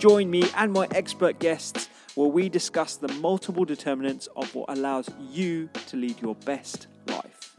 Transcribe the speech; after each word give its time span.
Join 0.00 0.30
me 0.30 0.44
and 0.56 0.72
my 0.72 0.88
expert 0.92 1.38
guests 1.40 1.90
where 2.14 2.30
we 2.30 2.48
discuss 2.48 2.96
the 2.96 3.08
multiple 3.20 3.66
determinants 3.66 4.28
of 4.34 4.54
what 4.54 4.70
allows 4.70 5.10
you 5.30 5.68
to 5.88 5.96
lead 5.98 6.22
your 6.22 6.34
best 6.36 6.86
life. 7.08 7.54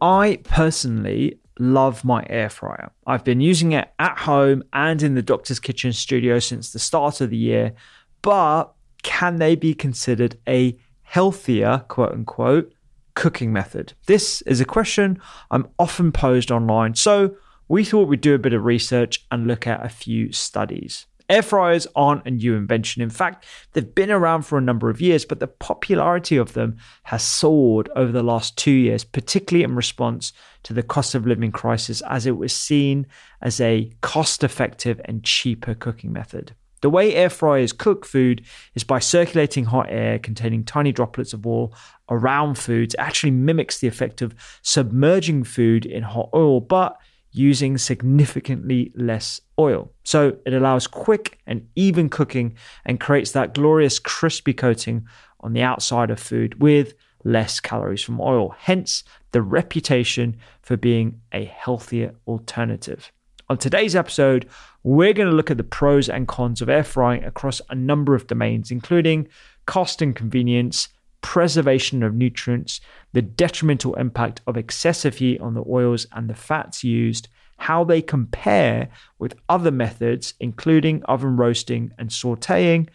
I 0.00 0.38
personally 0.44 1.40
love 1.58 2.04
my 2.04 2.24
air 2.30 2.48
fryer. 2.48 2.92
I've 3.04 3.24
been 3.24 3.40
using 3.40 3.72
it 3.72 3.90
at 3.98 4.16
home 4.18 4.62
and 4.72 5.02
in 5.02 5.16
the 5.16 5.22
doctor's 5.22 5.58
kitchen 5.58 5.92
studio 5.92 6.38
since 6.38 6.72
the 6.72 6.78
start 6.78 7.20
of 7.20 7.30
the 7.30 7.36
year, 7.36 7.72
but 8.22 8.72
can 9.02 9.40
they 9.40 9.56
be 9.56 9.74
considered 9.74 10.38
a 10.48 10.78
healthier, 11.02 11.84
quote 11.88 12.12
unquote, 12.12 12.72
cooking 13.14 13.52
method? 13.52 13.94
This 14.06 14.42
is 14.42 14.60
a 14.60 14.64
question 14.64 15.20
I'm 15.50 15.68
often 15.78 16.12
posed 16.12 16.50
online, 16.50 16.94
so 16.94 17.36
we 17.68 17.84
thought 17.84 18.08
we'd 18.08 18.20
do 18.20 18.34
a 18.34 18.38
bit 18.38 18.52
of 18.52 18.64
research 18.64 19.24
and 19.30 19.46
look 19.46 19.66
at 19.66 19.84
a 19.84 19.88
few 19.88 20.32
studies. 20.32 21.06
Air 21.30 21.42
fryers 21.42 21.86
aren't 21.94 22.26
a 22.26 22.30
new 22.32 22.56
invention. 22.56 23.02
In 23.02 23.08
fact, 23.08 23.44
they've 23.72 23.94
been 23.94 24.10
around 24.10 24.42
for 24.42 24.58
a 24.58 24.60
number 24.60 24.90
of 24.90 25.00
years, 25.00 25.24
but 25.24 25.38
the 25.38 25.46
popularity 25.46 26.36
of 26.36 26.54
them 26.54 26.78
has 27.04 27.22
soared 27.22 27.88
over 27.94 28.10
the 28.10 28.24
last 28.24 28.58
two 28.58 28.72
years, 28.72 29.04
particularly 29.04 29.62
in 29.62 29.76
response 29.76 30.32
to 30.64 30.72
the 30.72 30.82
cost 30.82 31.14
of 31.14 31.28
living 31.28 31.52
crisis, 31.52 32.02
as 32.08 32.26
it 32.26 32.36
was 32.36 32.52
seen 32.52 33.06
as 33.40 33.60
a 33.60 33.92
cost 34.00 34.42
effective 34.42 35.00
and 35.04 35.22
cheaper 35.22 35.72
cooking 35.72 36.12
method. 36.12 36.56
The 36.80 36.90
way 36.90 37.14
air 37.14 37.30
fryers 37.30 37.72
cook 37.72 38.06
food 38.06 38.44
is 38.74 38.84
by 38.84 39.00
circulating 39.00 39.66
hot 39.66 39.86
air 39.90 40.18
containing 40.18 40.64
tiny 40.64 40.92
droplets 40.92 41.32
of 41.32 41.46
oil 41.46 41.74
around 42.08 42.56
foods. 42.56 42.94
It 42.94 43.00
actually 43.00 43.32
mimics 43.32 43.78
the 43.78 43.88
effect 43.88 44.22
of 44.22 44.34
submerging 44.62 45.44
food 45.44 45.84
in 45.84 46.02
hot 46.02 46.30
oil, 46.34 46.60
but 46.60 46.98
using 47.32 47.78
significantly 47.78 48.92
less 48.96 49.40
oil. 49.58 49.92
So 50.04 50.36
it 50.46 50.52
allows 50.52 50.86
quick 50.86 51.38
and 51.46 51.68
even 51.76 52.08
cooking 52.08 52.56
and 52.84 52.98
creates 52.98 53.32
that 53.32 53.54
glorious 53.54 53.98
crispy 53.98 54.52
coating 54.52 55.06
on 55.40 55.52
the 55.52 55.62
outside 55.62 56.10
of 56.10 56.18
food 56.18 56.60
with 56.60 56.94
less 57.24 57.60
calories 57.60 58.02
from 58.02 58.20
oil. 58.20 58.54
Hence 58.58 59.04
the 59.32 59.42
reputation 59.42 60.38
for 60.62 60.76
being 60.76 61.20
a 61.32 61.44
healthier 61.44 62.14
alternative. 62.26 63.12
On 63.50 63.58
today's 63.58 63.96
episode, 63.96 64.48
we're 64.84 65.12
going 65.12 65.28
to 65.28 65.34
look 65.34 65.50
at 65.50 65.56
the 65.56 65.64
pros 65.64 66.08
and 66.08 66.28
cons 66.28 66.62
of 66.62 66.68
air 66.68 66.84
frying 66.84 67.24
across 67.24 67.60
a 67.68 67.74
number 67.74 68.14
of 68.14 68.28
domains, 68.28 68.70
including 68.70 69.26
cost 69.66 70.00
and 70.00 70.14
convenience, 70.14 70.88
preservation 71.20 72.04
of 72.04 72.14
nutrients, 72.14 72.80
the 73.12 73.22
detrimental 73.22 73.94
impact 73.94 74.40
of 74.46 74.56
excessive 74.56 75.16
heat 75.16 75.40
on 75.40 75.54
the 75.54 75.64
oils 75.68 76.06
and 76.12 76.30
the 76.30 76.34
fats 76.36 76.84
used, 76.84 77.26
how 77.56 77.82
they 77.82 78.00
compare 78.00 78.88
with 79.18 79.34
other 79.48 79.72
methods, 79.72 80.34
including 80.38 81.02
oven 81.06 81.36
roasting 81.36 81.90
and 81.98 82.10
sauteing, 82.10 82.88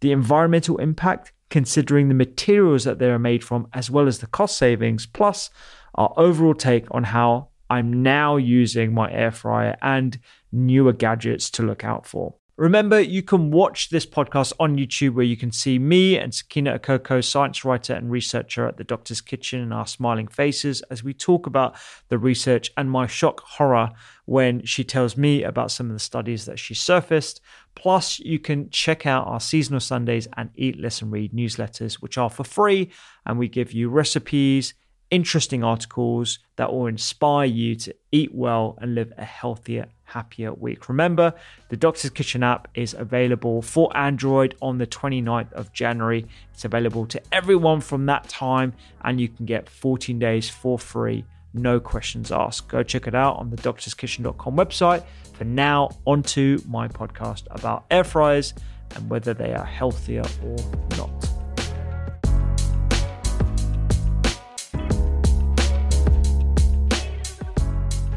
the 0.00 0.12
environmental 0.12 0.76
impact, 0.76 1.32
considering 1.48 2.08
the 2.08 2.14
materials 2.14 2.84
that 2.84 2.98
they 2.98 3.08
are 3.08 3.18
made 3.18 3.42
from, 3.42 3.66
as 3.72 3.90
well 3.90 4.06
as 4.06 4.18
the 4.18 4.26
cost 4.26 4.58
savings, 4.58 5.06
plus 5.06 5.48
our 5.94 6.12
overall 6.18 6.52
take 6.52 6.84
on 6.90 7.04
how 7.04 7.48
I'm 7.72 8.02
now 8.02 8.36
using 8.36 8.92
my 8.92 9.10
air 9.10 9.30
fryer 9.30 9.78
and 9.80 10.18
newer 10.52 10.92
gadgets 10.92 11.48
to 11.52 11.62
look 11.62 11.84
out 11.84 12.06
for. 12.06 12.34
Remember, 12.58 13.00
you 13.00 13.22
can 13.22 13.50
watch 13.50 13.88
this 13.88 14.04
podcast 14.04 14.52
on 14.60 14.76
YouTube 14.76 15.14
where 15.14 15.24
you 15.24 15.38
can 15.38 15.52
see 15.52 15.78
me 15.78 16.18
and 16.18 16.34
Sakina 16.34 16.78
Okoko, 16.78 17.24
science 17.24 17.64
writer 17.64 17.94
and 17.94 18.10
researcher 18.10 18.68
at 18.68 18.76
the 18.76 18.84
Doctor's 18.84 19.22
Kitchen, 19.22 19.62
and 19.62 19.72
our 19.72 19.86
smiling 19.86 20.28
faces 20.28 20.82
as 20.90 21.02
we 21.02 21.14
talk 21.14 21.46
about 21.46 21.74
the 22.10 22.18
research 22.18 22.70
and 22.76 22.90
my 22.90 23.06
shock 23.06 23.40
horror 23.40 23.90
when 24.26 24.66
she 24.66 24.84
tells 24.84 25.16
me 25.16 25.42
about 25.42 25.70
some 25.70 25.86
of 25.86 25.94
the 25.94 25.98
studies 25.98 26.44
that 26.44 26.58
she 26.58 26.74
surfaced. 26.74 27.40
Plus, 27.74 28.18
you 28.18 28.38
can 28.38 28.68
check 28.68 29.06
out 29.06 29.26
our 29.26 29.40
seasonal 29.40 29.80
Sundays 29.80 30.28
and 30.36 30.50
Eat, 30.54 30.78
Listen, 30.78 31.10
Read 31.10 31.32
newsletters, 31.32 31.94
which 31.94 32.18
are 32.18 32.28
for 32.28 32.44
free, 32.44 32.90
and 33.24 33.38
we 33.38 33.48
give 33.48 33.72
you 33.72 33.88
recipes, 33.88 34.74
interesting 35.12 35.62
articles 35.62 36.38
that 36.56 36.72
will 36.72 36.86
inspire 36.86 37.46
you 37.46 37.76
to 37.76 37.94
eat 38.10 38.34
well 38.34 38.76
and 38.80 38.94
live 38.94 39.12
a 39.18 39.24
healthier 39.24 39.86
happier 40.04 40.52
week. 40.52 40.88
Remember, 40.88 41.34
the 41.68 41.76
Doctor's 41.76 42.10
Kitchen 42.10 42.42
app 42.42 42.66
is 42.74 42.94
available 42.94 43.62
for 43.62 43.94
Android 43.96 44.56
on 44.60 44.78
the 44.78 44.86
29th 44.86 45.52
of 45.52 45.72
January. 45.72 46.26
It's 46.52 46.64
available 46.64 47.06
to 47.06 47.20
everyone 47.30 47.82
from 47.82 48.06
that 48.06 48.28
time, 48.28 48.72
and 49.04 49.20
you 49.20 49.28
can 49.28 49.44
get 49.44 49.68
14 49.68 50.18
days 50.18 50.48
for 50.48 50.78
free, 50.78 51.24
no 51.54 51.78
questions 51.78 52.32
asked. 52.32 52.68
Go 52.68 52.82
check 52.82 53.06
it 53.06 53.14
out 53.14 53.36
on 53.36 53.50
the 53.50 53.56
doctorskitchen.com 53.56 54.56
website. 54.56 55.04
For 55.34 55.44
now, 55.44 55.90
onto 56.06 56.58
my 56.66 56.88
podcast 56.88 57.44
about 57.50 57.84
air 57.90 58.04
fryers 58.04 58.54
and 58.96 59.08
whether 59.10 59.34
they 59.34 59.52
are 59.52 59.64
healthier 59.64 60.24
or 60.42 60.56
not. 60.96 61.31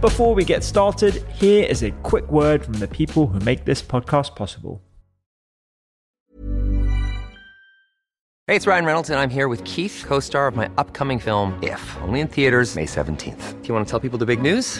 Before 0.06 0.36
we 0.36 0.46
get 0.46 0.64
started, 0.64 1.26
here 1.34 1.66
is 1.66 1.82
a 1.82 1.90
quick 2.04 2.30
word 2.30 2.64
from 2.64 2.76
the 2.76 2.88
people 2.88 3.26
who 3.26 3.40
make 3.40 3.66
this 3.66 3.82
podcast 3.82 4.36
possible. 4.36 4.84
Hey, 8.46 8.56
it's 8.56 8.68
Ryan 8.68 8.86
Reynolds, 8.86 9.10
and 9.10 9.20
I'm 9.20 9.32
here 9.32 9.48
with 9.48 9.64
Keith, 9.64 10.04
co 10.06 10.20
star 10.20 10.46
of 10.46 10.56
my 10.56 10.70
upcoming 10.78 11.18
film, 11.18 11.58
If, 11.64 11.82
only 12.04 12.20
in 12.20 12.28
theaters, 12.28 12.76
May 12.76 12.86
17th. 12.86 13.60
Do 13.64 13.68
you 13.68 13.74
want 13.74 13.88
to 13.88 13.90
tell 13.90 14.00
people 14.00 14.20
the 14.20 14.28
big 14.28 14.44
news? 14.44 14.80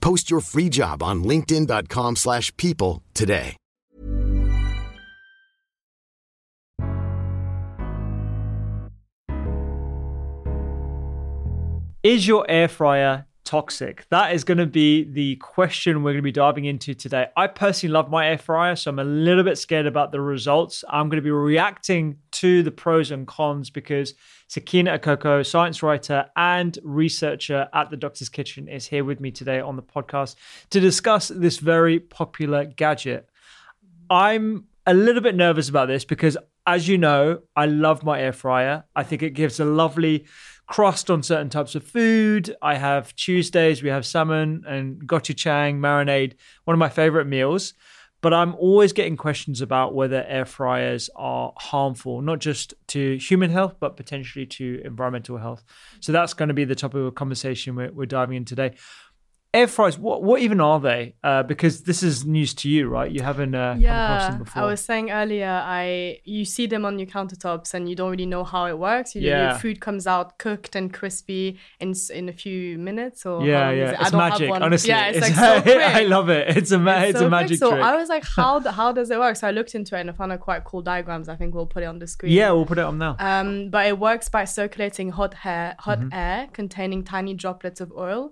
Post 0.00 0.30
your 0.30 0.40
free 0.40 0.68
job 0.68 1.02
on 1.02 1.22
linkedin.com/people 1.24 2.14
slash 2.16 2.56
people 2.56 3.02
today. 3.14 3.56
Is 12.02 12.26
your 12.26 12.46
air 12.48 12.68
fryer 12.68 13.27
toxic? 13.48 14.06
That 14.10 14.34
is 14.34 14.44
going 14.44 14.58
to 14.58 14.66
be 14.66 15.04
the 15.04 15.36
question 15.36 16.02
we're 16.02 16.10
going 16.12 16.16
to 16.16 16.22
be 16.22 16.30
diving 16.30 16.66
into 16.66 16.92
today. 16.92 17.28
I 17.34 17.46
personally 17.46 17.94
love 17.94 18.10
my 18.10 18.28
air 18.28 18.36
fryer, 18.36 18.76
so 18.76 18.90
I'm 18.90 18.98
a 18.98 19.04
little 19.04 19.42
bit 19.42 19.56
scared 19.56 19.86
about 19.86 20.12
the 20.12 20.20
results. 20.20 20.84
I'm 20.90 21.08
going 21.08 21.16
to 21.16 21.22
be 21.22 21.30
reacting 21.30 22.18
to 22.32 22.62
the 22.62 22.70
pros 22.70 23.10
and 23.10 23.26
cons 23.26 23.70
because 23.70 24.12
Sakina 24.48 24.98
Okoko, 24.98 25.46
science 25.46 25.82
writer 25.82 26.26
and 26.36 26.78
researcher 26.82 27.70
at 27.72 27.88
the 27.88 27.96
Doctor's 27.96 28.28
Kitchen, 28.28 28.68
is 28.68 28.86
here 28.86 29.02
with 29.02 29.18
me 29.18 29.30
today 29.30 29.60
on 29.60 29.76
the 29.76 29.82
podcast 29.82 30.34
to 30.68 30.78
discuss 30.78 31.28
this 31.28 31.56
very 31.56 31.98
popular 31.98 32.66
gadget. 32.66 33.30
I'm 34.10 34.66
a 34.84 34.92
little 34.92 35.22
bit 35.22 35.34
nervous 35.34 35.70
about 35.70 35.88
this 35.88 36.04
because 36.04 36.36
as 36.66 36.86
you 36.86 36.98
know, 36.98 37.40
I 37.56 37.64
love 37.64 38.04
my 38.04 38.20
air 38.20 38.34
fryer. 38.34 38.84
I 38.94 39.04
think 39.04 39.22
it 39.22 39.30
gives 39.30 39.58
a 39.58 39.64
lovely 39.64 40.26
crust 40.68 41.10
on 41.10 41.22
certain 41.22 41.48
types 41.48 41.74
of 41.74 41.82
food. 41.82 42.54
I 42.62 42.76
have 42.76 43.16
Tuesdays, 43.16 43.82
we 43.82 43.88
have 43.88 44.06
salmon 44.06 44.64
and 44.66 45.02
gochujang 45.06 45.78
marinade, 45.78 46.34
one 46.64 46.74
of 46.74 46.78
my 46.78 46.90
favorite 46.90 47.26
meals. 47.26 47.74
But 48.20 48.34
I'm 48.34 48.56
always 48.56 48.92
getting 48.92 49.16
questions 49.16 49.60
about 49.60 49.94
whether 49.94 50.24
air 50.24 50.44
fryers 50.44 51.08
are 51.14 51.52
harmful, 51.56 52.20
not 52.20 52.40
just 52.40 52.74
to 52.88 53.16
human 53.16 53.48
health, 53.48 53.76
but 53.78 53.96
potentially 53.96 54.44
to 54.46 54.82
environmental 54.84 55.38
health. 55.38 55.62
So 56.00 56.10
that's 56.10 56.34
going 56.34 56.48
to 56.48 56.54
be 56.54 56.64
the 56.64 56.74
topic 56.74 57.00
of 57.00 57.14
conversation 57.14 57.76
we're, 57.76 57.92
we're 57.92 58.06
diving 58.06 58.36
in 58.36 58.44
today 58.44 58.74
air 59.54 59.66
fryers 59.66 59.98
what 59.98 60.22
what 60.22 60.42
even 60.42 60.60
are 60.60 60.78
they 60.78 61.14
uh, 61.24 61.42
because 61.42 61.82
this 61.84 62.02
is 62.02 62.26
news 62.26 62.52
to 62.52 62.68
you 62.68 62.86
right 62.86 63.10
you 63.10 63.22
haven't 63.22 63.54
uh, 63.54 63.72
come 63.72 63.82
across 63.84 64.28
them 64.28 64.38
before 64.44 64.62
I 64.62 64.66
was 64.66 64.80
saying 64.80 65.10
earlier, 65.10 65.62
I 65.64 66.18
you 66.24 66.44
see 66.44 66.66
them 66.66 66.84
on 66.84 66.98
your 66.98 67.08
countertops 67.08 67.72
and 67.72 67.88
you 67.88 67.96
don't 67.96 68.10
really 68.10 68.26
know 68.26 68.44
how 68.44 68.66
it 68.66 68.78
works. 68.78 69.14
You, 69.14 69.22
Yeah. 69.22 69.50
Your 69.50 69.58
food 69.58 69.80
comes 69.80 70.06
out 70.06 70.38
cooked 70.38 70.76
and 70.76 70.92
crispy 70.92 71.58
in 71.80 71.94
in 72.14 72.28
a 72.28 72.32
few 72.32 72.76
minutes 72.78 73.24
or 73.24 73.36
yeah 73.46 73.70
yeah 73.70 73.90
it? 73.92 73.96
I 73.98 74.02
it's 74.02 74.12
magic 74.12 74.50
one. 74.50 74.62
honestly 74.62 74.90
Yeah, 74.90 75.08
it's, 75.08 75.20
like 75.20 75.34
so 75.34 75.62
i 76.00 76.02
love 76.16 76.28
it 76.28 76.44
it's 76.58 76.70
a 76.70 76.78
ma- 76.78 77.00
it's, 77.08 77.18
so 77.18 77.26
a 77.26 77.30
quick. 77.30 77.40
magic 77.40 77.58
So 77.58 77.68
I 77.90 77.96
was 78.00 78.08
like, 78.14 78.24
how 78.38 78.60
how 78.78 78.92
does 78.92 79.08
it 79.10 79.18
work? 79.18 79.34
So 79.40 79.48
I 79.48 79.52
looked 79.58 79.74
into 79.74 79.96
it 79.96 80.00
and 80.02 80.10
I 80.10 80.12
found 80.12 80.30
a 80.32 80.38
quite 80.48 80.62
cool 80.64 80.82
diagrams. 80.82 81.26
I 81.34 81.36
think 81.36 81.54
we'll 81.54 81.72
put 81.76 81.82
it 81.84 81.86
on 81.94 81.98
the 82.02 82.06
screen. 82.14 82.32
yeah 82.40 82.50
we'll 82.54 82.66
put 82.72 82.78
it 82.82 82.84
on 82.90 82.98
now 82.98 83.16
Um, 83.30 83.70
but 83.74 83.82
it 83.90 83.96
works 84.08 84.28
by 84.28 84.44
circulating 84.60 85.08
hot 85.20 85.34
air, 85.44 85.68
hot 85.86 85.98
Mm-hmm. 86.00 86.12
air 86.26 86.38
containing 86.60 87.00
tiny 87.14 87.32
droplets 87.42 87.80
of 87.84 87.88
oil 88.06 88.22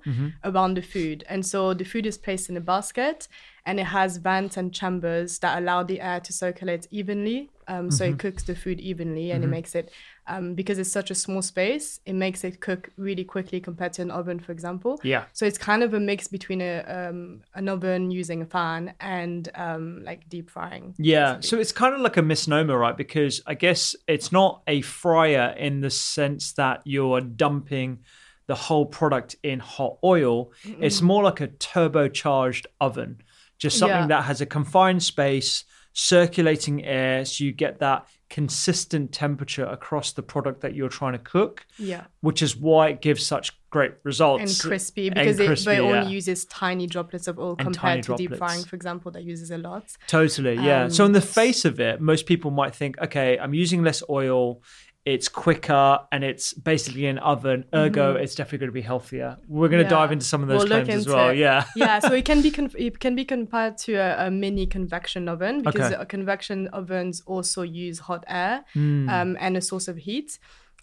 around 0.50 0.72
the 0.78 0.82
food, 0.82 1.05
and 1.28 1.44
so 1.44 1.74
the 1.74 1.84
food 1.84 2.06
is 2.06 2.18
placed 2.18 2.48
in 2.50 2.56
a 2.56 2.60
basket, 2.60 3.28
and 3.64 3.80
it 3.80 3.86
has 3.86 4.18
vents 4.18 4.56
and 4.56 4.72
chambers 4.72 5.38
that 5.40 5.58
allow 5.58 5.82
the 5.82 6.00
air 6.00 6.20
to 6.20 6.32
circulate 6.32 6.86
evenly. 6.90 7.50
Um, 7.68 7.90
so 7.90 8.04
Mm-hmm. 8.04 8.14
it 8.14 8.18
cooks 8.20 8.42
the 8.44 8.54
food 8.54 8.78
evenly, 8.80 9.32
and 9.32 9.42
it 9.42 9.48
makes 9.48 9.74
it 9.74 9.90
um, 10.28 10.54
because 10.54 10.78
it's 10.78 10.90
such 10.90 11.10
a 11.10 11.14
small 11.14 11.42
space, 11.42 12.00
it 12.04 12.14
makes 12.14 12.42
it 12.44 12.60
cook 12.60 12.90
really 12.96 13.24
quickly 13.24 13.60
compared 13.60 13.92
to 13.94 14.02
an 14.02 14.10
oven, 14.10 14.38
for 14.40 14.52
example. 14.52 15.00
Yeah. 15.04 15.24
So 15.32 15.46
it's 15.46 15.58
kind 15.58 15.82
of 15.82 15.94
a 15.94 16.00
mix 16.00 16.28
between 16.28 16.60
a 16.60 16.74
um, 16.82 17.42
an 17.54 17.68
oven 17.68 18.10
using 18.10 18.42
a 18.42 18.46
fan 18.46 18.94
and 19.00 19.48
um, 19.54 20.02
like 20.04 20.28
deep 20.28 20.48
frying. 20.50 20.94
Yeah, 20.98 21.40
so 21.40 21.58
it's 21.58 21.72
kind 21.72 21.94
of 21.94 22.00
like 22.00 22.16
a 22.16 22.22
misnomer, 22.22 22.78
right? 22.78 22.96
Because 22.96 23.40
I 23.46 23.54
guess 23.54 23.96
it's 24.06 24.30
not 24.30 24.62
a 24.66 24.80
fryer 24.82 25.54
in 25.58 25.80
the 25.80 25.90
sense 25.90 26.52
that 26.52 26.82
you're 26.84 27.20
dumping 27.20 28.00
the 28.46 28.54
whole 28.54 28.86
product 28.86 29.36
in 29.42 29.58
hot 29.58 29.98
oil. 30.04 30.52
It's 30.64 31.02
more 31.02 31.22
like 31.24 31.40
a 31.40 31.48
turbocharged 31.48 32.66
oven, 32.80 33.20
just 33.58 33.78
something 33.78 33.96
Yeah. 34.02 34.06
that 34.08 34.24
has 34.24 34.40
a 34.40 34.46
confined 34.46 35.02
space, 35.02 35.64
circulating 35.92 36.84
air, 36.84 37.24
so 37.24 37.42
you 37.42 37.52
get 37.52 37.80
that 37.80 38.06
consistent 38.28 39.12
temperature 39.12 39.64
across 39.64 40.12
the 40.12 40.22
product 40.22 40.60
that 40.60 40.74
you're 40.74 40.88
trying 40.88 41.12
to 41.12 41.18
cook. 41.18 41.64
Yeah. 41.78 42.04
Which 42.20 42.42
is 42.42 42.56
why 42.56 42.88
it 42.88 43.00
gives 43.00 43.24
such 43.24 43.52
great 43.70 43.92
results 44.04 44.42
and 44.42 44.68
crispy 44.70 45.10
because 45.10 45.38
it, 45.40 45.46
crispy, 45.46 45.72
it 45.72 45.78
only 45.80 45.98
yeah. 45.98 46.08
uses 46.08 46.44
tiny 46.46 46.86
droplets 46.86 47.28
of 47.28 47.38
oil 47.38 47.56
And 47.58 47.68
compared 47.68 48.04
to 48.04 48.16
deep 48.16 48.34
frying, 48.36 48.62
for 48.64 48.76
example, 48.76 49.10
that 49.12 49.22
uses 49.24 49.50
a 49.50 49.58
lot. 49.58 49.84
Totally, 50.06 50.54
yeah. 50.54 50.88
so 50.88 51.04
Um, 51.04 51.08
on 51.08 51.12
the 51.12 51.20
face 51.20 51.64
of 51.64 51.80
it, 51.80 52.00
most 52.00 52.26
people 52.26 52.50
might 52.50 52.74
think, 52.74 52.98
okay, 53.00 53.38
I'm 53.38 53.54
using 53.54 53.82
less 53.82 54.02
oil, 54.10 54.62
it's 55.06 55.28
quicker, 55.28 56.00
and 56.12 56.22
it's 56.24 56.52
basically 56.52 57.06
an 57.06 57.18
oven. 57.18 57.64
Ergo, 57.72 58.16
it's 58.16 58.34
definitely 58.34 58.58
going 58.58 58.68
to 58.70 58.74
be 58.74 58.82
healthier. 58.82 59.38
We're 59.48 59.68
going 59.68 59.78
to 59.82 59.84
Mm-hmm. 59.86 59.94
Yeah. 59.94 60.00
dive 60.00 60.12
into 60.12 60.26
some 60.26 60.42
of 60.42 60.48
those 60.48 60.68
We'll 60.68 60.82
claims 60.84 61.06
as 61.06 61.08
well. 61.08 61.28
it. 61.30 61.38
Yeah, 61.38 61.64
yeah. 61.76 62.00
So 62.00 62.12
it 62.12 62.24
can 62.24 62.42
be 62.42 62.50
con- 62.58 62.72
it 62.76 62.98
can 62.98 63.14
be 63.14 63.24
compared 63.24 63.78
to 63.86 63.94
a, 63.94 64.26
a 64.26 64.30
mini 64.30 64.66
convection 64.66 65.28
oven 65.28 65.62
because 65.62 65.92
Okay. 65.92 66.04
convection 66.06 66.66
ovens 66.74 67.22
also 67.24 67.62
use 67.62 68.00
hot 68.00 68.24
air 68.26 68.64
Hmm. 68.74 69.08
um, 69.08 69.36
and 69.40 69.56
a 69.56 69.60
source 69.60 69.86
of 69.88 69.96
heat. 69.96 70.38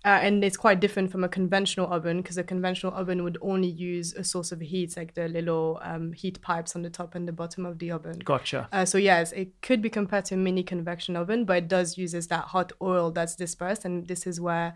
Uh, 0.05 0.19
and 0.21 0.43
it's 0.43 0.57
quite 0.57 0.81
different 0.81 1.09
from 1.09 1.23
a 1.23 1.29
conventional 1.29 1.91
oven 1.93 2.17
because 2.21 2.37
a 2.37 2.43
conventional 2.43 2.93
oven 2.93 3.23
would 3.23 3.37
only 3.41 3.69
use 3.69 4.13
a 4.15 4.23
source 4.23 4.51
of 4.51 4.59
heat, 4.59 4.97
like 4.97 5.13
the 5.13 5.29
little 5.29 5.79
um, 5.81 6.11
heat 6.11 6.41
pipes 6.41 6.75
on 6.75 6.81
the 6.81 6.89
top 6.89 7.15
and 7.15 7.25
the 7.25 7.31
bottom 7.31 7.65
of 7.65 7.79
the 7.79 7.89
oven. 7.89 8.19
gotcha. 8.25 8.67
Uh, 8.73 8.83
so 8.83 8.97
yes, 8.97 9.31
it 9.31 9.61
could 9.61 9.81
be 9.81 9.89
compared 9.89 10.25
to 10.25 10.35
a 10.35 10.37
mini 10.37 10.61
convection 10.61 11.15
oven, 11.15 11.45
but 11.45 11.57
it 11.57 11.67
does 11.69 11.97
uses 11.97 12.27
that 12.27 12.43
hot 12.45 12.73
oil 12.81 13.11
that's 13.11 13.35
dispersed, 13.35 13.85
and 13.85 14.05
this 14.07 14.27
is 14.27 14.41
where 14.41 14.75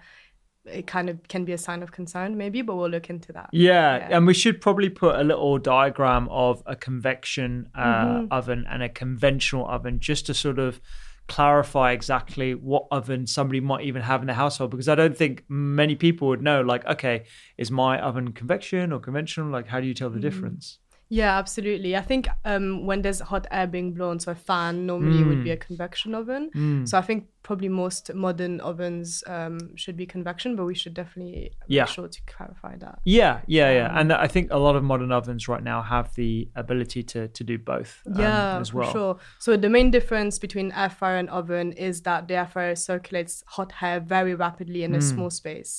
it 0.65 0.85
kind 0.87 1.09
of 1.09 1.25
can 1.29 1.43
be 1.45 1.51
a 1.53 1.57
sign 1.57 1.81
of 1.83 1.91
concern, 1.91 2.37
maybe. 2.37 2.61
But 2.61 2.75
we'll 2.77 2.89
look 2.89 3.09
into 3.09 3.33
that. 3.33 3.49
Yeah, 3.51 3.97
Yeah. 3.97 4.17
and 4.17 4.27
we 4.27 4.33
should 4.33 4.61
probably 4.61 4.89
put 4.89 5.15
a 5.15 5.23
little 5.23 5.57
diagram 5.57 6.27
of 6.29 6.63
a 6.65 6.75
convection 6.75 7.69
uh, 7.75 7.83
Mm-hmm. 8.05 8.31
oven 8.31 8.65
and 8.69 8.81
a 8.83 8.89
conventional 8.89 9.67
oven 9.67 9.99
just 9.99 10.25
to 10.27 10.33
sort 10.33 10.59
of 10.59 10.79
clarify 11.27 11.91
exactly 11.91 12.55
what 12.55 12.87
oven 12.91 13.27
somebody 13.27 13.59
might 13.59 13.83
even 13.85 14.01
have 14.01 14.21
in 14.21 14.27
their 14.27 14.35
household 14.35 14.71
because 14.71 14.87
I 14.87 14.95
don't 14.95 15.15
think 15.17 15.43
many 15.49 15.95
people 15.95 16.27
would 16.29 16.41
know 16.41 16.61
like 16.61 16.85
okay 16.85 17.25
is 17.57 17.69
my 17.69 17.99
oven 17.99 18.31
convection 18.31 18.91
or 18.93 18.99
conventional 18.99 19.49
like 19.51 19.67
how 19.67 19.79
do 19.81 19.87
you 19.87 19.93
tell 19.93 20.09
the 20.09 20.19
Mm. 20.19 20.29
difference 20.29 20.79
Yeah, 21.09 21.37
absolutely. 21.37 21.95
I 21.95 22.01
think 22.01 22.27
um, 22.43 22.85
when 22.85 23.01
there's 23.01 23.21
hot 23.21 23.47
air 23.49 23.65
being 23.75 23.93
blown, 23.93 24.19
so 24.19 24.31
a 24.33 24.35
fan 24.35 24.85
normally 24.85 25.23
would 25.23 25.39
Mm. 25.39 25.43
be 25.47 25.51
a 25.51 25.57
convection 25.69 26.13
oven. 26.13 26.43
So 26.85 26.97
I 26.97 27.01
think 27.07 27.27
probably 27.47 27.69
most 27.85 28.03
modern 28.13 28.59
ovens 28.69 29.23
um, 29.35 29.57
should 29.81 29.97
be 30.01 30.05
convection, 30.15 30.49
but 30.57 30.65
we 30.71 30.75
should 30.81 30.93
definitely 31.01 31.51
Yeah. 31.75 31.83
make 31.83 31.93
sure 31.97 32.09
to 32.17 32.21
clarify 32.33 32.73
that. 32.85 32.95
yeah 33.19 33.33
yeah 33.57 33.69
yeah 33.79 33.87
Um, 33.91 33.97
and 33.99 34.07
I 34.25 34.27
think 34.33 34.45
a 34.51 34.59
lot 34.67 34.75
of 34.79 34.83
modern 34.91 35.11
ovens 35.19 35.43
right 35.53 35.63
now 35.71 35.79
have 35.93 36.07
the 36.21 36.31
ability 36.63 37.01
to 37.11 37.19
to 37.37 37.41
do 37.51 37.55
both 37.73 37.91
um, 38.07 38.19
Yeah, 38.23 38.59
as 38.63 38.69
well 38.73 38.85
for 38.91 38.97
sure. 38.97 39.13
So 39.45 39.49
the 39.65 39.71
main 39.77 39.89
difference 39.97 40.33
between 40.45 40.67
air 40.83 40.91
fryer 40.99 41.17
and 41.23 41.29
oven 41.39 41.67
is 41.89 41.95
that 42.07 42.19
the 42.27 42.35
air 42.41 42.49
fryer 42.53 42.75
circulates 42.89 43.33
hot 43.55 43.69
air 43.87 43.99
very 44.15 44.33
rapidly 44.45 44.81
in 44.87 44.91
a 44.93 45.01
Mm. 45.01 45.09
small 45.13 45.31
space. 45.41 45.71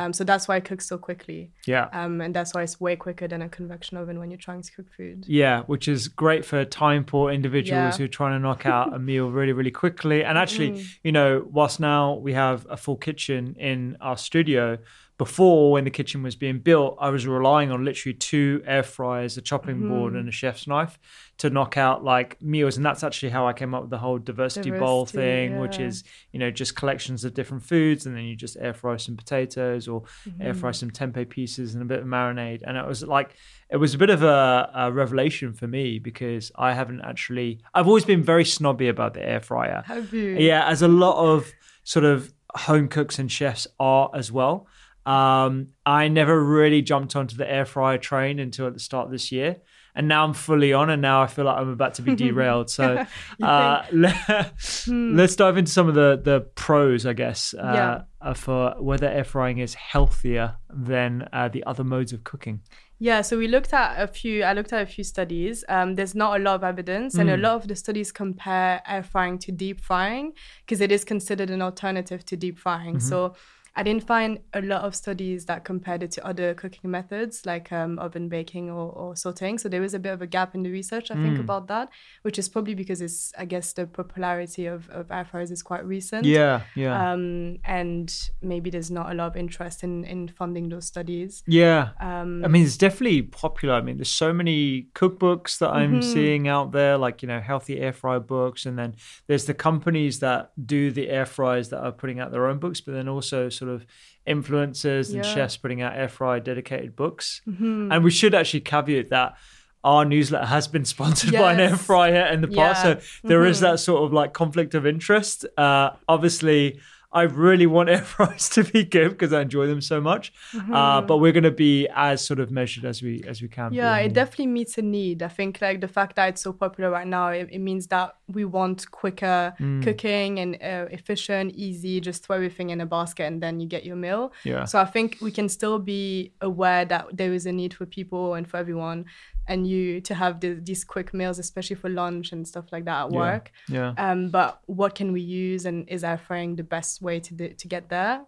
Um, 0.00 0.10
so 0.18 0.22
that's 0.30 0.44
why 0.48 0.56
it 0.60 0.64
cooks 0.70 0.86
so 0.92 0.96
quickly. 1.08 1.40
yeah 1.74 1.86
Um, 2.00 2.14
and 2.24 2.30
that's 2.36 2.50
why 2.54 2.62
it's 2.66 2.76
way 2.86 2.94
quicker 3.06 3.26
than 3.32 3.40
a 3.48 3.50
convection 3.58 3.94
oven 4.00 4.16
when 4.20 4.28
you're 4.30 4.44
trying 4.48 4.62
to 4.68 4.72
cook 4.76 4.88
food. 4.98 5.18
Yeah, 5.42 5.56
which 5.72 5.86
is 5.94 6.00
great 6.24 6.42
for 6.50 6.58
time 6.84 7.02
poor 7.12 7.26
individuals 7.38 7.92
Yeah. 7.94 7.98
who 7.98 8.04
are 8.08 8.16
trying 8.20 8.34
to 8.36 8.42
knock 8.46 8.62
out 8.74 8.86
a 8.98 9.00
meal 9.10 9.26
really, 9.38 9.54
really 9.60 9.74
quickly. 9.82 10.18
And 10.28 10.34
actually, 10.44 10.70
you 11.04 11.12
know, 11.12 11.46
whilst 11.50 11.78
now 11.78 12.14
we 12.14 12.32
have 12.32 12.66
a 12.68 12.76
full 12.76 12.96
kitchen 12.96 13.54
in 13.58 13.96
our 14.00 14.16
studio, 14.16 14.78
before 15.16 15.70
when 15.70 15.84
the 15.84 15.90
kitchen 15.90 16.24
was 16.24 16.34
being 16.34 16.58
built, 16.58 16.96
I 17.00 17.10
was 17.10 17.24
relying 17.24 17.70
on 17.70 17.84
literally 17.84 18.14
two 18.14 18.62
air 18.66 18.82
fryers, 18.82 19.36
a 19.36 19.42
chopping 19.42 19.88
board, 19.88 20.12
mm-hmm. 20.12 20.20
and 20.20 20.28
a 20.28 20.32
chef's 20.32 20.66
knife 20.66 20.98
to 21.38 21.50
knock 21.50 21.76
out 21.76 22.02
like 22.02 22.40
meals. 22.42 22.76
And 22.76 22.84
that's 22.84 23.04
actually 23.04 23.30
how 23.30 23.46
I 23.46 23.52
came 23.52 23.74
up 23.74 23.82
with 23.82 23.90
the 23.90 23.98
whole 23.98 24.18
diversity, 24.18 24.70
bowl 24.72 25.04
Diversity, 25.04 25.18
thing, 25.18 25.60
which 25.60 25.78
is, 25.78 26.02
you 26.32 26.40
know, 26.40 26.50
just 26.50 26.74
collections 26.74 27.24
of 27.24 27.32
different 27.32 27.62
foods. 27.62 28.06
And 28.06 28.16
then 28.16 28.24
you 28.24 28.34
just 28.34 28.56
air 28.58 28.74
fry 28.74 28.96
some 28.96 29.16
potatoes 29.16 29.86
or 29.86 30.02
air 30.40 30.52
fry 30.52 30.70
mm-hmm. 30.70 30.74
some 30.74 30.90
tempeh 30.90 31.28
pieces 31.28 31.74
and 31.74 31.82
a 31.82 31.86
bit 31.86 32.00
of 32.00 32.06
marinade. 32.06 32.62
And 32.66 32.76
it 32.76 32.86
was 32.86 33.04
like, 33.04 33.36
it 33.70 33.76
was 33.76 33.94
a 33.94 33.98
bit 33.98 34.10
of 34.10 34.24
a, 34.24 34.70
a 34.74 34.90
revelation 34.90 35.52
for 35.52 35.68
me 35.68 36.00
because 36.00 36.50
I 36.56 36.74
haven't 36.74 37.02
actually, 37.02 37.60
I've 37.72 37.86
always 37.86 38.04
been 38.04 38.22
very 38.24 38.44
snobby 38.44 38.88
about 38.88 39.14
the 39.14 39.24
air 39.24 39.40
fryer. 39.40 39.84
Have 39.86 40.12
you? 40.12 40.30
Yeah, 40.30 40.66
as 40.66 40.82
a 40.82 40.88
lot 40.88 41.16
of 41.24 41.52
sort 41.84 42.04
of 42.04 42.32
home 42.56 42.88
cooks 42.88 43.18
and 43.18 43.30
chefs 43.30 43.66
are 43.78 44.10
as 44.14 44.32
well. 44.32 44.66
Um, 45.06 45.68
I 45.84 46.08
never 46.08 46.42
really 46.42 46.82
jumped 46.82 47.14
onto 47.16 47.36
the 47.36 47.50
air 47.50 47.64
fryer 47.64 47.98
train 47.98 48.38
until 48.38 48.66
at 48.66 48.74
the 48.74 48.80
start 48.80 49.06
of 49.06 49.12
this 49.12 49.30
year. 49.30 49.56
And 49.96 50.08
now 50.08 50.24
I'm 50.24 50.34
fully 50.34 50.72
on, 50.72 50.90
and 50.90 51.00
now 51.00 51.22
I 51.22 51.28
feel 51.28 51.44
like 51.44 51.56
I'm 51.56 51.68
about 51.68 51.94
to 51.94 52.02
be 52.02 52.16
derailed. 52.24 52.68
So 52.68 53.04
uh, 53.42 53.84
let, 53.92 54.28
us 54.28 55.36
dive 55.36 55.56
into 55.56 55.70
some 55.70 55.88
of 55.88 55.94
the, 55.94 56.20
the 56.22 56.40
pros, 56.56 57.06
I 57.06 57.12
guess, 57.12 57.54
uh, 57.54 57.60
Yeah. 57.62 58.02
uh, 58.20 58.34
for 58.34 58.74
whether 58.80 59.06
air 59.08 59.22
frying 59.22 59.58
is 59.58 59.74
healthier 59.74 60.56
than 60.68 61.28
uh, 61.32 61.48
the 61.48 61.62
other 61.64 61.84
modes 61.84 62.12
of 62.12 62.24
cooking. 62.24 62.62
Yeah, 62.98 63.22
so 63.22 63.36
we 63.36 63.48
looked 63.48 63.72
at 63.74 64.00
a 64.00 64.06
few. 64.06 64.44
I 64.44 64.52
looked 64.52 64.72
at 64.72 64.80
a 64.82 64.86
few 64.86 65.04
studies. 65.04 65.64
Um, 65.68 65.94
there's 65.94 66.14
not 66.14 66.40
a 66.40 66.42
lot 66.42 66.54
of 66.54 66.64
evidence, 66.64 67.16
and 67.16 67.28
a 67.28 67.36
lot 67.36 67.56
of 67.56 67.68
the 67.68 67.76
studies 67.76 68.12
compare 68.12 68.80
air 68.86 69.02
frying 69.02 69.38
to 69.40 69.52
deep 69.52 69.80
frying 69.80 70.32
because 70.64 70.80
it 70.80 70.90
is 70.90 71.04
considered 71.04 71.50
an 71.50 71.60
alternative 71.60 72.24
to 72.26 72.36
deep 72.36 72.56
frying. 72.58 73.00
So 73.00 73.34
I 73.76 73.82
didn't 73.82 74.06
find 74.06 74.38
a 74.52 74.62
lot 74.62 74.82
of 74.82 74.94
studies 74.94 75.46
that 75.46 75.64
compared 75.64 76.02
it 76.02 76.10
to 76.12 76.26
other 76.26 76.54
cooking 76.54 76.90
methods 76.90 77.44
like 77.44 77.72
um, 77.72 77.98
oven 77.98 78.28
baking 78.28 78.70
or, 78.70 78.90
or 78.92 79.14
sautéing. 79.14 79.58
So 79.58 79.68
there 79.68 79.82
is 79.82 79.94
a 79.94 79.98
bit 79.98 80.12
of 80.12 80.22
a 80.22 80.26
gap 80.26 80.54
in 80.54 80.62
the 80.62 80.70
research, 80.70 81.10
I 81.10 81.14
think, 81.14 81.38
about 81.38 81.66
that, 81.68 81.88
which 82.22 82.38
is 82.38 82.48
probably 82.48 82.74
because 82.74 83.00
it's, 83.00 83.32
I 83.36 83.46
guess, 83.46 83.72
the 83.72 83.86
popularity 83.86 84.66
of, 84.66 84.88
of 84.90 85.10
air 85.10 85.24
fryers 85.24 85.50
is 85.50 85.62
quite 85.62 85.84
recent. 85.84 86.24
Yeah, 86.24 86.62
yeah. 86.74 87.12
Um, 87.12 87.58
and 87.64 88.14
maybe 88.42 88.70
there's 88.70 88.90
not 88.90 89.10
a 89.10 89.14
lot 89.14 89.28
of 89.28 89.36
interest 89.36 89.82
in, 89.82 90.04
in 90.04 90.28
funding 90.28 90.68
those 90.68 90.86
studies. 90.86 91.42
Yeah. 91.46 91.90
Um, 92.00 92.44
I 92.44 92.48
mean, 92.48 92.64
it's 92.64 92.76
definitely 92.76 93.22
popular. 93.22 93.74
I 93.74 93.80
mean, 93.80 93.96
there's 93.96 94.08
so 94.08 94.32
many 94.32 94.88
cookbooks 94.94 95.58
that 95.58 95.70
I'm 95.70 95.94
Mm-hmm. 95.94 96.12
seeing 96.12 96.48
out 96.48 96.72
there, 96.72 96.96
like, 96.96 97.22
you 97.22 97.28
know, 97.28 97.40
healthy 97.40 97.78
air 97.78 97.92
fryer 97.92 98.18
books. 98.18 98.66
And 98.66 98.78
then 98.78 98.96
there's 99.26 99.44
the 99.44 99.54
companies 99.54 100.20
that 100.20 100.50
do 100.66 100.90
the 100.90 101.08
air 101.08 101.26
fryers 101.26 101.68
that 101.68 101.80
are 101.80 101.92
putting 101.92 102.20
out 102.20 102.32
their 102.32 102.46
own 102.46 102.58
books, 102.58 102.80
but 102.80 102.92
then 102.94 103.08
also 103.08 103.48
sort 103.48 103.63
of 103.68 103.86
influencers 104.26 105.08
and 105.08 105.16
Yeah. 105.16 105.22
Mm-hmm. 105.22 105.34
chefs 105.34 105.56
putting 105.56 105.82
out 105.82 105.94
air 105.96 106.08
fryer 106.08 106.40
dedicated 106.40 106.96
books. 106.96 107.42
And 107.46 108.02
we 108.04 108.10
should 108.10 108.34
actually 108.34 108.60
caveat 108.60 109.10
that 109.10 109.36
our 109.82 110.04
newsletter 110.04 110.46
has 110.46 110.66
been 110.66 110.84
sponsored 110.94 111.32
by 111.32 111.52
an 111.52 111.60
air 111.60 111.76
fryer 111.76 112.26
in 112.32 112.40
the 112.40 112.48
past. 112.48 112.84
Yeah. 112.84 112.98
So 113.00 113.28
there 113.28 113.44
is 113.44 113.60
that 113.60 113.80
sort 113.80 114.02
of 114.04 114.12
like 114.12 114.32
conflict 114.32 114.74
of 114.74 114.86
interest. 114.86 115.44
Uh, 115.58 115.90
obviously, 116.08 116.80
I 117.14 117.22
really 117.22 117.66
want 117.66 117.88
air 117.94 118.02
fryers 118.02 118.48
to 118.50 118.64
be 118.64 118.84
good 118.84 119.10
because 119.10 119.32
I 119.32 119.42
enjoy 119.42 119.66
them 119.68 119.80
so 119.80 120.00
much. 120.00 120.32
Uh, 120.72 121.00
but 121.00 121.18
we're 121.18 121.32
going 121.32 121.44
to 121.44 121.50
be 121.50 121.86
as 121.94 122.26
sort 122.26 122.40
of 122.40 122.50
measured 122.50 122.84
as 122.84 123.00
we 123.02 123.22
as 123.26 123.40
we 123.40 123.48
can. 123.48 123.70
be. 123.70 123.76
Yeah, 123.76 123.96
it 123.98 124.12
definitely 124.12 124.48
meets 124.48 124.76
a 124.78 124.82
need. 124.82 125.22
I 125.22 125.28
think 125.28 125.60
like 125.62 125.80
the 125.80 125.88
fact 125.88 126.16
that 126.16 126.28
it's 126.30 126.42
so 126.42 126.52
popular 126.52 126.90
right 126.90 127.06
now, 127.06 127.28
it, 127.28 127.48
it 127.52 127.60
means 127.60 127.86
that 127.88 128.16
we 128.28 128.44
want 128.44 128.90
quicker 128.90 129.54
Mm. 129.60 129.82
cooking 129.84 130.38
and 130.40 130.54
uh, 130.56 130.86
efficient, 130.90 131.54
easy. 131.54 132.00
Just 132.00 132.24
throw 132.26 132.36
everything 132.36 132.70
in 132.70 132.80
a 132.80 132.86
basket 132.86 133.24
and 133.24 133.42
then 133.42 133.60
you 133.60 133.66
get 133.68 133.84
your 133.84 133.96
meal. 133.96 134.32
Yeah. 134.44 134.64
So 134.64 134.80
I 134.80 134.84
think 134.84 135.18
we 135.20 135.30
can 135.30 135.48
still 135.48 135.78
be 135.78 136.32
aware 136.40 136.84
that 136.86 137.06
there 137.16 137.32
is 137.32 137.46
a 137.46 137.52
need 137.52 137.72
for 137.74 137.86
people 137.86 138.34
and 138.34 138.48
for 138.48 138.56
everyone, 138.56 139.04
and 139.46 139.66
you 139.66 140.00
to 140.02 140.14
have 140.14 140.40
the, 140.40 140.54
these 140.62 140.84
quick 140.84 141.12
meals, 141.14 141.38
especially 141.38 141.76
for 141.76 141.88
lunch 141.90 142.32
and 142.32 142.46
stuff 142.46 142.66
like 142.72 142.84
that 142.86 143.06
at 143.06 143.12
Yeah. 143.12 143.18
work. 143.18 143.52
Yeah. 143.68 143.94
Um, 143.98 144.30
but 144.30 144.60
what 144.66 144.94
can 144.94 145.12
we 145.12 145.20
use, 145.20 145.66
and 145.66 145.88
is 145.88 146.02
air 146.04 146.18
frying 146.18 146.56
the 146.56 146.64
best 146.64 147.02
way 147.02 147.20
to 147.20 147.34
do, 147.34 147.48
to 147.50 147.68
get 147.68 147.88
there? 147.88 148.22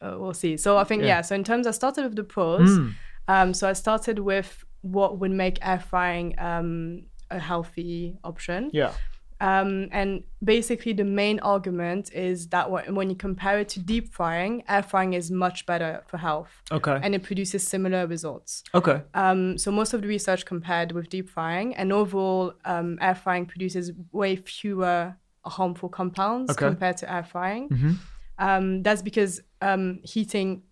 Uh, 0.00 0.16
we'll 0.18 0.34
see. 0.34 0.56
So 0.56 0.76
I 0.76 0.84
think 0.84 1.02
Yeah. 1.02 1.08
yeah. 1.08 1.20
So 1.22 1.34
in 1.34 1.44
terms, 1.44 1.66
I 1.66 1.72
started 1.72 2.04
with 2.04 2.16
the 2.16 2.24
pros. 2.24 2.70
Mm. 2.70 2.94
Um, 3.28 3.54
so 3.54 3.68
I 3.68 3.72
started 3.74 4.18
with 4.18 4.64
what 4.82 5.18
would 5.18 5.30
make 5.32 5.58
air 5.66 5.80
frying 5.80 6.34
um, 6.38 7.02
a 7.30 7.38
healthy 7.38 8.16
option. 8.24 8.70
Yeah. 8.72 8.92
Um, 9.40 9.88
and 9.92 10.24
basically, 10.42 10.92
the 10.92 11.04
main 11.04 11.38
argument 11.40 12.12
is 12.12 12.48
that 12.48 12.70
when 12.70 13.08
you 13.10 13.16
compare 13.16 13.60
it 13.60 13.68
to 13.70 13.80
deep 13.80 14.12
frying, 14.12 14.64
air 14.68 14.82
frying 14.82 15.12
is 15.12 15.30
much 15.30 15.64
better 15.66 16.02
for 16.08 16.16
health. 16.16 16.50
Okay. 16.72 16.98
And 17.02 17.14
it 17.14 17.22
produces 17.22 17.66
similar 17.66 18.06
results. 18.06 18.64
okay. 18.74 19.02
Um, 19.14 19.56
so 19.58 19.70
most 19.70 19.94
of 19.94 20.02
the 20.02 20.08
research 20.08 20.44
compared 20.44 20.92
with 20.92 21.08
deep 21.08 21.28
frying, 21.30 21.74
and 21.76 21.92
overall, 21.92 22.54
um, 22.64 22.98
air 23.00 23.14
frying 23.14 23.46
produces 23.46 23.92
way 24.12 24.36
fewer 24.36 25.16
harmful 25.44 25.88
compounds 25.88 26.50
Okay. 26.50 26.66
compared 26.66 26.96
to 26.98 27.12
air 27.12 27.22
frying. 27.24 27.68
Mm-hmm. 27.68 27.92
Um, 28.40 28.82
that's 28.82 29.02
because 29.02 29.40
um, 29.62 30.00
heating, 30.02 30.62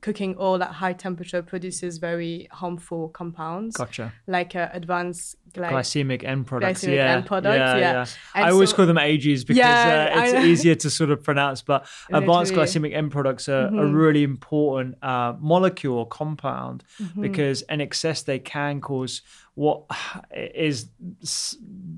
cooking 0.00 0.34
oil 0.38 0.62
at 0.62 0.70
high 0.70 0.94
temperature 0.94 1.42
produces 1.42 1.98
very 1.98 2.48
harmful 2.50 3.08
compounds, 3.10 3.76
Gotcha. 3.76 4.12
like 4.26 4.56
uh, 4.56 4.68
advanced 4.72 5.36
gly- 5.54 5.68
Glycemic 5.70 6.24
end 6.24 6.46
products. 6.46 6.82
Glycemic 6.84 6.94
yeah. 6.96 7.14
end 7.16 7.26
products, 7.26 7.56
yeah. 7.58 7.76
yeah. 7.76 8.06
And 8.34 8.44
I 8.46 8.50
always 8.50 8.70
so- 8.70 8.76
call 8.76 8.86
them 8.86 8.96
AGs 8.96 9.40
because 9.46 9.56
Yeah, 9.58 10.14
uh, 10.16 10.22
it's 10.22 10.44
easier 10.44 10.74
to 10.76 10.90
sort 10.90 11.10
of 11.10 11.22
pronounce. 11.22 11.62
But 11.62 11.86
advanced 12.12 12.52
Literally. 12.54 12.90
glycemic 12.90 12.96
end 12.96 13.10
products 13.12 13.48
are 13.48 13.66
Mm-hmm. 13.68 13.78
a 13.78 13.86
really 13.86 14.22
important 14.22 14.96
uh, 15.02 15.34
molecule 15.40 15.96
or 15.98 16.06
compound 16.06 16.84
Mm-hmm. 17.02 17.20
because 17.22 17.62
in 17.62 17.80
excess 17.80 18.22
they 18.22 18.38
can 18.38 18.80
cause 18.80 19.22
what 19.54 19.82
is 20.54 20.88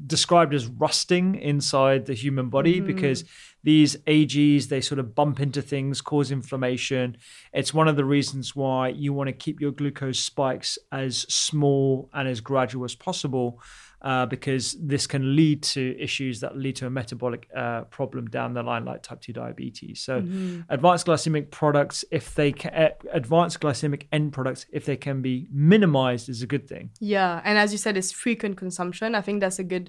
described 0.06 0.52
as 0.54 0.66
rusting 0.66 1.35
inside 1.37 2.06
the 2.06 2.14
human 2.14 2.49
body 2.49 2.76
Mm-hmm. 2.76 2.87
because 2.87 3.25
these 3.64 3.97
AGs 4.16 4.68
they 4.68 4.80
sort 4.80 4.99
of 4.99 5.14
bump 5.14 5.38
into 5.38 5.62
things, 5.62 6.00
cause 6.00 6.32
inflammation. 6.32 7.16
It's 7.52 7.73
one 7.73 7.87
of 7.87 7.94
the 7.94 8.04
reasons 8.04 8.56
why 8.56 8.88
you 8.88 9.12
want 9.12 9.28
to 9.28 9.32
keep 9.32 9.61
your 9.61 9.71
glucose 9.71 10.18
spikes 10.18 10.78
as 10.90 11.18
small 11.28 12.09
and 12.12 12.26
as 12.26 12.40
gradual 12.40 12.85
as 12.85 12.97
possible. 12.97 13.41
Uh, 14.12 14.26
because 14.26 14.64
this 14.92 15.06
can 15.06 15.37
lead 15.37 15.62
to 15.62 15.82
issues 16.06 16.40
that 16.40 16.56
lead 16.56 16.75
to 16.75 16.84
a 16.87 16.90
metabolic 16.90 17.42
uh, 17.54 17.82
problem 17.82 18.26
down 18.28 18.52
the 18.52 18.61
line, 18.61 18.84
like 18.84 19.00
type 19.00 19.20
2 19.20 19.32
diabetes. 19.32 20.00
So, 20.00 20.14
advanced 20.76 21.06
glycemic 21.06 21.52
products, 21.52 22.04
if 22.11 22.34
they 22.34 22.50
can, 22.50 22.75
uh, 22.75 22.88
advanced 23.12 23.61
glycemic 23.61 24.02
end 24.11 24.32
products, 24.32 24.66
if 24.72 24.87
they 24.87 24.96
can 24.96 25.22
be 25.22 25.46
minimized, 25.52 26.28
is 26.28 26.42
a 26.42 26.49
good 26.49 26.66
thing. 26.72 26.90
Yeah, 26.99 27.40
and 27.44 27.56
as 27.56 27.70
you 27.70 27.78
said, 27.78 27.96
it's 27.96 28.11
frequent 28.11 28.56
consumption. 28.56 29.14
I 29.14 29.20
think 29.20 29.38
that's 29.40 29.61
a 29.61 29.68
good 29.75 29.88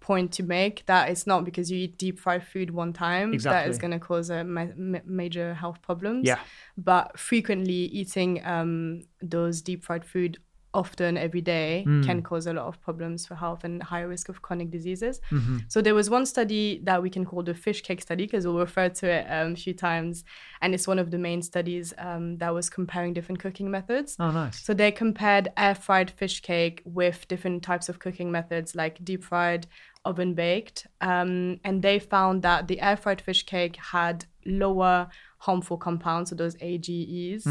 point 0.00 0.32
to 0.38 0.42
make. 0.42 0.86
That 0.86 1.10
it's 1.10 1.26
not 1.26 1.44
because 1.44 1.70
you 1.70 1.76
eat 1.84 1.98
deep 1.98 2.18
fried 2.18 2.42
food 2.52 2.70
one 2.70 2.94
time 2.94 3.28
that 3.32 3.34
Exactly. 3.34 3.70
is 3.72 3.78
going 3.78 3.90
to 3.98 3.98
cause 4.10 4.30
a 4.30 4.42
ma- 4.42 4.74
ma- 4.92 5.04
major 5.04 5.52
health 5.52 5.82
problems. 5.82 6.22
Yeah. 6.26 6.38
but 6.78 7.18
frequently 7.18 7.80
eating 8.00 8.42
um, 8.54 9.02
those 9.20 9.60
deep 9.60 9.84
fried 9.84 10.04
food 10.06 10.38
often 10.72 11.16
every 11.16 11.40
day 11.40 11.82
Hmm. 11.84 12.02
can 12.02 12.22
cause 12.22 12.46
a 12.46 12.52
lot 12.52 12.66
of 12.66 12.80
problems 12.80 13.26
for 13.26 13.34
health 13.34 13.64
and 13.64 13.82
higher 13.82 14.06
risk 14.08 14.28
of 14.28 14.40
chronic 14.42 14.70
diseases. 14.70 15.20
Mm-hmm. 15.30 15.58
So 15.68 15.82
there 15.82 15.94
was 15.94 16.08
one 16.08 16.26
study 16.26 16.80
that 16.84 17.02
we 17.02 17.10
can 17.10 17.24
call 17.24 17.42
the 17.42 17.54
fish 17.54 17.82
cake 17.82 18.00
study 18.00 18.24
because 18.26 18.46
we'll 18.46 18.58
refer 18.58 18.88
to 18.88 19.06
it 19.10 19.26
um, 19.28 19.52
a 19.52 19.56
few 19.56 19.74
times, 19.74 20.24
and 20.62 20.74
it's 20.74 20.86
one 20.86 20.98
of 20.98 21.10
the 21.10 21.18
main 21.18 21.42
studies 21.42 21.92
um, 21.98 22.38
that 22.38 22.54
was 22.54 22.70
comparing 22.70 23.12
different 23.14 23.40
cooking 23.40 23.70
methods. 23.70 24.16
Oh, 24.20 24.30
nice. 24.30 24.62
So 24.62 24.72
they 24.74 24.92
compared 24.92 25.48
air 25.56 25.74
fried 25.74 26.10
fish 26.10 26.40
cake 26.40 26.82
with 26.84 27.26
different 27.28 27.62
types 27.62 27.88
of 27.88 27.98
cooking 27.98 28.30
methods 28.30 28.74
like 28.74 29.04
deep 29.04 29.24
fried, 29.24 29.66
oven 30.04 30.34
baked, 30.34 30.86
um, 31.00 31.60
and 31.64 31.82
they 31.82 31.98
found 31.98 32.42
that 32.42 32.68
the 32.68 32.80
air 32.80 32.96
fried 32.96 33.20
fish 33.20 33.44
cake 33.44 33.76
had 33.76 34.26
lower 34.46 35.08
harmful 35.40 35.78
compounds, 35.78 36.28
so 36.28 36.36
those 36.36 36.54
AGEs, 36.60 37.46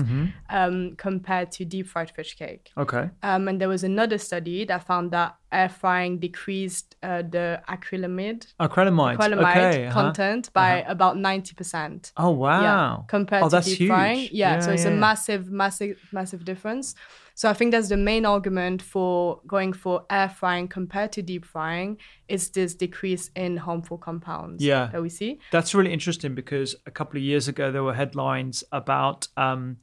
um, 0.49 0.95
compared 0.97 1.51
to 1.51 1.65
deep 1.65 1.87
fried 1.87 2.11
fish 2.11 2.35
cake. 2.35 2.71
Okay. 2.77 3.09
Um, 3.23 3.47
and 3.47 3.59
there 3.59 3.67
was 3.67 3.83
another 3.83 4.19
study 4.19 4.63
that 4.65 4.85
found 4.85 5.09
that 5.11 5.35
air 5.51 5.69
frying 5.69 6.19
decreased 6.19 6.95
uh, 7.01 7.23
the 7.23 7.61
acrylamide, 7.67 8.53
Acrylamide. 8.59 9.17
acrylamide 9.17 9.73
okay. 9.73 9.85
uh-huh. 9.87 10.01
content 10.01 10.53
by 10.53 10.81
about 10.81 11.15
90%. 11.15 12.11
Oh, 12.17 12.29
wow. 12.29 12.61
Yeah, 12.61 12.97
compared 13.07 13.43
oh, 13.43 13.49
to 13.49 13.61
deep 13.61 13.77
huge. 13.79 13.89
frying. 13.89 14.29
Yeah, 14.31 14.59
so 14.59 14.71
it's 14.71 14.85
a 14.85 14.91
massive, 14.91 15.49
massive, 15.49 15.97
massive 16.11 16.45
difference. 16.45 16.93
So 17.39 17.49
I 17.49 17.53
think 17.53 17.71
that's 17.71 17.87
the 17.87 17.95
main 17.95 18.25
argument 18.25 18.81
for 18.81 19.39
going 19.47 19.71
for 19.71 20.03
air 20.09 20.27
frying 20.27 20.67
compared 20.67 21.13
to 21.13 21.21
deep 21.21 21.45
frying 21.45 21.97
is 22.27 22.49
this 22.49 22.75
decrease 22.75 23.31
in 23.33 23.55
harmful 23.55 23.97
compounds 23.97 24.61
Yeah. 24.61 24.87
that 24.87 25.01
we 25.01 25.07
see. 25.07 25.39
That's 25.49 25.73
really 25.73 25.93
interesting 25.93 26.35
because 26.35 26.75
a 26.85 26.91
couple 26.91 27.15
of 27.15 27.23
years 27.23 27.47
ago 27.47 27.71
there 27.71 27.81
were 27.81 27.93
headlines 27.93 28.65
about 28.73 29.29
um, 29.37 29.77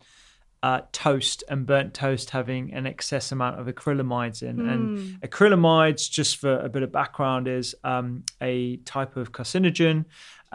uh, 0.62 0.82
toast 0.92 1.44
and 1.48 1.64
burnt 1.64 1.94
toast 1.94 2.28
having 2.28 2.74
an 2.74 2.86
excess 2.86 3.32
amount 3.32 3.58
of 3.58 3.74
acrylamides 3.74 4.42
in. 4.42 4.56
Hmm. 4.56 4.68
And 4.68 5.20
acrylamides, 5.22 6.10
just 6.10 6.36
for 6.36 6.58
a 6.58 6.68
bit 6.68 6.82
of 6.82 6.92
background, 6.92 7.48
is 7.48 7.74
um, 7.84 8.24
a 8.42 8.76
type 8.78 9.16
of 9.16 9.32
carcinogen. 9.32 10.04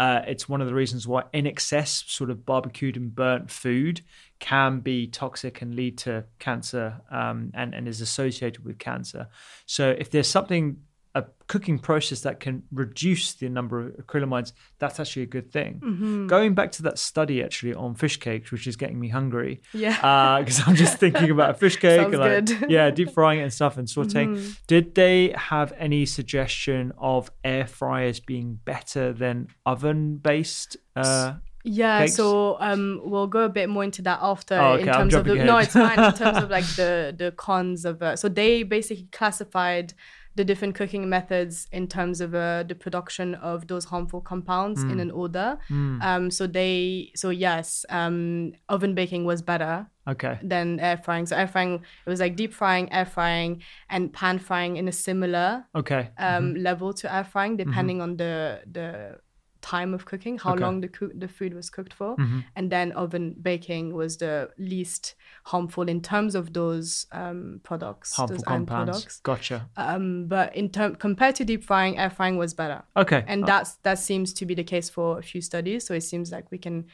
Uh, 0.02 0.24
it's 0.26 0.50
one 0.50 0.62
of 0.62 0.68
the 0.68 0.74
reasons 0.74 1.08
why, 1.08 1.22
in 1.32 1.46
excess, 1.46 2.04
sort 2.08 2.32
of 2.32 2.44
barbecued 2.44 2.98
and 2.98 3.14
burnt 3.14 3.52
food 3.52 4.02
can 4.40 4.80
be 4.80 5.06
toxic 5.06 5.62
and 5.62 5.76
lead 5.76 5.96
to 5.96 6.26
cancer 6.40 7.00
um, 7.12 7.52
and, 7.54 7.76
and 7.76 7.88
is 7.88 8.02
associated 8.02 8.66
with 8.66 8.80
cancer. 8.80 9.28
So, 9.68 9.92
if 9.96 10.10
there's 10.10 10.28
something 10.28 10.78
a 11.14 11.26
cooking 11.48 11.78
process 11.78 12.22
that 12.22 12.40
can 12.40 12.64
reduce 12.72 13.34
the 13.34 13.50
number 13.50 13.88
of 13.88 13.94
acrylamides, 13.98 14.54
that's 14.80 14.98
actually 15.00 15.24
a 15.24 15.28
good 15.28 15.52
thing. 15.52 15.82
Mm-hmm. 15.84 16.28
Going 16.28 16.54
back 16.54 16.72
to 16.74 16.84
that 16.84 16.98
study 16.98 17.44
actually 17.44 17.74
on 17.74 17.96
fish 17.96 18.18
cakes, 18.18 18.52
which 18.52 18.66
is 18.66 18.78
getting 18.78 18.98
me 19.00 19.10
hungry. 19.10 19.62
Yeah. 19.74 20.40
Because 20.40 20.66
I'm 20.66 20.76
just 20.76 20.98
thinking 21.04 21.30
about 21.30 21.50
a 21.50 21.54
fish 21.56 21.76
cake 21.78 22.00
and 22.00 22.18
like. 22.18 22.46
Mm-hmm. 22.46 22.70
yeah, 22.70 22.90
deep 22.92 23.12
frying 23.12 23.40
it 23.40 23.44
and 23.44 23.54
stuff 23.54 23.78
and 23.78 23.88
sauteing. 23.88 24.58
Did 24.68 24.96
they 24.96 25.34
have 25.36 25.74
any 25.78 26.06
suggestion 26.06 26.94
of 26.98 27.30
air 27.44 27.68
fryers 27.68 28.22
being 28.22 28.60
better 28.64 29.12
than 29.12 29.48
oven 29.66 30.16
based? 30.18 30.78
Uh, 30.96 31.34
Yeah, 31.64 32.00
cakes? 32.00 32.16
so 32.16 32.58
um, 32.60 33.02
we'll 33.04 33.28
go 33.28 33.42
a 33.42 33.50
bit 33.50 33.70
more 33.70 33.84
into 33.84 34.02
that 34.04 34.20
after 34.22 34.56
Oh, 34.58 34.76
in 34.76 34.82
okay, 34.82 34.92
I'm 34.92 35.10
terms 35.10 35.14
of 35.14 35.26
the 35.26 35.36
no, 35.36 35.58
it's 35.58 35.74
fine 35.74 36.00
in 36.00 36.14
terms 36.14 36.38
of 36.44 36.50
like 36.58 36.66
the 36.76 37.14
the 37.16 37.32
cons 37.34 37.86
of 37.86 38.02
uh, 38.02 38.16
so 38.16 38.30
they 38.30 38.64
basically 38.64 39.08
classified 39.12 39.94
the 40.36 40.46
different 40.46 40.76
cooking 40.76 41.10
methods 41.10 41.68
in 41.72 41.88
terms 41.88 42.22
of 42.22 42.34
uh, 42.34 42.64
the 42.64 42.76
production 42.76 43.36
of 43.36 43.68
those 43.68 43.86
harmful 43.86 44.22
compounds 44.22 44.82
in 44.84 44.98
Mm. 44.98 45.02
an 45.02 45.12
order. 45.12 45.58
Um, 45.70 46.32
so 46.32 46.48
they 46.48 47.12
so 47.16 47.30
yes, 47.30 47.86
um, 47.90 48.54
oven 48.70 48.94
baking 48.96 49.26
was 49.26 49.42
better 49.42 49.88
okay. 50.08 50.40
than 50.42 50.80
air 50.80 50.98
frying. 50.98 51.26
So 51.26 51.36
air 51.36 51.48
frying 51.48 51.74
it 52.06 52.10
was 52.10 52.20
like 52.22 52.36
deep 52.38 52.54
frying, 52.54 52.92
air 52.94 53.06
frying, 53.06 53.62
and 53.90 54.12
pan 54.14 54.40
frying 54.40 54.78
in 54.78 54.88
a 54.88 54.92
similar 55.08 55.66
Okay. 55.76 56.10
um, 56.18 56.56
level 56.56 56.94
to 56.94 57.14
air 57.14 57.26
frying, 57.26 57.58
depending 57.58 58.00
on 58.02 58.16
the 58.18 58.62
the 58.72 59.20
time 59.62 59.94
of 59.94 60.06
cooking, 60.06 60.38
how 60.38 60.52
Okay. 60.54 60.64
Mm-hmm. 60.64 60.64
long 60.64 60.82
the 60.82 61.12
the 61.16 61.28
food 61.28 61.54
was 61.54 61.70
cooked 61.70 61.94
for, 61.94 62.16
and 62.56 62.72
then 62.72 62.92
oven 62.94 63.36
baking 63.42 63.94
was 63.94 64.18
the 64.18 64.50
least 64.58 65.16
harmful 65.46 65.88
in 65.90 66.02
terms 66.02 66.36
of 66.36 66.54
those 66.54 67.06
um, 67.12 67.60
products, 67.64 68.16
Harmful 68.16 68.38
those 68.38 68.44
compounds. 68.44 68.90
products. 68.92 69.20
Gotcha. 69.22 69.70
Um, 69.78 70.28
but 70.28 70.56
in 70.56 70.70
term 70.70 70.96
compared 70.96 71.36
to 71.36 71.46
deep 71.46 71.64
frying, 71.64 71.98
air 71.98 72.10
frying 72.10 72.38
was 72.38 72.54
better, 72.54 72.84
Okay. 72.96 73.24
and 73.28 73.46
that's 73.46 73.76
that 73.84 74.00
seems 74.00 74.34
to 74.34 74.46
be 74.46 74.56
the 74.56 74.64
case 74.64 74.90
for 74.90 75.20
a 75.20 75.24
few 75.24 75.42
studies. 75.42 75.86
So 75.86 75.94
it 75.94 76.02
seems 76.02 76.32
like 76.32 76.52
we 76.52 76.58
can 76.58 76.86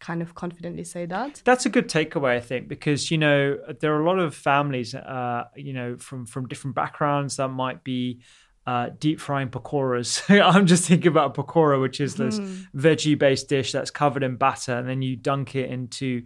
kind 0.00 0.20
of 0.22 0.34
confidently 0.34 0.84
say 0.84 1.06
that. 1.06 1.40
That's 1.44 1.66
a 1.66 1.70
good 1.70 1.88
takeaway, 1.88 2.36
I 2.36 2.40
think, 2.40 2.68
because 2.68 3.10
you 3.10 3.16
know 3.18 3.56
there 3.80 3.94
are 3.94 4.02
a 4.02 4.06
lot 4.06 4.18
of 4.18 4.34
families, 4.34 4.94
uh, 4.94 5.44
you 5.56 5.72
know, 5.72 5.96
from 5.96 6.26
from 6.26 6.48
different 6.48 6.74
backgrounds 6.76 7.36
that 7.36 7.48
might 7.48 7.84
be 7.84 8.20
uh, 8.66 8.90
deep 8.98 9.20
frying 9.20 9.48
pakoras. 9.48 10.22
I'm 10.42 10.66
just 10.66 10.88
thinking 10.88 11.08
about 11.08 11.38
a 11.38 11.42
pakora, 11.42 11.80
which 11.80 12.00
is 12.00 12.16
this 12.16 12.38
veggie 12.74 13.18
based 13.18 13.48
dish 13.48 13.72
that's 13.72 13.90
covered 13.90 14.22
in 14.22 14.36
batter, 14.36 14.74
and 14.74 14.88
then 14.88 15.02
you 15.02 15.16
dunk 15.16 15.54
it 15.54 15.70
into 15.70 16.22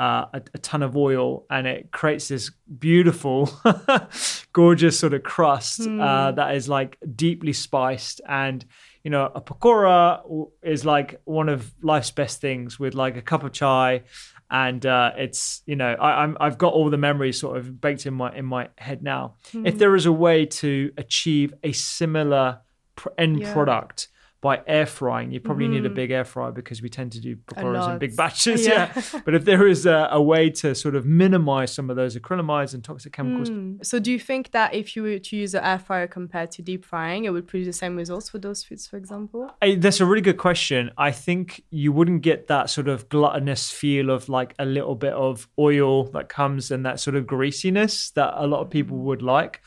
uh, 0.00 0.24
a, 0.32 0.42
a 0.54 0.58
ton 0.58 0.82
of 0.82 0.96
oil 0.96 1.44
and 1.50 1.66
it 1.66 1.90
creates 1.90 2.28
this 2.28 2.50
beautiful, 2.78 3.52
gorgeous 4.54 4.98
sort 4.98 5.12
of 5.12 5.22
crust 5.22 5.86
uh, 5.86 6.32
that 6.32 6.54
is 6.54 6.70
like 6.70 6.96
deeply 7.16 7.52
spiced. 7.52 8.22
And, 8.26 8.64
you 9.04 9.10
know, 9.10 9.30
a 9.34 9.42
pakora 9.42 10.48
is 10.62 10.86
like 10.86 11.20
one 11.24 11.50
of 11.50 11.74
life's 11.82 12.10
best 12.10 12.40
things 12.40 12.78
with 12.80 12.94
like 12.94 13.18
a 13.18 13.22
cup 13.22 13.44
of 13.44 13.52
chai. 13.52 14.04
And 14.50 14.84
uh, 14.84 15.12
it's 15.16 15.62
you 15.66 15.76
know 15.76 15.92
I, 15.92 16.22
I'm 16.22 16.36
I've 16.40 16.58
got 16.58 16.72
all 16.72 16.90
the 16.90 16.96
memories 16.98 17.38
sort 17.38 17.56
of 17.56 17.80
baked 17.80 18.04
in 18.06 18.14
my 18.14 18.34
in 18.34 18.44
my 18.44 18.68
head 18.78 19.02
now. 19.02 19.36
If 19.54 19.78
there 19.78 19.94
is 19.94 20.06
a 20.06 20.12
way 20.12 20.46
to 20.46 20.92
achieve 20.98 21.54
a 21.62 21.72
similar 21.72 22.60
pr- 22.96 23.10
end 23.16 23.40
Yeah. 23.40 23.52
product 23.52 24.08
by 24.42 24.62
air 24.66 24.86
frying, 24.86 25.30
you 25.30 25.40
probably 25.40 25.68
need 25.68 25.84
a 25.84 25.90
mm. 25.90 25.94
big 25.94 26.10
air 26.10 26.24
fryer 26.24 26.50
because 26.50 26.80
we 26.80 26.88
tend 26.88 27.12
to 27.12 27.20
do 27.20 27.36
pakoras 27.36 27.92
in 27.92 27.98
big 27.98 28.16
batches. 28.16 28.66
Yeah. 28.66 28.90
Yeah. 28.96 29.20
but 29.24 29.34
if 29.34 29.44
there 29.44 29.66
is 29.66 29.84
a, 29.84 30.08
a 30.10 30.22
way 30.22 30.48
to 30.50 30.74
sort 30.74 30.94
of 30.94 31.04
minimize 31.04 31.74
some 31.74 31.90
of 31.90 31.96
those 31.96 32.16
acrylamides 32.16 32.72
and 32.72 32.82
toxic 32.82 33.12
chemicals, 33.12 33.50
mm. 33.50 33.84
So 33.84 33.98
do 33.98 34.10
you 34.10 34.18
think 34.18 34.52
that 34.52 34.74
if 34.74 34.96
you 34.96 35.02
were 35.02 35.18
to 35.18 35.36
use 35.36 35.54
an 35.54 35.62
air 35.62 35.78
fryer 35.78 36.06
compared 36.06 36.50
to 36.52 36.62
deep 36.62 36.84
frying, 36.84 37.24
it 37.24 37.30
would 37.30 37.46
produce 37.46 37.66
the 37.66 37.72
same 37.72 37.96
results 37.96 38.30
for 38.30 38.38
those 38.38 38.64
foods, 38.64 38.86
for 38.86 38.96
example? 38.96 39.50
Hey, 39.60 39.76
that's 39.76 40.00
a 40.00 40.06
really 40.06 40.22
good 40.22 40.38
question. 40.38 40.90
I 40.96 41.10
think 41.10 41.62
you 41.70 41.92
wouldn't 41.92 42.22
get 42.22 42.46
that 42.46 42.70
sort 42.70 42.88
of 42.88 43.08
gluttonous 43.08 43.70
feel 43.70 44.10
of 44.10 44.28
like 44.28 44.54
a 44.58 44.64
little 44.64 44.94
bit 44.94 45.12
of 45.12 45.48
oil 45.58 46.04
that 46.12 46.28
comes 46.28 46.70
and 46.70 46.86
that 46.86 47.00
sort 47.00 47.16
of 47.16 47.26
greasiness 47.26 48.10
that 48.12 48.32
a 48.36 48.46
lot 48.46 48.60
of 48.60 48.70
people 48.70 48.96
mm. 48.96 49.02
would 49.02 49.22
like. 49.22 49.60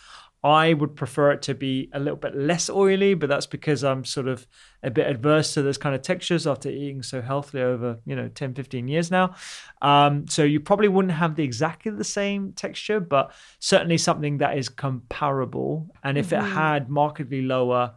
I 0.44 0.74
would 0.74 0.96
prefer 0.98 1.32
it 1.32 1.42
to 1.44 1.56
be 1.56 1.90
a 1.94 2.00
little 2.00 2.18
bit 2.18 2.36
less 2.36 2.70
oily, 2.70 3.14
but 3.14 3.30
that's 3.30 3.46
because 3.46 3.82
I'm 3.82 4.04
sort 4.04 4.28
of 4.28 4.46
a 4.84 4.92
bit 4.92 5.08
adverse 5.08 5.54
to 5.54 5.62
those 5.62 5.78
kind 5.78 5.96
of 5.96 6.02
textures 6.02 6.46
after 6.46 6.70
eating 6.70 7.02
so 7.02 7.22
healthily 7.22 7.64
over, 7.64 8.00
you 8.06 8.14
know, 8.14 8.28
10, 8.28 8.54
15 8.54 8.90
years 8.90 9.10
now. 9.10 9.36
Um, 9.82 10.28
so 10.28 10.44
you 10.44 10.60
probably 10.60 10.90
wouldn't 10.90 11.14
have 11.14 11.36
the 11.36 11.44
exactly 11.46 11.92
the 11.94 12.04
same 12.04 12.52
texture, 12.52 13.00
but 13.00 13.32
certainly 13.60 13.98
something 13.98 14.40
that 14.40 14.58
is 14.58 14.68
comparable. 14.68 15.90
And 16.04 16.18
if 16.18 16.34
it 16.34 16.42
had 16.42 16.90
markedly 16.90 17.42
lower 17.42 17.94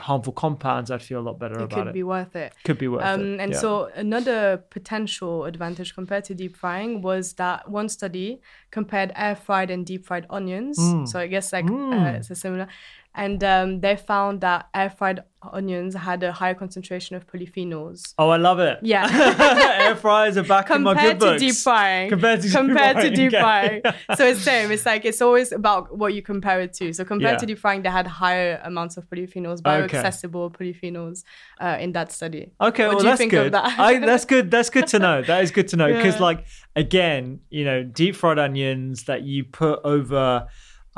harmful 0.00 0.32
compounds, 0.32 0.90
I'd 0.90 1.02
feel 1.02 1.20
a 1.20 1.26
lot 1.28 1.38
better 1.38 1.54
It 1.60 1.62
about 1.62 1.78
could 1.78 1.86
it. 1.88 1.94
be 1.94 2.02
worth 2.02 2.34
it. 2.36 2.52
Could 2.64 2.78
be 2.78 2.88
worth 2.88 3.04
Um, 3.04 3.20
it. 3.34 3.40
and 3.40 3.52
yeah. 3.52 3.58
so 3.58 3.90
another 3.94 4.64
potential 4.70 5.44
advantage 5.44 5.94
compared 5.94 6.24
to 6.24 6.34
deep 6.34 6.56
frying 6.56 7.02
was 7.02 7.34
that 7.34 7.70
one 7.70 7.88
study 7.88 8.40
compared 8.70 9.12
air 9.16 9.36
fried 9.36 9.70
and 9.70 9.86
deep 9.86 10.06
fried 10.06 10.26
onions. 10.30 10.78
Mm. 10.78 11.06
So 11.08 11.18
I 11.20 11.26
guess 11.26 11.52
like 11.52 11.70
uh, 11.70 12.16
it's 12.18 12.30
a 12.30 12.34
similar, 12.34 12.68
and 13.14 13.42
um, 13.44 13.80
they 13.80 13.96
found 13.96 14.40
that 14.42 14.68
air 14.74 14.90
fried 14.90 15.24
onions 15.52 15.94
had 15.94 16.22
a 16.22 16.32
higher 16.32 16.54
concentration 16.54 17.16
of 17.16 17.26
polyphenols. 17.26 18.14
Oh, 18.18 18.28
I 18.28 18.36
love 18.36 18.58
it. 18.60 18.78
Yeah. 18.82 19.06
Air 19.80 19.96
fryers 19.96 20.36
are 20.36 20.42
back 20.42 20.70
in 20.70 20.82
my 20.82 20.92
good 20.92 21.18
compared 21.18 21.20
to 21.20 21.38
deep 21.38 21.54
frying 21.54 22.10
Compared 22.10 22.42
to 22.42 22.46
deep 22.48 22.54
compared 22.56 22.96
to 22.96 23.00
frying, 23.02 23.14
deep 23.14 23.32
okay. 23.32 23.40
frying 23.40 23.82
so 24.18 24.26
it's 24.26 24.42
same 24.42 24.70
it's 24.70 24.84
like 24.84 25.06
it's 25.06 25.22
always 25.22 25.50
about 25.52 25.96
what 25.96 26.12
you 26.12 26.20
compare 26.20 26.60
it 26.60 26.74
to 26.74 26.92
so 26.92 27.06
compared 27.06 27.32
Yeah. 27.34 27.38
to 27.38 27.46
deep 27.46 27.58
frying 27.58 27.80
they 27.82 27.88
had 27.88 28.06
higher 28.06 28.60
amounts 28.64 28.98
of 28.98 29.08
polyphenols 29.08 29.60
Okay. 29.66 29.86
bioaccessible 29.88 30.52
polyphenols 30.52 31.24
uh, 31.58 31.78
in 31.80 31.92
that 31.92 32.12
study 32.12 32.52
Okay, 32.60 32.86
what 32.86 32.96
well 32.96 32.98
do 32.98 33.04
you 33.04 33.10
that's 33.12 33.18
think 33.18 33.30
good. 33.30 33.46
of 33.46 33.52
that 33.52 33.78
I, 33.78 33.98
that's 33.98 34.26
good. 34.26 34.50
That's 34.50 34.68
good 34.68 34.88
to 34.88 34.98
know. 34.98 35.22
That 35.30 35.42
is 35.42 35.50
good 35.52 35.68
to 35.68 35.76
know 35.76 35.86
because, 35.86 36.16
Yeah. 36.16 36.22
like, 36.22 36.44
again, 36.76 37.40
you 37.48 37.64
know, 37.64 37.82
deep 37.82 38.14
fried 38.14 38.38
onions 38.38 39.04
that 39.04 39.22
you 39.22 39.44
put 39.44 39.80
over. 39.84 40.46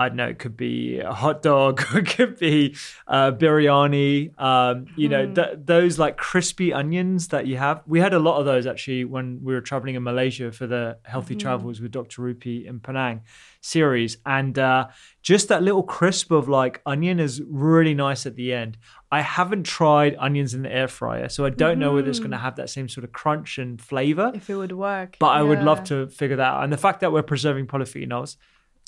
I 0.02 0.08
don't 0.08 0.16
know. 0.16 0.28
It 0.28 0.38
could 0.38 0.56
be 0.56 1.00
a 1.00 1.12
hot 1.12 1.42
dog. 1.42 1.82
It 1.94 2.06
could 2.16 2.38
be 2.38 2.76
uh, 3.06 3.30
biryani. 3.32 4.38
Um, 4.40 4.86
you 4.96 5.08
know, 5.08 5.26
Hmm. 5.26 5.34
th- 5.34 5.54
those 5.64 5.98
like 5.98 6.16
crispy 6.16 6.72
onions 6.72 7.28
that 7.28 7.46
you 7.46 7.56
have. 7.56 7.82
We 7.86 8.00
had 8.00 8.14
a 8.14 8.18
lot 8.18 8.38
of 8.40 8.44
those 8.46 8.66
actually 8.66 9.04
when 9.04 9.40
we 9.42 9.54
were 9.54 9.60
traveling 9.60 9.94
in 9.94 10.02
Malaysia 10.02 10.50
for 10.52 10.66
the 10.66 10.98
Healthy 11.04 11.34
Hmm. 11.34 11.40
Travels 11.40 11.80
with 11.80 11.92
Dr. 11.92 12.22
Rupy 12.22 12.66
in 12.66 12.80
Penang 12.80 13.22
series, 13.60 14.18
and 14.26 14.58
uh, 14.58 14.88
just 15.22 15.48
that 15.48 15.62
little 15.62 15.82
crisp 15.84 16.30
of 16.32 16.48
like 16.48 16.80
onion 16.84 17.20
is 17.20 17.40
really 17.48 17.94
nice 17.94 18.26
at 18.26 18.34
the 18.34 18.52
end. 18.52 18.76
I 19.10 19.20
haven't 19.20 19.64
tried 19.64 20.16
onions 20.18 20.54
in 20.54 20.62
the 20.62 20.72
air 20.72 20.88
fryer, 20.88 21.28
so 21.28 21.44
I 21.44 21.50
don't 21.50 21.78
know 21.78 21.92
whether 21.94 22.08
it's 22.08 22.18
going 22.18 22.30
to 22.32 22.38
have 22.48 22.56
that 22.56 22.70
same 22.70 22.88
sort 22.88 23.04
of 23.04 23.12
crunch 23.12 23.58
and 23.58 23.80
flavor. 23.80 24.32
If 24.34 24.48
it 24.50 24.56
would 24.56 24.72
work 24.72 25.16
But 25.20 25.32
I 25.38 25.42
would 25.42 25.62
love 25.62 25.84
to 25.84 26.06
figure 26.08 26.36
that 26.36 26.50
out. 26.54 26.64
And 26.64 26.72
the 26.72 26.78
fact 26.86 27.00
that 27.00 27.12
we're 27.12 27.22
preserving 27.34 27.66
polyphenols, 27.66 28.36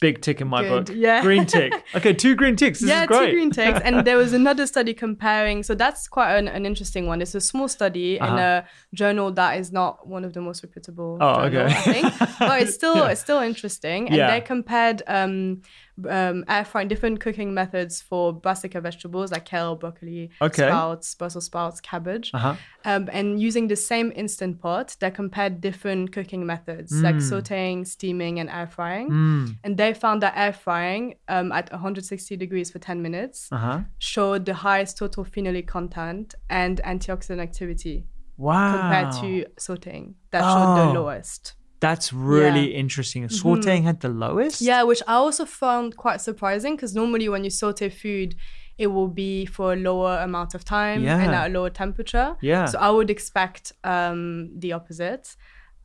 big 0.06 0.16
tick 0.26 0.38
in 0.44 0.48
my 0.56 0.62
Good, 0.62 0.86
book. 0.86 0.96
yeah. 1.06 1.22
Green 1.28 1.46
tick. 1.56 1.72
Okay, 1.98 2.12
two 2.24 2.34
green 2.40 2.56
ticks. 2.62 2.78
This 2.80 2.88
yeah, 2.92 3.02
is 3.04 3.08
great. 3.12 3.26
two 3.26 3.32
green 3.36 3.50
ticks. 3.58 3.80
and 3.86 3.94
there 4.08 4.18
was 4.24 4.32
another 4.42 4.66
study 4.74 4.92
comparing. 5.06 5.58
So 5.68 5.72
that's 5.82 6.02
quite 6.16 6.32
an, 6.40 6.46
an 6.58 6.62
interesting 6.70 7.04
one. 7.10 7.18
It's 7.24 7.34
a 7.34 7.40
small 7.52 7.68
study 7.78 8.08
in 8.28 8.34
a 8.50 8.66
journal 9.00 9.28
that 9.40 9.52
is 9.60 9.68
not 9.80 9.92
one 10.14 10.22
of 10.28 10.32
the 10.36 10.40
most 10.48 10.58
reputable. 10.66 11.10
Uh-huh. 11.20 11.42
Oh, 11.44 11.48
journal, 11.50 11.66
okay. 11.66 11.76
I 11.76 11.92
think, 11.94 12.06
but 12.48 12.56
it's 12.62 12.74
still 12.80 12.98
it's 13.12 13.20
still 13.28 13.40
interesting. 13.52 14.00
And 14.08 14.16
Yeah. 14.16 14.30
they 14.32 14.40
compared 14.54 14.98
um, 15.18 15.62
um, 16.08 16.44
air 16.48 16.64
frying 16.64 16.88
different 16.88 17.20
cooking 17.20 17.54
methods 17.54 18.00
for 18.02 18.32
brassica 18.32 18.80
vegetables 18.80 19.30
like 19.32 19.44
kale, 19.44 19.76
broccoli, 19.76 20.30
Okay. 20.42 20.62
sprouts, 20.66 21.14
Brussels 21.14 21.44
sprouts, 21.46 21.80
cabbage. 21.80 22.30
Uh-huh. 22.34 22.56
Um, 22.84 23.08
and 23.12 23.40
using 23.40 23.68
the 23.68 23.76
same 23.76 24.12
instant 24.16 24.60
pot, 24.60 24.96
they 25.00 25.10
compared 25.10 25.60
different 25.60 26.12
cooking 26.12 26.44
methods 26.44 26.92
like 27.02 27.16
Mm. 27.16 27.30
sauteing, 27.30 27.86
steaming, 27.86 28.40
and 28.40 28.50
air 28.50 28.66
frying. 28.66 29.56
And 29.64 29.76
they 29.76 29.94
found 29.94 30.22
that 30.22 30.34
air 30.36 30.52
frying 30.52 31.14
um, 31.28 31.52
at 31.52 31.70
160 31.72 32.36
degrees 32.36 32.70
for 32.70 32.78
10 32.78 33.00
minutes 33.00 33.48
Uh-huh. 33.52 33.80
showed 33.98 34.44
the 34.46 34.54
highest 34.54 34.98
total 34.98 35.24
phenolic 35.24 35.66
content 35.66 36.34
and 36.50 36.80
antioxidant 36.84 37.40
activity 37.40 38.06
Wow. 38.36 38.70
compared 38.72 39.10
to 39.20 39.46
sauteing 39.60 40.14
that 40.32 40.40
showed 40.42 40.68
Oh. 40.68 40.74
the 40.92 40.98
lowest. 41.00 41.54
That's 41.80 42.12
really 42.12 42.72
Yeah. 42.72 42.78
interesting. 42.78 43.28
Sauteing 43.28 43.82
had 43.84 44.00
the 44.00 44.08
lowest? 44.08 44.60
Yeah, 44.60 44.82
which 44.84 45.02
I 45.06 45.14
also 45.14 45.44
found 45.44 45.96
quite 45.96 46.20
surprising 46.20 46.76
because 46.76 46.94
normally 46.94 47.28
when 47.28 47.44
you 47.44 47.50
saute 47.50 47.88
food, 47.90 48.36
it 48.78 48.88
will 48.88 49.08
be 49.08 49.46
for 49.46 49.72
a 49.74 49.76
lower 49.76 50.18
amount 50.18 50.54
of 50.54 50.64
time 50.64 51.06
and 51.06 51.34
at 51.34 51.50
a 51.50 51.52
lower 51.52 51.70
temperature. 51.70 52.36
Yeah. 52.40 52.66
So 52.66 52.78
I 52.78 52.90
would 52.90 53.10
expect 53.10 53.72
um, 53.84 54.50
the 54.58 54.72
opposite. 54.72 55.36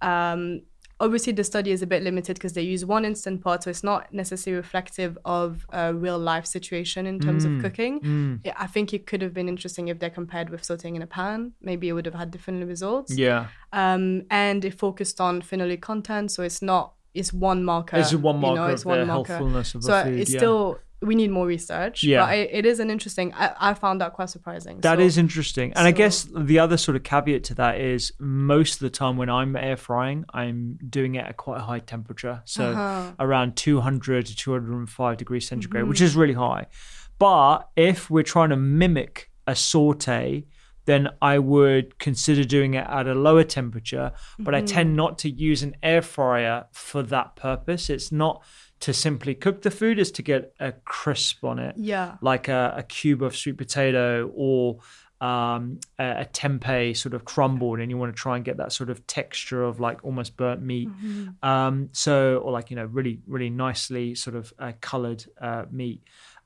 Um, 0.01 0.61
obviously, 0.99 1.33
the 1.33 1.43
study 1.43 1.71
is 1.71 1.81
a 1.81 1.87
bit 1.87 2.03
limited 2.03 2.35
because 2.35 2.53
they 2.53 2.61
use 2.61 2.83
one 2.85 3.05
instant 3.05 3.41
pot, 3.43 3.63
so 3.63 3.69
it's 3.69 3.83
not 3.83 4.13
necessarily 4.13 4.57
reflective 4.57 5.17
of 5.25 5.65
a 5.71 5.93
real 5.93 6.19
life 6.19 6.45
situation 6.45 7.05
in 7.05 7.19
terms 7.19 7.45
Mm. 7.45 7.55
of 7.57 7.61
cooking. 7.63 8.41
Yeah, 8.43 8.53
I 8.57 8.67
think 8.67 8.93
it 8.93 9.05
could 9.07 9.21
have 9.21 9.33
been 9.33 9.47
interesting 9.49 9.87
if 9.87 9.99
they 9.99 10.09
compared 10.09 10.49
with 10.49 10.61
sauteing 10.61 10.95
in 10.95 11.01
a 11.01 11.07
pan. 11.07 11.53
Maybe 11.61 11.87
it 11.89 11.93
would 11.93 12.05
have 12.05 12.15
had 12.15 12.31
different 12.31 12.65
results. 12.67 13.15
Yeah. 13.17 13.47
Um, 13.71 14.23
and 14.29 14.65
it 14.65 14.73
focused 14.77 15.19
on 15.21 15.41
phenolic 15.41 15.81
content, 15.81 16.31
so 16.31 16.43
it's 16.43 16.61
not 16.61 16.93
it's 17.15 17.33
one 17.33 17.65
marker. 17.65 17.97
It's 17.97 18.13
one 18.13 18.35
you 18.35 18.41
marker 18.41 18.55
know, 18.61 18.67
it's 18.67 18.85
one 18.85 19.07
marker. 19.07 19.33
healthfulness 19.33 19.73
of 19.75 19.81
the 19.81 19.87
so 19.87 20.03
food, 20.03 20.19
it's 20.19 20.31
yeah. 20.31 20.39
still 20.39 20.79
we 21.01 21.15
need 21.15 21.31
more 21.31 21.45
research. 21.47 22.03
Yeah. 22.03 22.25
but 22.25 22.37
it, 22.37 22.49
it 22.51 22.65
is 22.65 22.79
an 22.79 22.89
interesting. 22.89 23.33
I, 23.33 23.55
I 23.59 23.73
found 23.73 24.01
that 24.01 24.13
quite 24.13 24.29
surprising. 24.29 24.81
That 24.81 24.97
so, 24.97 25.03
is 25.03 25.17
interesting. 25.17 25.71
And 25.73 25.87
I 25.87 25.91
guess 25.91 26.27
the 26.35 26.59
other 26.59 26.75
sort 26.77 26.97
of 26.97 27.03
caveat 27.03 27.43
to 27.45 27.53
that 27.55 27.79
is 27.79 28.11
most 28.19 28.73
of 28.75 28.79
the 28.81 28.89
time 28.89 29.15
when 29.15 29.29
I'm 29.29 29.55
air 29.55 29.77
frying, 29.77 30.25
I'm 30.33 30.77
doing 30.89 31.15
it 31.15 31.25
at 31.25 31.37
quite 31.37 31.59
a 31.59 31.63
high 31.63 31.79
temperature. 31.79 32.41
So 32.45 32.71
Uh-huh. 32.71 33.11
around 33.19 33.55
200 33.55 34.25
to 34.25 34.35
205 34.35 35.17
degrees 35.17 35.47
centigrade, 35.47 35.83
Mm-hmm. 35.83 35.89
which 35.89 36.01
is 36.01 36.15
really 36.15 36.33
high. 36.33 36.67
But 37.17 37.69
if 37.75 38.09
we're 38.09 38.23
trying 38.23 38.49
to 38.49 38.55
mimic 38.57 39.29
a 39.47 39.55
saute, 39.55 40.45
then 40.85 41.09
I 41.21 41.37
would 41.39 41.99
consider 41.99 42.43
doing 42.43 42.73
it 42.73 42.85
at 42.87 43.07
a 43.07 43.13
lower 43.13 43.43
temperature. 43.43 44.11
But 44.37 44.55
I 44.55 44.59
Mm-hmm. 44.59 44.65
tend 44.65 44.95
not 44.95 45.17
to 45.19 45.29
use 45.29 45.63
an 45.63 45.75
air 45.83 46.01
fryer 46.01 46.65
for 46.71 47.03
that 47.03 47.35
purpose. 47.35 47.89
It's 47.89 48.11
not 48.11 48.43
to 48.81 48.93
simply 48.93 49.35
cook 49.35 49.61
the 49.61 49.71
food, 49.71 49.99
is 49.99 50.11
to 50.13 50.21
get 50.21 50.53
a 50.59 50.71
crisp 50.85 51.43
on 51.43 51.59
it 51.59 51.75
Yeah. 51.77 52.15
like 52.21 52.47
a, 52.47 52.73
a 52.77 52.83
cube 52.83 53.21
of 53.21 53.35
sweet 53.35 53.57
potato 53.57 54.31
or 54.35 54.79
um, 55.21 55.79
a, 55.97 56.21
a 56.21 56.25
tempeh 56.31 56.95
sort 56.95 57.13
of 57.13 57.25
crumbled, 57.25 57.79
and 57.81 57.91
you 57.91 57.97
want 57.97 58.15
to 58.15 58.17
try 58.21 58.37
and 58.37 58.45
get 58.45 58.55
that 58.57 58.71
sort 58.71 58.89
of 58.89 59.05
texture 59.05 59.63
of 59.63 59.79
like 59.81 60.03
almost 60.05 60.37
burnt 60.37 60.61
meat. 60.61 60.87
Um, 61.43 61.89
so, 61.91 62.37
or 62.37 62.51
like 62.53 62.69
you 62.69 62.77
know, 62.77 62.85
really, 62.85 63.19
really 63.27 63.49
nicely 63.49 64.15
sort 64.15 64.37
of 64.37 64.53
uh, 64.59 64.71
colored 64.79 65.25
uh, 65.41 65.65
meat. 65.71 66.01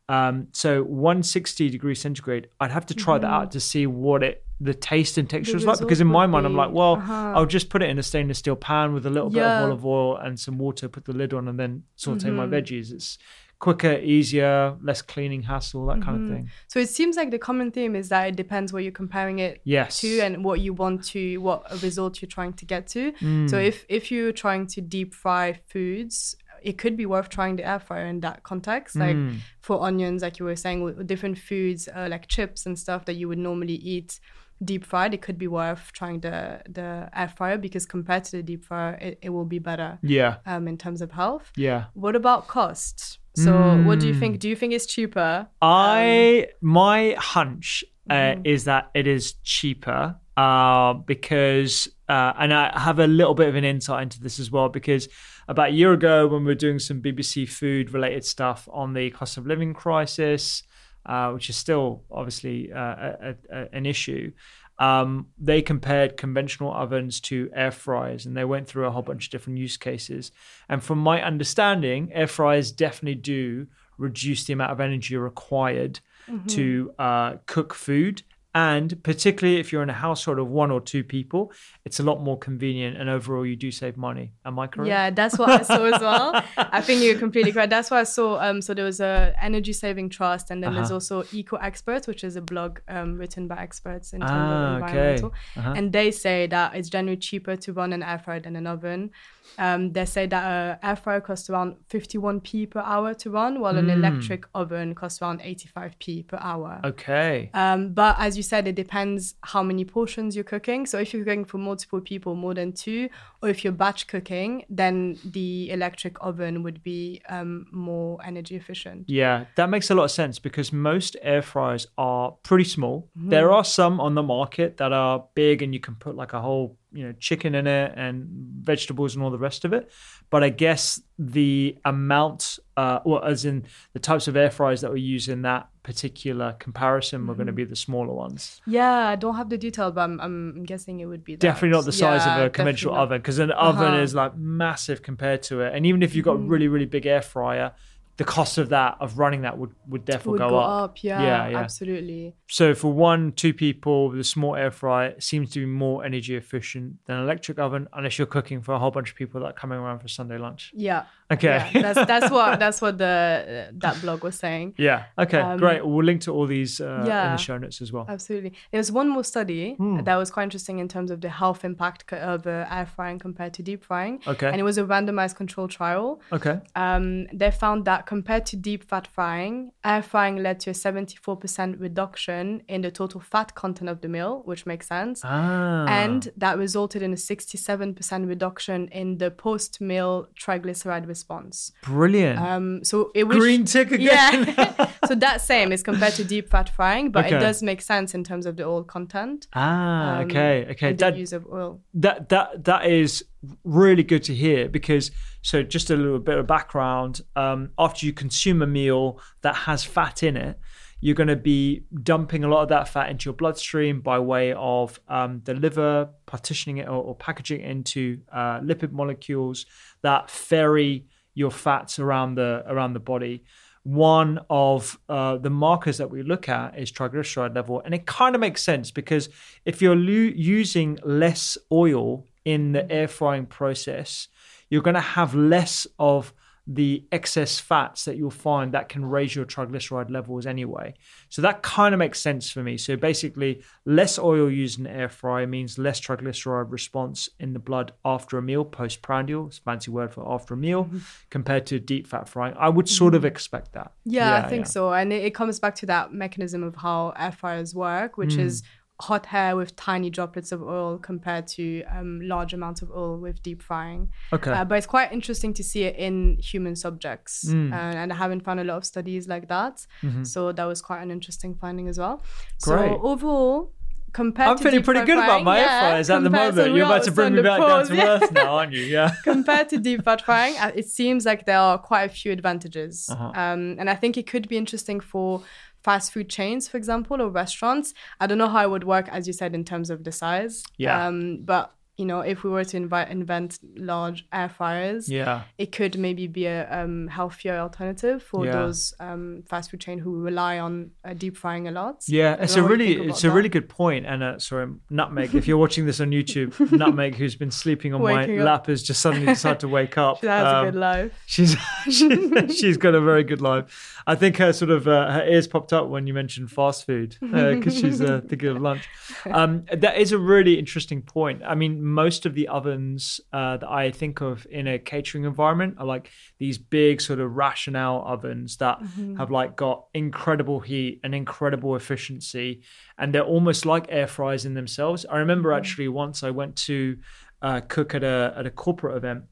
Um, 0.09 0.47
so 0.53 0.81
160 0.83 1.69
degrees 1.69 2.01
centigrade, 2.01 2.47
I'd 2.59 2.71
have 2.71 2.85
to 2.87 2.95
try 2.95 3.17
that 3.19 3.27
out 3.29 3.51
to 3.51 3.59
see 3.59 3.85
what 3.87 4.21
it 4.23 4.43
the 4.63 4.73
taste 4.73 5.17
and 5.17 5.29
texture 5.29 5.57
is 5.57 5.65
like. 5.65 5.79
Because 5.79 6.01
in 6.01 6.07
my 6.07 6.25
mind, 6.25 6.45
I'm 6.45 6.55
like, 6.55 6.71
well, 6.71 6.95
uh-huh. 6.95 7.33
I'll 7.35 7.45
just 7.57 7.69
put 7.69 7.81
it 7.83 7.89
in 7.89 7.97
a 7.99 8.03
stainless 8.03 8.37
steel 8.39 8.55
pan 8.55 8.93
with 8.93 9.05
a 9.05 9.09
little 9.09 9.29
bit 9.29 9.43
of 9.43 9.61
olive 9.63 9.85
oil 9.85 10.17
and 10.17 10.39
some 10.39 10.57
water, 10.57 10.87
put 10.89 11.05
the 11.05 11.13
lid 11.13 11.33
on, 11.33 11.47
and 11.47 11.59
then 11.59 11.83
saute 11.95 12.29
my 12.31 12.45
Mm-hmm. 12.45 12.53
veggies. 12.55 12.91
It's 12.91 13.17
quicker, 13.59 13.93
easier, 13.93 14.75
less 14.83 15.01
cleaning 15.01 15.43
hassle, 15.43 15.85
that 15.87 16.01
kind 16.01 16.15
of 16.17 16.23
Mm-hmm. 16.23 16.33
thing. 16.33 16.49
So 16.67 16.79
it 16.79 16.89
seems 16.89 17.15
like 17.15 17.31
the 17.31 17.39
common 17.39 17.71
theme 17.71 17.95
is 17.95 18.09
that 18.09 18.27
it 18.27 18.35
depends 18.35 18.73
what 18.73 18.83
you're 18.83 18.91
comparing 18.91 19.39
it 19.39 19.61
Yes. 19.63 20.01
to 20.01 20.19
and 20.21 20.43
what 20.43 20.59
you 20.59 20.73
want 20.73 21.03
to, 21.13 21.37
what 21.37 21.63
a 21.71 21.77
result 21.77 22.21
you're 22.21 22.35
trying 22.39 22.53
to 22.53 22.65
get 22.65 22.87
to. 22.87 23.11
Mm. 23.13 23.49
So 23.49 23.57
if 23.57 23.85
if 23.89 24.11
you're 24.11 24.33
trying 24.33 24.67
to 24.67 24.81
deep 24.81 25.13
fry 25.13 25.59
foods, 25.67 26.35
it 26.61 26.77
could 26.77 26.95
be 26.97 27.05
worth 27.05 27.29
trying 27.29 27.55
the 27.57 27.65
air 27.67 27.79
fryer 27.79 28.05
in 28.05 28.19
that 28.21 28.43
context. 28.43 28.95
Like 28.95 29.17
for 29.59 29.81
onions, 29.89 30.21
like 30.21 30.39
you 30.39 30.45
were 30.45 30.55
saying, 30.55 30.81
with 30.83 30.97
with 30.97 31.07
different 31.07 31.37
foods 31.37 31.87
uh, 31.93 32.07
like 32.09 32.27
chips 32.27 32.65
and 32.65 32.77
stuff 32.77 33.05
that 33.05 33.15
you 33.19 33.27
would 33.29 33.37
normally 33.49 33.75
eat 33.75 34.19
deep 34.63 34.85
fried, 34.85 35.13
it 35.13 35.21
could 35.21 35.37
be 35.37 35.47
worth 35.47 35.91
trying 35.93 36.19
the 36.21 36.61
the 36.69 37.09
air 37.13 37.27
fryer 37.29 37.57
because 37.57 37.85
compared 37.85 38.23
to 38.25 38.31
the 38.37 38.43
deep 38.43 38.65
fryer, 38.65 38.95
it, 39.01 39.19
it 39.21 39.29
will 39.29 39.45
be 39.45 39.59
better 39.59 39.99
Yeah. 40.01 40.37
um, 40.45 40.67
in 40.67 40.77
terms 40.77 41.01
of 41.01 41.11
health. 41.11 41.51
Yeah. 41.55 41.85
What 41.93 42.15
about 42.15 42.47
cost? 42.47 43.19
So, 43.35 43.81
what 43.83 43.99
do 43.99 44.07
you 44.07 44.13
think? 44.13 44.39
Do 44.39 44.47
you 44.47 44.55
think 44.55 44.73
it's 44.73 44.85
cheaper? 44.85 45.47
I 45.61 46.47
my 46.61 47.15
hunch 47.17 47.83
uh, 48.09 48.13
Mm-hmm. 48.13 48.41
is 48.45 48.65
that 48.65 48.91
it 48.93 49.07
is 49.07 49.33
cheaper 49.43 50.17
uh, 50.37 50.93
because 50.93 51.87
uh, 52.09 52.33
and 52.37 52.53
I 52.53 52.77
have 52.77 52.99
a 52.99 53.07
little 53.07 53.33
bit 53.33 53.47
of 53.47 53.55
an 53.55 53.63
insight 53.63 54.03
into 54.03 54.19
this 54.21 54.39
as 54.39 54.51
well 54.51 54.69
because 54.69 55.07
about 55.47 55.69
a 55.69 55.71
year 55.73 55.93
ago 55.93 56.27
when 56.27 56.41
we 56.43 56.47
were 56.51 56.55
doing 56.55 56.79
some 56.79 57.01
BBC 57.01 57.47
food 57.49 57.91
related 57.93 58.23
stuff 58.25 58.67
on 58.71 58.93
the 58.93 59.09
cost 59.11 59.37
of 59.37 59.47
living 59.47 59.73
crisis, 59.73 60.63
uh, 61.05 61.31
which 61.31 61.49
is 61.49 61.55
still 61.55 62.03
obviously 62.11 62.71
uh, 62.71 62.79
a, 62.79 63.35
a, 63.51 63.67
an 63.73 63.85
issue. 63.85 64.31
Um, 64.79 65.27
they 65.37 65.61
compared 65.61 66.17
conventional 66.17 66.73
ovens 66.73 67.19
to 67.21 67.49
air 67.55 67.71
fryers 67.71 68.25
and 68.25 68.35
they 68.35 68.43
went 68.43 68.67
through 68.67 68.87
a 68.87 68.91
whole 68.91 69.03
bunch 69.03 69.25
of 69.27 69.31
different 69.31 69.59
use 69.59 69.77
cases. 69.77 70.31
And 70.67 70.83
from 70.83 70.97
my 70.97 71.21
understanding, 71.21 72.11
air 72.11 72.27
fryers 72.27 72.71
definitely 72.71 73.15
do 73.15 73.67
reduce 73.97 74.45
the 74.45 74.53
amount 74.53 74.71
of 74.71 74.79
energy 74.79 75.15
required 75.15 75.99
to 76.47 76.91
uh, 76.97 77.35
cook 77.45 77.73
food. 77.73 78.23
And 78.55 79.01
particularly 79.03 79.59
if 79.59 79.71
you're 79.71 79.81
in 79.81 79.89
a 79.89 79.93
household 79.93 80.37
of 80.37 80.47
one 80.47 80.69
or 80.69 80.79
two 80.79 81.03
people, 81.03 81.51
it's 81.85 81.99
a 81.99 82.03
lot 82.03 82.21
more 82.21 82.37
convenient 82.37 82.97
and 82.97 83.09
overall 83.09 83.45
you 83.45 83.55
do 83.55 83.71
save 83.71 83.97
money. 83.97 84.31
Am 84.45 84.59
I 84.59 84.67
correct? 84.67 84.87
Yeah, 84.87 85.09
that's 85.09 85.39
what 85.39 85.49
I 85.49 85.63
saw 85.63 85.85
as 85.85 85.99
well. 85.99 86.39
I 86.57 86.81
think 86.81 87.01
you're 87.01 87.17
completely 87.17 87.51
correct. 87.51 87.71
That's 87.71 87.89
what 87.89 87.97
I 88.01 88.03
saw. 88.03 88.39
Um, 88.39 88.61
so 88.61 88.75
there 88.75 88.85
was 88.85 88.99
a 88.99 89.33
energy 89.41 89.73
saving 89.73 90.09
trust, 90.09 90.51
and 90.51 90.61
then 90.63 90.73
there's 90.75 90.91
Uh-huh. 90.91 90.93
also 90.95 91.23
Eco 91.33 91.55
Experts, 91.57 92.05
which 92.07 92.23
is 92.23 92.35
a 92.35 92.41
blog 92.41 92.79
um, 92.87 93.17
written 93.17 93.47
by 93.47 93.57
experts 93.57 94.13
in 94.13 94.19
terms 94.19 94.31
Ah, 94.31 94.75
of 94.77 94.83
okay. 94.83 94.91
environmental. 94.91 95.33
Uh-huh. 95.57 95.73
And 95.75 95.91
they 95.91 96.11
say 96.11 96.45
that 96.47 96.75
it's 96.75 96.89
generally 96.89 97.17
cheaper 97.17 97.55
to 97.55 97.73
run 97.73 97.91
an 97.91 98.03
air 98.03 98.19
fryer 98.19 98.39
than 98.39 98.55
an 98.55 98.67
oven. 98.67 99.09
Um, 99.57 99.91
they 99.93 100.05
say 100.05 100.25
that 100.27 100.43
an 100.43 100.77
air 100.89 100.95
fryer 100.95 101.21
costs 101.21 101.49
around 101.49 101.75
51p 101.89 102.69
per 102.69 102.79
hour 102.79 103.13
to 103.15 103.29
run, 103.29 103.59
while 103.59 103.77
an 103.77 103.85
Hmm. 103.85 103.91
electric 104.03 104.45
oven 104.55 104.95
costs 104.95 105.21
around 105.21 105.41
85p 105.41 106.23
per 106.27 106.37
hour. 106.41 106.79
Okay. 106.83 107.49
Um, 107.53 107.93
but 107.93 108.15
as 108.19 108.37
you 108.37 108.43
said, 108.43 108.67
it 108.67 108.75
depends 108.75 109.35
how 109.41 109.63
many 109.63 109.85
portions 109.85 110.35
you're 110.35 110.43
cooking. 110.43 110.85
So 110.85 110.99
if 110.99 111.13
you're 111.13 111.23
cooking 111.23 111.45
for 111.45 111.57
multiple 111.57 112.01
people, 112.01 112.35
more 112.35 112.53
than 112.53 112.73
two, 112.73 113.09
or 113.41 113.49
if 113.49 113.63
you're 113.63 113.73
batch 113.73 114.07
cooking, 114.07 114.65
then 114.69 115.17
the 115.25 115.69
electric 115.71 116.15
oven 116.21 116.63
would 116.63 116.81
be 116.83 117.21
um, 117.29 117.65
more 117.71 118.19
energy 118.25 118.55
efficient. 118.55 119.09
Yeah, 119.09 119.45
that 119.55 119.69
makes 119.69 119.89
a 119.89 119.95
lot 119.95 120.05
of 120.05 120.11
sense 120.11 120.39
because 120.39 120.71
most 120.71 121.15
air 121.21 121.41
fryers 121.41 121.87
are 121.97 122.31
pretty 122.43 122.63
small. 122.65 123.09
There 123.15 123.51
are 123.51 123.63
some 123.63 123.99
on 123.99 124.15
the 124.15 124.23
market 124.23 124.77
that 124.77 124.91
are 124.93 125.25
big 125.35 125.61
and 125.61 125.73
you 125.73 125.79
can 125.79 125.95
put 125.95 126.15
like 126.15 126.33
a 126.33 126.41
whole, 126.41 126.77
you 126.93 127.05
know, 127.05 127.13
chicken 127.19 127.55
in 127.55 127.65
it 127.67 127.93
and 127.95 128.27
vegetables 128.61 129.15
and 129.15 129.23
all 129.23 129.31
the 129.31 129.37
rest 129.37 129.65
of 129.65 129.73
it. 129.73 129.91
But 130.29 130.43
I 130.43 130.49
guess 130.49 131.01
the 131.19 131.77
amount, 131.85 132.59
uh, 132.77 132.99
well, 133.05 133.23
as 133.23 133.45
in 133.45 133.65
the 133.93 133.99
types 133.99 134.27
of 134.27 134.35
air 134.35 134.49
fryers 134.51 134.81
that 134.81 134.91
we 134.93 135.01
use 135.01 135.27
in 135.27 135.41
that 135.41 135.69
particular 135.83 136.53
comparison 136.59 137.27
were 137.27 137.35
going 137.35 137.47
to 137.47 137.53
be 137.53 137.65
the 137.65 137.75
smaller 137.75 138.13
ones. 138.13 138.61
Yeah, 138.65 139.07
I 139.09 139.15
don't 139.15 139.35
have 139.35 139.49
the 139.49 139.57
detail, 139.57 139.91
but 139.91 140.01
I'm, 140.01 140.19
I'm 140.21 140.63
guessing 140.63 140.99
it 141.01 141.05
would 141.05 141.23
be 141.23 141.33
that. 141.35 141.41
Definitely 141.41 141.75
not 141.77 141.85
the 141.85 141.91
size 141.91 142.25
Yeah, 142.25 142.37
of 142.37 142.45
a 142.45 142.49
conventional 142.49 142.95
oven 142.95 143.19
because 143.19 143.39
an 143.39 143.51
oven 143.51 143.87
Uh-huh. 143.93 143.97
is 144.01 144.15
like 144.15 144.35
massive 144.37 145.01
compared 145.01 145.43
to 145.43 145.61
it. 145.61 145.73
And 145.75 145.85
even 145.85 146.01
if 146.03 146.15
you've 146.15 146.25
got 146.25 146.33
a 146.33 146.37
really, 146.37 146.67
really 146.67 146.85
big 146.85 147.05
air 147.05 147.21
fryer, 147.21 147.73
the 148.17 148.23
cost 148.23 148.57
of 148.59 148.69
that, 148.69 148.95
of 148.99 149.17
running 149.17 149.41
that 149.41 149.57
would, 149.57 149.71
would 149.87 150.05
definitely 150.05 150.33
Would 150.33 150.39
go, 150.39 150.49
go 150.49 150.57
up. 150.59 150.83
up. 150.91 151.03
Yeah, 151.03 151.21
Yeah, 151.21 151.47
yeah. 151.49 151.57
absolutely. 151.59 152.35
So 152.47 152.75
for 152.75 152.93
one, 152.93 153.31
two 153.31 153.53
people, 153.55 154.11
the 154.11 154.23
small 154.23 154.55
air 154.55 154.69
fryer 154.69 155.15
seems 155.19 155.49
to 155.51 155.59
be 155.61 155.65
more 155.65 156.05
energy 156.05 156.35
efficient 156.35 156.97
than 157.05 157.17
an 157.17 157.23
electric 157.23 157.57
oven, 157.57 157.87
unless 157.93 158.19
you're 158.19 158.27
cooking 158.27 158.61
for 158.61 158.73
a 158.73 158.79
whole 158.79 158.91
bunch 158.91 159.09
of 159.09 159.15
people 159.15 159.41
that 159.41 159.47
are 159.47 159.53
coming 159.53 159.79
around 159.79 159.99
for 159.99 160.07
Sunday 160.07 160.37
lunch. 160.37 160.71
Yeah. 160.75 161.05
Okay. 161.31 161.47
Yeah, 161.73 161.81
that's 161.81 162.05
that's 162.07 162.29
what 162.29 162.59
that's 162.59 162.79
what 162.79 162.99
the 162.99 163.69
that 163.73 163.99
blog 164.01 164.23
was 164.23 164.35
saying. 164.37 164.75
Yeah. 164.83 165.05
Okay. 165.17 165.39
Um, 165.39 165.57
great. 165.57 165.83
We'll 165.83 166.03
link 166.03 166.21
to 166.21 166.31
all 166.33 166.45
these 166.45 166.79
uh, 166.79 166.99
in 166.99 167.05
the 167.05 167.37
show 167.37 167.57
notes 167.57 167.81
as 167.81 167.91
well. 167.91 168.05
Absolutely. 168.07 168.53
There 168.71 168.77
was 168.77 168.91
one 168.91 169.09
more 169.09 169.23
study 169.23 169.73
Hmm. 169.73 170.03
that 170.03 170.15
was 170.17 170.29
quite 170.29 170.43
interesting 170.43 170.77
in 170.79 170.87
terms 170.87 171.09
of 171.09 171.21
the 171.21 171.29
health 171.29 171.65
impact 171.65 172.11
of 172.13 172.45
uh, 172.45 172.67
air 172.69 172.85
frying 172.85 173.17
compared 173.17 173.53
to 173.55 173.63
deep 173.63 173.83
frying. 173.83 174.21
Okay. 174.27 174.47
And 174.47 174.57
it 174.59 174.63
was 174.63 174.77
a 174.77 174.83
randomized 174.83 175.35
control 175.35 175.67
trial. 175.67 176.21
Okay. 176.31 176.59
Um, 176.75 177.25
they 177.33 177.49
found 177.49 177.85
that 177.85 178.05
compared 178.13 178.45
to 178.45 178.55
deep 178.55 178.83
fat 178.83 179.07
frying, 179.07 179.71
air 179.83 180.03
frying 180.03 180.35
led 180.37 180.59
to 180.59 180.69
a 180.69 180.73
74% 180.73 181.81
reduction 181.81 182.61
in 182.67 182.81
the 182.81 182.91
total 182.91 183.19
fat 183.19 183.55
content 183.55 183.89
of 183.89 184.01
the 184.01 184.07
meal, 184.07 184.43
which 184.45 184.67
makes 184.67 184.87
sense. 184.87 185.21
Ah. 185.23 185.87
And 185.87 186.31
that 186.37 186.59
resulted 186.59 187.01
in 187.01 187.11
a 187.11 187.15
67% 187.15 188.27
reduction 188.27 188.87
in 188.89 189.17
the 189.17 189.31
post 189.31 189.81
meal 189.81 190.27
triglyceride 190.39 191.07
response. 191.07 191.71
brilliant. 191.81 192.37
Um, 192.39 192.83
so 192.83 193.11
it 193.15 193.23
was 193.23 193.37
Green 193.37 193.65
tick 193.65 193.91
again. 193.91 194.53
Yeah. 194.55 194.91
so 195.07 195.15
that 195.15 195.41
same 195.41 195.71
is 195.71 195.83
compared 195.83 196.13
to 196.13 196.23
deep 196.23 196.49
fat 196.49 196.69
frying, 196.69 197.11
but 197.11 197.25
Okay. 197.25 197.35
it 197.37 197.39
does 197.39 197.61
make 197.63 197.81
sense 197.81 198.13
in 198.13 198.23
terms 198.23 198.45
of 198.45 198.57
the 198.57 198.63
oil 198.65 198.83
content. 198.83 199.47
ah. 199.53 200.17
um, 200.17 200.25
okay. 200.25 200.67
Okay. 200.71 200.93
That, 200.93 201.17
use 201.17 201.33
of 201.33 201.45
oil. 201.47 201.81
that 201.95 202.29
that 202.29 202.63
that 202.65 202.85
is 202.85 203.23
really 203.63 204.03
good 204.03 204.23
to 204.23 204.33
hear 204.33 204.69
because 204.69 205.11
so 205.41 205.61
just 205.63 205.89
a 205.89 205.95
little 205.95 206.19
bit 206.19 206.37
of 206.37 206.47
background 206.47 207.21
um, 207.35 207.69
after 207.77 208.05
you 208.05 208.13
consume 208.13 208.61
a 208.61 208.67
meal 208.67 209.19
that 209.41 209.55
has 209.55 209.83
fat 209.83 210.23
in 210.23 210.37
it 210.37 210.57
you're 211.01 211.15
going 211.15 211.27
to 211.27 211.35
be 211.35 211.83
dumping 212.01 212.45
a 212.45 212.47
lot 212.47 212.61
of 212.63 212.69
that 212.69 212.87
fat 212.87 213.09
into 213.09 213.25
your 213.25 213.33
bloodstream 213.33 213.99
by 213.99 214.17
way 214.17 214.53
of 214.53 214.97
um, 215.09 215.41
the 215.43 215.53
liver 215.53 216.07
partitioning 216.25 216.77
it 216.77 216.87
or, 216.87 217.03
or 217.03 217.15
packaging 217.15 217.59
it 217.59 217.69
into 217.69 218.19
uh, 218.31 218.59
lipid 218.61 218.91
molecules 218.93 219.65
that 220.01 220.29
ferry 220.29 221.05
your 221.35 221.51
fats 221.51 221.99
around 221.99 222.35
the 222.35 222.63
around 222.67 222.93
the 222.93 222.99
body 223.01 223.43
one 223.83 224.39
of 224.49 224.97
uh, 225.09 225.37
the 225.37 225.49
markers 225.49 225.97
that 225.97 226.09
we 226.09 226.23
look 226.23 226.47
at 226.47 226.77
is 226.79 226.91
triglyceride 226.91 227.53
level. 227.53 227.81
And 227.83 227.93
it 227.93 228.05
kind 228.05 228.33
of 228.33 228.41
makes 228.41 228.63
sense 228.63 228.91
because 228.91 229.29
if 229.65 229.81
you're 229.81 229.95
lu- 229.95 230.33
using 230.35 230.99
less 231.03 231.57
oil 231.71 232.25
in 232.45 232.71
the 232.71 232.89
air 232.89 233.07
frying 233.07 233.45
process, 233.45 234.29
you're 234.69 234.81
going 234.81 234.93
to 234.95 235.01
have 235.01 235.35
less 235.35 235.85
of 235.99 236.33
the 236.65 237.05
excess 237.11 237.59
fats 237.59 238.05
that 238.05 238.15
you'll 238.15 238.29
find 238.31 238.73
that 238.73 238.87
can 238.87 239.03
raise 239.03 239.35
your 239.35 239.43
triglyceride 239.43 240.09
levels 240.09 240.45
anyway. 240.45 240.93
So 241.27 241.41
that 241.41 241.61
kind 241.61 241.93
of 241.93 241.99
makes 241.99 242.21
sense 242.21 242.49
for 242.49 242.63
me. 242.63 242.77
So 242.77 242.95
basically, 242.95 243.61
less 243.85 244.17
oil 244.17 244.49
used 244.49 244.79
in 244.79 244.87
air 244.87 245.09
fryer 245.09 245.45
means 245.45 245.77
less 245.77 245.99
triglyceride 245.99 246.71
response 246.71 247.27
in 247.37 247.51
the 247.51 247.59
blood 247.59 247.91
after 248.05 248.37
a 248.37 248.41
meal, 248.41 248.63
postprandial, 248.63 249.47
it's 249.47 249.57
a 249.57 249.61
fancy 249.61 249.91
word 249.91 250.13
for 250.13 250.25
after 250.31 250.53
a 250.53 250.57
meal, 250.57 250.89
compared 251.29 251.65
to 251.65 251.79
deep 251.79 252.07
fat 252.07 252.29
frying. 252.29 252.55
I 252.57 252.69
would 252.69 252.87
sort 252.87 253.13
of 253.13 253.25
expect 253.25 253.73
that. 253.73 253.91
Yeah, 254.05 254.35
I 254.35 254.47
think 254.47 254.67
so. 254.67 254.93
And 254.93 255.11
it, 255.11 255.25
it 255.25 255.35
comes 255.35 255.59
back 255.59 255.75
to 255.75 255.85
that 255.87 256.13
mechanism 256.13 256.63
of 256.63 256.75
how 256.75 257.13
air 257.17 257.33
fryers 257.33 257.75
work, 257.75 258.17
which 258.17 258.35
Hmm. 258.35 258.39
is 258.41 258.63
hot 259.07 259.33
air 259.33 259.55
with 259.55 259.75
tiny 259.75 260.09
droplets 260.09 260.51
of 260.51 260.61
oil 260.61 260.97
compared 260.97 261.45
to 261.47 261.83
um, 261.95 262.21
large 262.21 262.53
amounts 262.53 262.81
of 262.81 262.89
oil 262.91 263.17
with 263.17 263.41
deep 263.43 263.61
frying. 263.61 264.09
Okay. 264.31 264.51
Uh, 264.51 264.65
but 264.65 264.75
it's 264.77 264.87
quite 264.87 265.11
interesting 265.11 265.53
to 265.53 265.63
see 265.63 265.83
it 265.83 265.95
in 265.95 266.37
human 266.37 266.75
subjects. 266.75 267.49
Hmm. 267.49 267.73
Uh, 267.73 268.01
and 268.01 268.13
I 268.13 268.15
haven't 268.15 268.41
found 268.41 268.59
a 268.59 268.63
lot 268.63 268.77
of 268.77 268.85
studies 268.85 269.27
like 269.27 269.47
that. 269.49 269.85
So 270.23 270.51
that 270.51 270.65
was 270.65 270.81
quite 270.81 271.01
an 271.01 271.11
interesting 271.11 271.55
finding 271.55 271.87
as 271.87 271.97
well. 271.99 272.17
Mm-hmm. 272.17 272.71
Great. 272.71 272.91
So 272.91 273.01
overall, 273.01 273.71
compared 274.13 274.49
I'm 274.49 274.57
to 274.57 274.63
feeling 274.63 274.83
pretty 274.83 275.05
good 275.05 275.17
about 275.17 275.27
frying, 275.27 275.43
my 275.43 275.59
air 275.59 275.65
yeah, 275.65 275.79
fryers 275.79 276.09
at 276.09 276.23
the 276.23 276.29
moment. 276.29 276.75
You're 276.75 276.85
about 276.85 277.03
to 277.03 277.11
bring 277.11 277.35
me 277.35 277.41
back 277.41 277.59
down 277.59 277.69
pause, 277.69 277.89
to 277.89 277.95
yeah. 277.95 278.07
earth 278.07 278.31
now, 278.31 278.55
aren't 278.57 278.73
you? 278.73 278.83
Yeah. 278.83 279.11
compared 279.23 279.69
to 279.69 279.77
deep 279.77 280.03
fat 280.03 280.21
frying, 280.21 280.55
uh, 280.57 280.71
it 280.75 280.87
seems 280.87 281.25
like 281.25 281.45
there 281.45 281.59
are 281.59 281.77
quite 281.77 282.03
a 282.03 282.09
few 282.09 282.31
advantages. 282.31 283.09
Uh-huh. 283.09 283.31
Um, 283.35 283.75
and 283.79 283.89
I 283.89 283.95
think 283.95 284.17
it 284.17 284.27
could 284.27 284.47
be 284.47 284.57
interesting 284.57 284.99
for 284.99 285.43
fast 285.83 286.13
food 286.13 286.29
chains, 286.29 286.67
for 286.67 286.77
example, 286.77 287.21
or 287.21 287.29
restaurants. 287.29 287.93
I 288.19 288.27
don't 288.27 288.37
know 288.37 288.49
how 288.49 288.63
it 288.63 288.69
would 288.69 288.85
work, 288.85 289.09
as 289.09 289.27
you 289.27 289.33
said, 289.33 289.53
in 289.53 289.63
terms 289.65 289.89
of 289.89 290.03
the 290.03 290.11
size. 290.11 290.63
Yeah. 290.77 291.07
Um, 291.07 291.39
but 291.43 291.73
you 291.95 292.05
know, 292.05 292.21
if 292.21 292.43
we 292.43 292.49
were 292.49 292.63
to 292.63 292.75
invite, 292.77 293.09
invent 293.09 293.59
large 293.75 294.25
air 294.33 294.49
fryers, 294.49 295.07
Yeah. 295.07 295.43
it 295.59 295.71
could 295.71 295.97
maybe 295.99 296.25
be 296.27 296.47
a 296.47 296.67
um, 296.71 297.07
healthier 297.07 297.57
alternative 297.59 298.23
for 298.23 298.45
Yeah. 298.45 298.53
those 298.53 298.95
um, 298.99 299.43
fast 299.47 299.69
food 299.69 299.79
chain 299.81 299.99
who 299.99 300.19
rely 300.19 300.57
on 300.57 300.89
uh, 301.05 301.13
deep 301.13 301.37
frying 301.37 301.67
a 301.67 301.71
lot. 301.71 302.03
Yeah, 302.07 302.35
it's 302.39 302.55
a 302.55 302.57
know 302.57 302.63
what 302.63 302.79
you 302.79 302.85
really 302.99 303.09
it's 303.09 303.23
a 303.23 303.29
really 303.31 303.49
good 303.49 303.69
point. 303.69 304.07
And 304.07 304.23
uh, 304.23 304.39
sorry, 304.39 304.71
Nutmeg, 304.89 305.35
if 305.35 305.47
you're 305.47 305.57
watching 305.65 305.85
this 305.85 305.99
on 306.01 306.09
YouTube, 306.09 306.59
Nutmeg, 306.71 307.13
who's 307.15 307.35
been 307.35 307.51
sleeping 307.51 307.93
on 307.93 308.01
my 308.01 308.23
up. 308.23 308.43
lap, 308.45 308.65
has 308.67 308.81
just 308.81 308.99
suddenly 308.99 309.27
decided 309.27 309.59
to 309.59 309.67
wake 309.67 309.97
up. 309.97 310.17
She 310.21 310.27
has 310.27 310.47
Um, 310.47 310.67
a 310.67 310.71
good 310.71 310.79
life. 310.79 311.11
She's 311.27 311.55
she, 311.91 312.47
she's 312.57 312.77
got 312.77 312.95
a 312.95 313.01
very 313.01 313.23
good 313.23 313.41
life. 313.41 314.01
I 314.07 314.15
think 314.15 314.37
her 314.37 314.51
sort 314.51 314.71
of 314.71 314.87
uh, 314.87 315.11
her 315.11 315.25
ears 315.27 315.47
popped 315.47 315.71
up 315.73 315.87
when 315.89 316.07
you 316.07 316.13
mentioned 316.13 316.49
fast 316.51 316.85
food 316.85 317.17
because 317.21 317.77
she's 317.79 318.01
uh, 318.01 318.21
thinking 318.27 318.49
of 318.49 318.61
lunch. 318.61 318.89
Um, 319.29 319.65
that 319.71 319.97
is 319.97 320.11
a 320.11 320.17
really 320.17 320.57
interesting 320.57 321.01
point. 321.03 321.41
I 321.45 321.55
mean, 321.55 321.82
most 321.83 322.25
of 322.25 322.33
the 322.33 322.47
ovens 322.47 323.19
uh, 323.31 323.57
that 323.57 323.69
I 323.69 323.91
think 323.91 324.21
of 324.21 324.47
in 324.49 324.67
a 324.67 324.79
catering 324.79 325.25
environment 325.25 325.75
are 325.77 325.85
like 325.85 326.09
these 326.39 326.57
big 326.57 327.01
sort 327.01 327.19
of 327.19 327.35
Rational 327.35 328.03
ovens 328.05 328.57
that 328.57 328.79
have 329.17 329.29
like 329.31 329.55
got 329.55 329.85
incredible 329.93 330.59
heat 330.61 331.01
and 331.03 331.13
incredible 331.13 331.75
efficiency, 331.75 332.61
and 332.97 333.13
they're 333.13 333.21
almost 333.21 333.65
like 333.65 333.85
air 333.89 334.07
fryers 334.07 334.45
in 334.45 334.53
themselves. 334.53 335.05
I 335.05 335.17
remember 335.17 335.51
actually 335.51 335.89
once 335.89 336.23
I 336.23 336.31
went 336.31 336.55
to 336.67 336.97
uh, 337.41 337.61
cook 337.67 337.93
at 337.93 338.03
a 338.03 338.33
at 338.37 338.45
a 338.45 338.51
corporate 338.51 338.95
event 338.97 339.25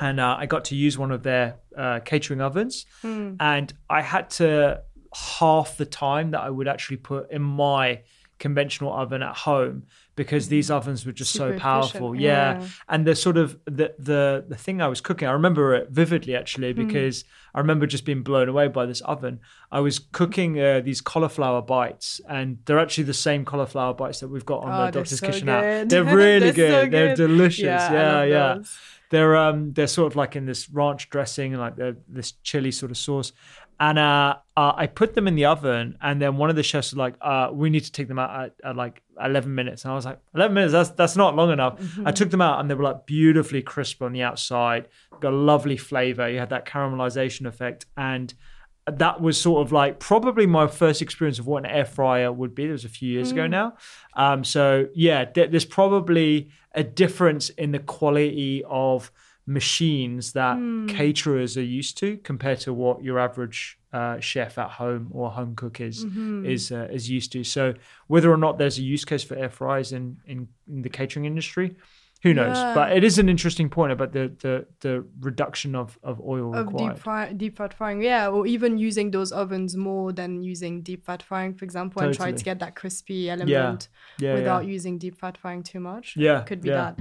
and 0.00 0.18
uh, 0.18 0.36
I 0.38 0.46
got 0.46 0.64
to 0.66 0.74
use 0.74 0.98
one 0.98 1.12
of 1.12 1.22
their 1.22 1.56
uh, 1.76 2.00
catering 2.04 2.40
ovens, 2.40 2.86
and 3.38 3.72
I 3.88 4.00
had 4.02 4.30
to 4.30 4.82
half 5.14 5.76
the 5.76 5.84
time 5.86 6.30
that 6.30 6.40
I 6.40 6.50
would 6.50 6.66
actually 6.66 6.96
put 6.96 7.30
in 7.30 7.42
my 7.42 8.02
conventional 8.38 8.92
oven 8.92 9.22
at 9.22 9.36
home 9.36 9.84
because 10.14 10.48
these 10.48 10.70
ovens 10.70 11.06
were 11.06 11.12
just 11.12 11.32
Super 11.32 11.54
so 11.54 11.58
powerful. 11.58 12.14
Yeah. 12.14 12.60
yeah. 12.60 12.68
and 12.88 13.06
the 13.06 13.14
sort 13.14 13.36
of 13.38 13.58
the 13.64 13.94
the 13.98 14.44
the 14.46 14.56
thing 14.56 14.82
I 14.82 14.88
was 14.88 15.00
cooking, 15.00 15.26
I 15.28 15.32
remember 15.32 15.74
it 15.74 15.90
vividly 15.90 16.36
actually 16.36 16.72
Hmm. 16.72 16.86
because 16.86 17.24
I 17.54 17.60
remember 17.60 17.86
just 17.86 18.04
being 18.04 18.22
blown 18.22 18.48
away 18.48 18.68
by 18.68 18.86
this 18.86 19.00
oven. 19.02 19.40
I 19.70 19.80
was 19.80 19.98
cooking 19.98 20.60
uh, 20.60 20.80
these 20.80 21.00
cauliflower 21.00 21.62
bites, 21.62 22.20
and 22.28 22.58
they're 22.64 22.78
actually 22.78 23.04
the 23.04 23.14
same 23.14 23.44
cauliflower 23.44 23.94
bites 23.94 24.20
that 24.20 24.28
we've 24.28 24.46
got 24.46 24.64
on 24.64 24.72
Oh, 24.72 24.86
the 24.86 24.92
Doctor's 24.92 25.20
so 25.20 25.26
Kitchen 25.26 25.48
app. 25.48 25.88
They're 25.88 26.04
really 26.04 26.50
They're 26.50 26.70
so 26.70 26.82
good. 26.84 26.92
They're 26.92 27.16
delicious. 27.16 27.64
Yeah, 27.64 27.92
Yeah, 27.92 28.24
yeah. 28.24 28.54
those. 28.56 28.78
They're 29.10 29.36
um 29.36 29.74
they're 29.74 29.88
sort 29.88 30.10
of 30.10 30.16
like 30.16 30.36
in 30.36 30.46
this 30.46 30.70
ranch 30.70 31.10
dressing 31.10 31.52
and 31.52 31.60
like 31.60 31.74
this 32.08 32.32
chili 32.42 32.70
sort 32.70 32.90
of 32.90 32.96
sauce. 32.96 33.32
And 33.86 33.98
uh, 33.98 34.36
uh, 34.56 34.72
I 34.76 34.86
put 34.86 35.14
them 35.14 35.26
in 35.26 35.34
the 35.34 35.46
oven, 35.46 35.98
and 36.00 36.22
then 36.22 36.36
one 36.36 36.50
of 36.50 36.56
the 36.56 36.62
chefs 36.62 36.92
was 36.92 36.98
like, 36.98 37.14
uh, 37.20 37.48
"We 37.52 37.68
need 37.68 37.84
to 37.84 37.90
take 37.98 38.06
them 38.06 38.18
out 38.24 38.30
at, 38.44 38.54
at 38.68 38.76
like 38.76 39.02
11 39.20 39.52
minutes." 39.60 39.84
And 39.84 39.90
I 39.92 39.96
was 39.96 40.04
like, 40.06 40.20
"11 40.36 40.54
minutes? 40.54 40.72
That's 40.72 40.90
that's 40.90 41.16
not 41.16 41.34
long 41.34 41.50
enough." 41.50 41.74
I 42.04 42.12
took 42.12 42.30
them 42.30 42.40
out, 42.40 42.60
and 42.60 42.70
they 42.70 42.74
were 42.74 42.84
like 42.84 43.06
beautifully 43.06 43.60
crisp 43.60 44.00
on 44.00 44.12
the 44.12 44.22
outside, 44.22 44.86
got 45.20 45.32
a 45.32 45.36
lovely 45.52 45.76
flavor. 45.76 46.28
You 46.30 46.38
had 46.38 46.50
that 46.50 46.64
caramelization 46.64 47.44
effect, 47.46 47.86
and 47.96 48.32
that 48.86 49.20
was 49.20 49.40
sort 49.40 49.66
of 49.66 49.72
like 49.72 49.98
probably 49.98 50.46
my 50.46 50.66
first 50.68 51.02
experience 51.02 51.38
of 51.40 51.46
what 51.48 51.64
an 51.64 51.70
air 51.70 51.84
fryer 51.84 52.30
would 52.32 52.54
be. 52.54 52.64
It 52.66 52.72
was 52.72 52.84
a 52.84 52.88
few 52.88 53.10
years 53.10 53.30
ago 53.32 53.46
now. 53.48 53.74
Um, 54.14 54.44
so 54.44 54.86
yeah, 54.94 55.24
there- 55.34 55.46
there's 55.48 55.64
probably 55.64 56.50
a 56.74 56.84
difference 56.84 57.48
in 57.50 57.72
the 57.72 57.78
quality 57.78 58.62
of 58.68 59.10
machines 59.46 60.32
that 60.32 60.56
caterers 60.88 61.56
are 61.56 61.62
used 61.62 61.98
to 61.98 62.16
compared 62.18 62.60
to 62.60 62.72
what 62.72 63.02
your 63.02 63.18
average 63.18 63.78
uh, 63.92 64.18
chef 64.20 64.56
at 64.56 64.70
home 64.70 65.08
or 65.12 65.30
home 65.30 65.54
cook 65.54 65.80
is 65.80 66.04
is 66.44 66.70
uh, 66.72 66.88
is 66.92 67.10
used 67.10 67.32
to. 67.32 67.44
So 67.44 67.74
whether 68.06 68.30
or 68.30 68.36
not 68.36 68.58
there's 68.58 68.78
a 68.78 68.82
use 68.82 69.04
case 69.04 69.24
for 69.24 69.36
air 69.36 69.50
fryers 69.50 69.92
in 69.92 70.18
in, 70.26 70.48
in 70.68 70.82
the 70.82 70.88
catering 70.88 71.24
industry. 71.24 71.76
Who 72.22 72.32
knows? 72.32 72.56
Yeah. 72.56 72.72
But 72.72 72.96
it 72.96 73.02
is 73.02 73.18
an 73.18 73.28
interesting 73.28 73.68
point 73.68 73.90
about 73.90 74.12
the 74.12 74.32
the, 74.40 74.66
the 74.78 75.04
reduction 75.20 75.74
of, 75.74 75.98
of 76.04 76.20
oil 76.20 76.54
of 76.54 76.68
required. 76.68 76.94
deep 76.94 77.02
fry, 77.02 77.32
deep 77.32 77.56
fat 77.56 77.74
frying, 77.74 78.00
yeah, 78.00 78.28
or 78.28 78.46
even 78.46 78.78
using 78.78 79.10
those 79.10 79.32
ovens 79.32 79.76
more 79.76 80.12
than 80.12 80.40
using 80.40 80.82
deep 80.82 81.04
fat 81.04 81.20
frying, 81.20 81.52
for 81.52 81.64
example, 81.64 82.00
and 82.00 82.14
try 82.14 82.30
to 82.30 82.44
get 82.44 82.60
that 82.60 82.76
crispy 82.76 83.28
element 83.28 83.88
Yeah, 84.20 84.34
without 84.34 84.64
yeah. 84.64 84.70
using 84.70 84.98
deep 84.98 85.18
fat 85.18 85.36
frying 85.36 85.64
too 85.64 85.80
much. 85.80 86.14
Yeah, 86.16 86.42
could 86.42 86.60
be 86.60 86.70
that. 86.70 86.96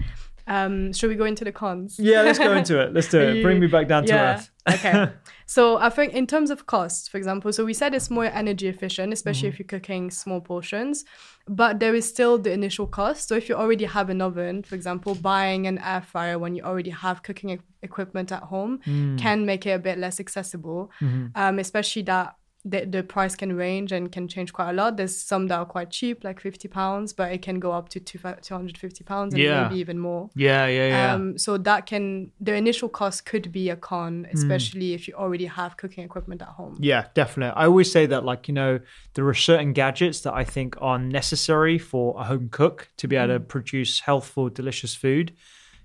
Um, 0.47 0.91
should 0.93 1.09
we 1.09 1.15
go 1.15 1.25
into 1.25 1.43
the 1.43 1.51
cons? 1.51 1.97
Yeah, 1.99 2.21
let's 2.21 2.39
go 2.39 2.53
into 2.53 2.79
it. 2.81 2.93
Let's 2.93 3.09
do 3.09 3.19
it. 3.21 3.35
you- 3.37 3.43
Bring 3.43 3.59
me 3.59 3.67
back 3.67 3.87
down 3.87 4.05
to 4.05 4.13
yeah. 4.13 4.33
earth. 4.35 4.51
okay. 4.69 5.11
So 5.47 5.75
I 5.77 5.89
think 5.89 6.13
in 6.13 6.27
terms 6.27 6.49
of 6.49 6.65
cost, 6.65 7.11
for 7.11 7.17
example, 7.17 7.51
so 7.51 7.65
we 7.65 7.73
said 7.73 7.93
it's 7.93 8.09
more 8.09 8.23
energy 8.23 8.69
efficient, 8.69 9.11
especially 9.11 9.49
Mm-hmm. 9.49 9.53
if 9.55 9.59
you're 9.59 9.79
cooking 9.79 10.09
small 10.09 10.39
portions, 10.39 11.03
but 11.45 11.81
there 11.81 11.93
is 11.93 12.07
still 12.07 12.37
the 12.37 12.53
initial 12.53 12.87
cost. 12.87 13.27
So 13.27 13.35
if 13.35 13.49
you 13.49 13.55
already 13.55 13.83
have 13.83 14.09
an 14.09 14.21
oven, 14.21 14.63
for 14.63 14.75
example, 14.75 15.13
buying 15.13 15.67
an 15.67 15.77
air 15.79 16.01
fryer 16.01 16.39
when 16.39 16.55
you 16.55 16.63
already 16.63 16.91
have 16.91 17.21
cooking 17.21 17.49
e- 17.49 17.59
equipment 17.83 18.31
at 18.31 18.43
home 18.43 18.79
Mm. 18.87 19.17
can 19.19 19.45
make 19.45 19.65
it 19.65 19.71
a 19.71 19.79
bit 19.79 19.97
less 19.97 20.21
accessible, 20.21 20.89
Mm-hmm. 21.01 21.25
um, 21.35 21.59
especially 21.59 22.03
that. 22.03 22.35
The, 22.63 22.85
the 22.85 23.01
price 23.01 23.35
can 23.35 23.55
range 23.55 23.91
and 23.91 24.11
can 24.11 24.27
change 24.27 24.53
quite 24.53 24.69
a 24.69 24.73
lot. 24.73 24.95
There's 24.95 25.17
some 25.17 25.47
that 25.47 25.57
are 25.57 25.65
quite 25.65 25.89
cheap, 25.89 26.23
like 26.23 26.39
50 26.39 26.67
pounds, 26.67 27.11
but 27.11 27.31
it 27.31 27.41
can 27.41 27.59
go 27.59 27.71
up 27.71 27.89
to 27.89 27.99
two, 27.99 28.19
250 28.19 29.03
pounds 29.03 29.33
and 29.33 29.41
Yeah. 29.41 29.63
maybe 29.63 29.79
even 29.79 29.97
more. 29.97 30.29
Yeah, 30.35 30.67
yeah, 30.67 30.87
yeah. 30.89 31.13
Um, 31.15 31.37
so 31.39 31.57
that 31.57 31.87
can 31.87 32.31
the 32.39 32.53
initial 32.53 32.87
cost 32.87 33.25
could 33.25 33.51
be 33.51 33.69
a 33.69 33.75
con, 33.75 34.27
Hmm. 34.29 34.37
especially 34.37 34.93
if 34.93 35.07
you 35.07 35.15
already 35.15 35.45
have 35.47 35.75
cooking 35.75 36.03
equipment 36.03 36.43
at 36.43 36.49
home. 36.49 36.77
Yeah, 36.79 37.05
definitely. 37.15 37.55
I 37.55 37.65
always 37.65 37.91
say 37.91 38.05
that, 38.05 38.23
like, 38.25 38.47
you 38.47 38.53
know, 38.53 38.79
there 39.15 39.27
are 39.27 39.33
certain 39.33 39.73
gadgets 39.73 40.21
that 40.21 40.33
I 40.35 40.43
think 40.43 40.75
are 40.79 40.99
necessary 40.99 41.79
for 41.79 42.13
a 42.19 42.25
home 42.25 42.49
cook 42.49 42.89
to 42.97 43.07
be 43.07 43.15
able 43.15 43.33
to 43.33 43.39
produce 43.39 44.01
healthful, 44.01 44.49
delicious 44.49 44.93
food. 44.93 45.33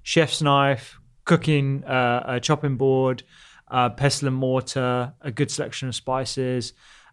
Chef's 0.02 0.42
knife, 0.42 0.98
cooking, 1.24 1.84
uh, 1.84 2.22
a 2.26 2.38
chopping 2.38 2.76
board, 2.76 3.22
uh, 3.68 3.90
pestle 3.90 4.28
and 4.28 4.36
mortar, 4.36 5.12
a 5.20 5.30
good 5.30 5.50
selection 5.50 5.88
of 5.88 5.94
spices, 5.94 6.72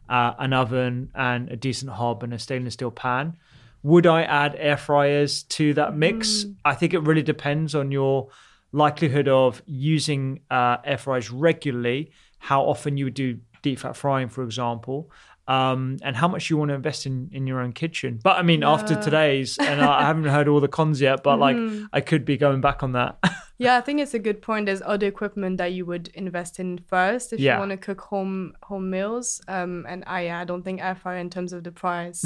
uh, 0.10 0.34
an 0.40 0.54
oven, 0.54 1.10
and 1.16 1.50
a 1.50 1.56
decent 1.56 1.92
hob 1.92 2.24
and 2.24 2.34
a 2.34 2.40
stainless 2.40 2.74
steel 2.76 2.92
pan. 2.92 3.36
Would 3.84 4.08
I 4.08 4.24
add 4.24 4.56
air 4.58 4.78
fryers 4.78 5.44
to 5.44 5.74
that 5.74 5.96
mix? 5.96 6.46
I 6.64 6.74
think 6.76 6.94
it 6.94 7.00
really 7.00 7.22
depends 7.24 7.76
on 7.76 7.92
your 7.92 8.30
likelihood 8.72 9.28
of 9.28 9.62
using 9.66 10.40
uh, 10.50 10.78
air 10.86 10.98
fryers 10.98 11.30
regularly, 11.32 12.12
how 12.40 12.64
often 12.64 12.98
you 12.98 13.06
would 13.06 13.14
do 13.14 13.40
deep 13.62 13.80
fat 13.80 13.96
frying, 13.96 14.30
for 14.30 14.44
example, 14.44 15.12
um, 15.48 15.98
and 16.02 16.16
how 16.16 16.28
much 16.28 16.50
you 16.50 16.58
want 16.58 16.70
to 16.70 16.76
invest 16.76 17.06
in, 17.06 17.30
in 17.34 17.46
your 17.48 17.60
own 17.60 17.74
kitchen. 17.74 18.20
But 18.24 18.38
I 18.38 18.42
mean, 18.42 18.64
after 18.64 18.96
today's, 18.96 19.58
and 19.58 19.82
I 19.82 20.02
I 20.02 20.06
haven't 20.06 20.26
heard 20.26 20.48
all 20.48 20.60
the 20.60 20.68
cons 20.68 21.02
yet, 21.02 21.24
but 21.24 21.40
like 21.40 21.58
I 21.92 22.02
could 22.02 22.26
be 22.26 22.38
going 22.38 22.62
back 22.62 22.84
on 22.84 22.94
that. 22.94 23.18
Yeah, 23.60 23.78
I 23.78 23.82
think 23.82 24.00
it's 24.00 24.14
a 24.14 24.20
good 24.20 24.42
point. 24.42 24.66
There's 24.66 24.82
other 24.82 25.08
equipment 25.08 25.58
that 25.58 25.74
you 25.74 25.86
would 25.86 26.08
invest 26.16 26.60
in 26.60 26.80
first 26.80 27.34
if 27.34 27.40
Yeah. 27.40 27.54
you 27.54 27.60
want 27.60 27.72
to 27.72 27.78
cook 27.78 28.02
home 28.02 28.54
home 28.64 28.90
meals. 28.90 29.42
Um, 29.48 29.86
and 29.88 30.04
I 30.08 30.42
I 30.42 30.44
don't 30.46 30.64
think 30.64 30.82
air 30.82 30.96
fryer 30.96 31.18
in 31.20 31.30
terms 31.30 31.54
of 31.54 31.64
the 31.64 31.72
price 31.72 32.24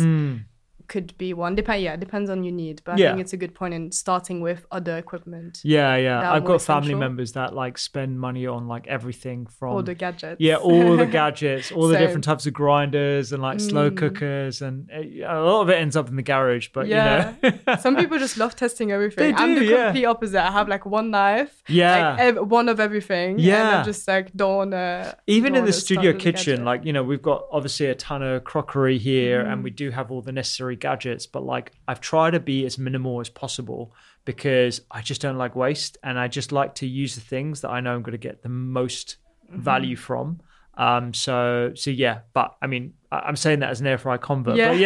could 0.87 1.17
be 1.17 1.33
one. 1.33 1.55
Depend 1.55 1.81
yeah, 1.83 1.95
depends 1.95 2.29
on 2.29 2.43
your 2.43 2.53
need. 2.53 2.81
But 2.85 2.93
I. 2.93 2.97
Yeah. 2.97 3.09
think 3.11 3.21
it's 3.21 3.33
a 3.33 3.37
good 3.37 3.53
point 3.55 3.73
in 3.73 3.91
starting 3.91 4.41
with 4.41 4.65
other 4.71 4.97
equipment. 4.97 5.59
yeah, 5.63 5.95
yeah. 5.95 6.31
I've 6.31 6.45
got 6.45 6.61
family 6.61 6.95
members 6.95 7.33
that 7.33 7.53
like 7.53 7.77
spend 7.77 8.19
money 8.19 8.45
on 8.47 8.67
like 8.67 8.87
everything 8.87 9.47
from 9.47 9.73
All 9.73 9.83
the 9.83 9.95
gadgets. 9.95 10.39
Yeah, 10.39 10.55
all 10.55 10.95
the 10.97 11.05
gadgets, 11.19 11.71
all 11.71 11.87
the 11.87 11.95
Mm. 11.97 11.99
different 11.99 12.23
types 12.23 12.45
of 12.47 12.53
grinders 12.53 13.31
and 13.33 13.41
like 13.41 13.59
slow 13.59 13.89
cookers, 13.91 14.61
and 14.61 14.89
uh, 14.91 14.99
a 14.99 15.41
lot 15.41 15.61
of 15.63 15.69
it 15.69 15.75
ends 15.75 15.95
up 15.95 16.07
in 16.09 16.15
the 16.15 16.21
garage. 16.23 16.69
But 16.73 16.87
Yeah. 16.87 17.33
you 17.43 17.51
know, 17.51 17.75
Some 17.79 17.95
people 17.95 18.17
just 18.19 18.37
love 18.37 18.55
testing 18.55 18.91
everything. 18.91 19.35
They 19.35 19.41
I'm 19.41 19.55
the 19.55 19.65
yeah. 19.65 19.85
complete 19.87 20.05
opposite. 20.05 20.41
I 20.47 20.51
have 20.51 20.67
like 20.67 20.85
one 20.85 21.11
knife, 21.11 21.63
Yeah. 21.67 22.11
like 22.11 22.19
ev- 22.19 22.47
one 22.49 22.69
of 22.69 22.79
everything. 22.79 23.31
and 23.31 23.41
Yeah. 23.41 23.83
Just 23.83 24.07
like 24.07 24.31
don't 24.33 24.55
wanna. 24.55 25.15
even 25.27 25.53
don't 25.53 25.59
in 25.61 25.65
the 25.65 25.73
studio 25.73 26.13
kitchen, 26.13 26.63
like 26.63 26.85
you 26.85 26.93
know, 26.93 27.03
we've 27.03 27.21
got 27.21 27.45
obviously 27.51 27.87
a 27.87 27.95
ton 27.95 28.21
of 28.23 28.43
crockery 28.45 28.97
here, 28.97 29.41
and 29.41 29.61
Mm. 29.61 29.63
we 29.63 29.69
do 29.71 29.89
have 29.91 30.11
all 30.11 30.21
the 30.21 30.31
necessary 30.31 30.76
gadgets. 30.77 31.25
But 31.27 31.43
like, 31.43 31.71
I've 31.87 31.99
tried 32.01 32.31
to 32.31 32.39
be 32.39 32.65
as 32.65 32.77
minimal 32.77 33.19
as 33.19 33.29
possible 33.29 33.93
because 34.25 34.81
I 34.91 35.01
just 35.01 35.21
don't 35.21 35.37
like 35.37 35.55
waste, 35.55 35.97
and 36.03 36.17
I 36.19 36.27
just 36.27 36.51
like 36.51 36.75
to 36.75 36.87
use 36.87 37.15
the 37.15 37.21
things 37.21 37.61
that 37.61 37.69
I 37.69 37.79
know 37.81 37.93
I'm 37.95 38.01
going 38.01 38.11
to 38.13 38.17
get 38.29 38.41
the 38.43 38.49
most 38.49 39.17
Mm-hmm. 39.49 39.61
value 39.61 39.95
from. 39.95 40.41
Um, 40.77 41.13
so 41.13 41.71
so 41.73 41.89
yeah, 41.89 42.19
but 42.33 42.57
I 42.61 42.67
mean, 42.67 42.93
I- 43.13 43.19
I'm 43.27 43.37
saying 43.37 43.59
that 43.61 43.69
as 43.69 43.79
an 43.79 43.87
air 43.87 43.97
fry 43.97 44.17
convert, 44.17 44.57
Yeah. 44.57 44.67
but 44.71 44.77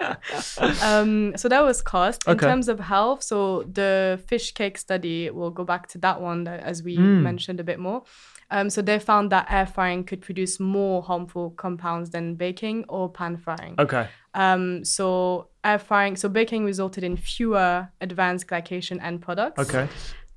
yeah, 0.00 0.16
Um, 0.82 1.36
so 1.36 1.48
that 1.48 1.62
was 1.62 1.82
cost. 1.82 2.26
In 2.26 2.32
Okay. 2.32 2.46
terms 2.46 2.68
of 2.68 2.80
health, 2.80 3.22
so 3.22 3.62
the 3.62 4.20
fish 4.26 4.52
cake 4.54 4.76
study, 4.78 5.30
we'll 5.30 5.50
go 5.52 5.62
back 5.64 5.86
to 5.90 5.98
that 5.98 6.20
one 6.20 6.48
as 6.48 6.82
we 6.82 6.96
Mm. 6.98 7.22
mentioned 7.22 7.60
a 7.60 7.64
bit 7.64 7.78
more. 7.78 8.02
Um, 8.50 8.70
so 8.70 8.80
they 8.82 8.98
found 8.98 9.30
that 9.32 9.46
air 9.50 9.66
frying 9.66 10.04
could 10.04 10.20
produce 10.20 10.60
more 10.60 11.02
harmful 11.02 11.50
compounds 11.50 12.10
than 12.10 12.34
baking 12.36 12.84
or 12.88 13.08
pan 13.10 13.36
frying. 13.36 13.74
okay, 13.78 14.08
Um, 14.34 14.84
so 14.84 15.48
air 15.64 15.78
frying, 15.78 16.14
so 16.16 16.28
baking 16.28 16.64
resulted 16.64 17.02
in 17.04 17.16
fewer 17.16 17.88
advanced 18.00 18.46
glycation 18.46 19.02
end 19.02 19.20
products. 19.22 19.58
okay, 19.60 19.88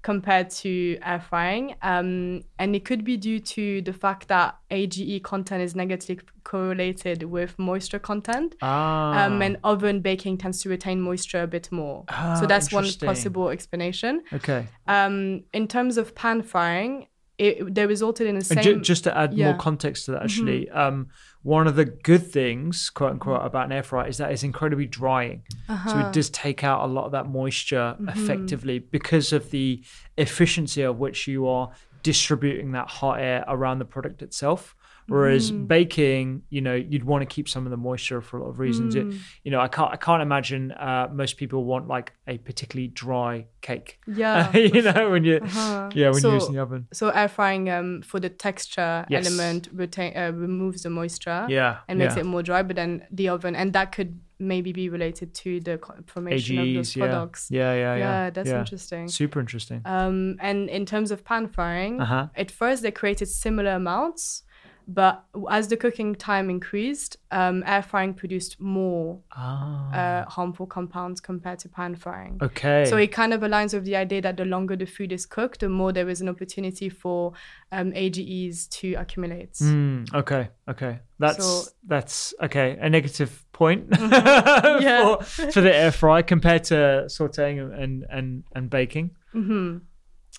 compared 0.02 0.50
to 0.50 0.98
air 1.06 1.19
frying. 1.19 1.76
Um, 1.82 2.43
and 2.58 2.74
it 2.74 2.86
could 2.86 3.04
be 3.04 3.17
due 3.17 3.39
to 3.41 3.82
the 3.82 3.91
fact 3.91 4.30
that 4.30 4.56
AGE 4.72 5.22
content 5.24 5.62
is 5.62 5.76
negatively 5.76 6.19
correlated 6.45 7.24
with 7.24 7.60
moisture 7.60 8.00
content. 8.00 8.56
ah, 8.62 9.26
Um, 9.26 9.41
and 9.41 9.58
oven 9.63 10.00
baking 10.02 10.38
tends 10.38 10.62
to 10.62 10.69
retain 10.69 11.02
moisture 11.02 11.43
a 11.43 11.48
bit 11.48 11.69
more. 11.72 12.06
Ah, 12.08 12.38
so 12.39 12.45
that's 12.48 12.72
one 12.72 12.88
possible 13.06 13.50
explanation. 13.50 14.24
okay. 14.34 14.67
Um, 14.88 15.43
in 15.54 15.67
terms 15.67 15.98
of 15.98 16.15
pan 16.15 16.41
frying, 16.43 17.08
it, 17.39 17.73
they 17.75 17.86
resulted 17.86 18.28
in 18.28 18.36
the 18.36 18.43
same. 18.43 18.62
Ju- 18.63 18.82
just 18.82 19.04
to 19.06 19.17
add 19.17 19.32
more 19.32 19.39
yeah. 19.39 19.52
Mm-hmm. 19.52 19.60
context 19.62 20.06
to 20.06 20.12
that, 20.12 20.23
actually, 20.23 20.69
um, 20.69 21.08
one 21.43 21.67
of 21.67 21.75
the 21.75 21.86
good 21.86 22.25
things, 22.32 22.89
quote 22.89 23.12
unquote, 23.13 23.45
about 23.45 23.65
an 23.67 23.71
air 23.71 23.84
fryer 23.84 24.08
is 24.08 24.17
that 24.17 24.32
it's 24.32 24.43
incredibly 24.43 24.86
drying. 24.88 25.43
So 25.67 25.73
Uh-huh. 25.73 26.08
it 26.08 26.13
does 26.13 26.30
take 26.30 26.63
out 26.63 26.84
a 26.84 26.88
lot 26.91 27.06
of 27.06 27.12
that 27.13 27.28
moisture 27.28 27.95
Mm-hmm. 27.99 28.10
effectively 28.10 28.80
because 28.80 29.32
of 29.34 29.49
the 29.52 29.82
efficiency 30.17 30.82
of 30.82 30.99
which 30.99 31.28
you 31.28 31.47
are 31.47 31.71
distributing 32.04 32.71
that 32.73 32.88
hot 32.89 33.19
air 33.19 33.43
around 33.47 33.80
the 33.80 33.86
product 33.86 34.21
itself, 34.21 34.75
Whereas 35.10 35.52
Mm. 35.52 35.67
baking, 35.67 36.43
you 36.50 36.62
know, 36.62 36.76
you'd 36.76 37.04
want 37.04 37.22
to 37.22 37.26
keep 37.36 37.48
some 37.50 37.65
of 37.65 37.72
the 37.72 37.78
moisture 37.78 38.22
for 38.22 38.38
a 38.38 38.43
lot 38.43 38.50
of 38.50 38.60
reasons. 38.60 38.95
It, 38.95 39.08
Mm. 39.08 39.17
you 39.43 39.52
know, 39.52 39.60
I 39.60 39.67
can't 39.67 39.91
I 39.91 39.98
can't 39.98 40.22
imagine 40.22 40.72
uh, 40.72 41.08
most 41.12 41.38
people 41.38 41.65
want 41.65 41.88
like 41.88 42.13
a 42.28 42.38
particularly 42.38 42.88
dry 42.89 43.48
cake. 43.62 44.00
Yeah. 44.08 44.56
you 44.76 44.82
know, 44.82 45.10
when 45.12 45.24
you 45.24 45.38
Uh-huh. 45.41 45.89
yeah 45.93 46.10
when 46.12 46.22
So- 46.22 46.30
you're 46.30 46.36
using 46.39 46.54
the 46.56 46.62
oven. 46.62 46.88
So 46.93 47.10
air 47.10 47.28
frying 47.28 47.69
um, 47.69 48.02
for 48.04 48.19
the 48.19 48.30
texture 48.30 49.06
Yes. 49.10 49.28
element 49.28 49.69
retain, 49.74 50.12
uh, 50.15 50.32
removes 50.32 50.84
the 50.84 50.89
moisture 50.89 51.45
Yeah, 51.50 51.78
and 51.88 52.00
makes 52.00 52.15
yeah. 52.15 52.22
it 52.22 52.26
more 52.26 52.43
dry. 52.43 52.62
But 52.63 52.76
then 52.76 53.04
the 53.12 53.30
oven 53.30 53.56
and 53.56 53.74
that 53.74 53.91
could 53.95 54.19
maybe 54.41 54.72
be 54.72 54.88
related 54.88 55.34
to 55.36 55.60
the 55.60 55.78
formation 56.08 56.58
of 56.60 56.65
those 56.65 56.88
AGEs, 56.88 56.95
yeah. 56.95 57.06
products. 57.06 57.48
yeah, 57.52 57.74
yeah, 57.74 57.95
yeah, 57.95 57.98
Yeah, 57.98 58.30
that's 58.30 58.50
yeah. 58.50 58.60
interesting. 58.60 59.08
Super 59.10 59.39
interesting. 59.41 59.82
Um, 59.84 60.38
and 60.39 60.69
in 60.69 60.86
terms 60.86 61.12
of 61.12 61.26
pan 61.26 61.48
frying, 61.50 62.00
Uh-huh. 62.00 62.28
at 62.38 62.50
first 62.50 62.82
they 62.84 62.91
created 62.91 63.28
similar 63.28 63.72
amounts, 63.72 64.43
but 64.91 65.23
as 65.52 65.67
the 65.67 65.78
cooking 65.78 66.15
time 66.15 66.49
increased, 66.49 67.17
um, 67.32 67.63
air 67.65 67.84
frying 67.84 68.13
produced 68.15 68.60
more 68.60 69.19
ah, 69.32 69.93
uh, 69.93 70.25
harmful 70.30 70.65
compounds 70.65 71.21
compared 71.21 71.60
to 71.60 71.69
pan 71.69 71.95
frying. 71.95 72.39
okay. 72.41 72.86
So 72.89 72.97
it 72.97 73.12
kind 73.12 73.32
of 73.34 73.41
aligns 73.41 73.73
with 73.73 73.86
the 73.86 73.95
idea 73.95 74.21
that 74.23 74.38
the 74.38 74.45
longer 74.45 74.75
the 74.75 74.86
food 74.88 75.12
is 75.12 75.25
cooked, 75.28 75.60
the 75.60 75.69
more 75.69 75.93
there 75.93 76.10
is 76.10 76.21
an 76.21 76.30
opportunity 76.30 76.89
for 76.89 77.34
um, 77.71 77.93
AGEs 77.93 78.67
to 78.80 78.95
accumulate. 78.95 79.54
Mm, 79.54 80.12
okay, 80.13 80.49
okay. 80.67 80.99
That's 81.19 81.45
So- 81.45 81.71
that's 81.88 82.34
okay. 82.41 82.78
A 82.82 82.89
negative 82.89 83.45
point 83.52 83.86
Yeah. 83.99 85.17
for, 85.21 85.52
for 85.52 85.62
the 85.62 85.75
air 85.75 85.91
fry 85.91 86.23
compared 86.23 86.63
to 86.65 87.06
sautéing 87.08 87.60
and 87.80 88.06
and 88.10 88.43
and 88.56 88.69
baking. 88.69 89.12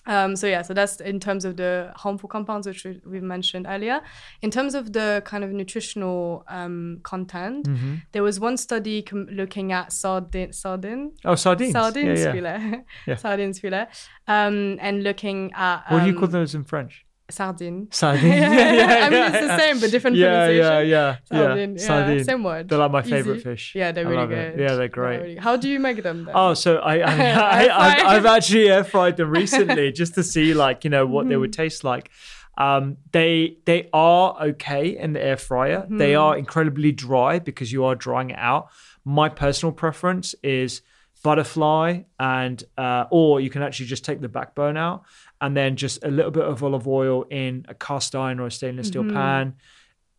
Um, 0.07 0.35
so 0.35 0.47
yeah, 0.47 0.63
so 0.63 0.73
that's 0.73 0.99
in 0.99 1.19
terms 1.19 1.45
of 1.45 1.57
the 1.57 1.91
harmful 1.95 2.27
compounds 2.27 2.65
which 2.67 2.83
we, 2.83 2.99
we 3.05 3.19
mentioned 3.19 3.67
earlier. 3.69 4.01
In 4.41 4.49
terms 4.49 4.73
of 4.73 4.93
the 4.93 5.21
kind 5.25 5.43
of 5.43 5.51
nutritional 5.51 6.43
um, 6.47 6.99
content, 7.03 7.67
Mm-hmm. 7.67 7.95
there 8.11 8.23
was 8.23 8.39
one 8.39 8.57
study 8.57 9.01
com- 9.03 9.27
looking 9.31 9.71
at 9.71 9.91
sardine, 9.93 10.53
sardine, 10.53 11.11
Oh, 11.23 11.35
sardines. 11.35 11.73
sardines 11.73 12.19
yeah, 12.19 12.25
yeah. 12.25 12.31
filet, 12.33 12.83
Yeah. 13.07 13.15
sardines 13.15 13.59
filet, 13.59 13.85
um, 14.27 14.77
and 14.81 15.03
looking 15.03 15.51
at 15.53 15.83
What 15.91 16.01
do 16.01 16.07
you 16.07 16.13
call 16.15 16.25
um, 16.25 16.31
those 16.31 16.55
in 16.55 16.63
French? 16.63 17.05
Sardine. 17.31 17.87
Sardine. 17.91 18.27
yeah, 18.33 18.51
Yeah, 18.51 18.73
yeah, 18.73 19.05
I 19.05 19.09
mean, 19.09 19.23
it's 19.23 19.47
the 19.47 19.57
same, 19.57 19.79
but 19.79 19.89
different 19.91 20.17
pronunciation. 20.17 20.63
yeah, 20.63 20.79
yeah, 20.81 21.17
Sardine, 21.25 21.75
yeah. 21.75 21.81
yeah, 21.81 21.87
Sardine. 21.87 22.23
same 22.23 22.43
word. 22.43 22.69
They're 22.69 22.77
like 22.77 22.91
my 22.91 23.01
Easy. 23.01 23.09
favorite 23.11 23.41
fish. 23.41 23.73
Yeah, 23.75 23.91
they're 23.91 24.05
I 24.05 24.09
really 24.09 24.21
love 24.21 24.31
it. 24.31 24.55
good. 24.57 24.63
Yeah, 24.63 24.75
they're 24.75 24.87
great. 24.87 25.17
really- 25.21 25.35
How 25.37 25.55
do 25.57 25.67
you 25.69 25.79
make 25.79 26.03
them 26.03 26.25
then? 26.25 26.35
Oh, 26.37 26.53
so 26.53 26.77
I, 26.77 26.95
I, 26.99 27.13
I, 27.31 27.65
I, 27.65 28.15
I've 28.15 28.25
actually 28.25 28.69
air 28.69 28.83
fried 28.83 29.17
them 29.17 29.29
recently 29.31 29.91
just 30.01 30.13
to 30.15 30.23
see 30.23 30.53
like 30.53 30.83
you 30.83 30.89
know 30.89 31.05
what 31.05 31.27
they 31.27 31.33
Mm-hmm. 31.33 31.41
would 31.41 31.53
taste 31.53 31.83
like. 31.83 32.11
Um, 32.57 32.97
they 33.11 33.57
they 33.65 33.89
are 33.93 34.35
okay 34.49 34.97
in 34.97 35.13
the 35.13 35.23
air 35.23 35.37
fryer. 35.37 35.87
They 35.89 36.11
Mm-hmm. 36.13 36.21
are 36.21 36.37
incredibly 36.37 36.91
dry 36.91 37.39
because 37.39 37.71
you 37.71 37.85
are 37.85 37.95
drying 37.95 38.29
it 38.31 38.37
out. 38.39 38.67
My 39.05 39.29
personal 39.29 39.71
preference 39.71 40.35
is 40.43 40.81
butterfly 41.23 42.01
and 42.19 42.63
uh, 42.77 43.05
or 43.11 43.39
you 43.39 43.49
can 43.49 43.61
actually 43.61 43.85
just 43.85 44.03
take 44.03 44.21
the 44.21 44.27
backbone 44.29 44.75
out 44.77 45.03
and 45.41 45.57
then 45.57 45.75
just 45.75 46.03
a 46.03 46.09
little 46.09 46.31
bit 46.31 46.43
of 46.45 46.63
olive 46.63 46.87
oil 46.87 47.23
in 47.29 47.65
a 47.67 47.73
cast 47.73 48.15
iron 48.15 48.39
or 48.39 48.47
a 48.47 48.51
stainless 48.51 48.87
steel 48.87 49.03
Mm-hmm. 49.03 49.13
pan 49.13 49.55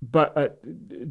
but 0.05 0.37
uh, 0.37 0.49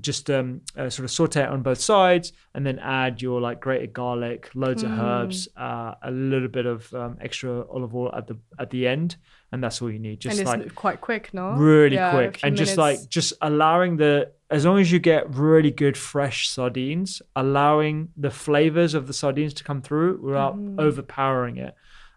just 0.02 0.30
um, 0.30 0.60
uh, 0.78 0.90
sort 0.90 1.06
of 1.06 1.12
saute 1.12 1.42
it 1.42 1.48
on 1.48 1.62
both 1.62 1.80
sides 1.80 2.34
and 2.54 2.66
then 2.66 2.78
add 2.80 3.22
your 3.22 3.40
like 3.40 3.62
grated 3.62 3.94
garlic 3.94 4.50
loads 4.54 4.84
of 4.84 4.92
herbs 4.92 5.48
uh, 5.56 5.94
a 6.04 6.12
little 6.12 6.50
bit 6.50 6.66
of 6.66 6.94
um, 6.94 7.18
extra 7.22 7.66
olive 7.70 7.96
oil 7.96 8.14
at 8.14 8.28
the 8.28 8.38
at 8.60 8.70
the 8.70 8.86
end 8.86 9.16
and 9.54 9.64
that's 9.64 9.82
all 9.82 9.90
you 9.90 9.98
need 10.00 10.20
just 10.20 10.38
and 10.38 10.42
it's 10.42 10.66
like 10.66 10.76
quite 10.76 11.00
quick, 11.00 11.34
no? 11.34 11.52
really 11.54 11.96
Yeah, 11.96 12.12
quick 12.12 12.42
and 12.44 12.58
just 12.58 12.76
minutes. 12.76 13.02
like 13.02 13.10
just 13.10 13.32
allowing 13.42 13.96
the 13.96 14.30
as 14.50 14.66
long 14.66 14.78
as 14.78 14.92
you 14.92 15.00
get 15.00 15.34
really 15.34 15.72
good 15.72 15.96
fresh 15.98 16.50
sardines 16.50 17.22
allowing 17.38 18.10
the 18.18 18.30
flavors 18.32 18.94
of 18.94 19.08
the 19.08 19.14
sardines 19.14 19.54
to 19.54 19.64
come 19.64 19.82
through 19.82 20.20
without 20.22 20.58
Mm-hmm. 20.58 20.80
overpowering 20.82 21.56
it 21.56 21.76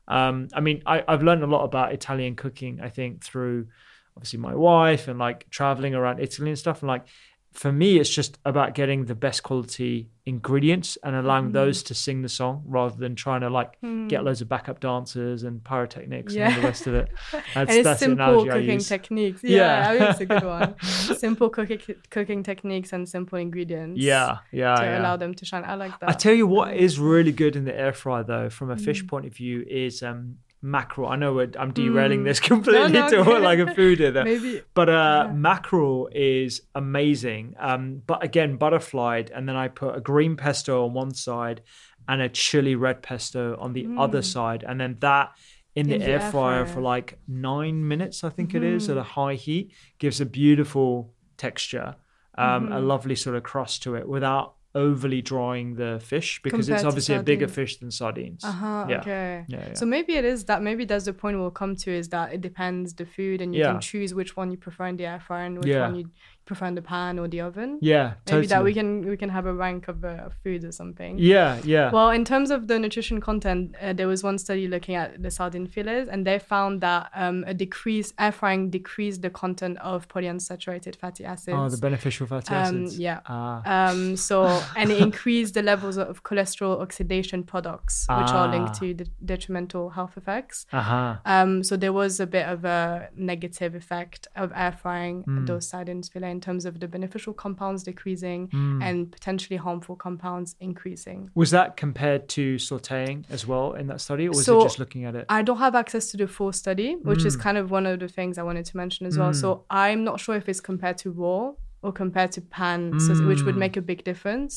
um 0.08 0.48
i 0.54 0.60
mean 0.60 0.82
I, 0.86 1.02
i've 1.08 1.22
learned 1.22 1.42
a 1.42 1.46
lot 1.46 1.64
about 1.64 1.92
italian 1.92 2.36
cooking 2.36 2.80
i 2.82 2.88
think 2.88 3.24
through 3.24 3.68
obviously 4.16 4.38
my 4.38 4.54
wife 4.54 5.08
and 5.08 5.18
like 5.18 5.48
traveling 5.50 5.94
around 5.94 6.20
italy 6.20 6.50
and 6.50 6.58
stuff. 6.58 6.82
And 6.82 6.88
like 6.88 7.06
for 7.54 7.72
me 7.72 7.98
it's 7.98 8.10
just 8.10 8.36
about 8.44 8.74
getting 8.74 9.04
the 9.06 9.14
best 9.14 9.42
quality 9.44 10.10
ingredients 10.26 10.98
and 11.04 11.14
allowing 11.14 11.44
Mm-hmm. 11.44 11.52
those 11.52 11.82
to 11.84 11.94
sing 11.94 12.22
the 12.22 12.28
song 12.28 12.62
rather 12.66 12.96
than 12.96 13.14
trying 13.14 13.42
to 13.42 13.50
like 13.50 13.70
get 14.08 14.24
loads 14.24 14.40
of 14.40 14.48
backup 14.48 14.80
dancers 14.80 15.42
and 15.44 15.62
pyrotechnics 15.62 16.34
and 16.34 16.42
all 16.44 16.50
Hmm. 16.50 16.60
The 16.60 16.66
rest 16.66 16.86
of 16.86 16.94
it 16.94 17.08
that's, 17.32 17.46
and 17.54 17.70
it's 17.70 17.84
that's 17.84 18.00
simple 18.00 18.44
cooking 18.46 18.78
techniques. 18.80 19.44
Yeah. 19.44 19.58
Yeah, 19.58 19.90
I 19.90 19.98
think 19.98 20.10
it's 20.10 20.20
a 20.20 20.26
good 20.26 20.44
one. 20.44 20.74
simple 21.26 21.48
cooking 21.50 21.80
cooking 22.10 22.42
techniques 22.42 22.92
and 22.92 23.08
simple 23.08 23.38
ingredients. 23.38 24.00
Yeah, 24.00 24.38
yeah, 24.50 24.74
to 24.76 24.82
yeah. 24.84 24.98
allow 25.00 25.16
them 25.16 25.34
to 25.34 25.44
shine. 25.44 25.64
I 25.64 25.74
like 25.74 25.98
that. 26.00 26.08
I 26.10 26.12
tell 26.14 26.34
you 26.34 26.46
what 26.46 26.74
is 26.74 26.98
really 26.98 27.32
good 27.32 27.54
in 27.56 27.64
the 27.66 27.76
air 27.78 27.92
fryer 27.92 28.24
though, 28.24 28.48
from 28.50 28.70
a 28.70 28.76
Mm. 28.76 28.80
fish 28.84 29.06
point 29.06 29.26
of 29.26 29.34
view, 29.34 29.64
is 29.68 30.02
um 30.02 30.38
mackerel. 30.64 31.08
I 31.10 31.16
know 31.16 31.34
we're, 31.34 31.50
I'm 31.58 31.72
derailing 31.72 32.24
this 32.24 32.40
completely 32.52 32.88
Mm. 32.88 32.92
no, 32.92 33.08
to 33.10 33.30
okay. 33.30 33.38
like 33.50 33.58
a 33.58 33.74
food 33.74 33.98
there. 33.98 34.24
Maybe- 34.32 34.62
But 34.72 34.88
uh 34.88 35.30
mackerel 35.34 36.08
is 36.12 36.62
amazing. 36.74 37.54
Um 37.58 38.02
but 38.06 38.24
again 38.24 38.56
butterflied 38.56 39.30
and 39.34 39.46
then 39.48 39.56
I 39.56 39.68
put 39.68 39.94
a 39.96 40.00
green 40.00 40.36
pesto 40.36 40.84
on 40.86 40.94
one 40.94 41.12
side 41.12 41.60
and 42.08 42.22
a 42.22 42.28
chili 42.28 42.74
red 42.76 43.02
pesto 43.02 43.56
on 43.60 43.72
the 43.74 43.86
other 43.98 44.22
side 44.22 44.64
and 44.66 44.80
then 44.80 44.96
that 45.00 45.32
in 45.76 45.88
the, 45.88 45.94
Mm. 45.94 45.96
In 45.96 46.00
the 46.00 46.06
air, 46.06 46.20
air 46.20 46.30
fryer, 46.30 46.64
fryer. 46.64 46.66
for 46.74 46.80
like 46.80 47.18
nine 47.28 47.76
minutes, 47.92 48.22
I 48.24 48.30
think 48.30 48.54
it 48.54 48.62
is, 48.62 48.84
Mm-hmm. 48.84 48.92
at 48.92 48.98
a 48.98 49.02
high 49.02 49.34
heat, 49.34 49.72
gives 49.98 50.20
a 50.20 50.26
beautiful 50.26 51.12
texture, 51.36 51.96
um, 52.38 52.64
Mm-hmm. 52.64 52.72
a 52.72 52.80
lovely 52.80 53.16
sort 53.16 53.34
of 53.36 53.42
crust 53.42 53.82
to 53.82 53.96
it 53.96 54.06
without 54.08 54.54
overly 54.74 55.22
drying 55.22 55.74
the 55.76 56.00
fish 56.02 56.40
because 56.42 56.66
Compared 56.66 56.78
it's 56.80 56.84
obviously 56.84 57.14
a 57.14 57.22
bigger 57.22 57.46
fish 57.48 57.76
than 57.78 57.90
sardines. 57.90 58.42
Uh-huh, 58.42 58.86
yeah. 58.88 59.00
okay. 59.00 59.44
Yeah, 59.48 59.66
yeah. 59.68 59.74
So 59.74 59.86
maybe 59.86 60.14
it 60.16 60.24
is 60.24 60.44
that 60.46 60.62
maybe 60.62 60.84
that's 60.84 61.04
the 61.04 61.12
point 61.12 61.38
we'll 61.38 61.50
come 61.50 61.76
to 61.76 61.90
is 61.92 62.08
that 62.08 62.32
it 62.32 62.40
depends 62.40 62.94
the 62.94 63.06
food 63.06 63.40
and 63.40 63.54
you 63.54 63.60
Yeah. 63.60 63.72
can 63.72 63.80
choose 63.80 64.14
which 64.14 64.36
one 64.36 64.50
you 64.50 64.56
prefer 64.56 64.86
in 64.86 64.96
the 64.96 65.06
air 65.06 65.20
fryer 65.20 65.46
and 65.46 65.58
which 65.58 65.68
one 65.80 65.94
you 65.94 66.06
prefer 66.44 66.70
the 66.70 66.82
pan 66.82 67.18
or 67.18 67.26
the 67.28 67.40
oven. 67.40 67.78
Yeah, 67.80 68.14
Maybe 68.30 68.46
that 68.48 68.62
we 68.64 68.74
can 68.74 69.06
we 69.08 69.16
can 69.16 69.28
have 69.30 69.46
a 69.46 69.54
rank 69.54 69.88
of 69.88 70.04
uh, 70.04 70.28
foods 70.42 70.64
or 70.64 70.72
something. 70.72 71.16
Yeah, 71.18 71.58
yeah. 71.64 71.90
Well, 71.90 72.10
in 72.10 72.24
terms 72.24 72.50
of 72.50 72.68
the 72.68 72.78
nutrition 72.78 73.20
content, 73.20 73.74
uh, 73.80 73.92
there 73.92 74.06
was 74.08 74.22
one 74.22 74.38
study 74.38 74.68
looking 74.68 74.94
at 74.94 75.22
the 75.22 75.30
sardine 75.30 75.66
fillets, 75.66 76.08
and 76.10 76.26
they 76.26 76.38
found 76.38 76.80
that 76.82 77.10
um, 77.14 77.44
a 77.46 77.54
decrease 77.54 78.12
air 78.18 78.32
frying 78.32 78.70
decreased 78.70 79.22
the 79.22 79.30
content 79.30 79.78
of 79.78 80.06
polyunsaturated 80.08 80.96
fatty 80.96 81.24
acids. 81.24 81.56
oh, 81.58 81.68
the 81.68 81.78
beneficial 81.78 82.26
fatty 82.26 82.52
Um, 82.54 82.84
acids. 82.84 82.98
yeah. 82.98 83.20
Ah. 83.26 83.90
Um, 83.90 84.16
so 84.16 84.44
and 84.76 84.90
it 84.90 84.98
increased 85.00 85.54
the 85.54 85.62
levels 85.62 85.96
of 85.96 86.22
cholesterol 86.22 86.80
oxidation 86.80 87.42
products, 87.44 88.06
which 88.08 88.30
are 88.30 88.48
linked 88.48 88.70
Ah. 88.76 88.78
to 88.80 88.94
the 88.94 89.06
detrimental 89.24 89.90
health 89.90 90.16
effects. 90.16 90.66
uh-huh. 90.72 91.16
Um, 91.24 91.62
so 91.62 91.76
there 91.76 91.92
was 91.92 92.20
a 92.20 92.26
bit 92.26 92.46
of 92.46 92.64
a 92.64 93.08
negative 93.16 93.74
effect 93.74 94.26
of 94.36 94.52
air 94.54 94.72
frying 94.72 95.22
Hmm. 95.22 95.44
those 95.46 95.66
sardines 95.68 96.08
fillet 96.08 96.33
in 96.34 96.40
terms 96.46 96.62
of 96.68 96.72
the 96.82 96.88
beneficial 96.96 97.32
compounds 97.44 97.80
decreasing 97.90 98.40
Hmm. 98.56 98.82
and 98.88 98.96
potentially 99.16 99.58
harmful 99.66 99.96
compounds 100.06 100.48
increasing. 100.68 101.18
Was 101.42 101.50
that 101.56 101.68
compared 101.84 102.22
to 102.36 102.44
sautéing 102.68 103.18
as 103.36 103.42
well 103.50 103.66
in 103.80 103.86
that 103.90 104.00
study, 104.06 104.24
or 104.26 104.30
was 104.30 104.44
So, 104.44 104.60
it 104.60 104.64
just 104.70 104.78
looking 104.82 105.02
at 105.08 105.14
it? 105.20 105.24
I 105.38 105.40
don't 105.48 105.58
have 105.66 105.74
access 105.82 106.04
to 106.10 106.16
the 106.22 106.28
full 106.36 106.52
study, 106.62 106.90
which 107.10 107.22
Hmm. 107.22 107.28
is 107.30 107.36
kind 107.46 107.56
of 107.58 107.70
one 107.70 107.86
of 107.86 107.96
the 108.04 108.08
things 108.08 108.32
I 108.38 108.44
wanted 108.50 108.64
to 108.70 108.76
mention 108.76 109.02
as 109.06 109.14
well. 109.18 109.32
So 109.42 109.48
I'm 109.70 110.00
not 110.08 110.16
sure 110.24 110.34
if 110.42 110.46
it's 110.50 110.60
compared 110.70 110.98
to 111.04 111.10
raw 111.22 111.52
or 111.84 111.92
compared 111.92 112.32
to 112.32 112.40
pan, 112.40 112.98
so, 112.98 113.12
which 113.26 113.42
would 113.42 113.56
make 113.56 113.76
a 113.76 113.82
big 113.82 114.02
difference. 114.04 114.56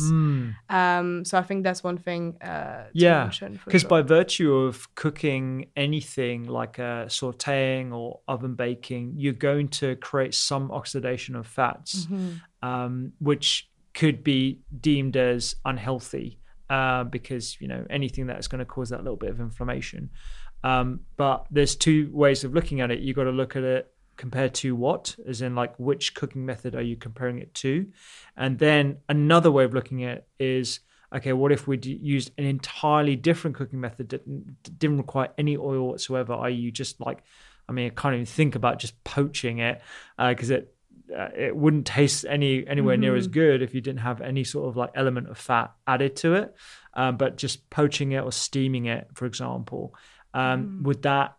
Um, 0.70 1.26
so 1.26 1.38
I 1.38 1.44
think 1.44 1.64
that's 1.64 1.84
one 1.84 1.98
thing 1.98 2.38
uh, 2.42 2.86
to 2.86 2.90
yeah, 2.94 3.30
because 3.66 3.82
sure. 3.82 3.90
by 3.90 4.02
virtue 4.02 4.54
of 4.54 4.94
cooking 4.96 5.68
anything 5.76 6.46
like 6.48 6.80
uh, 6.80 7.06
sautéing 7.08 7.94
or 7.94 8.22
oven 8.28 8.56
baking, 8.56 9.14
you're 9.18 9.34
going 9.34 9.68
to 9.82 9.96
create 9.98 10.34
some 10.34 10.72
oxidation 10.72 11.36
of 11.36 11.46
fats, 11.46 12.06
Mm-hmm. 12.06 12.68
um, 12.68 13.12
which 13.20 13.70
could 13.94 14.24
be 14.24 14.62
deemed 14.80 15.18
as 15.18 15.56
unhealthy 15.66 16.40
uh, 16.70 17.04
because 17.04 17.60
you 17.60 17.68
know 17.68 17.86
anything 17.90 18.28
that 18.28 18.40
is 18.40 18.48
going 18.48 18.60
to 18.60 18.66
cause 18.66 18.90
that 18.90 19.04
little 19.04 19.18
bit 19.18 19.30
of 19.30 19.40
inflammation. 19.40 20.10
Um, 20.64 21.02
but 21.18 21.46
there's 21.52 21.76
two 21.76 22.10
ways 22.14 22.44
of 22.44 22.54
looking 22.54 22.82
at 22.82 22.90
it. 22.92 23.00
You've 23.00 23.16
got 23.16 23.26
to 23.26 23.32
look 23.32 23.56
at 23.56 23.64
it 23.64 23.92
compared 24.18 24.54
to 24.56 24.76
what, 24.76 25.16
as 25.28 25.42
in 25.42 25.56
like 25.56 25.74
which 25.80 26.14
cooking 26.16 26.46
method 26.46 26.76
are 26.76 26.82
you 26.82 26.96
comparing 26.96 27.40
it 27.40 27.54
to, 27.56 27.88
and 28.36 28.60
then 28.60 28.98
another 29.08 29.52
way 29.52 29.64
of 29.64 29.74
looking 29.74 30.04
at 30.04 30.18
it 30.18 30.28
is 30.40 30.82
okay, 31.16 31.34
what 31.34 31.52
if 31.52 31.68
we 31.68 31.78
used 31.78 32.32
an 32.38 32.46
entirely 32.46 33.16
different 33.16 33.56
cooking 33.56 33.80
method 33.80 34.10
that 34.10 34.80
didn't 34.80 34.98
require 34.98 35.30
any 35.38 35.56
oil 35.56 35.88
whatsoever? 35.88 36.34
Are 36.34 36.50
you 36.50 36.72
just 36.72 37.00
like, 37.00 37.24
I 37.70 37.72
mean, 37.72 37.86
I 37.88 37.90
can't 37.90 38.14
even 38.14 38.26
think 38.26 38.56
about 38.56 38.80
just 38.80 39.02
poaching 39.04 39.60
it 39.60 39.82
because 40.18 40.50
it 40.50 40.74
uh, 41.16 41.30
it 41.38 41.56
wouldn't 41.56 41.86
taste 41.86 42.26
any 42.28 42.68
anywhere 42.68 42.98
near 42.98 43.16
as 43.16 43.28
good 43.28 43.62
if 43.62 43.74
you 43.74 43.80
didn't 43.80 44.02
have 44.02 44.20
any 44.20 44.44
sort 44.44 44.68
of 44.68 44.76
like 44.76 44.90
element 44.94 45.30
of 45.30 45.38
fat 45.38 45.72
added 45.86 46.18
to 46.18 46.34
it. 46.34 46.54
Um, 46.94 47.16
but 47.16 47.38
just 47.38 47.70
poaching 47.70 48.12
it 48.12 48.24
or 48.24 48.32
steaming 48.32 48.88
it, 48.88 49.08
for 49.14 49.26
example, 49.26 49.96
um, 50.34 50.82
would 50.84 51.04
that 51.04 51.38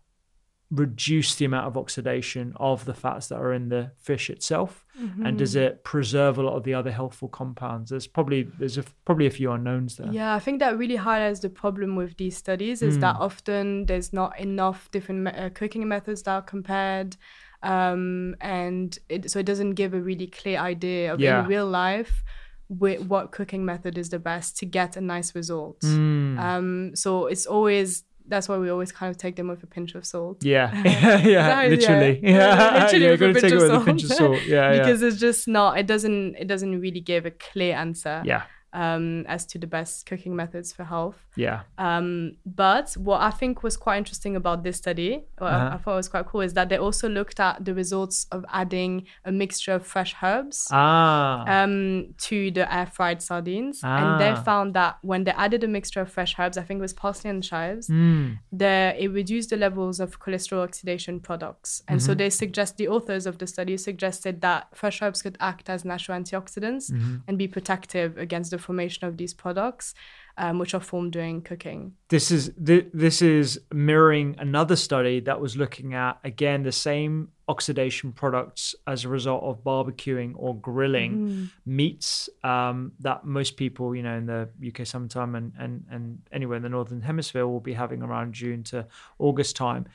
reduce 0.70 1.34
the 1.36 1.44
amount 1.46 1.66
of 1.66 1.76
oxidation 1.78 2.52
of 2.56 2.84
the 2.84 2.92
fats 2.92 3.28
that 3.28 3.36
are 3.36 3.52
in 3.54 3.68
the 3.68 3.90
fish 3.96 4.28
itself 4.30 4.84
Mm-hmm. 4.98 5.26
and 5.26 5.38
does 5.38 5.54
it 5.54 5.84
preserve 5.84 6.38
a 6.38 6.42
lot 6.42 6.56
of 6.56 6.64
the 6.64 6.74
other 6.74 6.90
healthful 6.90 7.28
compounds 7.28 7.90
there's 7.90 8.08
probably 8.08 8.42
there's 8.58 8.78
a, 8.78 8.84
probably 9.04 9.26
a 9.26 9.30
few 9.30 9.52
unknowns 9.52 9.96
there 9.96 10.10
Yeah, 10.12 10.34
I 10.34 10.40
think 10.40 10.58
that 10.58 10.76
really 10.76 10.96
highlights 10.96 11.38
the 11.38 11.48
problem 11.50 11.94
with 11.94 12.16
these 12.16 12.36
studies 12.36 12.82
is 12.82 12.94
Hmm. 12.96 13.00
that 13.02 13.16
often 13.20 13.86
there's 13.86 14.12
not 14.12 14.36
enough 14.40 14.90
different 14.90 15.28
uh, 15.28 15.50
cooking 15.50 15.86
methods 15.86 16.24
that 16.24 16.32
are 16.32 16.42
compared. 16.42 17.16
Um, 17.62 18.34
and 18.40 18.98
it, 19.08 19.30
so 19.30 19.38
it 19.38 19.46
doesn't 19.46 19.74
give 19.74 19.94
a 19.94 20.00
really 20.00 20.26
clear 20.26 20.58
idea 20.58 21.14
of 21.14 21.20
Yeah. 21.20 21.42
in 21.42 21.48
real 21.48 21.66
life 21.68 22.24
whi- 22.68 22.98
what 22.98 23.30
cooking 23.30 23.64
method 23.64 23.96
is 23.98 24.08
the 24.10 24.18
best 24.18 24.56
to 24.58 24.66
get 24.66 24.96
a 24.96 25.00
nice 25.00 25.32
result. 25.34 25.78
Hmm. 25.82 26.38
Um, 26.40 26.96
so 26.96 27.26
it's 27.26 27.46
always 27.46 28.02
that's 28.28 28.48
why 28.48 28.56
we 28.58 28.68
always 28.70 28.92
kind 28.92 29.10
of 29.10 29.16
take 29.16 29.36
them 29.36 29.48
with 29.48 29.62
a 29.62 29.66
pinch 29.66 29.94
of 29.94 30.04
salt. 30.04 30.44
yeah. 30.44 30.70
Yeah, 30.84 31.18
yeah 31.18 31.48
That 31.48 31.64
is- 31.72 31.78
literally 31.78 32.20
yeah. 32.22 32.30
yeah, 32.30 32.82
Literally. 32.84 33.04
Yeah 33.04 33.10
with 33.10 33.22
a 33.22 33.40
pinch 33.40 33.52
with 33.54 33.72
a 33.72 33.80
pinch 33.84 34.02
of 34.04 34.12
salt. 34.12 34.42
Yeah 34.46 34.72
yeah. 34.72 34.78
Because 34.78 35.02
it's 35.02 35.18
just 35.18 35.48
not 35.48 35.78
it 35.78 35.86
doesn't 35.86 36.36
it 36.36 36.46
doesn't 36.46 36.80
really 36.80 37.00
give 37.00 37.26
a 37.26 37.30
clear 37.30 37.74
answer. 37.74 38.22
Yeah 38.24 38.42
um, 38.72 39.24
as 39.26 39.46
to 39.46 39.58
the 39.58 39.66
best 39.66 40.06
cooking 40.06 40.34
methods 40.36 40.72
for 40.72 40.84
health. 40.84 41.16
yeah 41.36 41.60
Um, 41.78 42.36
but 42.44 42.92
what 43.08 43.20
I 43.20 43.30
think 43.30 43.62
was 43.62 43.76
quite 43.76 43.98
interesting 43.98 44.36
about 44.36 44.62
this 44.62 44.76
study, 44.76 45.24
what 45.38 45.52
I- 45.52 45.56
Uh-huh. 45.56 45.74
I 45.74 45.78
thought 45.78 45.96
was 45.96 46.08
quite 46.08 46.26
cool, 46.26 46.40
is 46.42 46.52
that 46.54 46.68
they 46.68 46.76
also 46.78 47.08
looked 47.08 47.38
at 47.40 47.64
the 47.64 47.74
results 47.74 48.26
of 48.30 48.44
adding 48.52 49.06
a 49.24 49.32
mixture 49.32 49.74
of 49.74 49.82
fresh 49.86 50.14
herbs 50.22 50.68
ah 50.70 51.44
um, 51.56 52.14
to 52.28 52.50
the 52.50 52.64
air 52.74 52.86
fried 52.86 53.20
sardines. 53.22 53.80
And 53.82 54.20
they 54.20 54.30
Ah. 54.30 54.42
found 54.50 54.74
that 54.74 54.98
when 55.02 55.24
they 55.24 55.32
added 55.32 55.64
a 55.64 55.68
mixture 55.68 56.00
of 56.00 56.10
fresh 56.10 56.32
herbs, 56.38 56.56
I 56.58 56.62
think 56.66 56.78
it 56.78 56.82
was 56.88 56.94
parsley 56.94 57.30
and 57.30 57.42
chives, 57.42 57.86
Hmm. 57.88 58.26
the, 58.52 58.94
it 58.98 59.08
reduced 59.20 59.48
the 59.50 59.56
levels 59.56 60.00
of 60.00 60.18
cholesterol 60.20 60.62
oxidation 60.68 61.20
products. 61.20 61.82
And 61.88 61.98
Mm-hmm. 62.00 62.06
so 62.06 62.14
they 62.14 62.30
suggest, 62.30 62.76
the 62.76 62.88
authors 62.88 63.24
of 63.26 63.38
the 63.38 63.46
study 63.46 63.76
suggested 63.76 64.34
that 64.40 64.60
fresh 64.80 65.00
herbs 65.02 65.22
could 65.22 65.36
act 65.40 65.70
as 65.70 65.84
natural 65.84 66.18
antioxidants 66.20 66.90
Mm-hmm. 66.92 67.16
and 67.28 67.34
be 67.38 67.48
protective 67.48 68.10
against 68.18 68.50
the 68.50 68.57
formation 68.58 69.06
of 69.06 69.16
these 69.16 69.34
products, 69.34 69.94
um, 70.36 70.58
which 70.58 70.74
are 70.74 70.80
formed 70.80 71.12
during 71.12 71.42
cooking. 71.42 71.94
this 72.08 72.30
is 72.30 72.52
th- 72.64 72.86
this 72.94 73.22
is 73.22 73.60
mirroring 73.72 74.36
another 74.38 74.76
study 74.76 75.20
that 75.20 75.40
was 75.40 75.56
looking 75.56 75.94
at 75.94 76.18
again 76.24 76.62
the 76.62 76.72
same 76.72 77.28
oxidation 77.48 78.12
products 78.12 78.74
as 78.86 79.04
a 79.04 79.08
result 79.08 79.42
of 79.42 79.64
barbecuing 79.64 80.32
or 80.36 80.54
grilling 80.56 81.50
meats 81.64 82.28
um, 82.44 82.92
that 83.00 83.24
most 83.24 83.56
people 83.56 83.94
you 83.96 84.02
know 84.02 84.16
in 84.16 84.26
the 84.26 84.48
UK 84.68 84.86
summertime 84.86 85.34
and, 85.34 85.52
and 85.58 85.84
and 85.90 86.18
anywhere 86.30 86.56
in 86.56 86.62
the 86.62 86.68
northern 86.68 87.00
hemisphere 87.00 87.46
will 87.46 87.60
be 87.60 87.72
having 87.72 88.02
around 88.02 88.34
June 88.34 88.62
to 88.62 88.86
August 89.18 89.56
time 89.56 89.86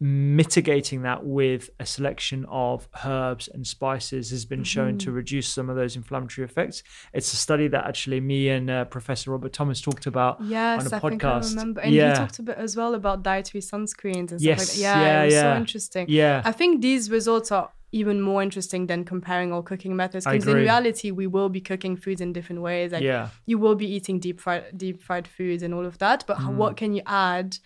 mitigating 0.00 1.02
that 1.02 1.24
with 1.24 1.68
a 1.78 1.84
selection 1.84 2.46
of 2.48 2.88
herbs 3.04 3.48
and 3.48 3.66
spices 3.66 4.30
has 4.30 4.46
been 4.46 4.64
shown 4.64 4.96
to 4.96 5.12
reduce 5.12 5.46
some 5.46 5.68
of 5.68 5.76
those 5.76 5.94
inflammatory 5.94 6.44
effects. 6.44 6.82
It's 7.12 7.30
a 7.34 7.36
study 7.36 7.68
that 7.68 7.84
actually 7.86 8.20
me 8.20 8.48
and 8.48 8.70
uh, 8.70 8.86
Professor 8.86 9.30
Robert 9.30 9.52
Thomas 9.52 9.80
talked 9.80 10.06
about 10.06 10.38
Yes, 10.42 10.86
on 10.86 10.92
a 10.92 10.96
I 10.96 11.00
podcast. 11.00 11.10
think 11.10 11.24
I 11.24 11.38
remember. 11.60 11.80
And 11.82 11.94
yeah. 11.94 12.08
you 12.10 12.14
talked 12.16 12.38
a 12.38 12.42
bit 12.42 12.56
as 12.56 12.76
well 12.76 12.94
about 12.94 13.22
dietary 13.22 13.60
sunscreens 13.60 14.30
and 14.32 14.40
stuff 14.40 14.40
like 14.40 14.58
Yes, 14.58 14.74
that. 14.74 14.80
Yeah, 14.80 15.00
yeah, 15.00 15.24
yeah. 15.24 15.54
so 15.54 15.56
interesting. 15.58 16.06
Yeah. 16.08 16.42
I 16.44 16.52
think 16.52 16.80
these 16.80 17.10
results 17.10 17.52
are 17.52 17.70
even 17.92 18.20
more 18.20 18.40
interesting 18.42 18.86
than 18.86 19.04
comparing 19.04 19.52
all 19.52 19.62
cooking 19.62 19.96
methods 19.96 20.24
because 20.24 20.46
in 20.46 20.54
reality 20.64 21.10
we 21.10 21.26
will 21.26 21.48
be 21.48 21.60
cooking 21.60 21.96
foods 21.96 22.20
in 22.20 22.32
different 22.32 22.62
ways 22.62 22.92
like 22.92 23.02
Yeah. 23.02 23.28
you 23.46 23.58
will 23.58 23.74
be 23.74 23.86
eating 23.96 24.20
deep 24.20 24.38
fried 24.40 24.64
deep 24.76 25.02
fried 25.02 25.26
foods 25.26 25.62
and 25.64 25.74
all 25.74 25.84
of 25.84 25.98
that 25.98 26.24
but 26.26 26.36
Mm. 26.38 26.54
what 26.60 26.76
can 26.76 26.92
you 26.94 27.02
add 27.06 27.58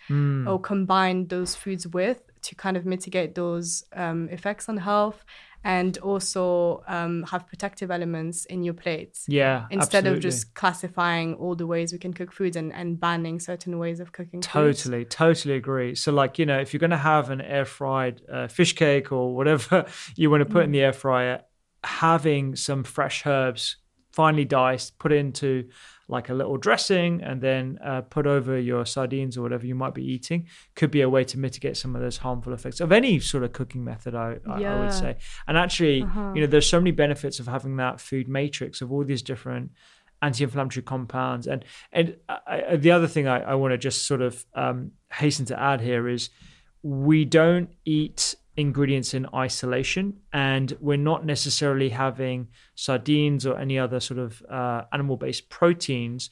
or 0.47 0.59
combine 0.59 1.27
those 1.27 1.55
foods 1.55 1.85
with 1.87 2.19
to 2.41 2.55
kind 2.55 2.75
of 2.77 2.85
mitigate 2.85 3.33
those 3.35 3.83
um, 3.93 4.27
effects 4.29 4.67
on 4.69 4.77
health 4.77 5.23
and 5.65 5.97
also 5.97 6.83
um, 6.87 7.23
have 7.23 7.47
protective 7.47 7.89
elements 7.89 8.45
in 8.45 8.63
your 8.63 8.75
plates 8.75 9.25
Yeah, 9.27 9.65
instead 9.71 10.05
of 10.05 10.19
just 10.19 10.53
classifying 10.53 11.33
all 11.33 11.55
the 11.55 11.65
ways 11.65 11.91
we 11.91 11.97
can 11.97 12.13
cook 12.13 12.31
foods 12.31 12.55
and, 12.55 12.71
and 12.71 12.99
banning 12.99 13.39
certain 13.39 13.79
ways 13.79 13.99
of 13.99 14.11
cooking 14.11 14.43
foods. 14.43 14.83
Totally, 14.83 15.05
totally 15.05 15.55
agree. 15.55 15.95
So, 15.95 16.11
like, 16.11 16.37
you 16.37 16.45
know, 16.45 16.59
if 16.59 16.71
you're 16.71 16.79
going 16.79 16.91
to 16.91 16.97
have 16.97 17.31
an 17.31 17.41
air 17.41 17.65
fried 17.65 18.21
uh, 18.31 18.47
fish 18.47 18.73
cake 18.73 19.11
or 19.11 19.35
whatever 19.35 19.87
you 20.15 20.29
want 20.29 20.41
to 20.41 20.45
put 20.45 20.65
in 20.65 20.71
the 20.71 20.81
air 20.81 20.93
fryer, 20.93 21.41
having 21.83 22.55
some 22.55 22.83
fresh 22.83 23.25
herbs 23.25 23.77
finely 24.11 24.45
diced, 24.45 24.99
put 24.99 25.11
into 25.11 25.67
like 26.07 26.29
a 26.29 26.33
little 26.33 26.57
dressing, 26.57 27.21
and 27.23 27.41
then 27.41 27.79
uh, 27.83 28.01
put 28.01 28.27
over 28.27 28.59
your 28.59 28.85
sardines 28.85 29.37
or 29.37 29.41
whatever 29.41 29.65
you 29.65 29.73
might 29.73 29.93
be 29.95 30.03
eating 30.03 30.47
could 30.75 30.91
be 30.91 31.01
a 31.01 31.09
way 31.09 31.23
to 31.23 31.39
mitigate 31.39 31.75
some 31.77 31.95
of 31.95 32.01
those 32.01 32.17
harmful 32.17 32.53
effects 32.53 32.79
of 32.79 32.91
any 32.91 33.19
sort 33.19 33.43
of 33.43 33.51
cooking 33.53 33.83
method, 33.83 34.13
I, 34.13 34.37
I, 34.47 34.59
I 34.75 34.79
would 34.79 34.93
say. 34.93 35.17
And 35.47 35.57
actually, 35.57 36.03
you 36.35 36.41
know, 36.41 36.47
there's 36.47 36.67
so 36.67 36.79
many 36.79 36.91
benefits 36.91 37.39
of 37.39 37.47
having 37.47 37.77
that 37.77 37.99
food 37.99 38.27
matrix 38.27 38.81
of 38.81 38.91
all 38.91 39.03
these 39.03 39.23
different 39.23 39.71
anti-inflammatory 40.21 40.83
compounds. 40.83 41.47
And 41.47 41.65
and 41.91 42.17
I, 42.29 42.63
I, 42.71 42.75
the 42.75 42.91
other 42.91 43.07
thing 43.07 43.27
I, 43.27 43.39
I 43.41 43.55
want 43.55 43.73
to 43.73 43.77
just 43.77 44.05
sort 44.05 44.21
of 44.21 44.45
um, 44.53 44.91
hasten 45.11 45.45
to 45.47 45.59
add 45.59 45.81
here 45.81 46.07
is 46.07 46.29
we 46.83 47.25
don't 47.25 47.69
eat 47.83 48.35
ingredients 48.57 49.13
in 49.13 49.27
isolation 49.33 50.17
and 50.31 50.77
we're 50.79 50.97
not 50.97 51.25
necessarily 51.25 51.89
having 51.89 52.47
sardines 52.75 53.45
or 53.45 53.57
any 53.57 53.77
other 53.77 53.99
sort 53.99 54.19
of 54.19 54.41
uh, 54.49 54.83
animal-based 54.93 55.49
proteins 55.49 56.29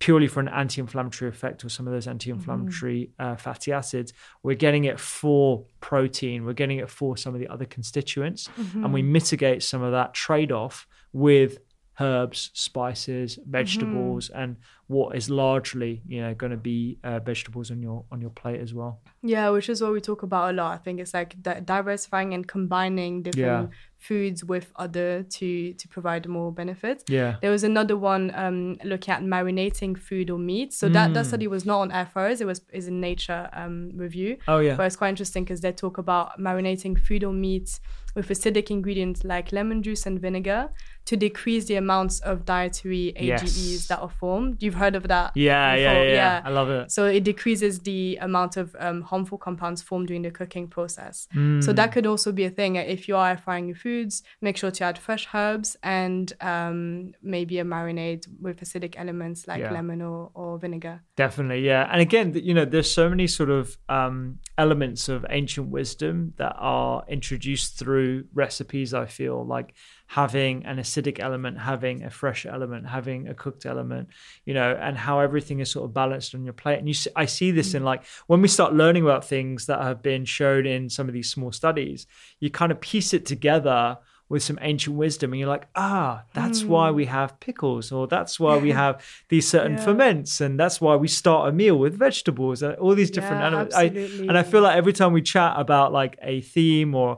purely 0.00 0.26
for 0.26 0.40
an 0.40 0.48
anti-inflammatory 0.48 1.28
effect 1.28 1.64
or 1.64 1.68
some 1.68 1.86
of 1.86 1.92
those 1.92 2.08
anti-inflammatory 2.08 3.10
uh, 3.20 3.36
fatty 3.36 3.70
acids. 3.70 4.12
We're 4.42 4.56
getting 4.56 4.82
it 4.84 4.98
for 4.98 5.64
protein. 5.78 6.44
We're 6.44 6.54
getting 6.54 6.78
it 6.78 6.90
for 6.90 7.16
some 7.16 7.34
of 7.34 7.40
the 7.40 7.46
other 7.46 7.64
constituents. 7.64 8.48
And 8.84 8.92
we 8.92 9.00
mitigate 9.02 9.62
some 9.62 9.80
of 9.80 9.92
that 9.92 10.12
trade-off 10.12 10.88
with 11.12 11.58
herbs 12.00 12.50
spices 12.54 13.38
vegetables 13.46 14.30
and 14.30 14.56
what 14.86 15.14
is 15.16 15.28
largely 15.30 16.02
you 16.06 16.20
know 16.22 16.34
going 16.34 16.50
to 16.50 16.56
be 16.56 16.98
uh, 17.04 17.18
vegetables 17.20 17.70
on 17.70 17.82
your 17.82 18.04
on 18.10 18.20
your 18.20 18.30
plate 18.30 18.60
as 18.60 18.72
well 18.74 19.00
Yeah, 19.24 19.50
which 19.50 19.68
is 19.68 19.80
what 19.80 19.92
we 19.92 20.00
talk 20.00 20.22
about 20.24 20.50
a 20.50 20.52
lot. 20.52 20.70
I 20.74 20.78
think 20.84 20.98
it's 21.00 21.14
like 21.14 21.40
di- 21.40 21.60
diversifying 21.60 22.34
and 22.34 22.44
combining 22.48 23.22
different 23.22 23.70
Yeah. 23.70 23.76
foods 24.08 24.42
with 24.52 24.66
other 24.84 25.22
to 25.36 25.48
to 25.80 25.84
provide 25.96 26.26
more 26.26 26.50
benefits. 26.52 27.04
yeah 27.08 27.36
There 27.42 27.52
was 27.56 27.64
another 27.64 27.96
one 27.96 28.24
um, 28.34 28.58
looking 28.92 29.14
at 29.14 29.22
marinating 29.22 29.94
food 30.08 30.26
or 30.34 30.38
meat. 30.38 30.72
So 30.80 30.88
that, 30.96 31.10
Mm. 31.10 31.14
that 31.14 31.26
study 31.26 31.46
was 31.56 31.64
not 31.64 31.78
on 31.84 31.92
air 31.92 32.06
fryers. 32.12 32.40
It 32.40 32.46
was 32.52 32.58
is 32.72 32.86
in 32.88 32.96
Nature 33.00 33.42
um, 33.60 33.76
review. 34.04 34.30
Oh, 34.48 34.58
yeah. 34.66 34.76
But 34.76 34.84
it's 34.88 34.96
quite 34.96 35.10
interesting 35.14 35.44
because 35.44 35.60
they 35.64 35.72
talk 35.84 35.98
about 36.04 36.26
marinating 36.48 36.94
food 37.06 37.22
or 37.28 37.32
meat 37.46 37.68
with 38.16 38.28
acidic 38.34 38.68
ingredients 38.70 39.20
like 39.24 39.46
lemon 39.58 39.78
juice 39.86 40.04
and 40.08 40.16
vinegar 40.20 40.62
to 41.04 41.16
decrease 41.16 41.64
the 41.66 41.74
amounts 41.74 42.20
of 42.20 42.44
dietary 42.44 43.12
AGEs 43.16 43.72
Yes. 43.72 43.86
that 43.88 44.00
are 44.00 44.08
formed. 44.10 44.62
You've 44.62 44.74
heard 44.74 44.94
of 44.94 45.08
that? 45.08 45.32
yeah 45.34 45.74
yeah 45.74 46.02
yeah, 46.02 46.12
yeah. 46.12 46.42
i 46.44 46.50
love 46.50 46.70
it 46.70 46.90
So 46.92 47.06
it 47.06 47.24
decreases 47.24 47.80
the 47.80 48.18
amount 48.20 48.56
of 48.56 48.76
um, 48.78 49.02
harmful 49.02 49.38
compounds 49.38 49.80
formed 49.82 50.06
during 50.08 50.22
the 50.22 50.30
cooking 50.30 50.66
process. 50.68 51.26
Mm. 51.34 51.62
So 51.64 51.72
that 51.72 51.92
could 51.92 52.06
also 52.06 52.30
be 52.32 52.44
a 52.44 52.50
thing. 52.50 52.76
If 52.76 53.08
you 53.08 53.16
are 53.16 53.28
air 53.30 53.36
frying 53.36 53.66
your 53.66 53.76
foods, 53.76 54.22
make 54.40 54.56
sure 54.56 54.70
to 54.70 54.84
add 54.84 54.96
fresh 54.98 55.26
herbs 55.34 55.76
and 55.82 56.32
um, 56.40 57.12
maybe 57.22 57.58
a 57.58 57.64
marinade 57.64 58.26
with 58.40 58.60
acidic 58.60 58.94
elements 58.96 59.46
like 59.48 59.60
Yeah. 59.60 59.72
lemon 59.72 60.02
or, 60.02 60.30
or 60.34 60.58
vinegar. 60.58 61.02
Definitely, 61.16 61.64
yeah. 61.66 61.88
And 61.92 62.00
again, 62.00 62.26
you 62.34 62.54
know, 62.54 62.64
there's 62.64 62.90
so 62.90 63.08
many 63.08 63.26
sort 63.26 63.50
of 63.50 63.76
um, 63.88 64.38
elements 64.58 65.08
of 65.08 65.24
ancient 65.30 65.68
wisdom 65.68 66.34
that 66.36 66.54
are 66.58 67.04
introduced 67.08 67.78
through 67.78 68.24
recipes. 68.34 68.92
I 68.92 69.06
feel 69.06 69.44
like 69.46 69.74
having 70.06 70.66
an 70.66 70.76
acidic 70.76 71.20
element, 71.20 71.58
having 71.58 72.04
a 72.04 72.10
fresh 72.10 72.44
element, 72.44 72.86
having 72.86 73.28
a 73.28 73.34
cooked 73.34 73.64
element, 73.64 74.08
you 74.44 74.52
know, 74.52 74.76
and 74.78 74.96
how 74.96 75.20
everything 75.20 75.60
is 75.60 75.70
sort 75.70 75.86
of 75.86 75.94
balanced 75.94 76.34
on 76.34 76.44
your 76.44 76.52
plate. 76.52 76.78
And 76.78 76.86
you, 76.86 76.94
see, 76.94 77.10
I 77.16 77.24
see 77.24 77.50
this 77.50 77.72
mm. 77.72 77.76
in 77.76 77.84
like 77.84 78.04
when 78.26 78.42
we 78.42 78.48
start 78.48 78.74
learning 78.74 79.04
about 79.04 79.24
things 79.24 79.66
that 79.66 79.80
have 79.80 80.02
been 80.02 80.24
shown 80.26 80.66
in 80.66 80.90
some 80.90 81.08
of 81.08 81.14
these 81.14 81.30
small 81.30 81.50
studies, 81.50 82.06
you 82.38 82.50
kind 82.50 82.72
of 82.72 82.80
piece 82.80 83.14
it 83.14 83.24
together 83.24 83.98
with 84.32 84.42
some 84.42 84.58
ancient 84.62 84.96
wisdom 85.04 85.32
and 85.32 85.38
you're 85.40 85.54
like 85.56 85.66
ah 85.76 86.24
that's 86.38 86.60
why 86.72 86.86
we 86.90 87.04
have 87.18 87.38
pickles 87.46 87.92
or 87.96 88.02
that's 88.14 88.34
why 88.40 88.54
we 88.56 88.70
have 88.84 88.94
these 89.32 89.46
certain 89.54 89.76
Yeah. 89.76 89.84
ferments 89.86 90.40
and 90.44 90.52
that's 90.62 90.78
why 90.84 90.94
we 91.04 91.08
start 91.22 91.48
a 91.50 91.52
meal 91.52 91.76
with 91.84 91.94
vegetables 92.08 92.62
and 92.64 92.74
all 92.82 92.94
these 92.94 93.10
different 93.18 93.40
Yeah, 93.42 93.48
elements 93.48 93.74
I, 93.76 93.84
and 94.28 94.34
i 94.42 94.42
feel 94.42 94.62
like 94.66 94.76
every 94.82 94.94
time 95.00 95.12
we 95.18 95.22
chat 95.34 95.52
about 95.64 95.92
like 96.00 96.14
a 96.22 96.40
theme 96.40 96.90
or 97.02 97.10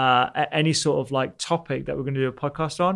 uh, 0.00 0.46
any 0.52 0.72
sort 0.84 0.98
of 1.02 1.10
like 1.10 1.30
topic 1.52 1.86
that 1.86 1.96
we're 1.96 2.02
going 2.08 2.14
to 2.22 2.24
do 2.26 2.28
a 2.28 2.32
podcast 2.46 2.78
on 2.88 2.94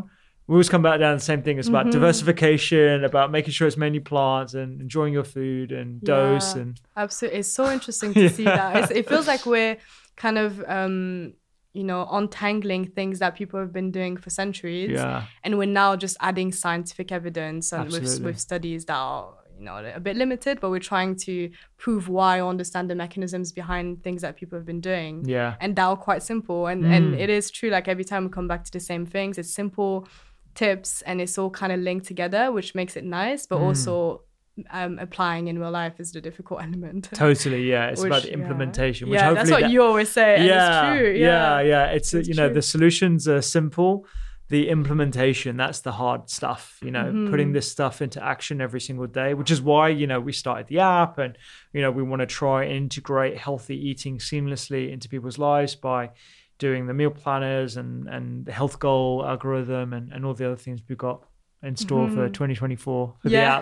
we 0.49 0.53
always 0.55 0.69
come 0.75 0.83
back 0.89 1.01
down 1.01 1.13
to 1.15 1.19
the 1.23 1.25
same 1.33 1.43
thing 1.43 1.59
it's 1.59 1.69
Mm-hmm. 1.69 1.77
about 1.77 1.93
diversification 1.93 3.05
about 3.05 3.31
making 3.31 3.53
sure 3.53 3.67
it's 3.67 3.77
many 3.89 4.01
plants 4.01 4.53
and 4.55 4.81
enjoying 4.81 5.13
your 5.13 5.25
food 5.25 5.73
and 5.73 6.03
dose 6.05 6.55
Yeah, 6.55 6.63
and 6.63 6.81
absolutely. 6.97 7.41
It's 7.41 7.53
so 7.61 7.65
interesting 7.77 8.15
to 8.15 8.29
see 8.39 8.45
that. 8.45 8.77
It's, 8.77 8.91
it 8.91 9.09
feels 9.09 9.27
like 9.27 9.45
we're 9.47 9.77
kind 10.17 10.39
of, 10.39 10.63
um, 10.67 11.35
you 11.77 11.85
know, 11.85 12.09
untangling 12.11 12.87
things 12.87 13.19
that 13.19 13.35
people 13.35 13.61
have 13.61 13.73
been 13.73 13.91
doing 13.91 14.17
for 14.17 14.31
centuries. 14.31 14.93
Yeah. 14.93 15.27
And 15.45 15.59
we're 15.59 15.67
now 15.67 15.95
just 15.95 16.17
adding 16.21 16.51
scientific 16.53 17.13
evidence 17.13 17.73
and 17.73 17.91
with, 17.93 18.21
with 18.23 18.41
studies 18.41 18.87
that 18.87 18.97
are, 18.97 19.35
you 19.59 19.65
know 19.65 19.77
a 19.95 20.01
bit 20.01 20.17
limited, 20.17 20.61
but 20.61 20.71
we're 20.71 20.79
trying 20.79 21.17
to 21.17 21.51
prove 21.79 22.09
why 22.09 22.41
or 22.41 22.51
understand 22.51 22.91
the 22.91 22.95
mechanisms 22.95 23.53
behind 23.53 24.03
things 24.03 24.21
that 24.23 24.37
people 24.37 24.59
have 24.59 24.67
been 24.67 24.81
doing. 24.81 25.25
Yeah. 25.27 25.57
and 25.61 25.75
that 25.77 25.85
are 25.85 25.97
quite 25.97 26.23
simple. 26.23 26.67
And 26.67 26.85
and 26.85 27.15
mm. 27.15 27.19
it 27.19 27.31
is 27.31 27.51
true. 27.51 27.71
Like 27.71 27.89
every 27.89 28.05
time 28.05 28.25
we 28.25 28.31
come 28.31 28.49
back 28.49 28.65
to 28.65 28.73
the 28.73 28.81
same 28.81 29.07
things, 29.07 29.39
it's 29.39 29.53
simple 29.53 30.09
tips, 30.55 31.03
and 31.03 31.21
it's 31.21 31.39
all 31.39 31.51
kind 31.51 31.73
of 31.73 31.81
linked 31.81 32.07
together, 32.07 32.53
which 32.53 32.75
makes 32.75 32.97
it 32.97 33.05
nice. 33.05 33.47
But 33.47 33.61
mm. 33.61 33.63
also 33.69 34.23
um, 34.71 34.99
applying 34.99 35.49
in 35.49 35.59
real 35.59 35.71
life 35.71 36.01
is 36.01 36.13
the 36.13 36.21
difficult 36.21 36.63
element. 36.67 37.09
Totally, 37.15 37.69
yeah. 37.71 37.89
It's 37.89 38.03
about 38.03 38.17
Which, 38.17 38.23
the 38.25 38.29
yeah. 38.31 38.43
implementation. 38.43 39.09
Which 39.11 39.19
yeah, 39.21 39.33
that's 39.35 39.51
what 39.51 39.63
that- 39.63 39.71
you 39.71 39.83
always 39.83 40.09
say. 40.11 40.37
And 40.37 40.45
yeah, 40.47 40.93
it's 40.93 40.99
true. 41.01 41.11
yeah, 41.13 41.61
Yeah, 41.61 41.61
yeah. 41.61 41.87
It's 41.97 42.15
It's 42.15 42.29
you 42.29 42.35
know 42.35 42.47
true. 42.49 42.55
the 42.55 42.63
solutions 42.63 43.29
are 43.29 43.43
simple. 43.43 44.07
The 44.49 44.69
implementation 44.69 45.57
that's 45.57 45.81
the 45.81 45.91
hard 45.93 46.31
stuff. 46.31 46.79
You 46.83 46.93
know, 46.93 47.05
Mm-hmm. 47.07 47.31
putting 47.31 47.53
this 47.53 47.71
stuff 47.71 48.01
into 48.01 48.25
action 48.25 48.61
every 48.61 48.81
single 48.81 49.07
day, 49.09 49.35
which 49.35 49.51
is 49.51 49.61
why 49.61 49.89
you 49.89 50.07
know 50.07 50.21
we 50.21 50.33
started 50.33 50.69
the 50.69 50.79
app, 50.79 51.19
and 51.19 51.37
you 51.73 51.83
know 51.83 51.91
we 51.91 52.03
want 52.05 52.21
to 52.21 52.27
try 52.27 52.63
and 52.65 52.73
integrate 52.73 53.37
healthy 53.37 53.77
eating 53.91 54.19
seamlessly 54.19 54.93
into 54.93 55.09
people's 55.09 55.39
lives 55.39 55.75
by 55.75 56.11
doing 56.59 56.87
the 56.87 56.95
meal 56.95 57.11
planners 57.11 57.77
and 57.77 58.09
and 58.09 58.47
the 58.47 58.53
health 58.53 58.79
goal 58.79 59.25
algorithm 59.27 59.93
and 59.93 60.13
and 60.13 60.25
all 60.25 60.33
the 60.33 60.47
other 60.47 60.57
things 60.57 60.81
we've 60.89 60.97
got 60.97 61.23
in 61.63 61.77
store 61.77 62.09
for 62.09 62.29
2024 62.29 62.79
for 63.21 63.29
Mm-hmm. 63.29 63.29
Yeah. 63.35 63.61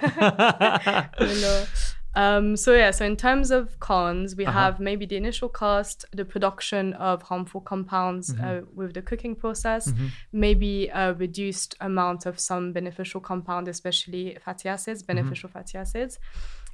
the 1.19 1.27
app. 1.27 1.69
Um, 2.17 2.57
so 2.57 2.75
yeah, 2.75 2.93
so 2.93 3.05
in 3.05 3.17
terms 3.17 3.51
of 3.51 3.81
cons, 3.81 4.37
we 4.37 4.47
Uh-huh. 4.47 4.57
have 4.57 4.79
maybe 4.79 5.05
the 5.05 5.17
initial 5.17 5.49
cost, 5.49 6.05
the 6.13 6.25
production 6.25 6.93
of 6.93 7.23
harmful 7.23 7.61
compounds 7.61 8.33
Mm-hmm. 8.33 8.45
uh, 8.45 8.61
with 8.73 8.95
the 8.95 9.03
cooking 9.03 9.35
process, 9.35 9.93
maybe 10.33 10.87
a 10.95 11.13
reduced 11.15 11.75
amount 11.81 12.25
of 12.27 12.39
some 12.39 12.73
beneficial 12.73 13.21
compound, 13.21 13.67
especially 13.67 14.37
fatty 14.45 14.69
acids, 14.69 15.03
Mm-hmm. 15.03 15.07
beneficial 15.17 15.49
fatty 15.51 15.77
acids. 15.77 16.21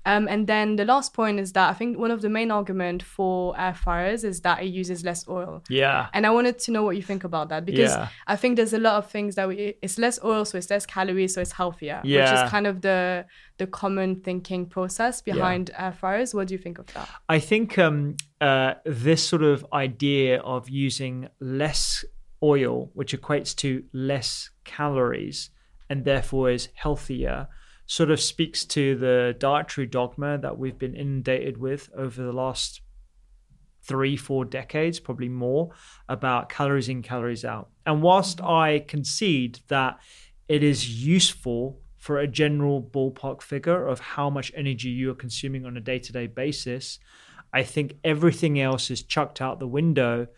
Um, 0.07 0.29
and 0.29 0.47
then 0.47 0.77
the 0.77 0.85
last 0.87 1.13
point 1.13 1.39
is 1.39 1.53
that 1.53 1.69
I 1.69 1.75
think 1.75 1.99
one 1.99 2.11
of 2.11 2.23
the 2.23 2.31
main 2.31 2.51
argument 2.51 3.03
for 3.03 3.59
air 3.61 3.75
fryers 3.75 4.25
is 4.25 4.41
that 4.41 4.63
it 4.63 4.67
uses 4.69 5.05
less 5.05 5.29
oil. 5.29 5.63
yeah. 5.69 6.09
And 6.15 6.27
I 6.27 6.31
wanted 6.31 6.59
to 6.61 6.71
know 6.73 6.83
what 6.83 6.97
you 6.97 7.03
think 7.03 7.23
about 7.25 7.51
that 7.51 7.67
because 7.67 7.91
Yeah. 7.93 8.09
I 8.27 8.37
think 8.37 8.57
there's 8.57 8.73
a 8.73 8.79
lot 8.79 8.95
of 8.97 9.11
things 9.11 9.35
that 9.35 9.47
we 9.49 9.75
it's 9.83 9.99
less 9.99 10.19
oil, 10.25 10.45
so 10.47 10.57
it's 10.57 10.71
less 10.71 10.87
calories, 10.87 11.35
so 11.35 11.41
it's 11.43 11.53
healthier. 11.53 12.01
yeah. 12.03 12.33
Which 12.33 12.45
is 12.45 12.51
kind 12.51 12.67
of 12.67 12.81
the 12.81 13.27
the 13.59 13.67
common 13.67 14.21
thinking 14.23 14.65
process 14.67 15.21
behind 15.21 15.71
air 15.77 15.93
fryers. 15.93 16.35
What 16.35 16.49
do 16.49 16.55
you 16.55 16.59
think 16.59 16.79
of 16.79 16.87
that? 16.95 17.09
I 17.29 17.39
think 17.39 17.79
um, 17.79 18.17
uh, 18.41 18.75
this 18.87 19.23
sort 19.23 19.43
of 19.43 19.67
idea 19.75 20.41
of 20.41 20.71
using 20.71 21.29
less 21.41 22.07
oil, 22.43 22.91
which 22.95 23.13
equates 23.15 23.55
to 23.57 23.85
less 23.93 24.49
calories 24.65 25.51
and 25.91 26.05
therefore 26.07 26.51
is 26.51 26.69
healthier, 26.75 27.49
sort 27.91 28.09
of 28.09 28.21
speaks 28.21 28.65
to 28.65 28.95
the 28.95 29.35
dietary 29.41 29.85
dogma 29.85 30.39
that 30.39 30.57
we've 30.57 30.79
been 30.79 30.95
inundated 30.95 31.59
with 31.59 31.91
over 31.97 32.23
the 32.23 32.33
last 32.33 32.83
three, 33.83 34.17
four 34.17 34.45
decades, 34.45 35.01
probably 35.01 35.29
more, 35.29 35.71
about 36.09 36.49
calories 36.49 36.89
in, 36.89 37.03
calories 37.03 37.45
out. 37.45 37.69
And 37.85 38.01
whilst 38.01 38.41
I 38.41 38.85
concede 38.87 39.59
that 39.67 39.99
it 40.47 40.63
is 40.63 41.05
useful 41.05 41.81
for 41.97 42.21
a 42.21 42.29
general 42.29 42.81
ballpark 42.81 43.43
figure 43.43 43.89
of 43.89 43.99
how 43.99 44.31
much 44.31 44.53
energy 44.55 44.91
you 44.91 45.11
are 45.11 45.17
consuming 45.17 45.67
on 45.67 45.77
a 45.77 45.81
day 45.81 45.99
to 45.99 46.13
day 46.13 46.29
basis, 46.29 47.01
I 47.53 47.65
think 47.65 47.95
everything 48.05 48.61
else 48.61 48.93
is 48.93 49.03
chucked 49.03 49.41
out 49.41 49.59
the 49.59 49.67
window 49.67 50.29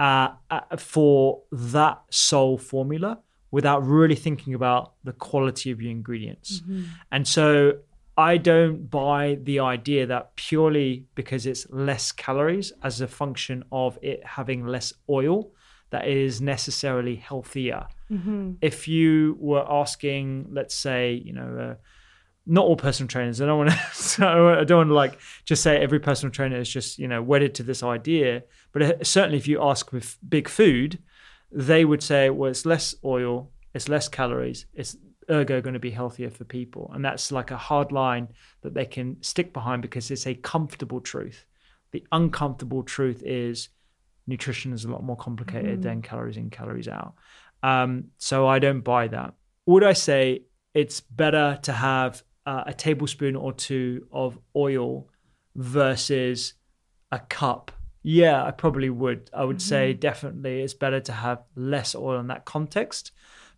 uh, 0.00 0.30
uh, 0.50 0.76
for 0.76 1.42
that 1.52 2.02
sole 2.10 2.58
formula 2.58 3.20
without 3.50 3.86
really 3.86 4.14
thinking 4.14 4.54
about 4.54 4.92
the 5.04 5.12
quality 5.12 5.70
of 5.70 5.80
your 5.80 5.90
ingredients. 5.90 6.62
And 7.10 7.26
so 7.26 7.78
I 8.16 8.36
don't 8.36 8.90
buy 8.90 9.38
the 9.42 9.60
idea 9.60 10.06
that 10.06 10.34
purely 10.36 11.06
because 11.14 11.46
it's 11.46 11.66
less 11.70 12.10
calories 12.12 12.72
as 12.82 13.00
a 13.00 13.06
function 13.08 13.64
of 13.70 13.98
it 14.02 14.24
having 14.24 14.66
less 14.66 14.92
oil, 15.08 15.52
that 15.90 16.06
it 16.06 16.16
is 16.16 16.40
necessarily 16.40 17.16
healthier. 17.16 17.86
If 18.60 18.88
you 18.88 19.36
were 19.40 19.64
asking, 19.70 20.48
let's 20.50 20.74
say, 20.74 21.12
you 21.12 21.32
know, 21.32 21.58
uh, 21.70 21.74
not 22.50 22.64
all 22.64 22.76
personal 22.76 23.08
trainers. 23.08 23.40
I 23.40 23.46
don't 23.46 23.58
want 23.58 23.70
to. 23.70 23.78
So 23.92 24.48
I 24.58 24.64
don't 24.64 24.78
want 24.78 24.88
to 24.90 24.94
like 24.94 25.20
just 25.44 25.62
say 25.62 25.76
every 25.76 26.00
personal 26.00 26.32
trainer 26.32 26.56
is 26.58 26.68
just 26.68 26.98
you 26.98 27.06
know 27.06 27.22
wedded 27.22 27.54
to 27.56 27.62
this 27.62 27.82
idea. 27.82 28.42
But 28.72 28.82
uh, 28.82 29.04
certainly, 29.04 29.36
if 29.36 29.46
you 29.46 29.62
ask 29.62 29.92
with 29.92 30.16
big 30.26 30.48
food, 30.48 30.98
they 31.50 31.84
would 31.84 32.02
say, 32.02 32.30
well, 32.30 32.50
it's 32.50 32.66
less 32.66 32.94
oil, 33.04 33.50
it's 33.74 33.88
less 33.88 34.08
calories, 34.08 34.66
it's 34.74 34.96
ergo 35.30 35.60
going 35.60 35.74
to 35.74 35.80
be 35.80 35.90
healthier 35.90 36.30
for 36.30 36.44
people, 36.44 36.90
and 36.94 37.04
that's 37.04 37.32
like 37.32 37.50
a 37.50 37.56
hard 37.56 37.92
line 37.92 38.28
that 38.62 38.74
they 38.74 38.86
can 38.86 39.22
stick 39.22 39.52
behind 39.52 39.82
because 39.82 40.10
it's 40.10 40.26
a 40.26 40.34
comfortable 40.34 41.00
truth. 41.00 41.44
The 41.92 42.04
uncomfortable 42.12 42.82
truth 42.82 43.22
is 43.24 43.70
nutrition 44.26 44.72
is 44.72 44.84
a 44.84 44.90
lot 44.90 45.02
more 45.02 45.16
complicated 45.16 45.82
than 45.82 46.02
calories 46.02 46.36
in, 46.36 46.50
calories 46.50 46.88
out. 46.88 47.14
Um, 47.62 48.04
so 48.18 48.46
I 48.46 48.58
don't 48.58 48.82
buy 48.82 49.08
that. 49.08 49.34
Would 49.66 49.84
I 49.84 49.94
say 49.94 50.42
it's 50.74 51.00
better 51.00 51.58
to 51.62 51.72
have 51.72 52.22
uh, 52.46 52.64
a 52.66 52.74
tablespoon 52.74 53.36
or 53.36 53.52
two 53.52 54.06
of 54.12 54.38
oil 54.54 55.08
versus 55.56 56.54
a 57.10 57.18
cup? 57.18 57.72
Yeah, 58.10 58.42
I 58.42 58.52
probably 58.52 58.88
would. 58.88 59.28
I 59.34 59.44
would 59.44 59.60
say 59.60 59.92
mm-hmm. 59.92 60.00
definitely 60.00 60.62
it's 60.62 60.72
better 60.72 60.98
to 60.98 61.12
have 61.12 61.42
less 61.54 61.94
oil 61.94 62.18
in 62.18 62.28
that 62.28 62.46
context. 62.46 63.12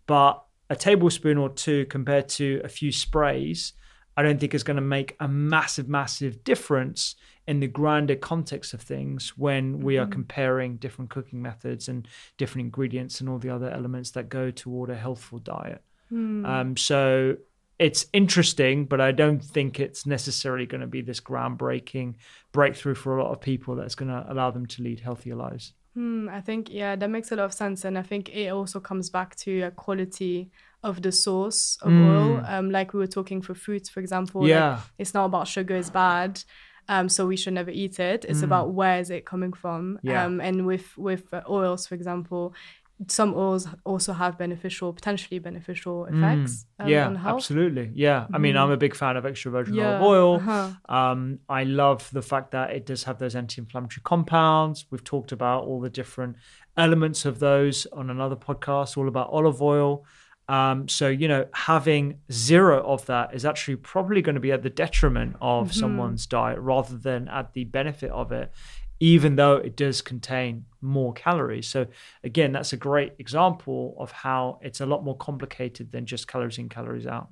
But 0.07 0.43
a 0.69 0.75
tablespoon 0.75 1.37
or 1.37 1.47
two 1.47 1.85
compared 1.85 2.27
to 2.29 2.59
a 2.61 2.67
few 2.67 2.91
sprays, 2.91 3.71
I 4.17 4.23
don't 4.23 4.41
think 4.41 4.53
is 4.53 4.63
going 4.63 4.75
to 4.75 4.81
make 4.81 5.15
a 5.21 5.27
massive, 5.29 5.87
massive 5.87 6.43
difference 6.43 7.15
in 7.47 7.61
the 7.61 7.67
grander 7.67 8.17
context 8.17 8.73
of 8.73 8.81
things 8.81 9.37
when 9.37 9.79
we 9.79 9.97
are 9.97 10.03
mm-hmm. 10.03 10.11
comparing 10.11 10.75
different 10.75 11.11
cooking 11.11 11.41
methods 11.41 11.87
and 11.87 12.05
different 12.37 12.65
ingredients 12.65 13.21
and 13.21 13.29
all 13.29 13.39
the 13.39 13.49
other 13.49 13.69
elements 13.69 14.11
that 14.11 14.27
go 14.27 14.51
toward 14.51 14.89
a 14.89 14.97
healthful 14.97 15.39
diet. 15.39 15.81
Hmm. 16.09 16.45
Um, 16.45 16.75
so 16.75 17.37
it's 17.81 18.05
interesting, 18.13 18.85
but 18.85 19.01
I 19.01 19.11
don't 19.11 19.43
think 19.43 19.79
it's 19.79 20.05
necessarily 20.05 20.67
going 20.67 20.81
to 20.81 20.87
be 20.87 21.01
this 21.01 21.19
groundbreaking 21.19 22.13
breakthrough 22.51 22.93
for 22.93 23.17
a 23.17 23.23
lot 23.23 23.31
of 23.31 23.41
people 23.41 23.75
that's 23.75 23.95
going 23.95 24.11
to 24.11 24.23
allow 24.31 24.51
them 24.51 24.67
to 24.67 24.83
lead 24.83 24.99
healthier 24.99 25.35
lives. 25.35 25.73
Hmm, 25.95 26.29
I 26.29 26.41
think 26.41 26.71
yeah, 26.71 26.95
that 26.95 27.09
makes 27.09 27.31
a 27.31 27.35
lot 27.35 27.45
of 27.45 27.53
sense, 27.53 27.83
and 27.83 27.97
I 27.97 28.03
think 28.03 28.29
it 28.29 28.49
also 28.49 28.79
comes 28.79 29.09
back 29.09 29.35
to 29.37 29.61
a 29.63 29.71
quality 29.71 30.51
of 30.83 31.01
the 31.01 31.11
source 31.11 31.79
of 31.81 31.91
oil. 31.91 32.43
Um, 32.45 32.69
like 32.69 32.93
we 32.93 32.99
were 32.99 33.07
talking 33.07 33.41
for 33.41 33.55
fruits, 33.55 33.89
for 33.89 33.99
example. 33.99 34.41
like. 34.41 34.49
Yeah. 34.49 34.81
it's 34.99 35.15
not 35.15 35.25
about 35.25 35.47
sugar 35.47 35.75
is 35.75 35.89
bad. 35.89 36.43
Um, 36.87 37.09
so 37.09 37.25
we 37.25 37.37
should 37.37 37.53
never 37.53 37.71
eat 37.71 37.99
it. 37.99 38.25
It's 38.27 38.41
about 38.41 38.73
where 38.73 38.99
is 38.99 39.09
it 39.09 39.25
coming 39.25 39.53
from. 39.53 39.99
Yeah. 40.01 40.25
Um, 40.25 40.41
and 40.41 40.65
with 40.65 40.97
with 40.97 41.33
uh, 41.33 41.41
oils, 41.49 41.87
for 41.87 41.95
example, 41.95 42.53
some 43.07 43.33
oils 43.35 43.67
also 43.83 44.13
have 44.13 44.37
beneficial, 44.37 44.93
potentially 44.93 45.39
beneficial 45.39 46.05
effects 46.05 46.65
um, 46.79 46.85
Hmm. 46.85 46.91
yeah, 46.91 47.15
absolutely. 47.25 47.91
Yeah, 47.93 48.27
I 48.33 48.37
mean, 48.37 48.55
I'm 48.57 48.71
a 48.71 48.77
big 48.77 48.95
fan 48.95 49.17
of 49.17 49.25
extra 49.25 49.51
virgin 49.51 49.73
Yeah, 49.75 49.97
olive 49.97 50.01
oil. 50.01 50.35
uh-huh. 50.35 50.69
Um, 50.97 51.39
I 51.49 51.63
love 51.63 52.09
the 52.11 52.21
fact 52.21 52.51
that 52.51 52.71
it 52.71 52.85
does 52.85 53.03
have 53.05 53.17
those 53.17 53.35
anti-inflammatory 53.35 54.01
compounds. 54.03 54.85
We've 54.91 55.03
talked 55.03 55.31
about 55.31 55.63
all 55.65 55.79
the 55.79 55.89
different 55.89 56.35
elements 56.77 57.25
of 57.25 57.39
those 57.39 57.85
on 57.93 58.09
another 58.09 58.35
podcast, 58.35 58.97
all 58.97 59.07
about 59.07 59.29
olive 59.31 59.61
oil. 59.61 60.05
Um, 60.49 60.87
so 60.89 61.07
you 61.07 61.27
know, 61.27 61.45
having 61.53 62.19
zero 62.31 62.83
of 62.83 63.05
that 63.05 63.33
is 63.33 63.45
actually 63.45 63.77
probably 63.77 64.21
going 64.21 64.35
to 64.35 64.41
be 64.41 64.51
at 64.51 64.63
the 64.63 64.69
detriment 64.69 65.37
of 65.41 65.67
Mm-hmm. 65.69 65.79
someone's 65.79 66.25
diet 66.25 66.59
rather 66.59 66.97
than 66.97 67.27
at 67.29 67.53
the 67.53 67.63
benefit 67.63 68.11
of 68.11 68.31
it. 68.31 68.51
Even 68.99 69.35
though 69.35 69.55
it 69.55 69.75
does 69.75 70.01
contain 70.01 70.65
more 70.81 71.13
calories. 71.13 71.67
So, 71.67 71.87
again, 72.23 72.51
that's 72.51 72.73
a 72.73 72.77
great 72.77 73.13
example 73.19 73.95
of 73.97 74.11
how 74.11 74.59
it's 74.61 74.81
a 74.81 74.85
lot 74.85 75.03
more 75.03 75.15
complicated 75.15 75.91
than 75.91 76.05
just 76.05 76.27
calories 76.27 76.57
in, 76.57 76.69
calories 76.69 77.07
out. 77.07 77.29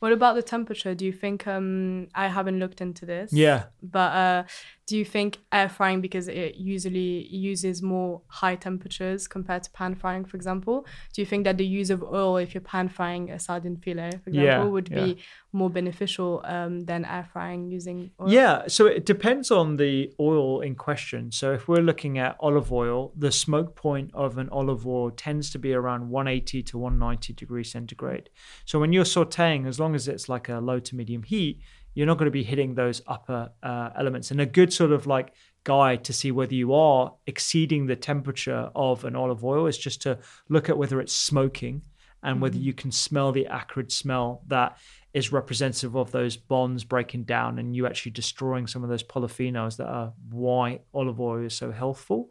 What 0.00 0.12
about 0.12 0.34
the 0.36 0.42
temperature? 0.42 0.94
Do 0.94 1.04
you 1.04 1.12
think 1.12 1.46
um 1.46 2.08
I 2.14 2.28
haven't 2.28 2.58
looked 2.58 2.80
into 2.80 3.06
this? 3.06 3.32
Yeah. 3.32 3.64
But 3.82 4.12
uh 4.12 4.44
do 4.86 4.96
you 4.96 5.04
think 5.04 5.38
air 5.50 5.68
frying 5.68 6.00
because 6.00 6.28
it 6.28 6.54
usually 6.54 7.26
uses 7.26 7.82
more 7.82 8.22
high 8.28 8.54
temperatures 8.54 9.26
compared 9.26 9.64
to 9.64 9.70
pan 9.72 9.96
frying, 9.96 10.24
for 10.24 10.36
example? 10.36 10.86
Do 11.12 11.20
you 11.22 11.26
think 11.26 11.42
that 11.44 11.56
the 11.58 11.66
use 11.66 11.90
of 11.90 12.04
oil 12.04 12.36
if 12.36 12.54
you're 12.54 12.60
pan 12.60 12.88
frying 12.88 13.30
a 13.30 13.38
sardine 13.40 13.78
fillet, 13.78 14.12
for 14.22 14.30
example, 14.30 14.44
Yeah, 14.44 14.64
would 14.64 14.88
yeah. 14.88 15.04
be 15.04 15.18
more 15.52 15.70
beneficial 15.70 16.40
um, 16.44 16.80
than 16.80 17.04
air 17.04 17.28
frying 17.32 17.68
using 17.68 18.12
oil? 18.20 18.30
Yeah, 18.30 18.68
so 18.68 18.86
it 18.86 19.04
depends 19.06 19.50
on 19.50 19.76
the 19.76 20.12
oil 20.20 20.60
in 20.60 20.76
question. 20.76 21.32
So 21.32 21.52
if 21.52 21.66
we're 21.66 21.82
looking 21.82 22.18
at 22.18 22.36
olive 22.38 22.65
oil, 22.72 23.12
the 23.16 23.32
smoke 23.32 23.76
point 23.76 24.10
of 24.14 24.38
an 24.38 24.48
olive 24.50 24.86
oil 24.86 25.10
tends 25.10 25.50
to 25.50 25.58
be 25.58 25.72
around 25.72 26.08
180 26.08 26.62
to 26.62 26.78
190 26.78 27.32
degrees 27.32 27.70
centigrade. 27.70 28.30
So 28.64 28.78
when 28.78 28.92
you're 28.92 29.04
sautéing, 29.04 29.66
as 29.66 29.80
long 29.80 29.94
as 29.94 30.08
it's 30.08 30.28
like 30.28 30.48
a 30.48 30.58
low 30.58 30.80
to 30.80 30.96
medium 30.96 31.22
heat, 31.22 31.60
you're 31.94 32.06
not 32.06 32.18
going 32.18 32.26
to 32.26 32.30
be 32.30 32.44
hitting 32.44 32.74
those 32.74 33.02
upper 33.06 33.50
uh, 33.62 33.90
elements. 33.96 34.30
And 34.30 34.40
a 34.40 34.46
good 34.46 34.72
sort 34.72 34.92
of 34.92 35.06
like 35.06 35.32
guide 35.64 36.04
to 36.04 36.12
see 36.12 36.30
whether 36.30 36.54
you 36.54 36.74
are 36.74 37.14
exceeding 37.26 37.86
the 37.86 37.96
temperature 37.96 38.70
of 38.74 39.04
an 39.04 39.16
olive 39.16 39.44
oil 39.44 39.66
is 39.66 39.78
just 39.78 40.02
to 40.02 40.18
look 40.48 40.68
at 40.68 40.78
whether 40.78 41.00
it's 41.00 41.14
smoking 41.14 41.82
and 42.22 42.40
whether 42.40 42.58
you 42.58 42.72
can 42.72 42.90
smell 42.90 43.32
the 43.32 43.46
acrid 43.46 43.90
smell 43.90 44.42
that 44.48 44.78
is 45.14 45.32
representative 45.32 45.96
of 45.96 46.12
those 46.12 46.36
bonds 46.36 46.84
breaking 46.84 47.24
down 47.24 47.58
and 47.58 47.74
you 47.74 47.86
actually 47.86 48.12
destroying 48.12 48.66
some 48.66 48.82
of 48.82 48.90
those 48.90 49.02
polyphenols 49.02 49.78
that 49.78 49.86
are 49.86 50.12
why 50.30 50.78
olive 50.92 51.18
oil 51.18 51.42
is 51.42 51.54
so 51.54 51.72
healthful. 51.72 52.28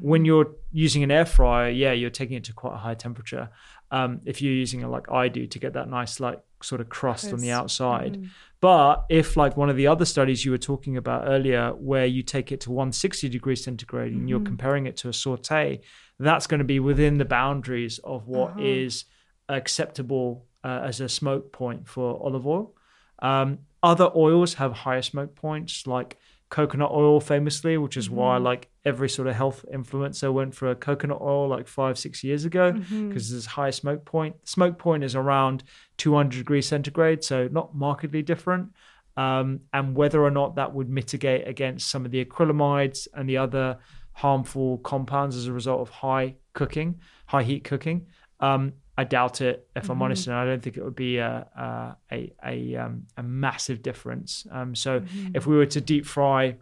When 0.00 0.24
you're 0.24 0.52
using 0.70 1.02
an 1.02 1.10
air 1.10 1.26
fryer, 1.26 1.68
yeah, 1.70 1.92
you're 1.92 2.10
taking 2.10 2.36
it 2.36 2.44
to 2.44 2.52
quite 2.52 2.74
a 2.74 2.78
high 2.78 2.94
temperature. 2.94 3.50
Um, 3.90 4.20
if 4.24 4.40
you're 4.40 4.54
using 4.54 4.80
it 4.80 4.86
like 4.86 5.10
I 5.10 5.28
do 5.28 5.46
to 5.46 5.58
get 5.58 5.74
that 5.74 5.88
nice 5.88 6.18
like 6.18 6.40
sort 6.62 6.80
of 6.80 6.88
crust 6.88 7.32
on 7.32 7.40
the 7.40 7.50
outside. 7.50 8.30
But 8.60 9.04
if 9.10 9.36
like 9.36 9.56
one 9.56 9.68
of 9.68 9.76
the 9.76 9.88
other 9.88 10.04
studies 10.04 10.44
you 10.44 10.50
were 10.50 10.58
talking 10.58 10.96
about 10.96 11.24
earlier, 11.26 11.70
where 11.70 12.06
you 12.06 12.22
take 12.22 12.52
it 12.52 12.60
to 12.62 12.70
160 12.70 13.28
degrees 13.28 13.64
centigrade 13.64 14.12
and 14.12 14.28
you're 14.28 14.40
comparing 14.40 14.86
it 14.86 14.96
to 14.98 15.08
a 15.08 15.12
saute, 15.12 15.80
that's 16.18 16.46
going 16.46 16.58
to 16.58 16.64
be 16.64 16.80
within 16.80 17.18
the 17.18 17.24
boundaries 17.24 17.98
of 18.04 18.28
what 18.28 18.60
is 18.60 19.04
acceptable 19.48 20.46
uh, 20.64 20.82
as 20.84 21.00
a 21.00 21.08
smoke 21.08 21.52
point 21.52 21.88
for 21.88 22.18
olive 22.22 22.46
oil. 22.46 22.74
Um, 23.20 23.58
other 23.82 24.10
oils 24.14 24.54
have 24.54 24.72
higher 24.72 25.02
smoke 25.02 25.34
points, 25.34 25.86
like 25.86 26.18
coconut 26.52 26.90
oil, 26.92 27.18
famously, 27.18 27.78
which 27.78 27.96
is 27.96 28.10
why 28.10 28.36
like 28.36 28.68
every 28.84 29.08
sort 29.08 29.26
of 29.26 29.34
health 29.34 29.64
influencer 29.72 30.30
went 30.30 30.54
for 30.54 30.70
a 30.70 30.74
coconut 30.74 31.18
oil 31.22 31.48
like 31.48 31.66
five, 31.66 31.98
six 31.98 32.22
years 32.22 32.44
ago 32.44 32.72
because 33.08 33.30
there's 33.30 33.46
high 33.46 33.70
smoke 33.70 34.04
point. 34.04 34.36
Smoke 34.46 34.78
point 34.78 35.02
is 35.02 35.16
around 35.16 35.64
200 35.96 36.36
degrees 36.36 36.68
centigrade, 36.68 37.24
so 37.24 37.48
not 37.50 37.74
markedly 37.74 38.20
different. 38.20 38.68
Um, 39.16 39.60
and 39.72 39.96
whether 39.96 40.22
or 40.22 40.30
not 40.30 40.56
that 40.56 40.74
would 40.74 40.90
mitigate 40.90 41.48
against 41.48 41.90
some 41.90 42.04
of 42.04 42.10
the 42.10 42.22
acrylamides 42.22 43.08
and 43.14 43.26
the 43.26 43.38
other 43.38 43.78
harmful 44.12 44.76
compounds 44.78 45.36
as 45.36 45.46
a 45.46 45.52
result 45.54 45.80
of 45.80 45.88
high 45.88 46.34
cooking, 46.52 47.00
high 47.24 47.44
heat 47.44 47.64
cooking. 47.64 48.08
Um, 48.40 48.74
I 48.96 49.04
doubt 49.04 49.40
it, 49.40 49.66
if 49.74 49.88
I'm 49.88 50.02
honest, 50.02 50.26
and 50.26 50.36
I 50.36 50.44
don't 50.44 50.62
think 50.62 50.76
it 50.76 50.84
would 50.84 50.94
be 50.94 51.18
a 51.18 51.46
a 51.56 51.96
a, 52.12 52.32
a, 52.44 52.76
um, 52.76 53.06
a 53.16 53.22
massive 53.22 53.82
difference. 53.82 54.46
Um, 54.50 54.74
so 54.74 55.02
if 55.34 55.46
we 55.46 55.56
were 55.56 55.66
to 55.66 55.80
deep 55.80 56.04
fry 56.06 56.56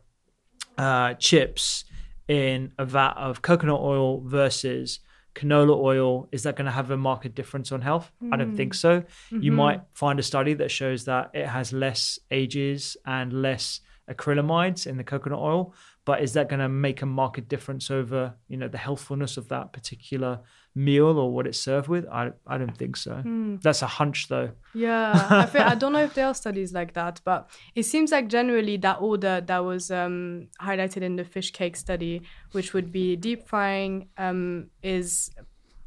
uh, 0.79 1.15
chips 1.15 1.85
in 2.29 2.73
a 2.79 2.85
vat 2.85 3.15
of 3.17 3.43
coconut 3.43 3.81
oil 3.81 4.21
versus 4.21 5.01
canola 5.35 5.77
oil, 5.77 6.29
is 6.33 6.45
that 6.45 6.55
going 6.57 6.67
to 6.67 6.71
have 6.73 6.91
a 6.91 6.97
marked 6.97 7.35
difference 7.35 7.73
on 7.73 7.81
health? 7.81 8.11
I 8.33 8.37
don't 8.37 8.57
think 8.57 8.75
so. 8.75 9.03
You 9.31 9.53
might 9.53 9.81
find 9.93 10.19
a 10.19 10.23
study 10.23 10.55
that 10.55 10.71
shows 10.71 11.05
that 11.07 11.31
it 11.35 11.47
has 11.47 11.73
less 11.73 12.19
AGEs 12.31 12.97
and 13.05 13.33
less 13.33 13.81
acrylamides 14.09 14.87
in 14.87 14.97
the 14.97 15.05
coconut 15.05 15.39
oil, 15.39 15.75
but 16.05 16.23
is 16.23 16.33
that 16.33 16.49
going 16.49 16.61
to 16.61 16.69
make 16.69 17.03
a 17.03 17.07
marked 17.07 17.49
difference 17.49 17.91
over 17.91 18.35
you 18.49 18.57
know 18.57 18.69
the 18.69 18.79
healthfulness 18.79 19.37
of 19.37 19.49
that 19.49 19.73
particular 19.73 20.41
meal 20.75 21.19
or 21.19 21.33
what 21.33 21.47
it's 21.47 21.61
served 21.61 21.89
with? 21.89 22.07
I 22.09 22.31
I 22.47 22.59
don't 22.59 22.77
think 22.77 22.97
so. 22.97 23.23
That's 23.63 23.83
a 23.83 23.87
hunch 23.87 24.29
though. 24.29 24.51
Yeah, 24.75 25.27
I, 25.31 25.47
feel, 25.47 25.63
I 25.63 25.75
don't 25.75 25.93
know 25.93 26.03
if 26.03 26.15
there 26.15 26.27
are 26.27 26.35
studies 26.35 26.73
like 26.73 26.95
that, 26.95 27.21
but 27.25 27.51
it 27.75 27.85
seems 27.85 28.13
like 28.13 28.29
generally 28.29 28.77
that 28.79 28.99
order 29.01 29.41
that 29.41 29.59
was 29.65 29.91
um, 29.91 30.49
highlighted 30.63 31.03
in 31.03 31.17
the 31.17 31.25
fish 31.25 31.51
cake 31.51 31.77
study, 31.77 32.23
which 32.53 32.73
would 32.73 32.93
be 32.93 33.17
deep 33.17 33.49
frying, 33.49 34.09
um, 34.17 34.71
is 34.83 35.31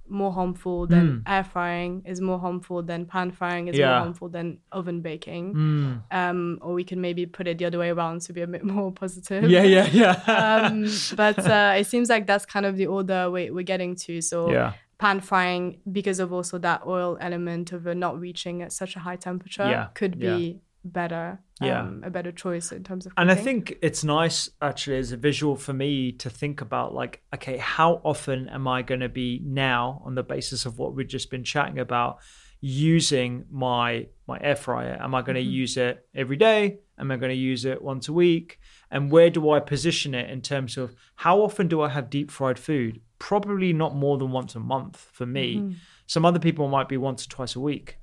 more 0.09 0.31
harmful 0.33 0.85
than 0.85 1.23
air 1.25 1.43
frying, 1.43 2.03
is 2.05 2.19
more 2.21 2.37
harmful 2.39 2.83
than 2.83 3.05
pan 3.05 3.31
frying, 3.31 3.67
is 3.69 3.75
Hmm. 3.75 3.79
Yeah. 3.81 3.89
more 3.89 3.99
harmful 3.99 4.29
than 4.29 4.57
oven 4.71 5.01
baking. 5.01 5.53
Hmm. 5.53 5.93
Um, 6.11 6.59
or 6.61 6.73
we 6.73 6.83
can 6.83 6.99
maybe 7.01 7.25
put 7.25 7.47
it 7.47 7.57
the 7.57 7.65
other 7.65 7.79
way 7.79 7.89
around 7.89 8.21
to 8.21 8.33
be 8.33 8.41
a 8.41 8.47
bit 8.47 8.63
more 8.77 8.91
positive. 8.91 9.49
Yeah, 9.49 9.63
yeah, 9.63 9.87
yeah. 9.91 10.11
um, 10.71 10.85
but 11.15 11.39
uh, 11.49 11.75
it 11.77 11.87
seems 11.87 12.09
like 12.09 12.27
that's 12.27 12.45
kind 12.45 12.65
of 12.65 12.75
the 12.77 12.87
order 12.87 13.31
we, 13.31 13.49
we're 13.49 13.63
getting 13.63 13.95
to. 14.05 14.21
So 14.21 14.51
Yeah. 14.51 14.73
pan 14.99 15.19
frying, 15.21 15.79
because 15.91 16.19
of 16.19 16.31
also 16.33 16.57
that 16.59 16.81
oil 16.85 17.17
element 17.19 17.71
of 17.71 17.85
not 17.85 18.19
reaching 18.19 18.61
at 18.61 18.71
such 18.71 18.95
a 18.95 18.99
high 18.99 19.15
temperature, 19.17 19.63
Yeah, 19.69 19.87
could 19.95 20.19
be 20.19 20.59
better. 20.83 21.39
Yeah. 21.61 21.81
Um, 21.81 22.01
a 22.03 22.09
better 22.09 22.31
choice 22.31 22.71
in 22.71 22.83
terms 22.83 23.05
of. 23.05 23.13
and 23.17 23.31
I 23.31 23.35
think 23.35 23.77
it's 23.81 24.03
nice 24.03 24.49
actually 24.61 24.97
as 24.97 25.11
a 25.11 25.17
visual 25.17 25.55
for 25.55 25.73
me 25.73 26.11
to 26.13 26.29
think 26.29 26.61
about 26.61 26.93
like, 26.93 27.21
okay, 27.33 27.57
how 27.57 28.01
often 28.03 28.49
am 28.49 28.67
I 28.67 28.81
going 28.81 29.01
to 29.01 29.09
be 29.09 29.41
now 29.43 30.01
on 30.05 30.15
the 30.15 30.23
basis 30.23 30.65
of 30.65 30.77
what 30.77 30.93
we've 30.93 31.07
just 31.07 31.29
been 31.31 31.43
chatting 31.43 31.79
about 31.79 32.19
using 32.59 33.45
my 33.49 34.07
my 34.27 34.39
air 34.41 34.55
fryer? 34.55 34.97
Am 34.99 35.15
I 35.15 35.21
going 35.21 35.35
to 35.35 35.41
use 35.41 35.77
it 35.77 36.05
every 36.13 36.37
day? 36.37 36.79
Am 36.97 37.11
I 37.11 37.17
going 37.17 37.31
to 37.31 37.35
use 37.35 37.65
it 37.65 37.81
once 37.81 38.07
a 38.07 38.13
week? 38.13 38.59
And 38.91 39.11
where 39.11 39.29
do 39.29 39.49
I 39.51 39.59
position 39.59 40.13
it 40.13 40.29
in 40.29 40.41
terms 40.41 40.77
of 40.77 40.95
how 41.15 41.41
often 41.41 41.67
do 41.67 41.81
I 41.81 41.89
have 41.89 42.09
deep 42.09 42.29
fried 42.29 42.59
food? 42.59 43.01
Probably 43.19 43.73
not 43.73 43.95
more 43.95 44.17
than 44.17 44.31
once 44.31 44.55
a 44.55 44.59
month 44.59 44.97
for 45.11 45.25
me. 45.25 45.75
Some 46.07 46.25
other 46.25 46.39
people 46.39 46.67
might 46.67 46.89
be 46.89 46.97
once 46.97 47.25
or 47.25 47.29
twice 47.29 47.55
a 47.55 47.59
week. 47.59 47.97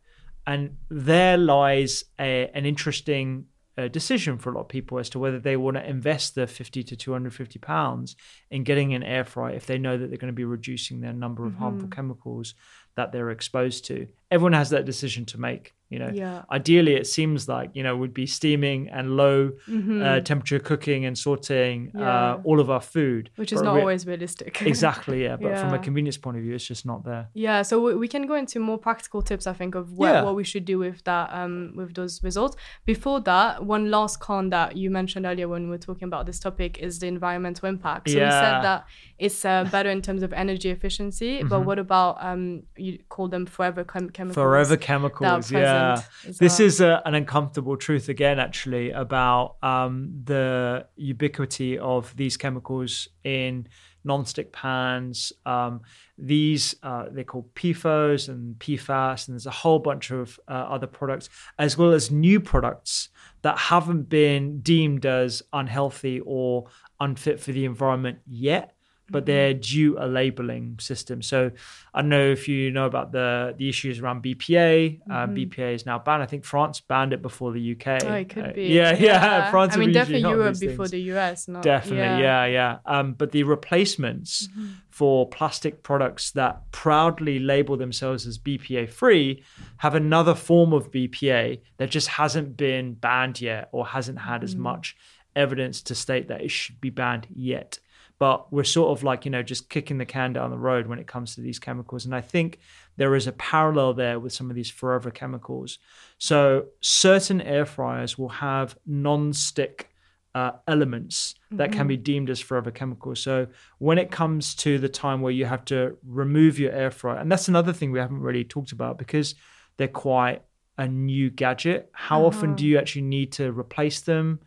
And 0.50 0.78
there 0.88 1.36
lies 1.36 2.02
a, 2.18 2.50
an 2.52 2.66
interesting 2.66 3.46
uh, 3.78 3.86
decision 3.86 4.36
for 4.36 4.50
a 4.50 4.54
lot 4.54 4.62
of 4.62 4.68
people 4.68 4.98
as 4.98 5.08
to 5.10 5.20
whether 5.20 5.38
they 5.38 5.56
want 5.56 5.76
to 5.76 5.88
invest 5.88 6.34
the 6.34 6.48
50 6.48 6.82
to 6.82 6.96
250 6.96 7.60
pounds 7.60 8.16
in 8.50 8.64
getting 8.64 8.92
an 8.92 9.04
air 9.04 9.24
fryer 9.24 9.54
if 9.54 9.66
they 9.66 9.78
know 9.78 9.96
that 9.96 10.08
they're 10.08 10.18
going 10.18 10.32
to 10.32 10.36
be 10.36 10.44
reducing 10.44 11.00
their 11.00 11.12
number 11.12 11.46
of 11.46 11.54
harmful 11.54 11.88
chemicals 11.88 12.54
that 12.96 13.12
they're 13.12 13.30
exposed 13.30 13.84
to. 13.84 14.08
Everyone 14.30 14.52
has 14.52 14.70
that 14.70 14.84
decision 14.84 15.24
to 15.26 15.38
make. 15.40 15.74
You 15.92 15.98
know, 15.98 16.10
Yeah. 16.14 16.42
ideally, 16.52 16.94
it 16.94 17.08
seems 17.08 17.48
like 17.48 17.70
you 17.74 17.82
know 17.82 17.96
would 17.96 18.14
be 18.14 18.24
steaming 18.24 18.88
and 18.90 19.16
low 19.16 19.50
uh, 19.68 20.20
temperature 20.20 20.60
cooking 20.60 21.04
and 21.04 21.16
sauteing 21.16 21.80
Mm-hmm. 21.90 21.98
Yeah. 21.98 22.34
uh, 22.34 22.40
all 22.44 22.60
of 22.60 22.70
our 22.70 22.80
food, 22.80 23.30
which 23.34 23.52
is 23.52 23.60
not 23.60 23.74
re- 23.74 23.80
always 23.80 24.06
realistic. 24.06 24.62
exactly 24.72 25.24
yeah. 25.24 25.34
But 25.36 25.58
from 25.58 25.74
a 25.74 25.80
convenience 25.80 26.16
point 26.16 26.36
of 26.36 26.44
view, 26.44 26.54
it's 26.54 26.64
just 26.64 26.86
not 26.86 27.04
there. 27.04 27.28
Yeah, 27.34 27.62
so 27.62 27.80
we, 27.84 27.94
we 27.96 28.06
can 28.06 28.26
go 28.28 28.34
into 28.34 28.60
more 28.60 28.78
practical 28.78 29.20
tips, 29.20 29.48
I 29.48 29.52
think, 29.52 29.74
of 29.74 29.90
what, 29.98 30.06
Yeah. 30.12 30.22
what 30.22 30.36
we 30.36 30.44
should 30.44 30.64
do 30.64 30.78
with 30.78 31.02
that, 31.04 31.26
um, 31.32 31.72
with 31.74 31.94
those 31.94 32.22
results. 32.22 32.56
Before 32.86 33.18
that, 33.22 33.64
one 33.64 33.90
last 33.90 34.20
con 34.20 34.50
that 34.50 34.76
you 34.76 34.90
mentioned 34.90 35.26
earlier 35.26 35.48
when 35.48 35.64
we 35.64 35.70
were 35.70 35.78
talking 35.78 36.06
about 36.06 36.24
this 36.26 36.38
topic 36.38 36.78
is 36.78 37.00
the 37.00 37.08
environmental 37.08 37.68
impact. 37.68 38.08
So 38.10 38.14
we 38.14 38.20
Yeah. 38.20 38.30
Mm-hmm. 38.30 38.44
said 38.46 38.62
that 38.62 38.84
it's 39.18 39.44
uh, 39.44 39.64
better 39.72 39.90
in 39.90 40.02
terms 40.02 40.22
of 40.22 40.32
energy 40.32 40.70
efficiency, 40.70 41.42
but 41.42 41.60
what 41.66 41.80
about 41.80 42.16
um, 42.24 42.62
you 42.76 42.98
call 43.08 43.26
them 43.28 43.44
forever 43.46 43.82
chem- 43.82 44.10
chemicals? 44.20 44.34
Forever 44.34 44.76
chemicals, 44.76 45.50
yeah. 45.50 46.02
This 46.24 46.58
well? 46.58 46.66
is 46.66 46.80
a, 46.80 47.02
an 47.04 47.14
uncomfortable 47.14 47.76
truth 47.76 48.08
again, 48.08 48.38
actually, 48.38 48.90
about 48.90 49.56
um, 49.62 50.22
the 50.24 50.86
ubiquity 50.96 51.78
of 51.78 52.14
these 52.16 52.36
chemicals 52.36 53.08
in 53.24 53.66
non-stick 54.04 54.52
pans. 54.52 55.32
Um, 55.46 55.80
these 56.18 56.74
uh, 56.82 57.06
they're 57.10 57.24
called 57.24 57.54
PFOS 57.54 58.28
and 58.28 58.58
PFAS, 58.58 59.28
and 59.28 59.34
there's 59.34 59.46
a 59.46 59.50
whole 59.50 59.78
bunch 59.78 60.10
of 60.10 60.38
uh, 60.48 60.52
other 60.52 60.86
products, 60.86 61.28
as 61.58 61.78
well 61.78 61.92
as 61.92 62.10
new 62.10 62.40
products 62.40 63.08
that 63.42 63.56
haven't 63.56 64.08
been 64.08 64.60
deemed 64.60 65.06
as 65.06 65.42
unhealthy 65.52 66.20
or 66.20 66.66
unfit 67.00 67.40
for 67.40 67.52
the 67.52 67.64
environment 67.64 68.18
yet 68.26 68.74
but 69.10 69.26
they're 69.26 69.54
due 69.54 69.98
a 69.98 70.06
labeling 70.06 70.78
system. 70.78 71.20
So 71.22 71.50
I 71.92 72.00
don't 72.02 72.08
know 72.10 72.30
if 72.30 72.46
you 72.48 72.70
know 72.70 72.86
about 72.86 73.12
the 73.12 73.54
the 73.58 73.68
issues 73.68 73.98
around 74.00 74.22
BPA. 74.22 75.00
Uh, 75.10 75.26
BPA 75.26 75.74
is 75.74 75.84
now 75.84 75.98
banned. 75.98 76.22
I 76.22 76.26
think 76.26 76.44
France 76.44 76.80
banned 76.80 77.12
it 77.12 77.20
before 77.22 77.52
the 77.52 77.72
UK. 77.72 78.04
Oh, 78.04 78.14
it 78.14 78.28
could 78.28 78.44
Uh, 78.46 78.52
be. 78.52 78.66
yeah, 78.68 78.94
yeah. 78.96 79.50
France. 79.52 79.74
I 79.74 79.78
mean, 79.80 79.92
definitely 79.92 80.28
Europe 80.28 80.58
before 80.60 80.88
the 80.88 81.00
US. 81.12 81.48
Not, 81.48 81.62
Definitely, 81.62 82.22
yeah, 82.22 82.44
yeah. 82.46 82.78
Um, 82.86 83.14
but 83.14 83.32
the 83.32 83.42
replacements 83.42 84.48
for 84.90 85.28
plastic 85.28 85.82
products 85.82 86.30
that 86.32 86.70
proudly 86.72 87.38
label 87.38 87.76
themselves 87.76 88.26
as 88.26 88.38
BPA 88.38 88.88
free 88.88 89.42
have 89.78 89.94
another 89.94 90.34
form 90.34 90.72
of 90.72 90.90
BPA 90.90 91.60
that 91.78 91.90
just 91.90 92.08
hasn't 92.08 92.56
been 92.56 92.94
banned 92.94 93.40
yet 93.40 93.68
or 93.72 93.86
hasn't 93.86 94.18
had 94.18 94.44
as 94.44 94.54
much 94.54 94.96
evidence 95.36 95.80
to 95.82 95.94
state 95.94 96.28
that 96.28 96.40
it 96.42 96.50
should 96.50 96.80
be 96.80 96.90
banned 96.90 97.26
yet. 97.34 97.78
But 98.20 98.52
we're 98.52 98.64
sort 98.64 98.96
of 98.96 99.02
like, 99.02 99.24
you 99.24 99.30
know, 99.30 99.42
just 99.42 99.70
kicking 99.70 99.98
the 99.98 100.04
can 100.04 100.34
down 100.34 100.50
the 100.50 100.58
road 100.58 100.86
when 100.86 101.00
it 101.00 101.08
comes 101.08 101.34
to 101.34 101.40
these 101.40 101.58
chemicals. 101.58 102.04
And 102.04 102.14
I 102.14 102.20
think 102.20 102.58
there 102.96 103.16
is 103.16 103.26
a 103.26 103.32
parallel 103.32 103.94
there 103.94 104.20
with 104.20 104.32
some 104.32 104.50
of 104.50 104.56
these 104.56 104.70
forever 104.70 105.10
chemicals. 105.10 105.78
So 106.18 106.66
certain 106.82 107.40
air 107.40 107.64
fryers 107.64 108.18
will 108.18 108.28
have 108.28 108.76
non-stick 108.86 109.90
uh, 110.34 110.52
elements 110.68 111.34
that 111.50 111.72
can 111.72 111.88
be 111.88 111.96
deemed 111.96 112.30
as 112.30 112.38
forever 112.38 112.70
chemicals. 112.70 113.20
So 113.20 113.48
when 113.78 113.98
it 113.98 114.10
comes 114.10 114.54
to 114.56 114.78
the 114.78 114.88
time 114.88 115.22
where 115.22 115.32
you 115.32 115.46
have 115.46 115.64
to 115.64 115.96
remove 116.06 116.58
your 116.58 116.72
air 116.72 116.90
fryer, 116.90 117.16
and 117.16 117.32
that's 117.32 117.48
another 117.48 117.72
thing 117.72 117.90
we 117.90 117.98
haven't 117.98 118.20
really 118.20 118.44
talked 118.44 118.72
about 118.72 118.98
because 118.98 119.34
they're 119.76 119.88
quite 119.88 120.42
a 120.78 120.86
new 120.86 121.30
gadget. 121.30 121.90
How 121.92 122.24
often 122.24 122.54
do 122.54 122.66
you 122.66 122.78
actually 122.78 123.02
need 123.02 123.32
to 123.32 123.50
replace 123.50 124.02
them? 124.02 124.40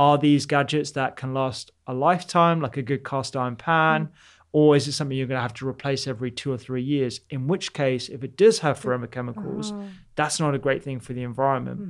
Are 0.00 0.16
these 0.16 0.46
gadgets 0.46 0.92
that 0.92 1.16
can 1.16 1.34
last 1.34 1.72
a 1.86 1.92
lifetime, 1.92 2.62
like 2.62 2.78
a 2.78 2.82
good 2.82 3.04
cast 3.04 3.36
iron 3.36 3.56
pan? 3.56 4.08
Or 4.52 4.74
is 4.74 4.88
it 4.88 4.92
something 4.92 5.14
you're 5.14 5.26
going 5.26 5.36
to 5.36 5.42
have 5.42 5.52
to 5.54 5.68
replace 5.68 6.06
every 6.06 6.30
two 6.30 6.50
or 6.50 6.56
three 6.56 6.82
years? 6.82 7.20
In 7.28 7.46
which 7.46 7.74
case, 7.74 8.08
if 8.08 8.24
it 8.24 8.34
does 8.38 8.60
have 8.60 8.78
forever 8.78 9.06
chemicals, 9.06 9.74
that's 10.16 10.40
not 10.40 10.54
a 10.54 10.58
great 10.58 10.82
thing 10.82 11.00
for 11.00 11.12
the 11.12 11.22
environment. 11.22 11.80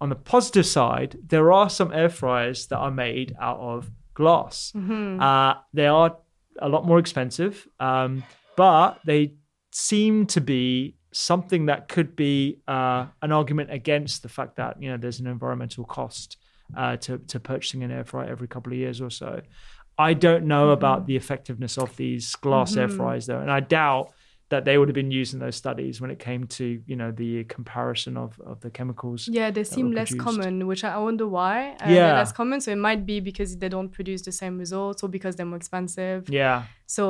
On 0.00 0.08
the 0.08 0.14
positive 0.14 0.66
side, 0.66 1.18
there 1.26 1.50
are 1.52 1.68
some 1.68 1.92
air 1.92 2.08
fryers 2.08 2.68
that 2.68 2.78
are 2.78 2.92
made 2.92 3.34
out 3.40 3.58
of 3.58 3.90
glass. 4.14 4.70
Uh, 5.20 5.54
they 5.74 5.88
are 5.88 6.16
a 6.60 6.68
lot 6.68 6.86
more 6.86 7.00
expensive, 7.00 7.66
um, 7.80 8.22
but 8.56 9.00
they 9.04 9.34
seem 9.72 10.26
to 10.26 10.40
be 10.40 10.94
something 11.10 11.66
that 11.66 11.88
could 11.88 12.14
be 12.14 12.60
uh, 12.68 13.06
an 13.20 13.32
argument 13.32 13.70
against 13.72 14.22
the 14.22 14.28
fact 14.28 14.56
that 14.56 14.80
you 14.80 14.88
know 14.90 14.96
there's 14.96 15.18
an 15.18 15.26
environmental 15.26 15.84
cost 15.84 16.36
uh, 16.76 16.96
to 16.98 17.18
to 17.18 17.40
purchasing 17.40 17.82
an 17.82 17.90
air 17.90 18.04
fryer 18.04 18.28
every 18.28 18.48
couple 18.48 18.72
of 18.72 18.78
years 18.78 19.00
or 19.00 19.10
so. 19.10 19.40
I 19.98 20.14
don't 20.14 20.46
know 20.46 20.64
Mm-hmm. 20.66 20.72
about 20.72 21.06
the 21.06 21.16
effectiveness 21.16 21.76
of 21.78 21.94
these 21.96 22.34
glass 22.36 22.76
air 22.76 22.88
fryers 22.88 23.26
though, 23.26 23.40
and 23.40 23.50
I 23.50 23.60
doubt 23.60 24.12
that 24.52 24.64
they 24.66 24.76
would 24.78 24.88
have 24.90 24.94
been 25.02 25.10
used 25.20 25.32
in 25.34 25.40
those 25.46 25.56
studies 25.64 25.94
when 26.02 26.10
it 26.14 26.20
came 26.28 26.42
to 26.58 26.64
you 26.90 26.96
know 27.00 27.10
the 27.22 27.32
comparison 27.56 28.14
of, 28.24 28.30
of 28.50 28.56
the 28.64 28.70
chemicals. 28.78 29.20
Yeah, 29.38 29.48
they 29.56 29.64
seem 29.76 29.88
less 29.98 30.10
produced. 30.10 30.26
common, 30.26 30.54
which 30.70 30.82
I 30.84 30.98
wonder 31.08 31.26
why. 31.36 31.54
Uh, 31.80 31.88
Yeah. 31.88 31.94
They're 32.06 32.20
less 32.22 32.32
common. 32.40 32.60
So 32.64 32.68
it 32.76 32.80
might 32.88 33.02
be 33.12 33.16
because 33.30 33.50
they 33.60 33.70
don't 33.76 33.90
produce 33.98 34.22
the 34.28 34.32
same 34.42 34.54
results 34.64 34.98
or 35.02 35.08
because 35.18 35.32
they're 35.36 35.50
more 35.54 35.60
expensive. 35.64 36.20
Yeah. 36.28 36.58
So 36.96 37.04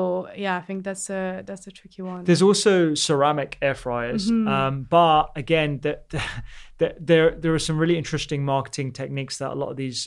yeah, 0.44 0.54
I 0.60 0.62
think 0.66 0.78
that's 0.88 1.06
a 1.20 1.42
that's 1.48 1.66
a 1.66 1.72
tricky 1.78 2.02
one. 2.12 2.20
There's 2.28 2.44
also 2.48 2.74
ceramic 3.08 3.50
air 3.66 3.74
fryers, 3.84 4.22
Mm-hmm. 4.30 4.48
um, 4.56 4.74
but 4.98 5.22
again, 5.42 5.70
the, 5.84 5.92
the, 6.12 6.20
the, 6.80 6.88
there 7.08 7.28
there 7.42 7.52
are 7.58 7.64
some 7.68 7.76
really 7.82 7.96
interesting 8.02 8.40
marketing 8.54 8.88
techniques 8.92 9.34
that 9.40 9.50
a 9.56 9.58
lot 9.62 9.70
of 9.72 9.76
these 9.84 9.98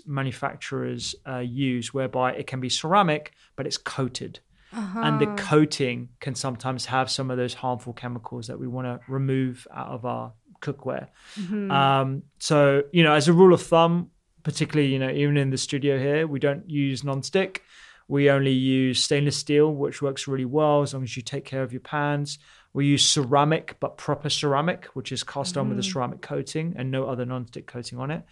manufacturers 0.45 1.15
uh, 1.27 1.39
use, 1.39 1.93
whereby 1.93 2.27
it 2.33 2.47
can 2.47 2.59
be 2.59 2.69
ceramic, 2.69 3.23
but 3.57 3.65
it's 3.67 3.77
coated, 3.95 4.39
and 4.75 5.19
the 5.19 5.27
uh-huh. 5.27 5.35
coating 5.37 6.09
can 6.19 6.35
sometimes 6.35 6.85
have 6.85 7.09
some 7.09 7.31
of 7.31 7.37
those 7.37 7.53
harmful 7.53 7.93
chemicals 7.93 8.47
that 8.47 8.59
we 8.59 8.67
want 8.67 8.87
to 8.87 8.99
remove 9.11 9.67
out 9.73 9.87
of 9.89 10.05
our 10.05 10.33
cookware. 10.61 11.07
Mm-hmm. 11.39 11.71
Um, 11.71 12.23
so 12.39 12.83
you 12.91 13.03
know, 13.03 13.13
as 13.13 13.27
a 13.27 13.33
rule 13.33 13.53
of 13.53 13.61
thumb, 13.61 14.11
particularly 14.43 14.91
you 14.91 14.99
know, 14.99 15.09
even 15.09 15.37
in 15.37 15.49
the 15.49 15.57
studio 15.57 15.97
here, 15.97 16.27
we 16.27 16.39
don't 16.39 16.69
use 16.69 17.01
nonstick. 17.01 17.59
We 18.07 18.29
only 18.29 18.51
use 18.51 19.03
stainless 19.03 19.37
steel, 19.37 19.73
which 19.73 20.01
works 20.01 20.27
really 20.27 20.45
well 20.45 20.83
as 20.83 20.93
long 20.93 21.03
as 21.03 21.17
you 21.17 21.23
take 21.23 21.45
care 21.45 21.63
of 21.63 21.73
your 21.73 21.81
pans. 21.81 22.37
We 22.71 22.85
use 22.85 23.07
ceramic, 23.07 23.77
but 23.79 23.97
proper 23.97 24.29
ceramic, 24.29 24.85
which 24.93 25.11
is 25.11 25.23
cast 25.23 25.57
on 25.57 25.69
with 25.69 25.79
a 25.79 25.81
mm-hmm. 25.81 25.91
ceramic 25.91 26.21
coating 26.21 26.75
and 26.77 26.91
no 26.91 27.05
other 27.05 27.25
non-stick 27.25 27.67
coating 27.67 27.99
on 27.99 28.11
it. 28.11 28.23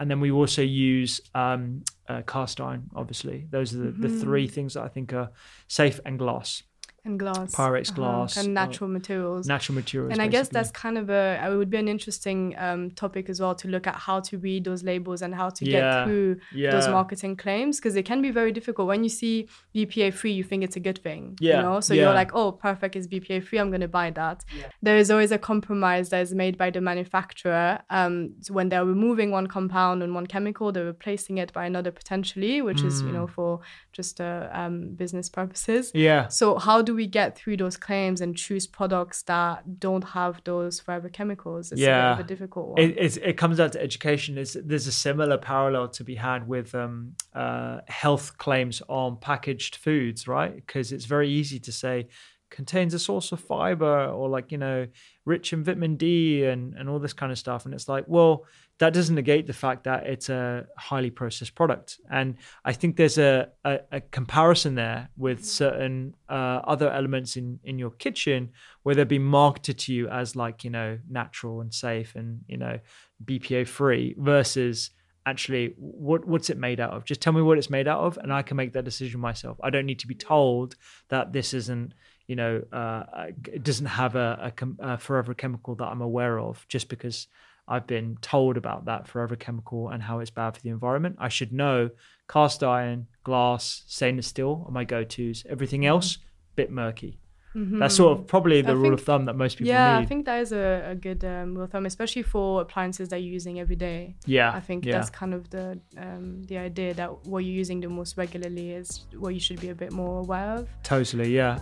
And 0.00 0.10
then 0.10 0.20
we 0.20 0.30
also 0.30 0.62
use 0.62 1.20
um, 1.34 1.84
uh, 2.08 2.22
cast 2.22 2.60
iron, 2.60 2.90
obviously. 2.94 3.46
Those 3.50 3.74
are 3.74 3.78
the, 3.78 3.90
the 3.92 4.08
three 4.08 4.48
things 4.48 4.74
that 4.74 4.82
I 4.82 4.88
think 4.88 5.12
are 5.12 5.30
safe 5.68 6.00
and 6.04 6.18
glass, 6.18 6.62
and 7.04 7.18
glass, 7.18 7.54
Pyrex 7.54 7.94
glass, 7.94 8.36
and 8.36 8.48
or 8.48 8.50
natural 8.52 8.88
materials. 8.88 9.46
natural 9.46 9.74
materials. 9.74 10.12
and 10.12 10.22
I 10.22 10.28
guess 10.28 10.48
that's 10.48 10.70
kind 10.70 10.96
of 10.98 11.10
a 11.10 11.40
it 11.44 11.56
would 11.56 11.70
be 11.70 11.76
an 11.76 11.88
interesting 11.88 12.54
um, 12.58 12.90
topic 12.92 13.28
as 13.28 13.40
well 13.40 13.54
to 13.56 13.68
look 13.68 13.86
at 13.86 13.96
how 13.96 14.20
to 14.20 14.38
read 14.38 14.64
those 14.64 14.82
labels 14.82 15.20
and 15.22 15.34
how 15.34 15.50
to 15.50 15.64
Yeah, 15.64 15.72
get 15.80 16.04
through 16.04 16.36
those 16.72 16.88
marketing 16.88 17.36
claims 17.36 17.78
because 17.78 17.94
it 17.96 18.04
can 18.04 18.22
be 18.22 18.30
very 18.30 18.52
difficult. 18.52 18.88
When 18.88 19.02
you 19.04 19.10
see 19.10 19.48
BPA 19.74 20.12
free, 20.12 20.32
you 20.32 20.44
think 20.44 20.64
it's 20.64 20.76
a 20.76 20.80
good 20.80 20.98
thing, 21.02 21.36
Yeah, 21.40 21.56
you 21.56 21.62
know. 21.62 21.80
So 21.80 21.92
yeah. 21.94 22.02
you're 22.04 22.14
like, 22.14 22.34
oh, 22.34 22.52
perfect, 22.52 22.96
it's 22.96 23.06
BPA 23.06 23.44
free. 23.44 23.58
I'm 23.58 23.70
going 23.70 23.80
to 23.82 23.88
buy 23.88 24.10
that. 24.12 24.44
There 24.82 24.96
is 24.96 25.10
always 25.10 25.32
a 25.32 25.38
compromise 25.38 26.08
that 26.10 26.20
is 26.22 26.34
made 26.34 26.56
by 26.56 26.70
the 26.70 26.80
manufacturer 26.80 27.80
um, 27.90 28.34
so 28.40 28.54
when 28.54 28.68
they're 28.68 28.84
removing 28.84 29.30
one 29.30 29.46
compound 29.46 30.02
and 30.02 30.14
one 30.14 30.26
chemical, 30.26 30.72
they're 30.72 30.84
replacing 30.84 31.38
it 31.38 31.52
by 31.52 31.64
another 31.66 31.90
potentially, 31.90 32.62
which 32.62 32.82
is 32.82 33.02
you 33.02 33.08
Mm. 33.08 33.12
know 33.12 33.26
for 33.26 33.60
just 33.92 34.20
uh, 34.20 34.48
um, 34.52 34.94
business 34.96 35.28
purposes. 35.28 35.92
Yeah. 35.94 36.28
So 36.28 36.58
how 36.58 36.82
do 36.82 36.93
we 36.94 37.06
get 37.06 37.36
through 37.36 37.56
those 37.58 37.76
claims 37.76 38.20
and 38.20 38.36
choose 38.36 38.66
products 38.66 39.22
that 39.22 39.80
don't 39.80 40.02
have 40.04 40.40
those 40.44 40.80
forever 40.80 41.08
chemicals? 41.08 41.72
It's 41.72 41.80
a 41.80 41.84
Yeah. 41.84 42.14
bit 42.14 42.20
of 42.20 42.26
a 42.26 42.28
difficult 42.28 42.68
one. 42.68 42.80
It, 42.80 42.94
it's, 42.98 43.16
it 43.16 43.36
comes 43.36 43.58
down 43.58 43.70
to 43.72 43.82
education. 43.82 44.34
There's, 44.34 44.54
there's 44.54 44.86
a 44.86 44.92
similar 44.92 45.38
parallel 45.38 45.88
to 45.88 46.04
be 46.04 46.14
had 46.14 46.46
with 46.48 46.74
um, 46.74 47.14
uh, 47.34 47.80
health 47.88 48.38
claims 48.38 48.82
on 48.88 49.16
packaged 49.18 49.76
foods, 49.76 50.26
right? 50.28 50.54
Because 50.54 50.92
it's 50.92 51.04
very 51.04 51.28
easy 51.30 51.58
to 51.60 51.72
say 51.72 52.08
contains 52.54 52.94
a 52.94 52.98
source 52.98 53.32
of 53.32 53.40
fiber 53.40 54.06
or 54.06 54.28
like 54.28 54.52
you 54.52 54.58
know 54.58 54.86
rich 55.24 55.52
in 55.52 55.64
vitamin 55.64 55.96
D 55.96 56.44
and 56.44 56.74
and 56.74 56.88
all 56.88 56.98
this 56.98 57.12
kind 57.12 57.32
of 57.32 57.38
stuff, 57.38 57.64
and 57.64 57.74
it's 57.74 57.88
like 57.88 58.04
well 58.06 58.44
that 58.78 58.92
doesn't 58.92 59.14
negate 59.14 59.46
the 59.46 59.52
fact 59.52 59.84
that 59.84 60.04
it's 60.06 60.28
a 60.28 60.66
highly 60.76 61.10
processed 61.10 61.54
product. 61.54 62.00
And 62.10 62.36
I 62.64 62.72
think 62.72 62.96
there's 62.96 63.18
a, 63.18 63.48
a, 63.64 63.78
a 63.92 64.00
comparison 64.00 64.74
there 64.74 65.10
with 65.16 65.44
certain 65.44 66.14
uh, 66.28 66.60
other 66.64 66.90
elements 66.90 67.36
in, 67.36 67.60
in 67.62 67.78
your 67.78 67.90
kitchen 67.90 68.50
where 68.82 68.96
they're 68.96 69.04
being 69.04 69.22
marketed 69.22 69.78
to 69.80 69.94
you 69.94 70.08
as 70.08 70.34
like, 70.34 70.64
you 70.64 70.70
know, 70.70 70.98
natural 71.08 71.60
and 71.60 71.72
safe 71.72 72.16
and, 72.16 72.40
you 72.48 72.56
know, 72.56 72.80
BPA 73.24 73.68
free 73.68 74.16
versus 74.18 74.90
actually 75.26 75.74
what 75.78 76.26
what's 76.26 76.50
it 76.50 76.58
made 76.58 76.80
out 76.80 76.90
of? 76.90 77.04
Just 77.04 77.20
tell 77.20 77.32
me 77.32 77.42
what 77.42 77.58
it's 77.58 77.70
made 77.70 77.88
out 77.88 78.00
of 78.00 78.18
and 78.18 78.32
i 78.32 78.42
can 78.42 78.56
make 78.56 78.72
that 78.72 78.84
decision 78.84 79.20
myself. 79.20 79.56
I 79.62 79.70
don't 79.70 79.86
need 79.86 80.00
to 80.00 80.08
be 80.08 80.14
told 80.16 80.74
that 81.08 81.32
this 81.32 81.54
isn't 81.54 81.94
you 82.26 82.36
know 82.36 82.62
uh, 82.72 83.26
it 83.52 83.62
doesn't 83.62 83.86
have 83.86 84.14
a, 84.16 84.52
a, 84.80 84.92
a 84.94 84.98
forever 84.98 85.34
chemical 85.34 85.74
that 85.74 85.84
i'm 85.86 86.00
aware 86.00 86.38
of 86.38 86.64
just 86.68 86.88
because 86.88 87.26
i've 87.68 87.86
been 87.86 88.16
told 88.20 88.56
about 88.56 88.84
that 88.86 89.06
forever 89.06 89.36
chemical 89.36 89.88
and 89.90 90.02
how 90.02 90.18
it's 90.20 90.30
bad 90.30 90.54
for 90.54 90.62
the 90.62 90.70
environment 90.70 91.16
i 91.18 91.28
should 91.28 91.52
know 91.52 91.90
cast 92.28 92.62
iron 92.64 93.06
glass 93.24 93.82
stainless 93.86 94.26
steel 94.26 94.64
are 94.66 94.72
my 94.72 94.84
go-to's 94.84 95.44
everything 95.48 95.84
else 95.86 96.18
bit 96.56 96.70
murky 96.70 97.18
that's 97.56 97.94
sort 97.94 98.18
of 98.18 98.26
probably 98.26 98.62
the 98.62 98.72
Mm-hmm. 98.72 98.78
I 98.78 98.82
rule 98.82 98.90
think- 98.90 99.00
of 99.00 99.06
thumb 99.06 99.24
that 99.26 99.36
most 99.36 99.58
people 99.58 99.68
yeah, 99.68 99.96
need 99.98 100.02
I 100.02 100.06
think 100.06 100.24
that 100.26 100.40
is 100.40 100.50
a, 100.50 100.86
a 100.90 100.94
good 100.96 101.24
um, 101.24 101.54
rule 101.54 101.62
of 101.62 101.70
thumb, 101.70 101.86
especially 101.86 102.22
for 102.24 102.60
appliances 102.62 103.10
that 103.10 103.18
you're 103.22 103.32
using 103.32 103.60
every 103.60 103.76
day. 103.76 104.16
yeah 104.26 104.50
I 104.52 104.58
think 104.58 104.84
yeah. 104.84 104.94
that's 104.94 105.08
kind 105.08 105.32
of 105.32 105.48
the 105.50 105.78
um, 105.96 106.42
the 106.50 106.58
idea 106.58 106.94
that 106.94 107.24
what 107.26 107.44
you're 107.44 107.54
using 107.54 107.78
the 107.78 107.88
most 107.88 108.16
regularly 108.16 108.72
is 108.72 109.06
what 109.20 109.34
you 109.34 109.38
should 109.38 109.60
be 109.60 109.68
a 109.68 109.74
bit 109.84 109.92
more 109.92 110.18
aware 110.18 110.50
of. 110.58 110.68
Totally, 110.82 111.32
yeah. 111.32 111.60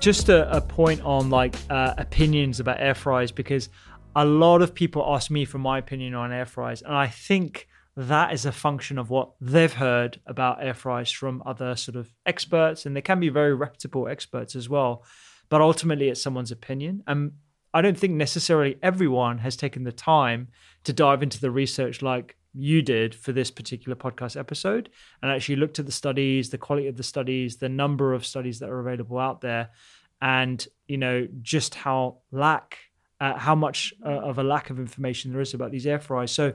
Just 0.00 0.30
a, 0.30 0.50
a 0.56 0.62
point 0.62 1.02
on 1.02 1.28
like 1.28 1.54
uh, 1.68 1.92
opinions 1.98 2.58
about 2.58 2.80
air 2.80 2.94
fryers 2.94 3.30
because 3.30 3.68
a 4.16 4.24
lot 4.24 4.62
of 4.62 4.74
people 4.74 5.04
ask 5.06 5.30
me 5.30 5.44
for 5.44 5.58
my 5.58 5.76
opinion 5.76 6.14
on 6.14 6.32
air 6.32 6.46
fryers, 6.46 6.80
and 6.80 6.96
I 6.96 7.06
think 7.06 7.68
that 7.98 8.32
is 8.32 8.46
a 8.46 8.52
function 8.52 8.98
of 8.98 9.10
what 9.10 9.32
they've 9.42 9.72
heard 9.72 10.18
about 10.26 10.64
air 10.64 10.72
fryers 10.72 11.10
from 11.10 11.42
other 11.44 11.76
sort 11.76 11.96
of 11.96 12.14
experts, 12.24 12.86
and 12.86 12.96
they 12.96 13.02
can 13.02 13.20
be 13.20 13.28
very 13.28 13.54
reputable 13.54 14.08
experts 14.08 14.56
as 14.56 14.70
well. 14.70 15.04
But 15.50 15.60
ultimately, 15.60 16.08
it's 16.08 16.22
someone's 16.22 16.50
opinion, 16.50 17.02
and 17.06 17.32
I 17.74 17.82
don't 17.82 17.98
think 17.98 18.14
necessarily 18.14 18.78
everyone 18.82 19.36
has 19.38 19.54
taken 19.54 19.84
the 19.84 19.92
time 19.92 20.48
to 20.84 20.94
dive 20.94 21.22
into 21.22 21.40
the 21.42 21.50
research 21.50 22.00
like 22.00 22.36
you 22.52 22.82
did 22.82 23.14
for 23.14 23.32
this 23.32 23.50
particular 23.50 23.96
podcast 23.96 24.38
episode 24.38 24.90
and 25.22 25.30
actually 25.30 25.56
looked 25.56 25.78
at 25.78 25.86
the 25.86 25.92
studies, 25.92 26.50
the 26.50 26.58
quality 26.58 26.88
of 26.88 26.96
the 26.96 27.02
studies, 27.02 27.56
the 27.56 27.68
number 27.68 28.12
of 28.12 28.26
studies 28.26 28.58
that 28.58 28.68
are 28.68 28.80
available 28.80 29.18
out 29.18 29.40
there, 29.40 29.70
and 30.20 30.66
you 30.88 30.98
know 30.98 31.28
just 31.42 31.74
how 31.74 32.18
lack, 32.32 32.78
uh, 33.20 33.36
how 33.36 33.54
much 33.54 33.94
uh, 34.04 34.08
of 34.08 34.38
a 34.38 34.42
lack 34.42 34.70
of 34.70 34.78
information 34.78 35.32
there 35.32 35.40
is 35.40 35.54
about 35.54 35.70
these 35.70 35.86
air 35.86 36.00
fryers. 36.00 36.32
So 36.32 36.52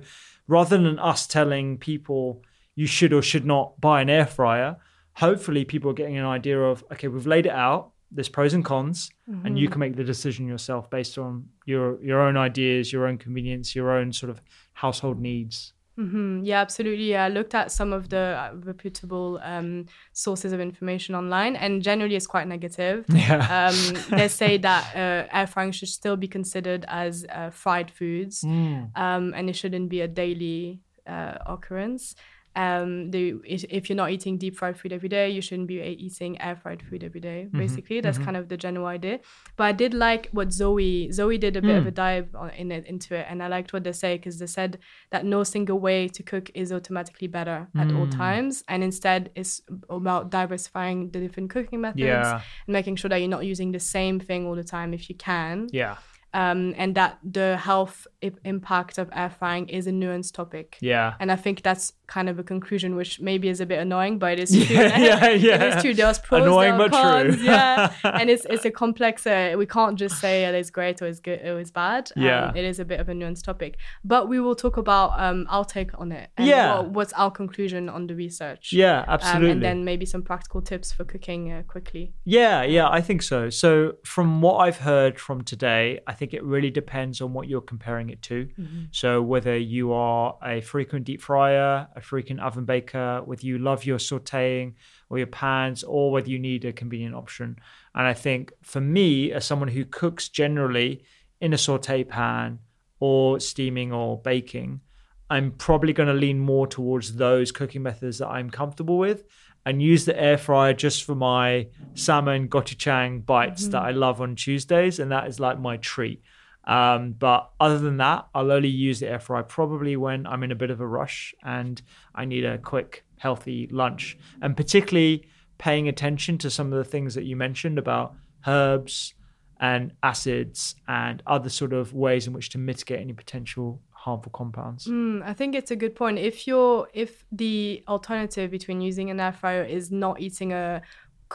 rather 0.48 0.78
than 0.78 1.00
us 1.00 1.28
telling 1.28 1.78
people 1.78 2.44
you 2.76 2.88
should 2.88 3.14
or 3.14 3.22
should 3.22 3.46
not 3.46 3.80
buy 3.80 4.02
an 4.02 4.10
air 4.10 4.26
fryer, 4.26 4.78
hopefully 5.14 5.64
people 5.64 5.90
are 5.92 5.96
getting 5.96 6.18
an 6.18 6.26
idea 6.26 6.62
of 6.62 6.84
okay, 6.92 7.08
we've 7.08 7.28
laid 7.28 7.46
it 7.46 7.54
out. 7.54 7.92
There's 8.12 8.30
pros 8.30 8.54
and 8.54 8.64
cons, 8.64 9.10
and 9.46 9.58
you 9.58 9.68
can 9.68 9.80
make 9.80 9.96
the 9.96 10.04
decision 10.04 10.48
yourself 10.48 10.90
based 10.90 11.18
on 11.18 11.48
your 11.66 12.02
your 12.04 12.22
own 12.22 12.38
ideas, 12.38 12.92
your 12.94 13.08
own 13.08 13.18
convenience, 13.18 13.76
your 13.76 13.92
own 13.92 14.14
sort 14.14 14.30
of 14.30 14.42
household 14.74 15.20
needs. 15.20 15.74
Mm, 15.98 16.42
Yeah, 16.44 16.60
absolutely. 16.62 17.12
Yeah, 17.12 17.26
I 17.26 17.30
looked 17.30 17.56
at 17.56 17.72
some 17.72 17.94
of 17.94 18.10
the 18.10 18.18
uh, 18.38 18.52
reputable 18.66 19.40
um, 19.44 19.86
sources 20.12 20.52
of 20.52 20.60
information 20.60 21.16
online, 21.16 21.56
and 21.56 21.82
generally 21.82 22.16
it's 22.16 22.28
quite 22.28 22.48
negative. 22.48 23.06
Yeah. 23.16 23.70
Um, 23.72 24.18
they 24.18 24.28
say 24.28 24.58
that 24.68 24.84
uh, 24.96 25.28
air 25.38 25.48
frying 25.48 25.72
should 25.72 25.90
still 25.90 26.18
be 26.18 26.28
considered 26.28 26.86
as 26.88 27.26
uh, 27.30 27.50
fried 27.50 27.90
foods, 27.92 28.44
Mm. 28.44 28.92
um, 28.98 29.34
and 29.36 29.50
it 29.50 29.56
shouldn't 29.56 29.90
be 29.90 30.02
a 30.02 30.08
daily 30.08 30.82
uh, 31.08 31.38
occurrence. 31.46 32.16
Um, 32.56 33.12
the, 33.12 33.36
if 33.46 33.66
if 33.70 33.90
you're 33.90 33.96
not 33.96 34.12
eating 34.12 34.38
deep 34.38 34.56
fried 34.56 34.78
food 34.80 34.94
every 34.94 35.10
day, 35.10 35.30
you 35.30 35.42
shouldn't 35.42 35.68
be 35.68 35.82
eating 35.82 36.40
air 36.42 36.56
fried 36.56 36.82
food 36.82 37.04
every 37.04 37.20
day, 37.20 37.46
mm-hmm. 37.48 37.58
Basically, 37.58 38.02
that's 38.02 38.18
mm-hmm. 38.18 38.26
kind 38.26 38.38
of 38.38 38.48
the 38.50 38.58
general 38.58 38.86
idea. 38.86 39.20
But 39.58 39.66
I 39.66 39.72
did 39.72 39.94
like 39.94 40.30
what 40.32 40.54
Zoe 40.54 41.12
Zoe 41.12 41.38
did 41.38 41.58
a 41.58 41.62
bit 41.62 41.76
of 41.76 41.88
a 41.88 41.92
mm. 41.92 41.96
dive 41.96 42.30
on, 42.36 42.50
in 42.52 42.72
it 42.72 42.86
into 42.86 43.16
it, 43.16 43.26
and 43.30 43.44
I 43.44 43.48
liked 43.48 43.74
what 43.74 43.84
they 43.84 43.92
say 43.92 44.18
because 44.18 44.40
they 44.40 44.48
said 44.48 44.80
that 45.12 45.26
no 45.26 45.44
single 45.44 45.80
way 45.80 46.08
to 46.08 46.24
cook 46.24 46.50
is 46.54 46.72
automatically 46.72 47.28
better 47.28 47.68
at 47.76 47.92
all 47.92 48.08
mm. 48.08 48.18
times, 48.18 48.64
and 48.68 48.84
instead 48.84 49.32
it's 49.36 49.62
about 49.90 50.30
diversifying 50.30 51.10
the 51.12 51.20
different 51.20 51.50
cooking 51.50 51.82
methods 51.82 52.00
Yeah. 52.00 52.42
and 52.68 52.74
making 52.74 52.96
sure 52.96 53.10
that 53.10 53.18
you're 53.18 53.28
not 53.28 53.46
using 53.46 53.72
the 53.72 53.80
same 53.80 54.20
thing 54.20 54.46
all 54.48 54.56
the 54.56 54.64
time 54.64 54.94
if 54.94 55.10
you 55.10 55.16
can. 55.16 55.68
Yeah. 55.72 55.98
Um, 56.36 56.74
and 56.82 56.94
that 56.96 57.18
the 57.24 57.58
health 57.58 57.98
I- 58.24 58.32
impact 58.44 58.98
of 58.98 59.10
air 59.22 59.30
frying 59.40 59.70
is 59.70 59.88
a 59.88 59.92
nuanced 59.92 60.34
topic. 60.34 60.78
Yeah. 60.82 61.14
And 61.20 61.32
I 61.32 61.38
think 61.44 61.62
that's 61.64 61.94
kind 62.08 62.28
of 62.30 62.38
a 62.38 62.44
conclusion, 62.44 62.96
which 62.96 63.20
maybe 63.20 63.48
is 63.50 63.60
a 63.62 63.66
bit 63.66 63.80
annoying, 63.80 64.20
but 64.20 64.30
it 64.34 64.40
is 64.46 64.52
true. 64.68 64.76
Yeah, 64.76 64.98
yeah, 65.10 65.30
yeah. 65.48 65.64
It 65.64 65.76
is 65.78 65.82
true. 65.84 65.94
There's 65.94 66.20
pros, 66.20 66.44
Annoying 66.44 66.78
there 66.78 66.90
but 66.90 67.22
true. 67.24 67.44
yeah. 67.52 67.92
And 68.20 68.30
it's 68.34 68.46
it's 68.54 68.66
a 68.66 68.72
complex. 68.84 69.26
Uh, 69.26 69.56
we 69.58 69.66
can't 69.66 69.98
just 70.04 70.16
say 70.20 70.34
it 70.50 70.56
is 70.56 70.70
great 70.72 71.02
or 71.02 71.08
it's 71.08 71.20
good 71.28 71.40
or 71.50 71.60
it's 71.60 71.72
bad. 71.72 72.12
Um, 72.18 72.24
Yeah. 72.24 72.52
it 72.60 72.66
is 72.72 72.80
a 72.80 72.86
bit 72.86 73.00
of 73.00 73.08
a 73.10 73.14
nuanced 73.14 73.44
topic. 73.44 73.78
But 74.04 74.24
we 74.32 74.38
will 74.40 74.56
talk 74.56 74.78
about 74.78 75.10
um, 75.26 75.48
our 75.50 75.66
take 75.66 75.92
on 76.02 76.12
it. 76.12 76.30
And 76.38 76.48
Yeah. 76.48 76.76
what- 76.76 76.90
what's 76.96 77.14
our 77.14 77.32
conclusion 77.32 77.90
on 77.90 78.08
the 78.08 78.16
research? 78.16 78.74
Yeah, 78.74 79.00
Um, 79.00 79.06
absolutely. 79.16 79.52
and 79.52 79.62
then 79.64 79.78
maybe 79.86 80.06
some 80.06 80.22
practical 80.22 80.62
tips 80.62 80.92
for 80.92 81.04
cooking 81.06 81.52
uh, 81.54 81.64
quickly. 81.74 82.14
Yeah, 82.26 82.64
yeah, 82.64 82.88
I 82.98 83.02
think 83.02 83.22
so. 83.22 83.50
So, 83.50 83.94
from 84.04 84.42
what 84.42 84.56
I've 84.66 84.80
heard 84.92 85.20
from 85.20 85.44
today, 85.44 86.00
I 86.08 86.14
think 86.14 86.25
it 86.34 86.44
really 86.44 86.70
depends 86.70 87.22
on 87.22 87.34
what 87.34 87.48
you're 87.48 87.62
comparing 87.62 88.10
it 88.10 88.22
to. 88.24 88.48
Mm-hmm. 88.60 88.84
So, 88.92 89.22
whether 89.22 89.58
you 89.58 89.94
are 89.94 90.38
a 90.44 90.62
frequent 90.62 91.06
deep 91.06 91.22
fryer, 91.22 91.88
a 91.96 92.02
frequent 92.02 92.40
oven 92.40 92.66
baker, 92.66 93.22
whether 93.26 93.46
you 93.46 93.58
love 93.58 93.86
your 93.86 93.98
sauteing 93.98 94.74
or 95.10 95.18
your 95.18 95.28
pans, 95.28 95.84
or 95.84 96.12
whether 96.12 96.30
you 96.30 96.40
need 96.40 96.66
a 96.66 96.74
convenient 96.74 97.16
option. 97.16 97.58
And 97.94 98.08
I 98.08 98.14
think 98.14 98.54
for 98.62 98.82
me, 98.82 99.32
as 99.32 99.46
someone 99.46 99.70
who 99.70 99.86
cooks 99.86 100.30
generally 100.30 101.04
in 101.40 101.54
a 101.54 101.58
saute 101.58 102.04
pan 102.04 102.60
or 103.00 103.40
steaming 103.40 103.92
or 103.92 104.22
baking, 104.22 104.82
I'm 105.30 105.52
probably 105.52 105.94
going 105.94 106.08
to 106.08 106.14
lean 106.14 106.40
more 106.40 106.68
towards 106.68 107.16
those 107.16 107.52
cooking 107.52 107.84
methods 107.84 108.20
that 108.20 108.28
I'm 108.28 108.50
comfortable 108.50 108.98
with 108.98 109.24
and 109.66 109.82
use 109.82 110.06
the 110.06 110.20
air 110.20 110.38
fryer 110.38 110.74
just 110.74 111.04
for 111.04 111.16
my 111.16 111.68
salmon 111.96 112.48
gochujang 112.48 113.26
bites 113.26 113.68
that 113.70 113.82
I 113.82 113.92
love 113.92 114.22
on 114.22 114.36
Tuesdays. 114.36 115.00
And 115.00 115.12
that 115.12 115.28
is 115.28 115.40
like 115.40 115.60
my 115.60 115.78
treat. 115.78 116.22
Um, 116.66 117.14
but 117.14 117.52
other 117.60 117.80
than 117.80 117.98
that, 117.98 118.28
I'll 118.34 118.52
only 118.52 118.70
use 118.70 119.00
the 119.00 119.10
air 119.10 119.20
fryer 119.20 119.44
probably 119.44 119.96
when 119.96 120.26
I'm 120.28 120.44
in 120.44 120.52
a 120.52 120.56
bit 120.56 120.70
of 120.70 120.82
a 120.82 120.88
rush 120.88 121.34
and 121.44 121.82
I 122.14 122.26
need 122.26 122.46
a 122.46 122.58
quick, 122.58 123.06
healthy 123.18 123.68
lunch. 123.72 124.18
And 124.42 124.56
particularly 124.56 125.28
paying 125.58 125.88
attention 125.88 126.38
to 126.40 126.50
some 126.50 126.72
of 126.72 126.78
the 126.78 126.90
things 126.90 127.16
that 127.16 127.24
you 127.24 127.36
mentioned 127.36 127.78
about 127.78 128.16
herbs 128.48 129.14
and 129.60 129.94
acids 130.04 130.76
and 130.88 131.24
other 131.26 131.50
sort 131.50 131.74
of 131.74 131.94
ways 131.94 132.28
in 132.28 132.34
which 132.34 132.50
to 132.50 132.58
mitigate 132.58 133.00
any 133.00 133.14
potential 133.14 133.82
harmful 134.06 134.32
compounds. 134.40 134.82
Mm, 134.88 135.18
I 135.32 135.34
think 135.40 135.50
it's 135.60 135.72
a 135.72 135.80
good 135.84 135.96
point. 136.02 136.16
If 136.32 136.36
you're 136.48 136.88
if 137.04 137.12
the 137.44 137.84
alternative 137.96 138.48
between 138.58 138.80
using 138.90 139.08
an 139.14 139.20
air 139.20 139.34
fryer 139.42 139.64
is 139.78 139.86
not 140.04 140.16
eating 140.26 140.50
a 140.54 140.82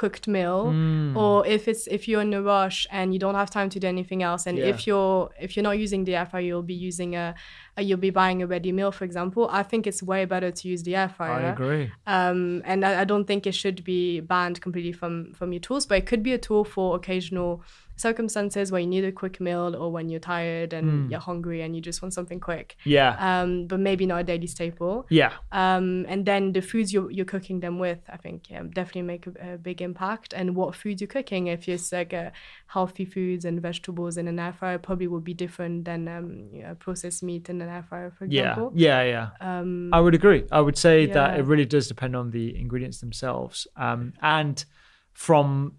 cooked 0.00 0.26
meal 0.36 0.60
Mm. 0.66 1.16
or 1.22 1.34
if 1.54 1.62
it's 1.70 1.84
if 1.96 2.02
you're 2.08 2.22
in 2.28 2.32
a 2.40 2.42
rush 2.56 2.78
and 2.98 3.06
you 3.14 3.18
don't 3.24 3.34
have 3.42 3.50
time 3.58 3.68
to 3.74 3.78
do 3.84 3.86
anything 3.96 4.20
else 4.22 4.42
and 4.48 4.56
Yeah. 4.56 4.70
if 4.72 4.78
you're 4.86 5.18
if 5.46 5.50
you're 5.56 5.68
not 5.70 5.78
using 5.86 6.04
the 6.04 6.14
air 6.20 6.26
fryer 6.30 6.44
you'll 6.48 6.70
be 6.76 6.80
using 6.90 7.10
a, 7.24 7.26
a 7.69 7.69
you'll 7.84 7.98
be 7.98 8.10
buying 8.10 8.42
a 8.42 8.46
ready 8.46 8.72
meal 8.72 8.92
for 8.92 9.04
example 9.04 9.48
i 9.50 9.62
think 9.62 9.86
it's 9.86 10.02
way 10.02 10.24
better 10.24 10.50
to 10.50 10.68
use 10.68 10.82
the 10.82 10.94
air 10.94 11.08
fryer 11.08 11.46
I 11.46 11.52
agree. 11.52 11.90
um, 12.06 12.62
and 12.64 12.84
I, 12.84 13.00
I 13.02 13.04
don't 13.04 13.26
think 13.26 13.46
it 13.46 13.54
should 13.54 13.84
be 13.84 14.20
banned 14.20 14.60
completely 14.60 14.92
from 14.92 15.32
from 15.34 15.52
your 15.52 15.60
tools, 15.60 15.86
but 15.86 15.98
it 15.98 16.06
could 16.06 16.22
be 16.22 16.32
a 16.32 16.38
tool 16.38 16.64
for 16.64 16.96
occasional 16.96 17.62
circumstances 18.00 18.72
where 18.72 18.80
you 18.80 18.86
need 18.86 19.04
a 19.04 19.12
quick 19.12 19.40
meal 19.40 19.76
or 19.76 19.92
when 19.92 20.08
you're 20.08 20.20
tired 20.20 20.72
and 20.72 21.10
you're 21.10 21.20
hungry 21.20 21.60
and 21.60 21.76
you 21.76 21.82
just 21.82 22.00
want 22.00 22.14
something 22.14 22.40
quick. 22.40 22.76
Yeah. 22.84 23.10
Um, 23.18 23.66
but 23.66 23.78
maybe 23.78 24.06
not 24.06 24.20
a 24.22 24.24
daily 24.24 24.46
staple. 24.46 25.06
yeah. 25.10 25.32
Um, 25.52 26.06
and 26.08 26.24
then 26.24 26.52
the 26.52 26.62
foods 26.62 26.92
you're, 26.94 27.10
you're 27.10 27.26
cooking 27.26 27.60
them 27.60 27.78
with, 27.78 27.98
I 28.08 28.16
think, 28.16 28.48
yeah, 28.48 28.62
definitely 28.62 29.02
make 29.02 29.26
a, 29.26 29.54
a 29.54 29.58
big 29.58 29.82
impact. 29.82 30.32
And 30.32 30.56
what 30.56 30.74
foods 30.74 31.02
you're 31.02 31.08
cooking, 31.08 31.48
if 31.48 31.68
it's 31.68 31.92
like 31.92 32.14
uh, 32.14 32.30
healthy 32.68 33.04
foods 33.04 33.44
and 33.44 33.60
vegetables 33.60 34.16
in 34.16 34.26
an 34.28 34.38
air 34.38 34.54
fryer, 34.54 34.78
probably 34.78 35.06
will 35.06 35.20
be 35.20 35.34
different 35.34 35.84
than 35.84 36.08
um, 36.08 36.48
you 36.52 36.62
know, 36.62 36.74
processed 36.76 37.22
meat 37.22 37.50
in 37.50 37.60
an 37.60 37.68
for 38.16 38.26
Yeah. 38.26 38.50
example. 38.50 38.72
Yeah. 38.74 39.02
Yeah. 39.14 39.28
Um, 39.40 39.90
I 39.92 40.00
would 40.00 40.14
agree. 40.14 40.44
I 40.50 40.60
would 40.60 40.76
say 40.76 41.06
that 41.06 41.38
it 41.38 41.44
really 41.44 41.64
does 41.64 41.88
depend 41.88 42.14
on 42.16 42.30
the 42.30 42.46
ingredients 42.58 43.00
themselves. 43.00 43.66
Um, 43.76 44.12
and 44.20 44.64
from 45.12 45.76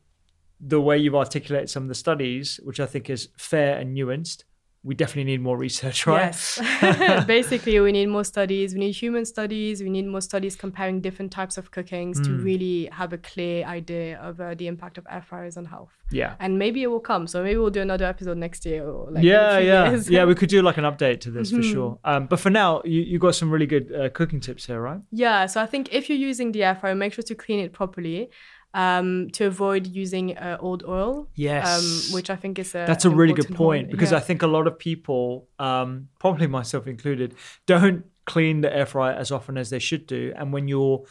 the 0.59 0.79
way 0.79 0.97
you've 0.97 1.15
articulated 1.15 1.69
some 1.69 1.83
of 1.83 1.89
the 1.89 1.95
studies, 1.95 2.59
which 2.63 2.79
I 2.79 2.85
think 2.85 3.09
is 3.09 3.29
fair 3.37 3.77
and 3.79 3.95
nuanced, 3.97 4.43
we 4.83 4.95
definitely 4.95 5.25
need 5.31 5.41
more 5.41 5.57
research, 5.57 6.07
right? 6.07 6.25
Yes. 6.25 7.25
Basically, 7.27 7.79
we 7.79 7.91
need 7.91 8.07
more 8.07 8.23
studies. 8.23 8.73
We 8.73 8.79
need 8.79 8.93
human 8.93 9.25
studies. 9.25 9.81
We 9.83 9.89
need 9.89 10.07
more 10.07 10.21
studies 10.21 10.55
comparing 10.55 11.01
different 11.01 11.31
types 11.31 11.57
of 11.57 11.71
cookings 11.71 12.19
to 12.21 12.29
Hmm. 12.29 12.43
really 12.43 12.89
have 12.91 13.13
a 13.13 13.17
clear 13.17 13.63
idea 13.65 14.19
of 14.19 14.39
uh, 14.41 14.55
the 14.55 14.67
impact 14.67 14.97
of 14.97 15.05
air 15.09 15.21
fryers 15.21 15.55
on 15.57 15.65
health. 15.65 15.91
Yeah. 16.11 16.33
And 16.39 16.57
maybe 16.57 16.81
it 16.83 16.87
will 16.87 16.99
come. 16.99 17.27
So 17.27 17.43
maybe 17.43 17.57
we'll 17.57 17.69
do 17.69 17.81
another 17.81 18.05
episode 18.05 18.37
next 18.37 18.65
year. 18.65 18.83
Or 18.87 19.11
like 19.11 19.23
yeah, 19.23 19.59
yeah, 19.59 19.89
years. 19.89 20.09
yeah. 20.09 20.25
We 20.25 20.35
could 20.35 20.49
do 20.49 20.61
like 20.61 20.77
an 20.77 20.83
update 20.83 21.19
to 21.21 21.31
this 21.31 21.51
Mm-hmm. 21.51 21.57
for 21.61 21.63
sure. 21.63 21.99
Um, 22.03 22.27
but 22.27 22.39
for 22.39 22.49
now, 22.49 22.81
you 22.83 23.01
you 23.01 23.19
got 23.19 23.35
some 23.35 23.49
really 23.51 23.67
good 23.67 23.93
uh, 23.93 24.09
cooking 24.09 24.39
tips 24.39 24.65
here, 24.65 24.81
right? 24.81 25.01
Yeah, 25.11 25.45
so 25.47 25.61
I 25.61 25.67
think 25.67 25.93
if 25.93 26.09
you're 26.09 26.17
using 26.29 26.51
the 26.53 26.63
air 26.63 26.75
fryer, 26.75 26.95
make 26.95 27.13
sure 27.13 27.23
to 27.23 27.35
clean 27.35 27.59
it 27.59 27.71
properly 27.73 28.29
um, 28.73 29.29
to 29.31 29.45
avoid 29.45 29.87
using 29.87 30.37
uh, 30.37 30.57
old 30.59 30.83
oil. 30.87 31.27
Yes. 31.35 31.67
Um, 31.67 32.13
which 32.15 32.29
I 32.29 32.35
think 32.35 32.59
is 32.59 32.73
a 32.73 32.85
That's 32.87 33.05
a 33.05 33.09
really 33.09 33.33
good 33.33 33.53
point 33.53 33.87
one. 33.87 33.91
because 33.91 34.11
Yeah. 34.11 34.17
I 34.17 34.21
think 34.21 34.41
a 34.41 34.47
lot 34.47 34.67
of 34.67 34.79
people, 34.79 35.47
um, 35.59 36.07
probably 36.19 36.47
myself 36.47 36.87
included, 36.87 37.35
don't 37.65 38.05
clean 38.25 38.61
the 38.61 38.73
air 38.75 38.85
fryer 38.85 39.13
as 39.13 39.31
often 39.31 39.57
as 39.57 39.69
they 39.69 39.79
should 39.79 40.07
do. 40.07 40.33
And 40.35 40.53
when 40.53 40.67
you're 40.67 41.03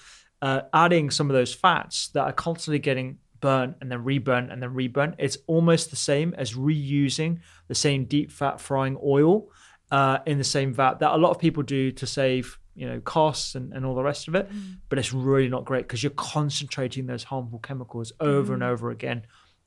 uh, 0.42 0.62
adding 0.72 1.11
some 1.11 1.28
of 1.28 1.34
those 1.34 1.52
fats 1.54 2.08
that 2.08 2.22
are 2.22 2.32
constantly 2.32 2.78
getting 2.78 3.18
burnt 3.40 3.76
and 3.80 3.90
then 3.90 4.04
reburnt 4.04 4.50
and 4.50 4.62
then 4.62 4.72
reburnt, 4.72 5.16
it's 5.18 5.36
almost 5.46 5.90
the 5.90 5.96
same 5.96 6.34
as 6.38 6.54
reusing 6.54 7.40
the 7.68 7.74
same 7.74 8.04
deep 8.04 8.30
fat 8.30 8.61
frying 8.61 8.98
oil 9.04 9.48
uh, 9.90 10.18
in 10.26 10.38
the 10.38 10.44
same 10.44 10.72
vat 10.72 10.98
that 11.00 11.12
a 11.12 11.16
lot 11.16 11.30
of 11.30 11.38
people 11.38 11.62
do 11.62 11.90
to 11.92 12.06
save 12.06 12.58
you 12.81 12.89
know 12.89 12.99
costs 13.01 13.55
and, 13.55 13.74
and 13.74 13.85
all 13.85 13.95
the 13.95 14.03
rest 14.03 14.26
of 14.26 14.35
it 14.35 14.51
mm. 14.51 14.76
but 14.89 14.99
it's 14.99 15.12
really 15.12 15.49
not 15.49 15.66
great 15.66 15.83
because 15.87 16.03
you're 16.03 16.11
concentrating 16.11 17.07
those 17.07 17.24
harmful 17.24 17.59
chemicals 17.59 18.11
over 18.20 18.55
and 18.55 18.62
mm. 18.62 18.68
over 18.68 18.91
again. 18.91 19.22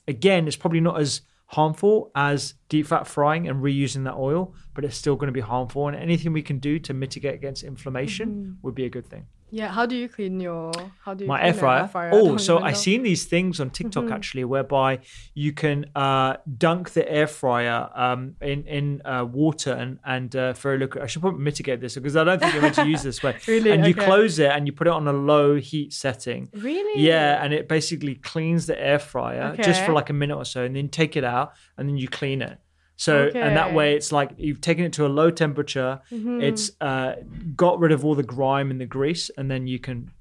Again 0.07 0.47
it's 0.47 0.57
probably 0.57 0.81
not 0.81 0.99
as 0.99 1.21
harmful 1.45 2.11
as 2.15 2.55
deep 2.67 2.87
fat 2.87 3.05
frying 3.05 3.47
and 3.47 3.61
reusing 3.61 4.03
that 4.05 4.15
oil 4.15 4.55
but 4.73 4.83
it's 4.83 4.97
still 4.97 5.15
going 5.15 5.27
to 5.27 5.33
be 5.33 5.39
harmful 5.41 5.87
and 5.87 5.95
anything 5.95 6.33
we 6.33 6.41
can 6.41 6.57
do 6.57 6.79
to 6.79 6.93
mitigate 6.93 7.35
against 7.35 7.63
inflammation 7.63 8.29
mm-hmm. 8.29 8.51
would 8.63 8.73
be 8.73 8.85
a 8.85 8.89
good 8.89 9.05
thing 9.05 9.27
Yeah, 9.53 9.67
how 9.67 9.85
do 9.85 9.95
you 9.95 10.09
clean 10.09 10.39
your 10.39 10.71
how 11.05 11.13
do 11.13 11.25
you 11.25 11.27
my 11.27 11.37
clean 11.37 11.63
air 11.63 11.81
an 11.83 11.87
fryer. 11.87 12.09
Oh, 12.11 12.37
so 12.37 12.57
I 12.57 12.71
know. 12.71 12.73
seen 12.73 13.03
these 13.03 13.25
things 13.25 13.59
on 13.59 13.69
TikTok 13.69 14.09
actually, 14.09 14.45
whereby 14.45 14.99
you 15.35 15.53
can 15.53 15.85
uh, 15.95 16.37
dunk 16.57 16.89
the 16.93 17.05
air 17.07 17.27
fryer 17.27 17.87
um, 17.93 18.35
in 18.41 18.65
in 18.65 19.01
uh, 19.05 19.25
water 19.31 19.71
and 19.71 19.99
and 20.03 20.35
uh, 20.35 20.53
for 20.53 20.73
a 20.73 20.77
look. 20.79 20.97
I 20.97 21.05
should 21.05 21.21
probably 21.21 21.43
mitigate 21.43 21.81
this 21.81 21.93
because 21.93 22.15
I 22.17 22.23
don't 22.23 22.39
think 22.39 22.51
you're 22.53 22.63
meant 22.63 22.75
to 22.75 22.87
use 22.87 23.03
this 23.03 23.21
way. 23.21 23.37
Really? 23.47 23.71
And 23.71 23.85
you 23.85 23.93
Okay. 23.93 24.05
close 24.05 24.39
it 24.39 24.49
and 24.49 24.65
you 24.65 24.73
put 24.73 24.87
it 24.87 24.93
on 24.93 25.07
a 25.07 25.13
low 25.13 25.55
heat 25.55 25.93
setting. 25.93 26.49
Really? 26.53 27.03
Yeah, 27.03 27.43
and 27.43 27.53
it 27.53 27.67
basically 27.67 28.15
cleans 28.15 28.65
the 28.65 28.77
air 28.79 28.97
fryer 28.97 29.55
just 29.57 29.85
for 29.85 29.93
like 29.93 30.09
a 30.09 30.13
minute 30.13 30.37
or 30.37 30.45
so, 30.45 30.63
and 30.63 30.75
then 30.75 30.89
take 30.89 31.15
it 31.15 31.23
out 31.23 31.53
and 31.77 31.87
then 31.87 31.97
you 31.97 32.07
clean 32.07 32.41
it. 32.41 32.57
So 32.95 33.31
and 33.33 33.57
that 33.57 33.73
way 33.73 33.95
it's 33.95 34.11
like 34.11 34.31
you've 34.37 34.61
taken 34.61 34.85
it 34.85 34.93
to 34.93 35.05
a 35.05 35.09
low 35.09 35.29
temperature. 35.31 36.01
Mm-hmm. 36.11 36.41
It's 36.41 36.71
uh, 36.79 37.15
got 37.55 37.79
rid 37.79 37.91
of 37.91 38.05
all 38.05 38.15
the 38.15 38.23
grime 38.23 38.71
and 38.71 38.79
the 38.79 38.85
grease, 38.85 39.31
and 39.37 39.49
then 39.49 39.67
you 39.67 39.79
can 39.79 40.11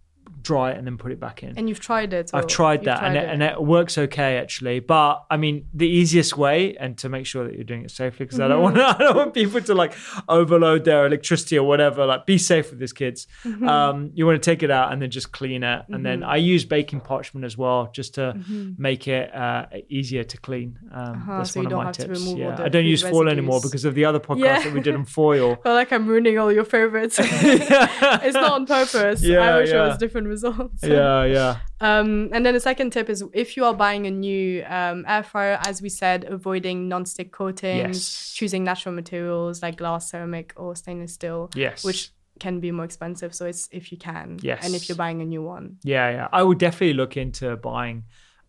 dry 0.42 0.72
it 0.72 0.78
and 0.78 0.86
then 0.86 0.98
put 0.98 1.12
it 1.12 1.20
back 1.20 1.42
in. 1.42 1.56
And 1.56 1.68
you've 1.68 1.80
tried 1.80 2.12
it. 2.12 2.30
I've 2.34 2.46
tried 2.46 2.84
that 2.84 3.02
and, 3.02 3.16
it, 3.16 3.28
and 3.28 3.42
it 3.42 3.62
works 3.62 3.96
okay 3.98 4.36
actually. 4.38 4.80
But 4.80 5.24
I 5.30 5.36
mean, 5.36 5.66
the 5.72 5.88
easiest 5.88 6.36
way, 6.36 6.76
and 6.76 6.96
to 6.98 7.08
make 7.08 7.26
sure 7.26 7.44
that 7.44 7.54
you're 7.54 7.64
doing 7.64 7.84
it 7.84 7.90
safely, 7.90 8.26
because 8.26 8.40
I 8.40 8.48
don't 8.48 8.62
want 8.62 8.76
Mm-hmm. 8.76 9.02
I 9.02 9.04
don't 9.04 9.16
want 9.16 9.34
people 9.34 9.60
to 9.60 9.74
like 9.74 9.92
overload 10.28 10.84
their 10.84 11.06
electricity 11.06 11.58
or 11.58 11.66
whatever. 11.66 12.06
Like, 12.06 12.26
be 12.26 12.38
safe 12.38 12.70
with 12.70 12.78
this, 12.78 12.92
kids. 12.92 13.26
Mm-hmm. 13.44 13.68
Um, 13.68 14.10
you 14.14 14.26
want 14.26 14.42
to 14.42 14.50
take 14.50 14.62
it 14.62 14.70
out 14.70 14.92
and 14.92 15.00
then 15.02 15.10
just 15.10 15.30
clean 15.32 15.62
it, 15.62 15.82
and 15.88 16.04
then 16.04 16.22
I 16.22 16.36
use 16.36 16.64
baking 16.64 17.00
parchment 17.00 17.44
as 17.44 17.56
well, 17.58 17.90
just 17.92 18.14
to 18.14 18.34
make 18.78 19.06
it 19.08 19.34
uh, 19.34 19.66
easier 19.88 20.24
to 20.24 20.36
clean. 20.38 20.78
Um, 20.92 21.24
that's 21.28 21.52
Mm-hmm. 21.52 21.60
so 21.62 21.62
one 21.62 21.72
of 21.72 21.84
my 21.86 21.92
tips. 21.92 22.24
yeah, 22.32 22.56
I 22.62 22.68
don't 22.68 22.84
use 22.86 23.02
foil 23.02 23.28
anymore 23.28 23.60
because 23.60 23.84
of 23.84 23.94
the 23.94 24.04
other 24.04 24.20
podcast 24.20 24.38
Yeah. 24.44 24.62
that 24.62 24.72
we 24.72 24.80
did 24.80 24.94
on 24.94 25.04
foil. 25.04 25.56
feel 25.62 25.74
like 25.74 25.92
I'm 25.92 26.06
ruining 26.06 26.38
all 26.38 26.50
your 26.52 26.64
favorites. 26.64 27.16
it's 27.20 28.34
not 28.34 28.52
on 28.52 28.66
purpose. 28.66 29.22
Yeah, 29.22 29.40
I 29.54 29.58
wish 29.58 29.68
it 29.70 29.74
yeah. 29.74 29.86
was 29.88 29.98
different 29.98 30.28
results. 30.32 30.82
yeah, 30.82 31.24
yeah. 31.38 31.56
Um, 31.80 32.28
and 32.32 32.44
then 32.44 32.54
the 32.54 32.60
second 32.60 32.90
tip 32.90 33.08
is 33.08 33.22
if 33.32 33.56
you 33.56 33.64
are 33.64 33.74
buying 33.74 34.06
a 34.06 34.10
new 34.10 34.64
um, 34.66 35.04
air 35.06 35.22
fryer, 35.22 35.58
as 35.66 35.80
we 35.80 35.88
said, 35.88 36.24
avoiding 36.24 36.88
non-stick 36.88 37.30
coatings, 37.30 37.96
Yes. 37.98 38.32
choosing 38.34 38.64
natural 38.64 38.94
materials 38.94 39.62
like 39.62 39.76
glass, 39.76 40.10
ceramic, 40.10 40.52
or 40.56 40.74
stainless 40.74 41.14
steel. 41.14 41.50
Yes. 41.54 41.84
Which 41.84 42.10
can 42.40 42.58
be 42.58 42.70
more 42.72 42.84
expensive. 42.84 43.34
So 43.34 43.46
it's 43.46 43.68
if 43.70 43.92
you 43.92 43.98
can. 43.98 44.38
Yes. 44.42 44.64
And 44.64 44.74
if 44.74 44.88
you're 44.88 44.96
buying 44.96 45.20
a 45.22 45.24
new 45.24 45.42
one. 45.42 45.76
Yeah, 45.84 46.10
yeah. 46.10 46.28
I 46.32 46.42
would 46.42 46.58
definitely 46.58 46.94
look 46.94 47.16
into 47.16 47.56
buying 47.56 48.04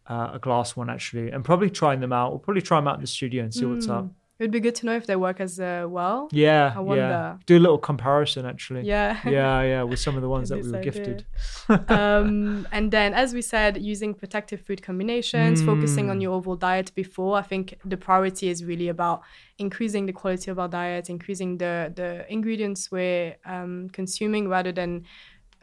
uh, 0.07 0.31
a 0.33 0.39
glass 0.39 0.75
one 0.75 0.89
actually, 0.89 1.29
and 1.31 1.45
probably 1.45 1.69
trying 1.69 1.99
them 1.99 2.11
out. 2.13 2.31
We'll 2.31 2.39
probably 2.39 2.61
try 2.61 2.77
them 2.79 2.87
out 2.87 2.95
in 2.95 3.01
the 3.01 3.07
studio 3.07 3.43
and 3.43 3.53
see 3.53 3.65
what's 3.65 3.87
up. 3.87 4.07
It 4.43 4.47
would 4.47 4.51
be 4.51 4.59
good 4.59 4.75
to 4.75 4.85
know 4.85 4.95
if 4.97 5.05
they 5.07 5.15
work 5.15 5.39
as 5.39 5.57
uh, 5.57 5.85
well. 5.87 6.27
Yeah, 6.33 6.73
I 6.75 6.79
yeah. 6.79 6.79
wonder. 6.81 7.39
Do 7.45 7.57
a 7.57 7.63
little 7.65 7.77
comparison 7.77 8.45
actually. 8.45 8.81
Yeah. 8.81 9.17
yeah, 9.25 9.61
yeah, 9.61 9.83
with 9.83 9.99
some 9.99 10.17
of 10.17 10.21
the 10.21 10.27
ones 10.27 10.49
that 10.49 10.61
we 10.61 10.69
were 10.69 10.79
idea. 10.79 10.91
gifted. 10.91 11.25
um, 11.89 12.67
and 12.73 12.91
then, 12.91 13.13
as 13.13 13.33
we 13.33 13.41
said, 13.41 13.81
using 13.81 14.13
protective 14.13 14.59
food 14.59 14.81
combinations, 14.81 15.63
focusing 15.63 16.07
Mm. 16.07 16.11
on 16.11 16.19
your 16.19 16.33
overall 16.33 16.57
diet 16.57 16.91
before. 16.93 17.37
I 17.37 17.41
think 17.43 17.75
the 17.85 17.95
priority 17.95 18.49
is 18.49 18.65
really 18.65 18.89
about 18.89 19.21
increasing 19.59 20.07
the 20.07 20.13
quality 20.21 20.51
of 20.51 20.59
our 20.59 20.67
diet, 20.67 21.09
increasing 21.09 21.57
the 21.59 21.93
the 21.95 22.09
ingredients 22.37 22.91
we're 22.91 23.37
um, 23.45 23.87
consuming, 23.93 24.49
rather 24.49 24.73
than 24.73 25.05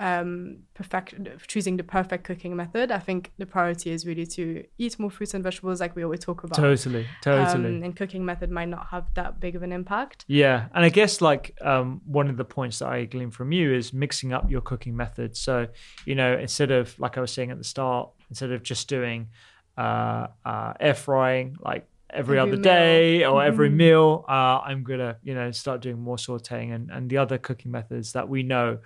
um, 0.01 0.57
perfect 0.75 1.15
choosing 1.47 1.77
the 1.77 1.85
perfect 1.85 2.25
cooking 2.25 2.57
method. 2.57 2.91
I 2.91 2.99
think 2.99 3.31
the 3.39 3.45
priority 3.47 3.91
is 3.91 4.07
really 4.07 4.27
to 4.29 4.65
eat 4.79 4.99
more 4.99 5.11
fruits 5.11 5.35
and 5.35 5.45
vegetables, 5.45 5.79
like 5.81 5.95
we 5.95 6.03
always 6.03 6.21
talk 6.21 6.43
about. 6.43 6.57
Totally, 6.57 7.07
totally. 7.21 7.69
Um, 7.77 7.83
and 7.85 7.95
cooking 7.95 8.25
method 8.25 8.51
might 8.51 8.69
not 8.69 8.87
have 8.91 9.05
that 9.15 9.39
big 9.41 9.55
of 9.57 9.63
an 9.63 9.73
impact. 9.73 10.25
Yeah, 10.27 10.69
and 10.75 10.85
I 10.85 10.89
guess 10.89 11.21
like 11.21 11.55
um, 11.61 12.01
one 12.07 12.29
of 12.31 12.37
the 12.39 12.47
points 12.47 12.79
that 12.79 12.89
I 12.89 13.05
glean 13.05 13.31
from 13.31 13.53
you 13.53 13.75
is 13.75 13.93
mixing 13.93 14.33
up 14.33 14.51
your 14.51 14.63
cooking 14.63 14.97
methods. 14.97 15.39
So 15.39 15.69
you 16.07 16.15
know, 16.15 16.37
instead 16.37 16.71
of 16.71 16.99
like 16.99 17.19
I 17.19 17.21
was 17.21 17.31
saying 17.33 17.51
at 17.51 17.59
the 17.59 17.65
start, 17.65 18.09
instead 18.31 18.53
of 18.53 18.63
just 18.63 18.89
doing 18.89 19.29
uh, 19.77 20.29
uh, 20.45 20.73
air 20.81 20.95
frying 20.95 21.57
like 21.61 21.87
every, 22.09 22.39
Every 22.39 22.51
other 22.53 22.57
meal. 22.57 22.63
day 22.63 23.25
or 23.25 23.43
every 23.45 23.69
Mhm. 23.71 23.77
meal, 23.77 24.25
uh, 24.29 24.61
I'm 24.65 24.83
gonna 24.83 25.19
you 25.23 25.35
know 25.35 25.51
start 25.51 25.83
doing 25.83 26.01
more 26.01 26.17
sautéing 26.17 26.75
and 26.75 26.91
and 26.91 27.11
the 27.11 27.19
other 27.19 27.37
cooking 27.39 27.71
methods 27.71 28.13
that 28.13 28.29
we 28.31 28.43
know 28.43 28.79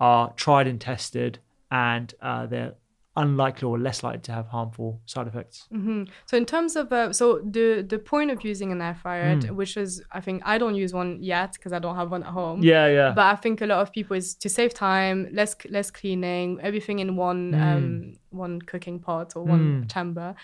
are 0.00 0.32
tried 0.34 0.66
and 0.66 0.80
tested, 0.80 1.38
and 1.70 2.14
uh, 2.20 2.46
they're 2.46 2.74
unlikely 3.18 3.66
or 3.66 3.78
less 3.78 4.02
likely 4.02 4.20
to 4.20 4.30
have 4.32 4.46
harmful 4.48 5.00
side 5.06 5.26
effects. 5.26 5.66
hmm 5.70 6.04
So 6.26 6.36
in 6.36 6.44
terms 6.44 6.76
of 6.76 6.92
uh, 6.92 7.12
so 7.14 7.40
the 7.42 7.82
the 7.88 7.98
point 7.98 8.30
of 8.30 8.44
using 8.44 8.72
an 8.72 8.82
air 8.82 8.94
fryer, 8.94 9.36
Mm. 9.36 9.50
which 9.56 9.76
is 9.78 10.02
I 10.12 10.20
think 10.20 10.42
I 10.44 10.58
don't 10.58 10.74
use 10.74 10.92
one 10.92 11.22
yet 11.22 11.52
because 11.54 11.72
I 11.72 11.78
don't 11.78 11.96
have 11.96 12.10
one 12.10 12.22
at 12.24 12.32
home. 12.32 12.62
Yeah, 12.62 12.86
yeah. 12.88 13.12
But 13.14 13.24
I 13.34 13.36
think 13.36 13.62
a 13.62 13.66
lot 13.66 13.80
of 13.80 13.90
people 13.90 14.16
is 14.16 14.34
to 14.36 14.48
save 14.50 14.74
time, 14.74 15.28
less 15.32 15.56
less 15.70 15.90
cleaning, 15.90 16.58
everything 16.60 16.98
in 16.98 17.16
one 17.16 17.54
um, 17.54 18.12
one 18.30 18.60
cooking 18.60 19.00
pot 19.00 19.34
or 19.36 19.44
one 19.44 19.64
Mm. 19.84 19.92
chamber. 19.92 20.34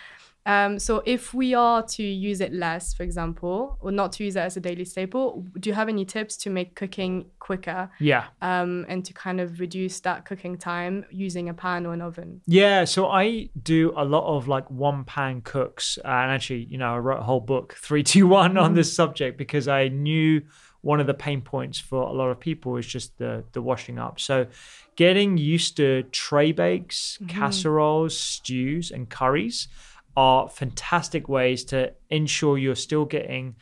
Um, 0.45 0.79
so 0.79 1.03
if 1.07 1.33
we 1.33 1.55
are 1.55 1.83
to 1.83 2.03
use 2.03 2.41
it 2.41 2.53
less, 2.53 2.95
for 2.95 3.03
example, 3.03 3.79
or 3.81 3.93
not 3.93 4.13
to 4.13 4.25
use 4.25 4.37
it 4.37 4.41
as 4.41 4.57
a 4.57 4.61
daily 4.61 4.85
staple, 4.85 5.45
do 5.59 5.71
you 5.71 5.75
have 5.75 5.89
any 5.89 6.05
tips 6.05 6.37
to 6.39 6.51
make 6.51 6.75
cooking 6.75 7.27
quicker 7.39 7.91
yeah. 8.01 8.27
um, 8.41 8.85
and 8.89 9.05
to 9.05 9.13
kind 9.13 9.41
of 9.41 9.61
reduce 9.61 10.01
that 10.01 10.25
cooking 10.25 10.57
time 10.59 11.05
using 11.11 11.49
a 11.49 11.55
pan 11.55 11.87
or 11.87 11.93
an 11.93 12.03
oven? 12.03 12.41
Yeah, 12.47 12.85
so 12.85 13.07
I 13.07 13.51
do 13.63 13.93
a 13.97 14.05
lot 14.05 14.25
of 14.37 14.49
like 14.49 14.69
one 14.71 15.05
pan 15.05 15.43
cooks, 15.43 15.99
and 16.05 16.33
actually, 16.33 16.65
you 16.65 16.79
know, 16.79 16.95
I 16.95 16.99
wrote 16.99 17.21
a 17.21 17.25
whole 17.25 17.41
book, 17.41 17.75
three, 17.81 18.03
two, 18.03 18.27
one, 18.27 18.57
on 18.57 18.75
this 18.75 18.95
subject 18.95 19.39
because 19.39 19.69
I 19.69 19.89
knew 19.89 20.43
one 20.81 20.99
of 20.99 21.07
the 21.07 21.15
pain 21.15 21.41
points 21.41 21.79
for 21.79 22.03
a 22.03 22.13
lot 22.13 22.31
of 22.31 22.41
people 22.41 22.77
is 22.77 22.87
just 22.87 23.17
the 23.19 23.45
the 23.53 23.63
washing 23.63 24.01
up. 24.01 24.19
So, 24.19 24.49
getting 24.97 25.37
used 25.37 25.77
to 25.77 26.03
tray 26.11 26.51
bakes, 26.51 27.19
casseroles, 27.29 28.19
stews, 28.19 28.91
and 28.91 29.09
curries 29.09 29.69
are 30.17 30.49
fantastic 30.49 31.29
ways 31.29 31.65
to 31.65 31.93
ensure 32.11 32.59
you're 32.59 32.75
still 32.75 33.05
getting 33.05 33.57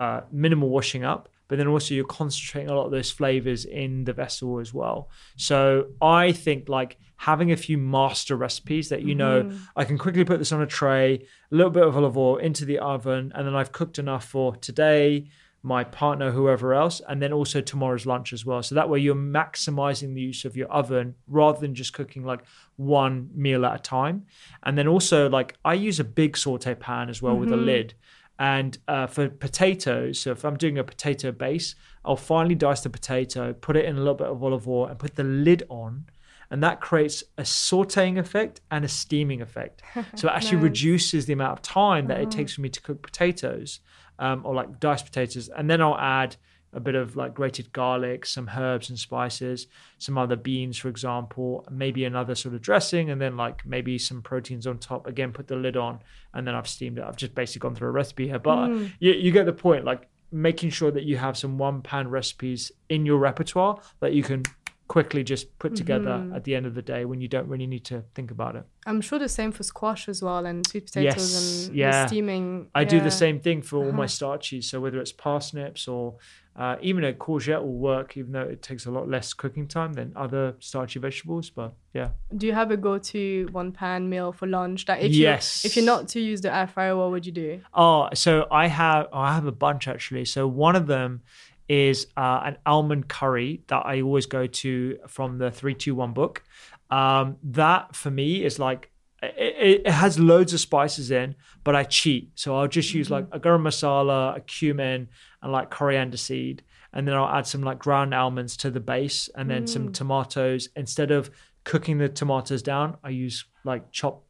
uh, 0.00 0.22
minimal 0.30 0.68
washing 0.68 1.04
up, 1.04 1.28
but 1.48 1.58
then 1.58 1.68
also 1.68 1.94
you're 1.94 2.04
concentrating 2.04 2.70
a 2.70 2.74
lot 2.74 2.86
of 2.86 2.90
those 2.90 3.10
flavors 3.10 3.64
in 3.64 4.04
the 4.04 4.12
vessel 4.12 4.58
as 4.58 4.74
well. 4.74 5.10
So 5.36 5.88
I 6.00 6.32
think 6.32 6.68
like 6.68 6.98
having 7.16 7.52
a 7.52 7.56
few 7.56 7.78
master 7.78 8.36
recipes 8.36 8.88
that 8.88 9.02
you 9.02 9.14
know 9.14 9.52
I 9.76 9.84
can 9.84 9.96
quickly 9.96 10.24
put 10.24 10.38
this 10.38 10.52
on 10.52 10.62
a 10.62 10.66
tray, 10.66 11.26
a 11.50 11.54
little 11.54 11.70
bit 11.70 11.84
of 11.84 11.96
olive 11.96 12.18
oil 12.18 12.36
into 12.36 12.64
the 12.64 12.78
oven, 12.78 13.32
and 13.34 13.46
then 13.46 13.54
I've 13.54 13.72
cooked 13.72 13.98
enough 13.98 14.24
for 14.24 14.56
today, 14.56 15.28
my 15.64 15.82
partner, 15.82 16.30
whoever 16.30 16.74
else, 16.74 17.00
and 17.08 17.22
then 17.22 17.32
also 17.32 17.62
tomorrow's 17.62 18.04
lunch 18.04 18.34
as 18.34 18.44
well. 18.44 18.62
So 18.62 18.74
that 18.74 18.90
way 18.90 18.98
you're 18.98 19.14
maximizing 19.14 20.14
the 20.14 20.20
use 20.20 20.44
of 20.44 20.58
your 20.58 20.68
oven 20.68 21.14
rather 21.26 21.58
than 21.58 21.74
just 21.74 21.94
cooking 21.94 22.22
like 22.22 22.44
one 22.76 23.30
meal 23.34 23.64
at 23.64 23.74
a 23.80 23.82
time. 23.82 24.26
And 24.62 24.76
then 24.76 24.86
also 24.86 25.28
like 25.28 25.56
I 25.64 25.72
use 25.72 25.98
a 25.98 26.04
big 26.04 26.36
saute 26.36 26.74
pan 26.74 27.08
as 27.08 27.22
well 27.22 27.36
with 27.36 27.50
a 27.50 27.56
lid. 27.56 27.94
And 28.38 28.76
uh, 28.88 29.06
for 29.06 29.28
potatoes, 29.28 30.18
so 30.18 30.32
if 30.32 30.44
I'm 30.44 30.56
doing 30.56 30.76
a 30.76 30.84
potato 30.84 31.32
base, 31.32 31.76
I'll 32.04 32.16
finely 32.16 32.56
dice 32.56 32.82
the 32.82 32.90
potato, 32.90 33.52
put 33.54 33.76
it 33.76 33.86
in 33.86 33.96
a 33.96 34.00
little 34.00 34.14
bit 34.14 34.26
of 34.26 34.42
olive 34.42 34.68
oil, 34.68 34.86
and 34.86 34.98
put 34.98 35.14
the 35.14 35.24
lid 35.24 35.62
on. 35.68 36.06
And 36.50 36.62
that 36.62 36.80
creates 36.80 37.24
a 37.38 37.42
sauteing 37.42 38.18
effect 38.18 38.60
and 38.70 38.84
a 38.84 38.88
steaming 38.88 39.40
effect. 39.40 39.82
So 40.16 40.28
it 40.28 40.32
actually 40.32 40.58
reduces 40.58 41.24
the 41.26 41.32
amount 41.32 41.52
of 41.52 41.62
time 41.62 42.08
that 42.08 42.20
it 42.20 42.30
takes 42.30 42.54
for 42.54 42.60
me 42.60 42.68
to 42.68 42.80
cook 42.82 43.02
potatoes 43.02 43.80
um, 44.18 44.44
or 44.44 44.54
like 44.54 44.80
diced 44.80 45.04
potatoes. 45.04 45.48
And 45.48 45.68
then 45.68 45.80
I'll 45.80 45.98
add 45.98 46.36
a 46.72 46.80
bit 46.80 46.94
of 46.96 47.16
like 47.16 47.34
grated 47.34 47.72
garlic, 47.72 48.26
some 48.26 48.50
herbs 48.56 48.90
and 48.90 48.98
spices, 48.98 49.68
some 49.98 50.18
other 50.18 50.36
beans, 50.36 50.76
for 50.76 50.88
example, 50.88 51.66
maybe 51.70 52.04
another 52.04 52.34
sort 52.34 52.54
of 52.54 52.62
dressing, 52.62 53.10
and 53.10 53.20
then 53.20 53.36
like 53.36 53.64
maybe 53.64 53.96
some 53.96 54.22
proteins 54.22 54.66
on 54.66 54.78
top. 54.78 55.06
Again, 55.06 55.32
put 55.32 55.46
the 55.46 55.56
lid 55.56 55.76
on, 55.76 56.00
and 56.34 56.46
then 56.46 56.54
I've 56.54 56.68
steamed 56.68 56.98
it. 56.98 57.04
I've 57.04 57.16
just 57.16 57.34
basically 57.34 57.68
gone 57.68 57.76
through 57.76 57.88
a 57.88 57.92
recipe 57.92 58.26
here, 58.26 58.40
but 58.40 58.70
you, 58.98 59.12
you 59.12 59.30
get 59.30 59.46
the 59.46 59.52
point. 59.52 59.84
Like 59.84 60.08
making 60.32 60.68
sure 60.70 60.90
that 60.90 61.04
you 61.04 61.16
have 61.16 61.38
some 61.38 61.58
one 61.58 61.80
pan 61.80 62.08
recipes 62.08 62.72
in 62.88 63.06
your 63.06 63.18
repertoire 63.18 63.80
that 64.00 64.12
you 64.12 64.22
can 64.24 64.42
quickly 64.86 65.24
just 65.24 65.58
put 65.58 65.74
together 65.74 66.10
mm-hmm. 66.10 66.34
at 66.34 66.44
the 66.44 66.54
end 66.54 66.66
of 66.66 66.74
the 66.74 66.82
day 66.82 67.04
when 67.04 67.20
you 67.20 67.28
don't 67.28 67.48
really 67.48 67.66
need 67.66 67.84
to 67.86 68.04
think 68.14 68.30
about 68.30 68.54
it. 68.54 68.64
I'm 68.86 69.00
sure 69.00 69.18
the 69.18 69.28
same 69.28 69.50
for 69.50 69.62
squash 69.62 70.08
as 70.08 70.22
well 70.22 70.44
and 70.44 70.66
sweet 70.66 70.86
potatoes 70.86 71.32
Yes, 71.32 71.66
and 71.66 71.76
yeah. 71.76 71.90
the 72.02 72.08
steaming. 72.08 72.68
I 72.74 72.84
do 72.84 73.00
the 73.00 73.10
same 73.10 73.40
thing 73.40 73.62
for 73.62 73.78
all 73.78 73.92
my 73.92 74.04
uh-huh. 74.04 74.06
starchies. 74.06 74.64
So 74.64 74.80
whether 74.80 75.00
it's 75.00 75.12
parsnips 75.12 75.88
or 75.88 76.16
uh, 76.56 76.76
even 76.82 77.02
a 77.02 77.12
courgette 77.12 77.62
will 77.62 77.78
work, 77.78 78.16
even 78.16 78.32
though 78.32 78.42
it 78.42 78.62
takes 78.62 78.86
a 78.86 78.90
lot 78.90 79.08
less 79.08 79.32
cooking 79.32 79.66
time 79.66 79.94
than 79.94 80.12
other 80.14 80.54
starchy 80.60 81.00
vegetables. 81.00 81.50
But 81.50 81.72
yeah, 81.92 82.10
Do 82.36 82.46
you 82.46 82.52
have 82.52 82.70
a 82.70 82.76
go-to 82.76 83.48
one 83.52 83.72
pan 83.72 84.08
meal 84.08 84.32
for 84.32 84.46
lunch? 84.46 84.84
That 84.84 85.00
if 85.00 85.12
Yes. 85.12 85.64
you 85.64 85.68
if 85.68 85.76
you're 85.76 85.86
not 85.86 86.08
to 86.08 86.20
use 86.20 86.42
the 86.42 86.54
air 86.54 86.66
fryer, 86.66 86.96
what 86.96 87.10
would 87.10 87.26
you 87.26 87.32
do? 87.32 87.60
Oh, 87.72 88.08
so 88.14 88.46
I 88.50 88.68
have 88.68 89.08
oh, 89.12 89.18
I 89.18 89.34
have 89.34 89.46
a 89.46 89.52
bunch 89.52 89.88
actually. 89.88 90.26
So 90.26 90.46
one 90.46 90.76
of 90.76 90.86
them 90.86 91.22
is 91.68 92.06
uh, 92.16 92.42
an 92.44 92.58
almond 92.66 93.08
curry 93.08 93.62
that 93.68 93.86
I 93.86 94.02
always 94.02 94.26
go 94.26 94.46
to 94.46 94.98
from 95.08 95.38
the 95.38 95.50
three 95.50 95.74
two 95.74 95.94
one 95.94 96.12
book. 96.12 96.42
Um, 96.90 97.36
that 97.42 97.96
for 97.96 98.10
me 98.10 98.44
is 98.44 98.58
like 98.58 98.90
it, 99.22 99.86
it 99.86 99.90
has 99.90 100.18
loads 100.18 100.52
of 100.52 100.60
spices 100.60 101.10
in, 101.10 101.34
but 101.62 101.74
I 101.74 101.84
cheat. 101.84 102.32
So 102.34 102.56
I'll 102.56 102.68
just 102.68 102.92
use 102.92 103.10
like 103.10 103.26
a 103.32 103.40
garam 103.40 103.62
masala, 103.62 104.36
a 104.36 104.40
cumin, 104.40 105.08
and 105.42 105.52
like 105.52 105.70
coriander 105.70 106.16
seed, 106.16 106.62
and 106.92 107.08
then 107.08 107.14
I'll 107.14 107.28
add 107.28 107.46
some 107.46 107.62
like 107.62 107.78
ground 107.78 108.14
almonds 108.14 108.56
to 108.58 108.70
the 108.70 108.80
base, 108.80 109.28
and 109.34 109.50
then 109.50 109.66
some 109.66 109.92
tomatoes. 109.92 110.68
Instead 110.76 111.10
of 111.10 111.30
cooking 111.64 111.98
the 111.98 112.08
tomatoes 112.08 112.62
down, 112.62 112.96
I 113.02 113.10
use 113.10 113.44
like 113.64 113.90
chopped 113.90 114.26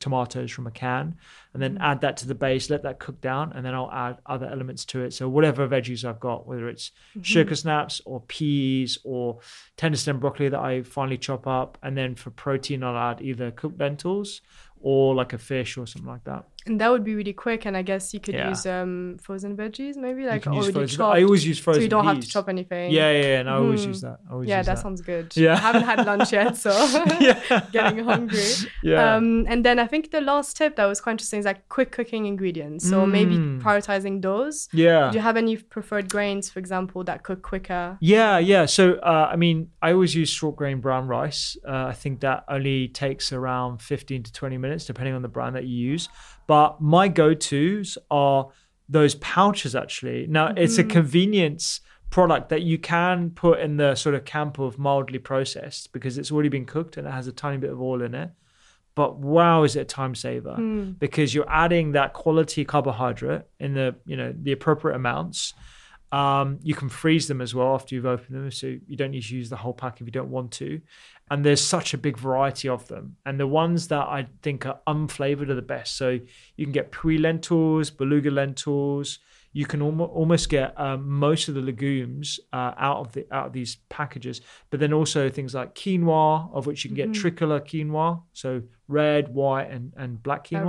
tomatoes 0.00 0.50
from 0.50 0.66
a 0.66 0.70
can 0.70 1.14
and 1.52 1.62
then 1.62 1.76
mm. 1.76 1.80
add 1.80 2.00
that 2.00 2.16
to 2.16 2.26
the 2.26 2.34
base 2.34 2.70
let 2.70 2.82
that 2.82 2.98
cook 2.98 3.20
down 3.20 3.52
and 3.54 3.64
then 3.64 3.74
i'll 3.74 3.90
add 3.92 4.16
other 4.26 4.46
elements 4.46 4.84
to 4.84 5.02
it. 5.02 5.12
So 5.12 5.28
whatever 5.28 5.68
veggies 5.68 6.04
i've 6.04 6.18
got 6.18 6.46
whether 6.46 6.68
it's 6.68 6.90
mm-hmm. 7.10 7.22
sugar 7.22 7.54
snaps 7.54 8.00
or 8.04 8.20
peas 8.22 8.98
or 9.04 9.38
tender 9.76 9.98
stem 9.98 10.18
broccoli 10.18 10.48
that 10.48 10.60
i 10.60 10.82
finally 10.82 11.18
chop 11.18 11.46
up 11.46 11.78
and 11.82 11.96
then 11.96 12.14
for 12.14 12.30
protein 12.30 12.82
i'll 12.82 12.96
add 12.96 13.20
either 13.20 13.50
cooked 13.50 13.78
lentils 13.78 14.40
or 14.80 15.14
like 15.14 15.32
a 15.32 15.38
fish 15.38 15.76
or 15.76 15.86
something 15.86 16.10
like 16.10 16.24
that 16.24 16.46
And 16.66 16.78
that 16.80 16.90
would 16.90 17.04
be 17.04 17.14
really 17.14 17.32
quick. 17.32 17.64
And 17.66 17.74
I 17.76 17.82
guess 17.82 18.12
you 18.14 18.20
could 18.20 18.34
Yeah. 18.34 18.50
use 18.50 18.66
um 18.66 19.16
frozen 19.20 19.56
veggies, 19.56 19.96
maybe 19.96 20.26
like 20.26 20.46
already 20.46 20.72
frozen- 20.72 20.98
chopped. 20.98 21.16
I 21.18 21.22
always 21.22 21.46
use 21.46 21.58
frozen 21.58 21.78
veggies. 21.80 21.82
so 21.82 21.84
you 21.84 21.88
don't 21.96 22.04
have 22.04 22.20
to 22.20 22.28
chop 22.28 22.48
anything. 22.48 22.90
yeah 22.90 23.10
yeah, 23.12 23.22
yeah 23.28 23.40
and 23.40 23.48
i 23.48 23.54
always 23.54 23.82
Mhm. 23.84 23.88
use 23.88 24.00
that 24.02 24.18
always 24.30 24.48
Yeah, 24.48 24.58
use 24.58 24.66
that, 24.66 24.76
that 24.76 24.82
sounds 24.82 25.00
good. 25.00 25.26
Yeah. 25.44 25.54
I 25.54 25.58
haven't 25.68 25.84
had 25.92 26.04
lunch 26.06 26.32
yet, 26.32 26.56
so 26.56 26.70
getting 27.72 28.04
hungry. 28.04 28.44
Yeah. 28.82 29.16
Um, 29.16 29.46
and 29.48 29.64
then 29.64 29.78
I 29.78 29.86
think 29.86 30.10
the 30.10 30.20
last 30.20 30.56
tip 30.56 30.76
that 30.76 30.86
was 30.86 31.00
quite 31.00 31.12
interesting 31.12 31.40
is 31.40 31.46
like 31.46 31.68
quick 31.68 31.90
cooking 31.92 32.26
ingredients. 32.26 32.88
So 32.88 33.06
maybe 33.06 33.36
Mm. 33.36 33.60
prioritizing 33.62 34.20
those. 34.22 34.68
yeah 34.72 35.10
Do 35.10 35.16
you 35.18 35.22
have 35.22 35.36
any 35.36 35.56
preferred 35.56 36.08
grains, 36.10 36.50
for 36.50 36.58
example, 36.58 37.04
that 37.04 37.22
cook 37.22 37.42
quicker? 37.42 37.96
Yeah, 38.00 38.38
yeah. 38.38 38.66
So, 38.66 38.94
uh, 39.12 39.28
I 39.32 39.36
mean, 39.36 39.68
I 39.82 39.92
always 39.92 40.14
use 40.14 40.28
short 40.28 40.56
grain 40.56 40.80
brown 40.80 41.06
rice. 41.08 41.56
Uh, 41.66 41.86
I 41.92 41.92
think 41.92 42.20
that 42.20 42.44
only 42.48 42.88
takes 42.88 43.32
around 43.32 43.80
15 43.82 44.22
to 44.24 44.32
20 44.32 44.58
minutes, 44.58 44.84
depending 44.84 45.14
on 45.14 45.22
the 45.22 45.28
brand 45.28 45.56
that 45.56 45.64
you 45.64 45.76
use. 45.92 46.08
But 46.50 46.80
my 46.80 47.06
go 47.06 47.32
tos 47.32 47.96
are 48.10 48.48
those 48.88 49.14
pouches, 49.14 49.76
actually. 49.76 50.26
Now, 50.26 50.48
it's 50.56 50.78
a 50.78 50.82
mm-hmm. 50.82 50.90
convenience 50.90 51.80
product 52.10 52.48
that 52.48 52.62
you 52.62 52.76
can 52.76 53.30
put 53.30 53.60
in 53.60 53.76
the 53.76 53.94
sort 53.94 54.16
of 54.16 54.24
camp 54.24 54.58
of 54.58 54.76
mildly 54.76 55.20
processed 55.20 55.92
because 55.92 56.18
it's 56.18 56.32
already 56.32 56.48
been 56.48 56.66
cooked 56.66 56.96
and 56.96 57.06
it 57.06 57.12
has 57.12 57.28
a 57.28 57.32
tiny 57.32 57.56
bit 57.56 57.70
of 57.70 57.80
oil 57.80 58.02
in 58.02 58.16
it. 58.16 58.30
But 58.96 59.18
wow, 59.18 59.62
is 59.62 59.76
it 59.76 59.82
a 59.82 59.84
time 59.84 60.16
saver 60.16 60.56
hmm. 60.56 60.90
because 60.98 61.36
you're 61.36 61.48
adding 61.48 61.92
that 61.92 62.14
quality 62.14 62.64
carbohydrate 62.64 63.42
in 63.60 63.74
the 63.74 63.94
you 64.04 64.16
know 64.16 64.34
the 64.36 64.50
appropriate 64.50 64.96
amounts. 64.96 65.54
Um, 66.12 66.58
you 66.62 66.74
can 66.74 66.88
freeze 66.88 67.28
them 67.28 67.40
as 67.40 67.54
well 67.54 67.74
after 67.74 67.94
you've 67.94 68.06
opened 68.06 68.36
them, 68.36 68.50
so 68.50 68.66
you 68.66 68.96
don't 68.96 69.12
need 69.12 69.22
to 69.22 69.36
use 69.36 69.48
the 69.48 69.56
whole 69.56 69.72
pack 69.72 70.00
if 70.00 70.06
you 70.06 70.12
don't 70.12 70.30
want 70.30 70.50
to. 70.52 70.80
And 71.30 71.44
there's 71.44 71.60
such 71.60 71.94
a 71.94 71.98
big 71.98 72.18
variety 72.18 72.68
of 72.68 72.88
them, 72.88 73.16
and 73.24 73.38
the 73.38 73.46
ones 73.46 73.88
that 73.88 74.08
I 74.08 74.26
think 74.42 74.66
are 74.66 74.80
unflavored 74.88 75.50
are 75.50 75.54
the 75.54 75.62
best. 75.62 75.96
So 75.96 76.18
you 76.56 76.66
can 76.66 76.72
get 76.72 76.90
Puy 76.90 77.18
lentils, 77.18 77.90
beluga 77.90 78.30
lentils. 78.30 79.20
You 79.52 79.66
can 79.66 79.82
almo- 79.82 80.04
almost 80.06 80.48
get 80.48 80.78
um, 80.80 81.08
most 81.08 81.48
of 81.48 81.54
the 81.54 81.60
legumes 81.60 82.38
uh, 82.52 82.72
out 82.78 82.98
of 82.98 83.12
the 83.12 83.26
out 83.32 83.46
of 83.48 83.52
these 83.52 83.76
packages. 83.88 84.40
But 84.70 84.80
then 84.80 84.92
also 84.92 85.28
things 85.28 85.54
like 85.54 85.74
quinoa, 85.74 86.52
of 86.54 86.66
which 86.66 86.84
you 86.84 86.88
can 86.90 86.96
get 86.96 87.10
Mm-hmm. 87.10 87.20
tricolor 87.20 87.60
quinoa, 87.60 88.22
so 88.32 88.62
red, 88.86 89.34
white, 89.34 89.70
and 89.70 89.92
and 89.96 90.22
black 90.22 90.44
quinoa. 90.48 90.66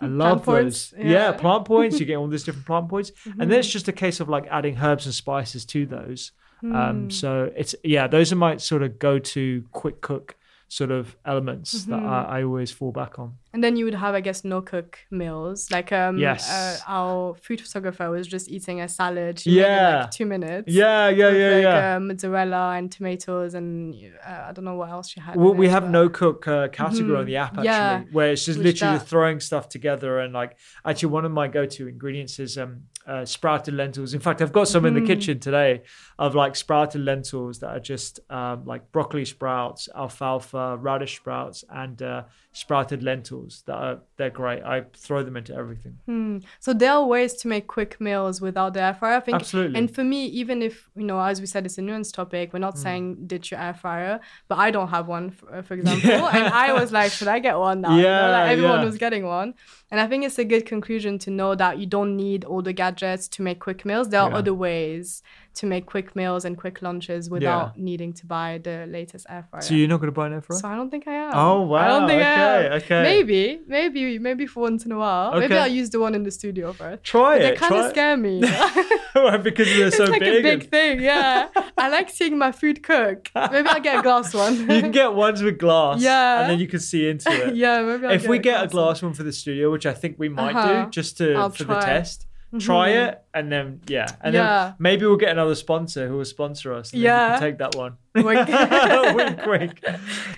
I 0.00 0.06
love 0.06 0.44
Plant 0.44 0.44
points, 0.44 0.90
those. 0.90 1.00
Yeah. 1.04 1.10
yeah. 1.10 1.32
plant 1.32 1.64
points. 1.64 1.98
You 1.98 2.06
get 2.10 2.16
all 2.16 2.28
these 2.28 2.44
different 2.44 2.66
plant 2.66 2.88
points, 2.88 3.10
and 3.24 3.50
then 3.50 3.58
it's 3.58 3.68
just 3.68 3.88
a 3.88 3.92
case 3.92 4.20
of 4.20 4.28
like 4.28 4.46
adding 4.48 4.76
herbs 4.78 5.06
and 5.06 5.14
spices 5.14 5.64
to 5.66 5.86
those. 5.86 6.32
Um, 6.62 7.08
so 7.10 7.52
it's 7.56 7.74
yeah, 7.84 8.06
those 8.08 8.32
are 8.32 8.36
my 8.36 8.56
sort 8.56 8.82
of 8.82 8.98
go-to 8.98 9.64
quick 9.72 10.00
cook 10.00 10.36
sort 10.70 10.90
of 10.90 11.16
elements 11.24 11.84
that 11.86 11.98
I, 12.02 12.22
I 12.40 12.42
always 12.42 12.70
fall 12.70 12.90
back 12.92 13.18
on. 13.18 13.38
And 13.58 13.64
then 13.64 13.74
you 13.74 13.86
would 13.86 13.94
have, 13.94 14.14
I 14.14 14.20
guess, 14.20 14.44
no 14.44 14.62
cook 14.62 15.00
meals. 15.10 15.68
Like 15.72 15.90
um, 15.90 16.16
Yes. 16.16 16.48
uh, 16.48 16.78
our 16.86 17.34
food 17.34 17.60
photographer 17.60 18.08
was 18.08 18.28
just 18.28 18.48
eating 18.48 18.80
a 18.80 18.86
salad. 18.86 19.42
In, 19.44 19.54
Yeah. 19.54 20.02
like 20.02 20.12
two 20.12 20.26
minutes. 20.26 20.72
Yeah, 20.72 21.08
yeah, 21.08 21.30
yeah, 21.32 21.54
like, 21.54 21.62
yeah. 21.64 21.96
Uh, 21.96 21.98
mozzarella 21.98 22.76
and 22.78 22.86
tomatoes 22.92 23.54
and 23.54 23.92
uh, 24.24 24.44
I 24.48 24.52
don't 24.52 24.64
know 24.64 24.76
what 24.76 24.90
else 24.90 25.08
she 25.08 25.18
had. 25.18 25.34
Well, 25.34 25.54
we 25.54 25.66
it, 25.66 25.70
have 25.70 25.82
but- 25.86 25.90
no 25.90 26.08
cook 26.08 26.46
uh, 26.46 26.68
category 26.68 27.16
on 27.18 27.26
the 27.26 27.34
app 27.34 27.54
actually, 27.54 27.64
Yeah. 27.64 28.02
where 28.12 28.30
it's 28.30 28.44
just 28.44 28.58
Which 28.60 28.66
literally 28.80 28.98
that- 28.98 29.08
throwing 29.08 29.40
stuff 29.40 29.68
together 29.68 30.20
and 30.20 30.32
like 30.32 30.56
actually 30.84 31.08
one 31.18 31.24
of 31.24 31.32
my 31.32 31.48
go-to 31.48 31.88
ingredients 31.88 32.38
is 32.38 32.56
um 32.56 32.82
uh, 33.08 33.24
sprouted 33.24 33.72
lentils. 33.72 34.12
In 34.12 34.20
fact, 34.20 34.42
I've 34.42 34.52
got 34.52 34.68
some 34.68 34.84
in 34.84 34.92
Mm-hmm. 34.94 35.06
the 35.06 35.14
kitchen 35.14 35.40
today 35.40 35.80
of 36.18 36.34
like 36.34 36.54
sprouted 36.54 37.00
lentils 37.00 37.58
that 37.60 37.70
are 37.76 37.80
just 37.80 38.20
um, 38.28 38.66
like 38.66 38.92
broccoli 38.92 39.24
sprouts, 39.24 39.88
alfalfa, 39.96 40.76
radish 40.76 41.16
sprouts, 41.16 41.64
and 41.70 42.02
uh, 42.02 42.24
sprouted 42.52 43.02
lentils 43.04 43.62
that 43.66 43.74
are 43.74 44.00
they're 44.16 44.30
great. 44.30 44.62
I 44.64 44.82
throw 44.96 45.22
them 45.22 45.36
into 45.36 45.54
everything. 45.54 45.98
Hmm. 46.06 46.38
So 46.58 46.72
there 46.72 46.92
are 46.92 47.04
ways 47.06 47.34
to 47.34 47.48
make 47.48 47.66
quick 47.68 48.00
meals 48.00 48.40
without 48.40 48.74
the 48.74 48.80
air 48.82 48.94
fryer. 48.94 49.16
I 49.18 49.20
think, 49.20 49.36
Absolutely. 49.36 49.78
And 49.78 49.94
for 49.94 50.02
me, 50.02 50.26
even 50.26 50.60
if 50.62 50.88
you 50.96 51.04
know, 51.04 51.20
as 51.20 51.40
we 51.40 51.46
said, 51.46 51.66
it's 51.66 51.78
a 51.78 51.82
nuanced 51.82 52.14
topic. 52.14 52.52
We're 52.52 52.58
not 52.58 52.74
Hmm. 52.74 52.80
saying 52.80 53.26
ditch 53.28 53.50
your 53.52 53.60
air 53.60 53.74
fryer, 53.74 54.18
but 54.48 54.58
I 54.58 54.70
don't 54.70 54.88
have 54.88 55.06
one, 55.06 55.30
for, 55.30 55.62
for 55.62 55.74
example. 55.78 56.10
And 56.28 56.52
I 56.52 56.72
was 56.72 56.90
like, 56.90 57.12
should 57.12 57.28
I 57.28 57.38
get 57.38 57.56
one 57.58 57.82
now? 57.82 57.94
You 57.96 58.02
know, 58.02 58.08
Yeah, 58.08 58.28
like 58.30 58.50
everyone 58.50 58.80
yeah. 58.80 58.84
was 58.86 58.98
getting 58.98 59.24
one, 59.24 59.54
and 59.90 60.00
I 60.00 60.06
think 60.08 60.24
it's 60.24 60.38
a 60.38 60.44
good 60.44 60.66
conclusion 60.66 61.18
to 61.20 61.30
know 61.30 61.54
that 61.54 61.78
you 61.78 61.86
don't 61.86 62.16
need 62.16 62.44
all 62.44 62.62
the 62.62 62.72
gadgets 62.72 63.28
to 63.28 63.42
make 63.42 63.60
quick 63.60 63.84
meals. 63.84 64.08
There 64.08 64.20
are 64.20 64.30
Yeah. 64.30 64.36
other 64.38 64.54
ways 64.54 65.22
to 65.60 65.66
make 65.66 65.84
quick 65.86 66.14
meals 66.14 66.44
and 66.44 66.56
quick 66.56 66.76
lunches 66.82 67.28
without 67.30 67.76
needing 67.78 68.12
to 68.14 68.24
buy 68.26 68.60
the 68.62 68.76
latest 68.88 69.26
air 69.28 69.44
fryer. 69.50 69.62
So 69.62 69.74
you're 69.74 69.88
not 69.88 69.98
going 70.00 70.12
to 70.14 70.18
buy 70.20 70.26
an 70.28 70.34
air 70.34 70.42
fryer? 70.42 70.58
So 70.60 70.68
I 70.68 70.74
don't 70.76 70.90
think 70.90 71.06
I 71.08 71.14
am. 71.26 71.32
Oh, 71.34 71.72
I 71.74 71.88
don't 71.88 72.02
wow. 72.02 72.08
think 72.08 72.22
I 72.22 72.56
Okay, 72.56 72.66
am. 72.66 72.72
okay. 72.80 73.02
Maybe, 73.02 73.60
maybe, 73.66 74.18
maybe 74.18 74.46
for 74.46 74.60
once 74.68 74.84
in 74.86 74.92
a 74.92 74.98
while. 74.98 75.30
Okay. 75.30 75.40
Maybe 75.40 75.54
I'll 75.58 75.66
use 75.82 75.90
the 75.90 76.00
one 76.00 76.14
in 76.14 76.22
the 76.22 76.30
studio 76.30 76.72
first. 76.72 77.02
Try 77.04 77.38
But 77.38 77.42
They 77.42 77.52
it. 77.52 77.58
kind 77.58 77.70
try 77.74 77.84
of 77.86 77.90
scare 77.90 78.16
me. 78.16 78.40
because 79.42 79.66
they're 79.66 79.88
it's 79.88 79.96
so 79.96 80.04
like 80.04 80.20
big. 80.20 80.40
a 80.40 80.42
big 80.42 80.60
and- 80.62 80.70
thing. 80.70 81.00
Yeah, 81.00 81.48
I 81.76 81.88
like 81.96 82.08
seeing 82.10 82.38
my 82.38 82.52
food 82.52 82.82
cook. 82.82 83.30
Maybe 83.34 83.68
I'll 83.68 83.80
get 83.80 83.98
a 84.00 84.02
glass 84.02 84.34
one. 84.34 84.54
you 84.60 84.66
can 84.80 84.90
get 84.92 85.12
ones 85.14 85.42
with 85.42 85.58
glass, 85.58 86.00
Yeah. 86.00 86.40
and 86.42 86.50
then 86.50 86.58
you 86.60 86.68
can 86.68 86.80
see 86.80 87.08
into 87.08 87.30
it. 87.30 87.56
yeah, 87.56 87.82
maybe. 87.82 88.06
I'll 88.06 88.12
if 88.12 88.26
we 88.28 88.38
get 88.38 88.62
a 88.64 88.68
glass 88.68 89.02
one 89.02 89.14
for 89.14 89.22
the 89.24 89.32
studio, 89.32 89.70
which 89.72 89.86
I 89.86 89.92
think 89.94 90.16
we 90.18 90.28
might 90.28 90.54
Uh-huh. 90.54 90.84
do, 90.84 90.90
just 90.90 91.16
to 91.18 91.34
I'll 91.34 91.50
for 91.50 91.64
try. 91.64 91.80
the 91.80 91.86
test, 91.86 92.26
try 92.60 92.88
it, 92.90 93.22
and 93.38 93.50
then 93.52 93.80
yeah, 93.86 94.06
and 94.20 94.34
Yeah. 94.34 94.64
then 94.64 94.74
maybe 94.78 95.06
we'll 95.06 95.16
get 95.16 95.30
another 95.30 95.54
sponsor 95.54 96.08
who 96.08 96.16
will 96.18 96.24
sponsor 96.24 96.72
us. 96.74 96.92
And 96.92 97.02
Yeah. 97.02 97.38
take 97.38 97.58
that 97.58 97.74
one. 97.74 97.94
Wink. 98.18 98.48
wink, 99.14 99.46
wink. 99.46 99.84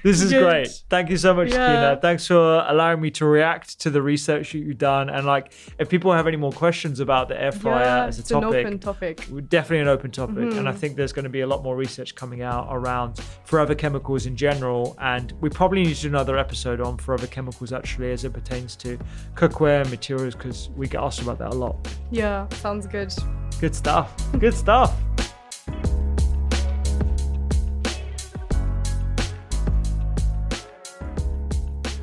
This 0.03 0.21
is 0.21 0.31
Good. 0.33 0.43
great. 0.43 0.69
Thank 0.91 1.09
you 1.09 1.17
so 1.17 1.33
much, 1.33 1.49
Yeah. 1.51 1.67
Kina. 1.67 1.99
Thanks 2.03 2.27
for 2.27 2.65
allowing 2.69 3.01
me 3.01 3.11
to 3.13 3.25
react 3.25 3.81
to 3.81 3.91
the 3.91 4.03
research 4.03 4.53
that 4.53 4.59
you've 4.59 4.77
done. 4.77 5.09
And 5.09 5.27
like, 5.27 5.53
if 5.79 5.89
people 5.89 6.13
have 6.13 6.27
any 6.27 6.37
more 6.37 6.53
questions 6.53 7.01
about 7.01 7.29
the 7.29 7.41
air 7.41 7.53
fryer 7.53 7.85
yeah, 7.85 8.07
as 8.07 8.19
a 8.19 8.21
it's 8.21 8.29
topic, 8.29 8.51
an 8.61 8.67
open 8.67 8.79
topic. 8.81 9.27
definitely 9.49 9.79
an 9.81 9.89
open 9.89 10.11
topic 10.11 10.37
and 10.37 10.53
Mm-hmm. 10.53 10.67
i 10.69 10.73
think 10.73 10.97
there's 10.97 11.13
going 11.13 11.25
to 11.25 11.31
be 11.31 11.41
a 11.41 11.47
lot 11.47 11.63
more 11.63 11.77
research 11.77 12.15
coming 12.15 12.43
out 12.43 12.67
around 12.71 13.19
forever 13.45 13.75
chemicals 13.75 14.27
in 14.27 14.37
general 14.37 14.97
and 15.01 15.33
we 15.41 15.49
probably 15.49 15.83
need 15.85 15.95
to 15.95 16.03
do 16.03 16.09
another 16.09 16.37
episode 16.37 16.81
on 16.81 16.97
forever 16.99 17.27
chemicals 17.27 17.73
actually 17.73 18.11
as 18.13 18.25
it 18.25 18.33
pertains 18.33 18.77
to 18.77 18.99
cookware 19.37 19.81
and 19.83 19.91
materials 19.91 20.35
because 20.35 20.69
we 20.77 20.87
get 20.89 21.01
asked 21.01 21.23
about 21.23 21.39
that 21.39 21.53
a 21.53 21.57
lot 21.57 21.77
Yeah, 22.11 22.47
sounds 22.55 22.87
good. 22.91 23.13
good 23.61 23.75
stuff 23.75 24.13
good 24.39 24.55
stuff 24.55 24.97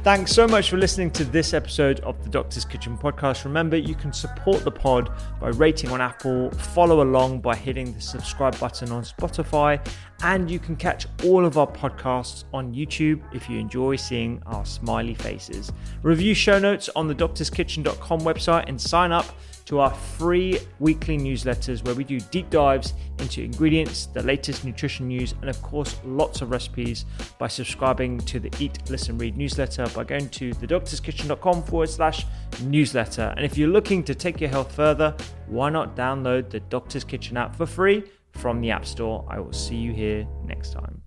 Thanks 0.08 0.32
so 0.32 0.48
much 0.48 0.70
for 0.70 0.78
listening 0.78 1.12
to 1.12 1.26
this 1.26 1.54
episode 1.54 2.00
of 2.00 2.24
the 2.24 2.30
Doctor's 2.30 2.64
Kitchen 2.64 2.98
podcast. 2.98 3.44
Remember, 3.44 3.76
you 3.76 3.94
can 3.94 4.14
support 4.14 4.64
the 4.64 4.72
pod 4.72 5.12
by 5.42 5.50
rating 5.50 5.92
on 5.92 6.00
Apple, 6.00 6.50
follow 6.52 7.02
along 7.02 7.42
by 7.42 7.54
hitting 7.54 7.92
the 7.92 8.00
subscribe 8.00 8.58
button 8.58 8.90
on 8.90 9.04
Spotify, 9.04 9.86
and 10.24 10.50
you 10.50 10.60
can 10.60 10.78
catch 10.78 11.08
all 11.26 11.44
of 11.44 11.58
our 11.58 11.68
podcasts 11.68 12.46
on 12.54 12.74
YouTube 12.74 13.22
if 13.36 13.50
you 13.50 13.60
enjoy 13.60 13.98
seeing 13.98 14.42
our 14.46 14.66
smiley 14.66 15.14
faces. 15.14 15.74
Review 16.04 16.34
show 16.34 16.58
notes 16.58 16.90
on 16.96 17.10
the 17.10 17.16
doctorskitchen.com 17.16 18.22
website 18.22 18.70
and 18.70 18.80
sign 18.80 19.12
up 19.12 19.26
to 19.68 19.80
our 19.80 19.94
free 19.94 20.58
weekly 20.80 21.18
newsletters 21.18 21.84
where 21.86 21.94
we 21.94 22.04
do 22.06 22.20
deep 22.20 22.50
dives 22.50 22.94
into 23.20 23.44
ingredients, 23.44 24.06
the 24.08 24.24
latest 24.24 24.64
nutrition 24.64 25.10
news, 25.10 25.36
and 25.42 25.50
of 25.50 25.62
course, 25.62 26.00
lots 26.06 26.42
of 26.42 26.52
recipes 26.52 27.06
by 27.38 27.48
subscribing 27.48 28.18
to 28.20 28.40
the 28.40 28.50
Eat, 28.60 28.80
Listen, 28.90 29.18
Read 29.18 29.36
newsletter 29.36 29.86
by 29.94 30.06
going 30.06 30.30
to 30.30 30.52
thedoctorskitchen.com 30.52 31.64
forward 31.64 31.90
slash 31.90 32.26
newsletter. 32.64 33.34
And 33.36 33.46
if 33.46 33.58
you're 33.58 33.68
looking 33.68 34.04
to 34.06 34.16
take 34.16 34.40
your 34.40 34.50
health 34.50 34.72
further, 34.72 35.14
why 35.48 35.70
not 35.70 35.98
download 35.98 36.50
the 36.50 36.62
Doctor's 36.62 37.04
Kitchen 37.04 37.36
app 37.36 37.56
for 37.56 37.66
free 37.66 38.04
from 38.32 38.62
the 38.62 38.72
App 38.72 38.86
Store? 38.86 39.26
I 39.28 39.40
will 39.40 39.54
see 39.54 39.76
you 39.76 39.92
here 39.92 40.26
next 40.46 40.72
time. 40.72 41.07